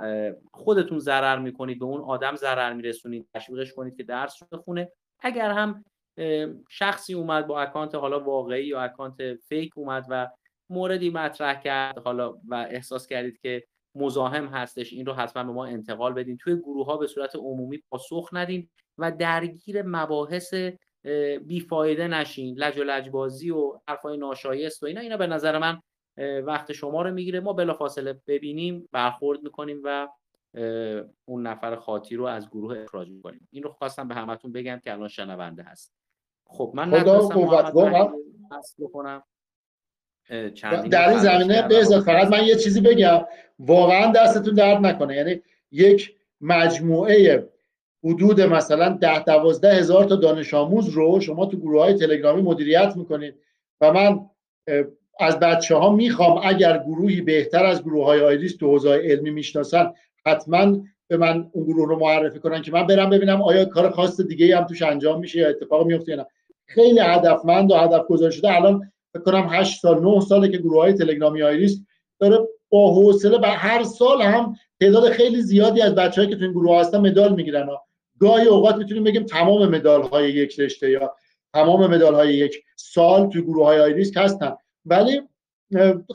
خودتون 0.55 0.99
ضرر 0.99 1.39
می‌کنید 1.39 1.79
به 1.79 1.85
اون 1.85 2.01
آدم 2.01 2.37
ضرر 2.37 2.73
میرسونید 2.73 3.29
تشویقش 3.35 3.73
کنید 3.73 3.97
که 3.97 4.03
درس 4.03 4.43
بخونه. 4.53 4.93
اگر 5.21 5.51
هم 5.51 5.85
شخصی 6.69 7.15
اومد 7.15 7.47
با 7.47 7.61
اکانت 7.61 7.95
حالا 7.95 8.21
واقعی 8.21 8.67
یا 8.67 8.81
اکانت 8.81 9.35
فیک 9.35 9.79
اومد 9.79 10.07
و 10.09 10.31
موردی 10.71 11.11
مطرح 11.11 11.61
کرد 11.61 11.99
حالا 11.99 12.35
و 12.49 12.55
احساس 12.71 13.07
کردید 13.07 13.39
که 13.39 13.65
مزاحم 13.95 14.47
هستش 14.47 14.93
این 14.93 15.07
رو 15.07 15.13
حتما 15.13 15.45
به 15.45 15.53
ما 15.53 15.67
انتقال 15.67 16.13
بدین. 16.13 16.37
توی 16.37 16.57
گروه 16.57 16.87
ها 16.87 16.97
به 16.97 17.07
صورت 17.07 17.37
عمومی 17.37 17.83
پاسخ 17.91 18.31
ندین 18.33 18.69
و 18.99 19.13
درگیر 19.13 19.83
مباحث 19.83 20.55
بیفایده 21.47 22.09
نشین. 22.09 22.59
لج 22.59 22.79
و 22.79 22.85
لجبازی 22.85 23.51
و 23.51 23.81
حرفای 23.89 24.17
ناشایست 24.17 24.83
و 24.83 24.87
اینا. 24.87 25.01
اینا 25.01 25.17
به 25.17 25.27
نظر 25.27 25.59
من 25.59 25.81
وقت 26.19 26.73
شما 26.73 27.03
رو 27.03 27.15
می‌گیره. 27.15 27.41
ما 27.41 27.53
بلافاصله 27.53 28.21
ببینیم 28.27 28.89
برخورد 28.93 29.43
می‌کنیم 29.43 29.81
و 29.85 30.09
اون 31.25 31.47
نفر 31.47 31.77
خاطی 31.77 32.17
رو 32.17 32.25
از 32.25 32.51
گروه 32.51 32.79
اخراج 32.79 33.09
می‌کنیم. 33.09 33.49
این 33.51 33.63
رو 33.63 33.71
خواستم 33.71 34.09
به 34.09 34.15
همتون 34.15 34.53
بگم 34.53 34.81
که 34.85 34.93
الان 34.93 35.09
شنونده 35.09 35.63
هست. 35.63 35.93
خب 36.47 36.73
من 36.75 37.01
خدا 37.01 37.29
بکنم. 38.79 39.23
در 40.91 41.09
این 41.09 41.19
زمینه 41.19 41.69
به 41.69 41.85
فقط 41.85 42.29
من 42.29 42.45
یه 42.45 42.57
چیزی 42.57 42.81
بگم. 42.81 43.25
واقعا 43.59 44.13
دستتون 44.13 44.55
درد 44.55 44.87
نکنه. 44.87 45.17
یعنی 45.17 45.43
یک 45.71 46.17
مجموعه 46.41 47.49
حدود 48.05 48.41
مثلا 48.41 48.89
ده 48.89 49.25
دوازده 49.25 49.75
هزار 49.75 50.05
تا 50.05 50.17
دانش 50.17 50.55
آموز 50.55 50.89
رو 50.89 51.21
شما 51.21 51.47
تو 51.47 51.57
گروه 51.57 51.83
های 51.83 51.95
تلگرامی 51.95 52.43
مدیریت 52.43 52.97
می‌کنید 52.97 53.35
و 53.81 53.93
من 53.93 54.31
از 55.21 55.41
بچه 55.41 55.77
ها 55.77 55.91
می‌خوام 55.91 56.41
اگر 56.45 56.79
گروهی 56.79 57.21
بهتر 57.21 57.65
از 57.65 57.83
گروه 57.83 58.05
های 58.05 58.21
آیریس 58.21 58.57
تو 58.57 58.71
حوزه 58.71 58.91
علمی 58.91 59.31
می‌شناسن 59.31 59.93
حتما 60.27 60.79
به 61.09 61.17
من 61.17 61.49
اون 61.53 61.65
گروه 61.65 61.89
رو 61.89 61.99
معرفی 61.99 62.39
کنن 62.39 62.63
که 62.63 62.73
من 62.73 62.87
برم 62.87 63.11
ببینم 63.11 63.43
آیا 63.43 63.65
کار 63.65 63.91
خاص 63.91 64.21
دیگه 64.21 64.57
هم 64.57 64.65
توش 64.65 64.83
انجام 64.83 65.21
میشه 65.21 65.39
یا 65.39 65.49
اتفاق 65.49 65.87
میفته 65.87 66.13
یا 66.13 66.19
نه. 66.19 66.27
خیلی 66.67 67.01
هدفمند 67.01 67.71
و 67.71 67.75
هدف 67.75 68.07
گذاری 68.07 68.33
شده. 68.33 68.57
الان 68.57 68.93
فکر 69.13 69.23
کنم 69.23 69.49
8 69.51 69.81
سال 69.81 70.01
9 70.01 70.21
ساله 70.21 70.49
که 70.49 70.59
گروه 70.59 70.83
های 70.83 70.93
تلگرامی 70.93 71.43
آیریس 71.43 71.85
داره 72.21 72.39
با 72.69 72.95
حوصله 72.95 73.39
و 73.39 73.45
هر 73.45 73.83
سال 73.83 74.23
هم 74.23 74.57
تعداد 74.81 75.11
خیلی 75.11 75.43
زیادی 75.43 75.81
از 75.81 75.95
بچه‌هایی 75.95 76.31
که 76.31 76.37
تو 76.37 76.45
این 76.45 76.53
گروه 76.53 76.81
هستن 76.81 76.99
مدال 76.99 77.35
می‌گیرن. 77.35 77.69
گاهی 78.21 78.47
اوقات 78.47 78.77
می‌تونیم 78.77 79.05
بگیم 79.05 79.23
تمام 79.23 79.69
مدال 79.69 80.03
های 80.03 80.33
یک 80.33 80.61
رشته 80.61 80.91
یا 80.91 81.15
تمام 81.55 81.87
مدال 81.87 82.15
های 82.15 82.35
یک 82.35 82.63
سال 82.77 83.29
تو 83.29 83.43
گروه 83.43 83.67
های 83.67 83.81
آیریس 83.81 84.17
هستن. 84.17 84.57
ولی 84.87 85.23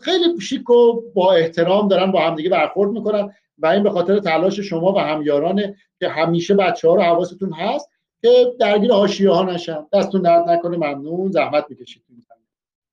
خیلی 0.02 0.42
شیک 0.42 0.70
و 0.70 1.02
با 1.14 1.34
احترام 1.34 1.88
دارن 1.88 2.12
با 2.12 2.22
همدیگه 2.22 2.50
برخورد 2.50 2.92
می‌کنن 2.92 3.34
و 3.58 3.68
این 3.68 3.84
به 3.84 3.90
خاطر 3.90 4.20
تلاش 4.20 4.60
شما 4.60 4.94
و 4.94 5.00
همیارانه 5.00 5.78
که 6.00 6.10
همیشه 6.10 6.56
بچه 6.56 6.88
ها 6.88 6.96
رو 6.96 7.02
حواستون 7.02 7.54
هست 7.54 7.90
که 8.22 8.46
درگیر 8.60 8.92
حاشیه 8.92 9.30
ها 9.32 9.44
نشن. 9.44 9.88
دستتون 9.94 10.22
درد 10.22 10.50
نکنه 10.50 10.78
ممنون. 10.78 11.32
زحمت 11.32 11.66
می‌کشید. 11.70 12.04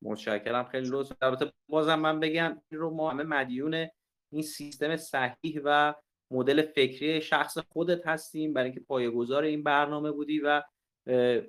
متشکرم. 0.02 0.64
خیلی 0.64 0.88
لطف. 0.90 1.12
البته 1.22 1.52
بازم 1.68 1.94
من 1.94 2.20
بگم 2.20 2.62
این 2.70 2.80
رو 2.80 2.90
ما 2.90 3.10
همه 3.10 3.22
مدیون 3.22 3.86
این 4.32 4.42
سیستم 4.42 4.96
صحیح 4.96 5.60
و 5.64 5.94
مدل 6.30 6.62
فکری 6.62 7.20
شخص 7.20 7.58
خودت 7.58 8.06
هستیم. 8.06 8.52
برای 8.52 8.64
اینکه 8.64 8.80
پایه‌گذار 8.80 9.42
این 9.42 9.62
برنامه 9.62 10.10
بودی 10.10 10.40
و 10.40 10.62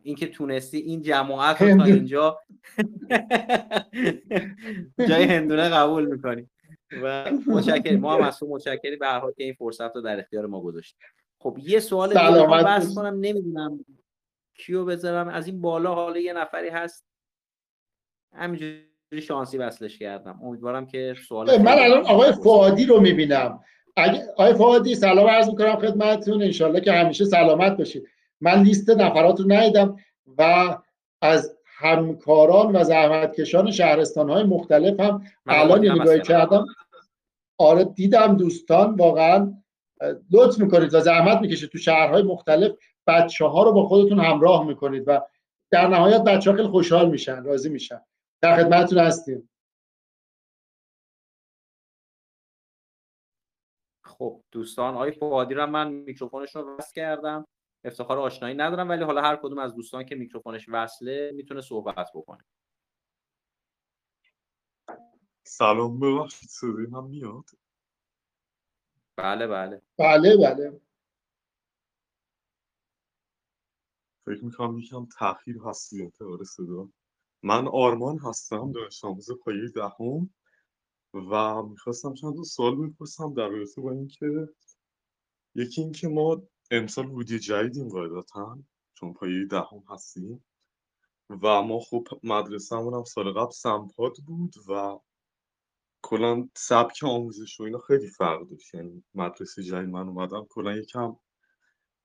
اینکه 0.04 0.28
تونستی 0.28 0.78
این 0.78 1.02
جماعت 1.02 1.62
رو 1.62 1.78
تا 1.78 1.84
اینجا 1.84 2.40
جای 5.10 5.24
هندونه 5.24 5.70
قبول 5.70 6.06
می‌کنی. 6.06 6.50
و 7.04 7.32
متشکرم. 7.48 8.00
ما 8.00 8.16
هم 8.16 8.24
از 8.24 8.40
تو 8.40 8.48
متشکری 8.48 8.96
به 8.96 9.08
هر 9.08 9.20
حال 9.20 9.32
که 9.32 9.44
این 9.44 9.54
فرصت 9.54 9.96
رو 9.96 10.02
در 10.02 10.20
اختیار 10.20 10.46
ما 10.46 10.62
گذاشتی. 10.62 10.98
خب 11.40 11.58
یه 11.64 11.80
سوال 11.80 12.14
بس 12.64 12.96
کنم. 12.96 13.20
نمی‌دونم 13.20 13.86
کیو 14.58 14.86
بذارم. 14.86 15.28
از 15.28 15.48
این 15.48 15.62
بالا 15.62 15.96
حالا 15.96 16.20
یه 16.20 16.34
نفری 16.34 16.70
هست. 16.70 17.06
همینجوری 18.36 18.84
شانسی 19.22 19.58
وصلش 19.58 20.00
کردم. 20.00 20.40
امیدوارم 20.44 20.86
که 20.86 21.16
سوال 21.28 21.62
من 21.62 21.80
الان 21.80 22.06
آقای 22.06 22.32
فوادی 22.32 22.86
رو 22.86 23.00
می‌بینم. 23.00 23.60
اگه 23.98 24.24
آقای 24.32 24.54
فوادی 24.54 24.96
سلام 24.96 25.28
عرض 25.28 25.50
می‌کنم 25.50 25.76
خدمتتون. 25.76 26.44
انشالله 26.44 26.82
که 26.82 26.92
همیشه 26.92 27.26
سلامت 27.26 27.78
باشید. 27.78 28.08
من 28.42 28.64
لیست 28.64 28.90
نفرات 28.90 29.40
رو 29.40 29.46
ندیدم 29.48 29.98
و 30.38 30.78
از 31.22 31.58
همکاران 31.66 32.76
و 32.76 32.84
زحمتکشان 32.84 33.72
شهرستان 33.72 34.30
های 34.30 34.44
مختلف 34.44 35.00
هم 35.00 35.26
الان 35.46 35.84
یه 35.84 35.94
نگاهی 35.94 36.22
کردم. 36.22 36.66
آره 37.58 37.84
دیدم 37.84 38.38
دوستان 38.38 38.96
واقعا 38.96 39.54
لطف 40.32 40.60
می‌کنید 40.60 40.94
و 40.94 41.00
زحمت 41.00 41.42
می‌کشید. 41.42 41.70
تو 41.70 41.78
شهرهای 41.78 42.24
مختلف 42.24 42.72
بچه 43.08 43.46
ها 43.46 43.64
رو 43.64 43.72
با 43.72 43.86
خودتون 43.86 44.20
همراه 44.20 44.68
می‌کنید 44.68 45.04
و 45.08 45.22
در 45.72 45.88
نهایت 45.88 46.24
بچه 46.24 46.50
ها 46.50 46.56
خیلی 46.56 46.68
خوشحال 46.68 47.10
میشن 47.10 47.44
راضی 47.44 47.70
میشن. 47.70 48.02
در 48.42 48.58
خدمتتون 48.58 49.00
هستیم. 49.00 49.50
خب 54.04 54.42
دوستان 54.52 54.94
آقای 54.94 55.12
فوادی 55.12 55.54
رو 55.54 55.68
من 55.68 55.92
میکروفونش 55.92 56.56
رو 56.56 56.78
کردم. 56.96 57.48
افتخار 57.84 58.18
آشنایی 58.18 58.56
ندارم 58.56 58.90
ولی 58.90 59.04
حالا 59.04 59.22
هر 59.22 59.36
کدوم 59.36 59.60
از 59.60 59.76
دوستان 59.76 60.06
که 60.06 60.16
میکروفونش 60.16 60.66
وصله 60.70 61.32
می‌تونه 61.36 61.62
صحبت 61.62 62.08
بکنه. 62.16 62.46
سلام 65.44 66.00
ببخشید 66.00 66.50
صدای 66.50 66.86
من 66.86 67.04
میاد؟ 67.04 67.46
بله 69.16 69.48
بله. 69.48 69.82
بله 69.98 70.38
بله. 70.38 70.82
فکر 74.26 74.46
می‌کنم 74.46 74.78
یکم 74.80 75.06
تاخیر 75.06 75.58
هست 75.66 75.94
انتقال 75.94 76.44
صدا. 76.44 76.90
من 77.44 77.68
آرمان 77.68 78.20
هستم 78.20 78.72
دانش 78.72 79.04
آموز 79.04 79.32
پایه 79.32 79.70
دهم 79.76 80.30
و 81.14 81.64
می‌خواستم 81.64 82.14
چند 82.14 82.36
تا 82.36 82.44
سوال 82.44 82.76
بپرسم 82.76 83.34
در 83.34 83.48
رابطه 83.48 83.82
با 83.82 83.92
اینکه 83.92 84.50
یکی 85.56 85.82
اینکه 85.82 86.08
ما 86.08 86.42
امسال 86.72 87.06
ورودی 87.06 87.40
جدیدیم 87.40 87.90
قاعدتا 87.90 88.58
چون 88.94 89.14
پایه 89.14 89.46
دهم 89.46 89.84
هستیم. 89.90 90.46
و 91.30 91.62
ما 91.62 91.80
خب 91.80 92.08
مدرسهمون 92.24 92.94
هم 92.94 93.04
سال 93.04 93.32
قبل 93.32 93.52
سمپاد 93.52 94.14
بود 94.28 94.54
و 94.70 95.00
کلا 96.02 96.50
سبک 96.56 97.04
آموزش 97.04 97.60
و 97.60 97.64
اینا 97.64 97.80
خیلی 97.80 98.08
فرق 98.08 98.50
داشت. 98.50 98.74
یعنی 98.74 99.04
مدرسه 99.14 99.64
جدید 99.64 99.90
من 99.90 100.08
اومدم 100.08 100.46
کلا 100.50 100.76
یکم 100.76 101.16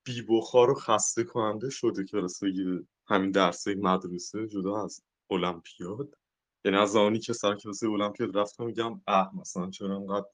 بی 0.05 0.21
بخار 0.29 0.69
و 0.69 0.73
خسته 0.75 1.23
کننده 1.23 1.69
شده 1.69 2.03
کلاسای 2.03 2.79
همین 3.07 3.31
درسه 3.31 3.75
مدرسه 3.75 4.47
جدا 4.47 4.83
از 4.83 5.01
المپیاد. 5.31 6.17
یعنی 6.65 6.77
از 6.77 6.91
زمانی 6.91 7.19
که 7.19 7.33
سر 7.33 7.55
کلاس 7.55 7.83
المپیاد 7.83 8.37
رفتم 8.37 8.65
میگم 8.65 9.01
اه 9.07 9.39
مثلا 9.39 9.69
چرا 9.69 9.95
انقدر 9.95 10.27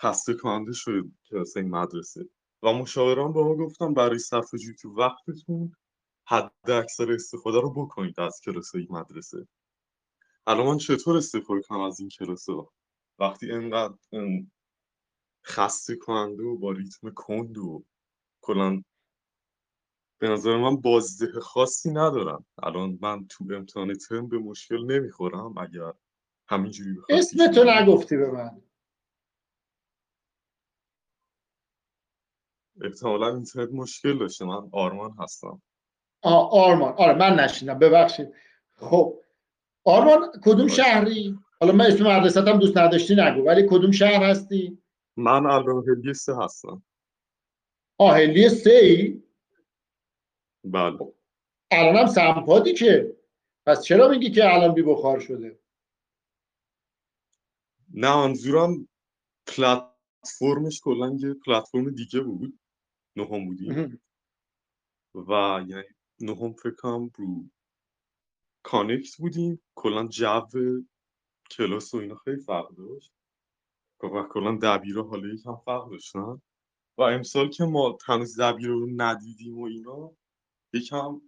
خسته 0.00 0.34
کننده 0.34 0.72
شده 0.72 1.02
کلاس 1.30 1.56
مدرسه. 1.56 2.28
و 2.62 2.72
مشاوران 2.72 3.32
با 3.32 3.48
ما 3.48 3.54
گفتم 3.54 3.94
برای 3.94 4.18
صرف 4.18 4.50
تو 4.80 4.94
وقتتون 4.94 5.72
حد 6.28 6.70
اکثر 6.70 7.12
استفاده 7.12 7.60
رو 7.60 7.70
بکنید 7.70 8.20
از 8.20 8.40
کلاس 8.44 8.74
این 8.74 8.86
مدرسه. 8.90 9.48
الان 10.46 10.66
من 10.66 10.78
چطور 10.78 11.16
استفاده 11.16 11.62
کنم 11.62 11.80
از 11.80 12.00
این 12.00 12.08
کلاس 12.08 12.46
وقتی 13.18 13.50
انقدر 13.50 13.94
خسته 15.46 15.96
کننده 15.96 16.42
و 16.42 16.56
با 16.56 16.72
ریتم 16.72 17.10
کند 17.10 17.58
و 17.58 17.84
کلا 18.40 18.82
به 20.18 20.28
نظر 20.28 20.56
من 20.56 20.76
بازده 20.76 21.40
خاصی 21.40 21.90
ندارم. 21.90 22.46
الان 22.62 22.98
من 23.02 23.26
تو 23.26 23.44
امتحان 23.50 23.94
ترم 23.94 24.28
به 24.28 24.38
مشکل 24.38 24.84
نمی‌خورم 24.84 25.58
اگر 25.58 25.92
همینجوری 26.48 26.96
اسم 27.08 27.52
تو 27.52 27.64
نگفتی 27.64 28.16
به 28.16 28.30
من. 28.30 28.62
احتمالا 32.84 33.34
اینترنت 33.34 33.68
مشکل 33.72 34.18
داشته. 34.18 34.44
من 34.44 34.68
آرمان 34.72 35.16
هستم. 35.18 35.62
آه 36.22 36.50
آرمان. 36.52 36.92
آره 36.92 37.14
من 37.14 37.40
نشینم. 37.40 37.78
ببخشید. 37.78 38.28
خب. 38.76 39.20
آرمان 39.84 40.32
کدوم 40.44 40.68
شهری؟ 40.68 41.38
حالا 41.60 41.72
من 41.72 41.86
اسم 41.86 42.06
مدرسه 42.06 42.40
هم 42.40 42.58
دوست 42.58 42.78
نداشتی 42.78 43.14
نگو 43.14 43.46
ولی 43.46 43.66
کدوم 43.70 43.90
شهر 43.90 44.24
هستی؟ 44.24 44.82
من 45.16 45.46
الان 45.46 45.84
هلیه 45.88 46.12
سه 46.12 46.36
هستم. 46.44 46.82
آه 47.98 48.14
هلیه 48.16 48.48
سه 48.48 48.70
ای؟ 48.70 49.22
بله. 50.64 50.98
الان 51.70 51.96
هم 51.96 52.06
سمپادی 52.06 52.72
که. 52.72 53.16
پس 53.66 53.82
چرا 53.82 54.08
میگی 54.08 54.30
که 54.30 54.54
الان 54.54 54.74
بی 54.74 54.82
بخار 54.82 55.20
شده؟ 55.20 55.58
نه 57.94 58.16
منظورم 58.16 58.88
پلتفرمش 59.46 60.80
کلا 60.80 61.16
یه 61.20 61.34
پلتفرم 61.34 61.90
دیگه 61.90 62.20
بود. 62.20 62.58
نهم 63.16 63.46
بودیم. 63.46 64.00
و 65.14 65.30
یعنی 65.68 65.84
نهم 66.20 66.52
فکر 66.52 66.74
کنم 66.74 67.10
رو 67.14 67.44
کانکت 68.62 69.16
بودیم. 69.16 69.62
کلا 69.74 70.06
جو 70.06 70.82
کلاس 71.50 71.94
و 71.94 71.96
اینا 71.96 72.14
خیلی 72.14 72.40
فرق 72.40 72.74
داشت. 72.74 73.12
و 74.02 74.22
کلا 74.22 74.58
دبیرا 74.62 75.02
حالا 75.02 75.28
یکم 75.28 75.56
فرق 75.56 75.90
داشتن. 75.90 76.42
و 76.98 77.02
امسال 77.02 77.50
که 77.50 77.64
ما 77.64 77.98
هنوز 78.06 78.40
دبیرا 78.40 78.74
رو 78.74 78.88
ندیدیم 78.96 79.58
و 79.58 79.64
اینا 79.64 80.12
یکم 80.72 81.20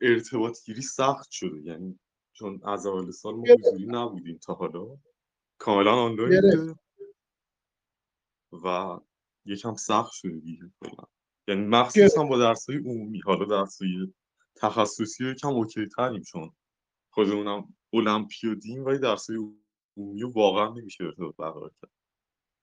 ارتباط 0.00 0.64
گیری 0.64 0.82
سخت 0.82 1.30
شده. 1.30 1.60
یعنی 1.60 1.98
چون 2.32 2.60
از 2.64 2.86
اول 2.86 3.10
سال 3.10 3.34
ما 3.34 3.44
حضوری 3.58 3.86
نبودیم 3.86 4.38
تا 4.38 4.54
حالا. 4.54 4.98
کاملا 5.58 5.94
آنلاین 5.94 6.76
و 8.52 8.98
یکم 9.44 9.74
سخت 9.74 10.12
شده 10.12 10.40
دیگه 10.40 10.62
کلا 10.80 11.04
یعنی 11.48 11.66
مخصوصا 11.66 12.24
با 12.24 12.38
درسای 12.38 12.76
عمومی 12.76 13.20
حالا 13.20 13.44
درسای 13.44 14.12
تخصصی 14.56 15.30
یکم 15.30 15.48
اوکی 15.48 15.88
تریم 15.96 16.22
چون 16.22 16.52
خودمونم 17.10 17.74
المپیادیم 17.92 18.84
ولی 18.84 18.98
درسای 18.98 19.36
عمومی 19.96 20.22
واقعا 20.22 20.74
نمیشه 20.74 21.04
ارتباط 21.04 21.36
برقرار 21.36 21.70
کرد. 21.80 21.90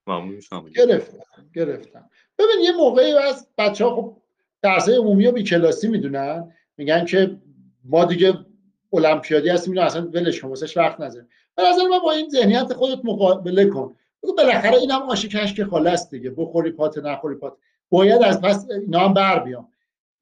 ممنون 0.07 0.35
میشم 0.35 0.69
گرفتم 0.69 1.49
گرفتم. 1.53 2.09
ببین 2.37 2.63
یه 2.63 2.71
موقعی 2.71 3.13
از 3.13 3.47
بچه 3.57 3.85
ها 3.85 3.95
خب 3.95 4.21
درسای 4.61 4.95
عمومی 4.95 5.25
رو 5.25 5.31
بی 5.31 5.43
کلاسی 5.43 5.87
می‌دونن. 5.87 6.53
میگن 6.77 7.05
که 7.05 7.41
ما 7.83 8.05
دیگه 8.05 8.45
المپیادی 8.93 9.49
هستیم 9.49 9.73
اینو 9.73 9.85
اصلا 9.85 10.07
ولش 10.07 10.41
کن 10.41 10.47
واسش 10.47 10.77
وقت 10.77 10.99
نذاریم 10.99 11.29
به 11.55 11.63
نظر 11.63 11.87
من 11.87 11.99
با 11.99 12.11
این 12.11 12.29
ذهنیت 12.29 12.73
خودت 12.73 13.05
مقابله 13.05 13.65
کن. 13.65 13.95
بگو 14.23 14.35
بالاخره 14.35 14.77
آش 15.10 15.26
کشک 15.26 15.64
خاله 15.64 15.89
است 15.89 16.11
دیگه 16.11 16.30
بخوری 16.30 16.72
پات 16.72 16.98
نخوری 16.98 17.35
پات. 17.35 17.53
باید 17.89 18.23
از 18.23 18.41
پس 18.41 18.68
اینا 18.69 18.99
هم 18.99 19.14
بر 19.14 19.39
بیام. 19.39 19.68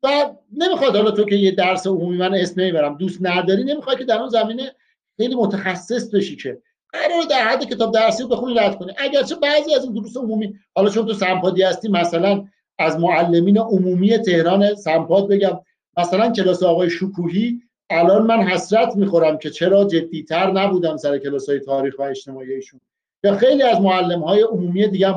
و 0.04 0.30
نمی‌خواد 0.54 0.96
حالا 0.96 1.12
تو 1.12 1.26
که 1.26 1.36
یه 1.36 1.52
درس 1.52 1.88
عمومی 1.88 2.18
من 2.18 2.34
اسم 2.34 2.62
نمی‌برم 2.62 2.98
دوست 2.98 3.20
نداری 3.22 3.64
نمی‌خواد 3.64 3.98
که 3.98 4.04
در 4.04 4.20
اون 4.20 4.30
زمینه 4.30 4.76
خیلی 5.18 5.36
متخصص 5.36 6.16
بشی 6.16 6.36
که. 6.36 6.62
قرار 6.90 7.24
در 7.30 7.48
حد 7.48 7.64
کتاب 7.64 7.94
درسی 7.94 8.24
بخونی 8.24 8.54
رد 8.54 8.78
کنی. 8.78 8.94
اگرچه 8.98 9.36
بعضی 9.36 9.76
از 9.76 9.84
این 9.84 9.94
دروس 9.94 10.18
عمومی 10.18 10.56
حالا 10.76 10.90
چون 10.90 11.06
تو 11.06 11.14
سمپادی 11.14 11.64
هستی 11.64 11.88
مثلا 11.88 12.48
از 12.80 13.00
معلمین 13.00 13.58
عمومی 13.58 14.18
تهران 14.18 14.76
سمپاد 14.76 15.28
بگم 15.28 15.60
مثلا 15.98 16.32
کلاس 16.32 16.64
آقای 16.64 16.90
شکوهی 16.90 17.62
الان 17.90 18.26
من 18.26 18.42
حسرت 18.42 18.96
می‌خورم 18.96 19.38
که 19.38 19.50
چرا 19.50 19.84
جدیتر 19.84 20.52
نبودم 20.52 20.98
سر 20.98 21.18
کلاس 21.18 21.50
های 21.50 21.60
تاریخ 21.60 22.00
و 22.00 22.02
اجتماعیشون 22.02 22.82
یا 23.26 23.36
خیلی 23.36 23.64
از 23.64 23.82
معلم 23.82 24.22
های 24.22 24.42
عمومی 24.42 24.88
دیگه 24.88 25.16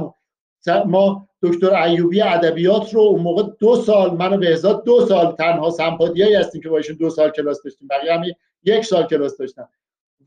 ما 0.86 1.28
دکتر 1.42 1.74
ایوبی 1.74 2.22
ادبیات 2.22 2.94
رو 2.94 3.00
اون 3.00 3.20
موقع 3.20 3.42
دو 3.58 3.76
سال 3.76 4.16
من 4.16 4.32
و 4.32 4.36
بهزاد 4.36 4.84
دو 4.84 5.06
سال 5.06 5.32
تنها 5.32 5.70
سمپادیایی 5.70 6.34
هستیم 6.34 6.60
که 6.60 6.68
با 6.68 6.80
دو 6.98 7.10
سال 7.10 7.30
کلاس 7.30 7.62
داشتیم 7.62 7.88
بقیه 7.88 8.14
همین 8.14 8.34
یک 8.64 8.84
سال 8.84 9.06
کلاس 9.06 9.36
داشتم 9.36 9.68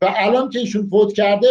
و 0.02 0.14
الان 0.16 0.48
که 0.48 0.58
ایشون 0.58 0.86
فوت 0.86 1.12
کرده 1.12 1.48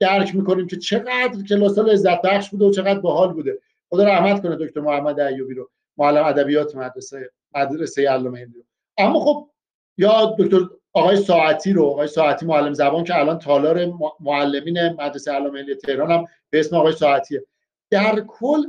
درک 0.00 0.34
می‌کنیم 0.34 0.66
که 0.66 0.76
چقدر 0.76 1.42
کلاس 1.48 1.78
ها 1.78 1.84
لذت 1.84 2.22
بخش 2.22 2.50
بوده 2.50 2.64
و 2.64 2.70
چقدر 2.70 2.98
باحال 2.98 3.32
بوده. 3.32 3.58
خدا 3.90 4.04
رحمت 4.04 4.42
کنه 4.42 4.56
دکتر 4.56 4.80
محمد 4.80 5.20
ایوبی 5.20 5.54
رو 5.54 5.70
معلم 5.96 6.24
ادبیات 6.24 6.76
مدرسه 6.76 7.30
مدرسه 7.54 8.10
علامه 8.10 8.44
رو. 8.44 8.64
اما 8.98 9.20
خب 9.20 9.48
یا 9.96 10.36
دکتر 10.38 10.60
آقای 10.98 11.16
ساعتی 11.16 11.72
رو 11.72 11.84
آقای 11.84 12.08
ساعتی 12.08 12.46
معلم 12.46 12.74
زبان 12.74 13.04
که 13.04 13.18
الان 13.18 13.38
تالار 13.38 13.92
معلمین 14.20 14.88
مدرسه 14.88 15.32
علامه 15.32 15.74
تهران 15.74 16.10
هم 16.10 16.24
به 16.50 16.60
اسم 16.60 16.76
آقای 16.76 16.92
ساعتیه 16.92 17.44
در 17.90 18.20
کل 18.20 18.62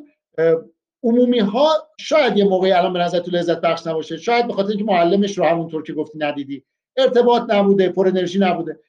عمومی 1.04 1.40
ها 1.40 1.70
شاید 2.00 2.38
یه 2.38 2.44
موقعی 2.46 2.72
الان 2.72 2.94
به 2.94 3.00
نظر 3.00 3.20
تو 3.20 3.32
لذت 3.32 3.62
بخش 3.62 3.88
نباشه. 3.88 4.18
شاید 4.18 4.48
به 4.48 4.54
خاطر 4.54 4.70
اینکه 4.70 4.84
معلمش 4.84 5.38
رو 5.38 5.46
همونطور 5.46 5.84
که 5.84 5.94
گفتی 5.94 6.18
ندیدی. 6.18 6.64
ارتباط 6.98 7.44
نبوده 7.50 7.90
پر 7.90 8.08
انرژی 8.08 8.40
نبوده. 8.40 8.80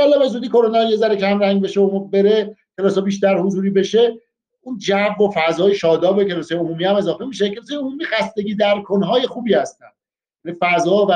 ان 0.00 0.18
به 0.18 0.28
زودی 0.28 0.48
کرونا 0.48 0.84
یه 0.84 0.96
ذره 0.96 1.16
کم 1.16 1.38
رنگ 1.38 1.62
بشه 1.62 1.80
و 1.80 2.00
بره 2.04 2.56
کلاس 2.78 2.98
بیشتر 2.98 3.38
حضوری 3.38 3.70
بشه. 3.70 4.14
اون 4.60 4.78
جو 4.78 5.24
و 5.24 5.30
فضای 5.34 5.74
شاداب 5.74 6.24
کلاس 6.24 6.52
عمومی 6.52 6.84
هم 6.84 6.94
اضافه 6.94 7.24
میشه. 7.24 7.50
کلاس 7.50 7.72
عمومی 7.72 8.04
خستگی 8.04 8.54
در 8.54 8.80
کنهای 8.80 9.26
خوبی 9.26 9.54
هستن. 9.54 9.86
یعنی 10.44 10.58
فضا 10.60 11.06
و 11.10 11.12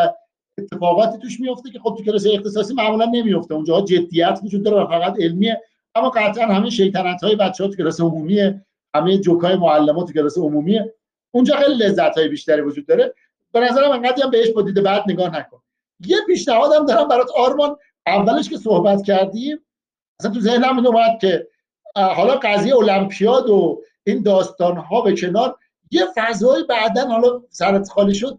اتفاقاتی 0.63 1.19
توش 1.19 1.41
میفته 1.41 1.71
که 1.71 1.79
خب 1.79 1.95
تو 1.99 2.05
کلاس 2.05 2.27
اختصاصی 2.35 2.75
معمولا 2.75 3.05
نمیفته 3.05 3.55
اونجا 3.55 3.81
جدیت 3.81 4.41
وجود 4.45 4.63
داره 4.63 4.83
و 4.83 4.87
فقط 4.87 5.15
علمیه. 5.21 5.61
اما 5.95 6.11
قطعا 6.11 6.47
همه 6.47 6.71
شیطنت 6.71 7.25
های 7.25 7.37
بچه 7.37 7.65
ها 7.65 7.71
تو 7.71 7.77
کلاس 7.77 8.01
عمومیه. 8.01 8.67
همه 8.95 9.19
جوکای 9.19 9.57
معلمات 9.57 10.07
تو 10.07 10.13
کلاس 10.13 10.39
عمومیه. 10.39 10.95
اونجا 11.31 11.57
خیلی 11.57 11.75
لذت 11.75 12.19
های 12.19 12.29
بیشتری 12.29 12.61
وجود 12.61 12.87
داره. 12.87 13.15
به 13.53 13.61
نظرم 13.61 13.91
انقدر 13.91 14.25
هم 14.25 14.31
بهش 14.31 14.51
با 14.51 14.63
دید 14.63 14.83
بعد 14.83 15.03
نگاه 15.07 15.39
نکن. 15.39 15.59
یه 16.07 16.17
پیشنهادم 16.27 16.87
دارم 16.87 17.09
برات 17.09 17.31
آرمان. 17.37 17.77
اولش 18.07 18.49
که 18.49 18.57
صحبت 18.57 19.03
کردیم 19.03 19.59
اصلا 20.21 20.33
تو 20.33 20.41
ذهنم 20.41 20.77
این 20.77 20.87
اومد 20.87 21.19
که 21.21 21.47
حالا 21.97 22.37
قضیه 22.37 22.77
المپیاد 22.77 23.51
و 23.51 23.83
این 24.05 24.23
داستان 24.23 24.77
ها 24.77 25.01
به 25.01 25.15
کنار 25.15 25.57
یه 25.91 26.07
فضای 26.17 26.65
بعدا 26.65 27.09
حالا 27.09 27.43
سرت 27.51 27.89
خالی 27.89 28.15
شد. 28.15 28.39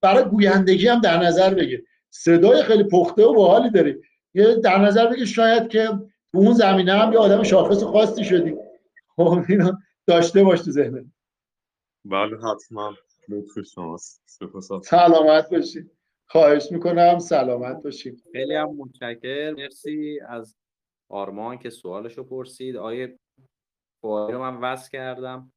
برای 0.00 0.24
گویندگی 0.24 0.88
هم 0.88 1.00
در 1.00 1.22
نظر 1.22 1.54
بگیر. 1.54 1.84
صدای 2.10 2.62
خیلی 2.62 2.84
پخته 2.84 3.24
و 3.24 3.34
باحالی 3.34 3.70
داری. 3.70 3.96
یه 4.34 4.54
در 4.54 4.78
نظر 4.78 5.06
بگیر 5.06 5.26
شاید 5.26 5.68
که 5.68 5.86
تو 6.32 6.38
اون 6.38 6.52
زمینه 6.52 6.92
هم 6.92 7.12
یه 7.12 7.18
آدم 7.18 7.42
شاخص 7.42 7.82
خاصی 7.82 8.24
شدی. 8.24 8.56
خب 9.16 9.44
اینو 9.48 9.72
داشته 10.06 10.44
باش 10.44 10.60
تو 10.60 10.70
ذهنت. 10.70 11.06
بله 12.04 12.36
حتما. 12.36 12.94
لطف 13.28 13.68
شماست. 13.74 14.40
سلامت 14.82 15.50
باشید 15.50 15.90
خواهش 16.26 16.72
می‌کنم. 16.72 17.18
سلامت 17.18 17.82
باشید 17.82 18.22
خیلی 18.32 18.54
هم 18.54 18.76
متشکر 18.76 19.54
مرسی 19.58 20.20
از 20.28 20.56
آرمان 21.08 21.58
که 21.58 21.70
سوالشو 21.70 22.24
پرسید. 22.24 22.76
آیه 22.76 23.18
رو 24.02 24.38
من 24.38 24.56
وصل 24.60 24.90
کردم. 24.90 25.52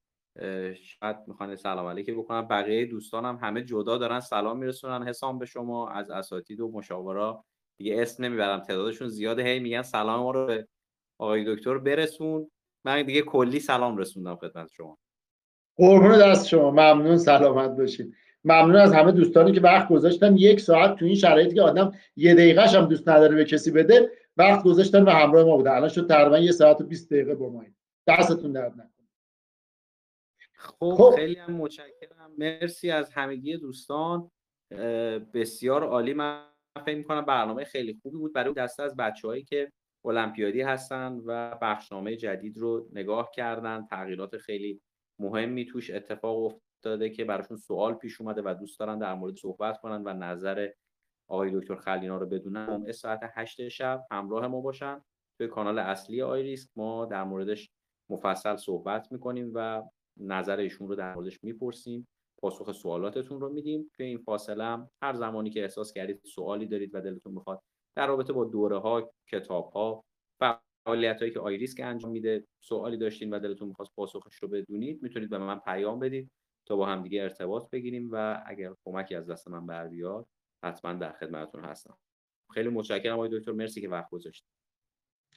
شاید 0.76 1.16
می‌خوان 1.28 1.56
سلام 1.56 1.88
علیکی 1.88 2.12
بکنم 2.12 2.48
بقیه 2.48 2.86
دوستانم 2.86 3.40
همه 3.42 3.64
جدا 3.64 3.98
دارن 3.98 4.20
سلام 4.20 4.58
میرسونن. 4.58 5.08
حسام 5.08 5.40
به 5.40 5.46
شما 5.46 5.90
از 5.90 6.10
اساتید 6.10 6.60
و 6.60 6.72
مشاورا. 6.72 7.44
دیگه 7.78 8.02
اسم 8.02 8.24
نمی‌برم 8.24 8.60
تعدادشون 8.60 9.08
زیاده 9.08 9.44
هی 9.44 9.60
میگن 9.60 9.82
سلام 9.82 10.20
ما 10.20 10.32
رو 10.32 10.46
به 10.46 10.68
آقای 11.20 11.56
دکتر 11.56 11.78
برسون. 11.78 12.52
من 12.86 13.04
دیگه 13.04 13.22
کلی 13.22 13.60
سلام 13.60 13.98
رسوندم 13.98 14.36
خدمت 14.36 14.70
شما. 14.72 14.98
قربون 15.76 16.18
دست 16.20 16.48
شما. 16.48 16.72
ممنون 16.72 17.18
سلامت 17.18 17.78
باشید 17.78 18.14
ممنون 18.44 18.76
از 18.76 18.94
همه 18.94 19.12
دوستانی 19.12 19.52
که 19.52 19.62
وقت 19.62 19.90
گذاشتن. 19.90 20.38
یک 20.38 20.60
ساعت 20.60 20.96
تو 20.96 21.06
این 21.06 21.16
شرایطی 21.16 21.56
که 21.56 21.62
آدم 21.62 21.92
یه 22.16 22.34
دقیقهش 22.34 22.76
هم 22.76 22.86
دوست 22.86 23.10
نداره 23.10 23.36
به 23.36 23.46
کسی 23.46 23.72
بده 23.72 24.12
وقت 24.38 24.64
گذاشتن 24.64 25.04
و 25.04 25.10
همراه 25.10 25.46
ما 25.46 25.58
بوده. 25.58 25.72
الان 25.72 25.90
شد 25.90 26.08
تقریبا 26.08 26.40
یه 26.40 26.52
ساعت 26.52 26.82
و 26.82 26.84
20 26.84 27.10
دقیقه 27.10 27.36
با 27.36 27.50
ما. 27.50 27.64
دستتون 28.08 28.52
درد 28.52 28.72
نکنه. 28.72 29.01
خب, 30.62 30.94
خب. 30.98 31.16
خیلی 31.16 31.36
هم 31.36 31.54
متشکرم. 31.54 32.32
مرسی 32.38 32.92
از 32.92 33.14
همگی 33.14 33.58
دوستان. 33.58 34.32
بسیار 35.34 35.84
عالی. 35.84 36.14
من 36.14 36.46
فکر 36.86 36.98
می‌کنم 36.98 37.26
برنامه 37.26 37.64
خیلی 37.64 38.00
خوبی 38.02 38.18
بود. 38.18 38.34
برای 38.34 38.54
دسته 38.54 38.84
از 38.84 38.96
بچههایی 38.96 39.44
که 39.44 39.72
المپیادی 40.06 40.62
هستن 40.62 41.22
و 41.26 41.58
بخشنامه 41.62 42.16
جدید 42.16 42.58
رو 42.58 42.90
نگاه 42.94 43.32
کردن. 43.32 43.86
تغییرات 43.86 44.38
خیلی 44.38 44.82
مهمی 45.20 45.66
توش 45.66 45.92
اتفاق 45.92 46.38
افتاده 46.38 47.10
که 47.10 47.26
براشون 47.26 47.58
سوال 47.58 47.94
پیش 47.94 48.22
اومده 48.22 48.42
و 48.46 48.54
دوست 48.54 48.80
دارن 48.80 49.00
در 49.00 49.14
مورد 49.14 49.36
صحبت 49.36 49.78
کنن 49.78 50.04
و 50.06 50.14
نظر 50.14 50.70
آقای 51.30 51.60
دکتر 51.60 51.76
خلینا 51.76 52.18
رو 52.18 52.26
بدونن. 52.26 52.92
ساعت 52.92 53.20
8 53.34 53.68
شب 53.68 54.06
همراه 54.12 54.48
ما 54.48 54.62
باشن. 54.62 55.02
توی 55.38 55.48
کانال 55.48 55.80
اصلی 55.80 56.22
آیریسک 56.22 56.70
ما 56.76 57.06
در 57.06 57.24
موردش 57.24 57.70
مفصل 58.10 58.56
صحبت 58.56 59.12
می‌کنیم 59.12 59.52
و 59.54 59.84
نظر 60.18 60.58
ایشون 60.58 60.88
رو 60.88 60.96
در 60.96 61.16
موردش 61.16 61.44
می‌پرسیم 61.44 62.08
پاسخ 62.38 62.72
سوالاتتون 62.72 63.42
رو 63.42 63.50
میدیم. 63.50 63.92
توی 63.94 64.06
این 64.06 64.18
فاصله 64.18 64.64
هم 64.64 64.90
هر 65.02 65.14
زمانی 65.14 65.50
که 65.50 65.62
احساس 65.62 65.94
کردید 65.94 66.22
سوالی 66.24 66.66
دارید 66.66 66.96
و 66.96 67.02
دلتون 67.02 67.34
می‌خواد 67.34 67.62
در 67.96 68.08
رابطه 68.08 68.34
با 68.34 68.46
دوره 68.46 68.80
ها 68.80 69.12
کتاب 69.32 69.72
ها 69.72 70.04
فعالیت 70.40 71.20
هایی 71.20 71.32
که 71.32 71.40
آیریس 71.40 71.76
که 71.76 71.86
انجام 71.86 72.12
میده 72.12 72.48
سوالی 72.60 72.98
داشتین 72.98 73.34
و 73.34 73.40
دلتون 73.40 73.68
می‌خواست 73.68 73.92
پاسخش 73.96 74.36
رو 74.36 74.48
بدونید 74.48 75.04
می‌تونید 75.04 75.30
به 75.30 75.38
من 75.38 75.60
پیام 75.60 76.00
بدید 76.00 76.32
تا 76.66 76.76
با 76.76 76.86
هم 76.86 77.04
دیگه 77.04 77.22
ارتباط 77.22 77.70
بگیریم 77.70 78.10
و 78.12 78.44
اگر 78.46 78.74
کمکی 78.86 79.16
از 79.16 79.30
دست 79.30 79.48
من 79.48 79.66
بر 79.66 79.88
بیاد 79.88 80.28
حتما 80.64 80.94
در 80.94 81.12
خدمتتون 81.12 81.66
هستم. 81.66 81.98
خیلی 82.54 82.70
متشکرم 82.70 83.14
آقای 83.14 83.40
دکتر 83.40 83.52
مرسی 83.52 83.82
که 83.82 83.90
وقت 83.90 84.10
گذاشتید. 84.10 84.50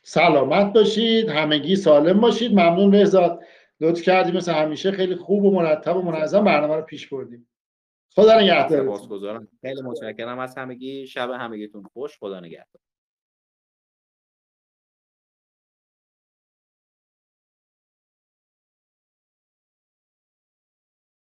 سلامت 0.03 0.73
باشید 0.73 1.29
همگی 1.29 1.77
سالم 1.77 2.21
باشید. 2.21 2.53
ممنون 2.53 2.91
بهزاد 2.91 3.43
لطف 3.81 4.03
کردی 4.03 4.33
مثل 4.33 4.53
همیشه 4.53 4.91
خیلی 4.93 5.17
خوب 5.17 5.45
و 5.45 5.51
مرتب 5.51 5.97
و 5.97 6.03
منظم 6.03 6.45
برنامه 6.45 6.77
رو 6.77 6.83
پیش 6.83 7.09
بردیم 7.09 7.49
خدا 8.15 8.41
نگهدار 8.41 8.99
خیلی 9.61 9.83
متشکرم 9.83 10.39
از 10.39 10.59
همگی. 10.59 11.07
شب 11.07 11.31
همگیتون 11.31 11.83
خوش. 11.83 12.19
خدا 12.19 12.41
نگهدار. 12.41 12.83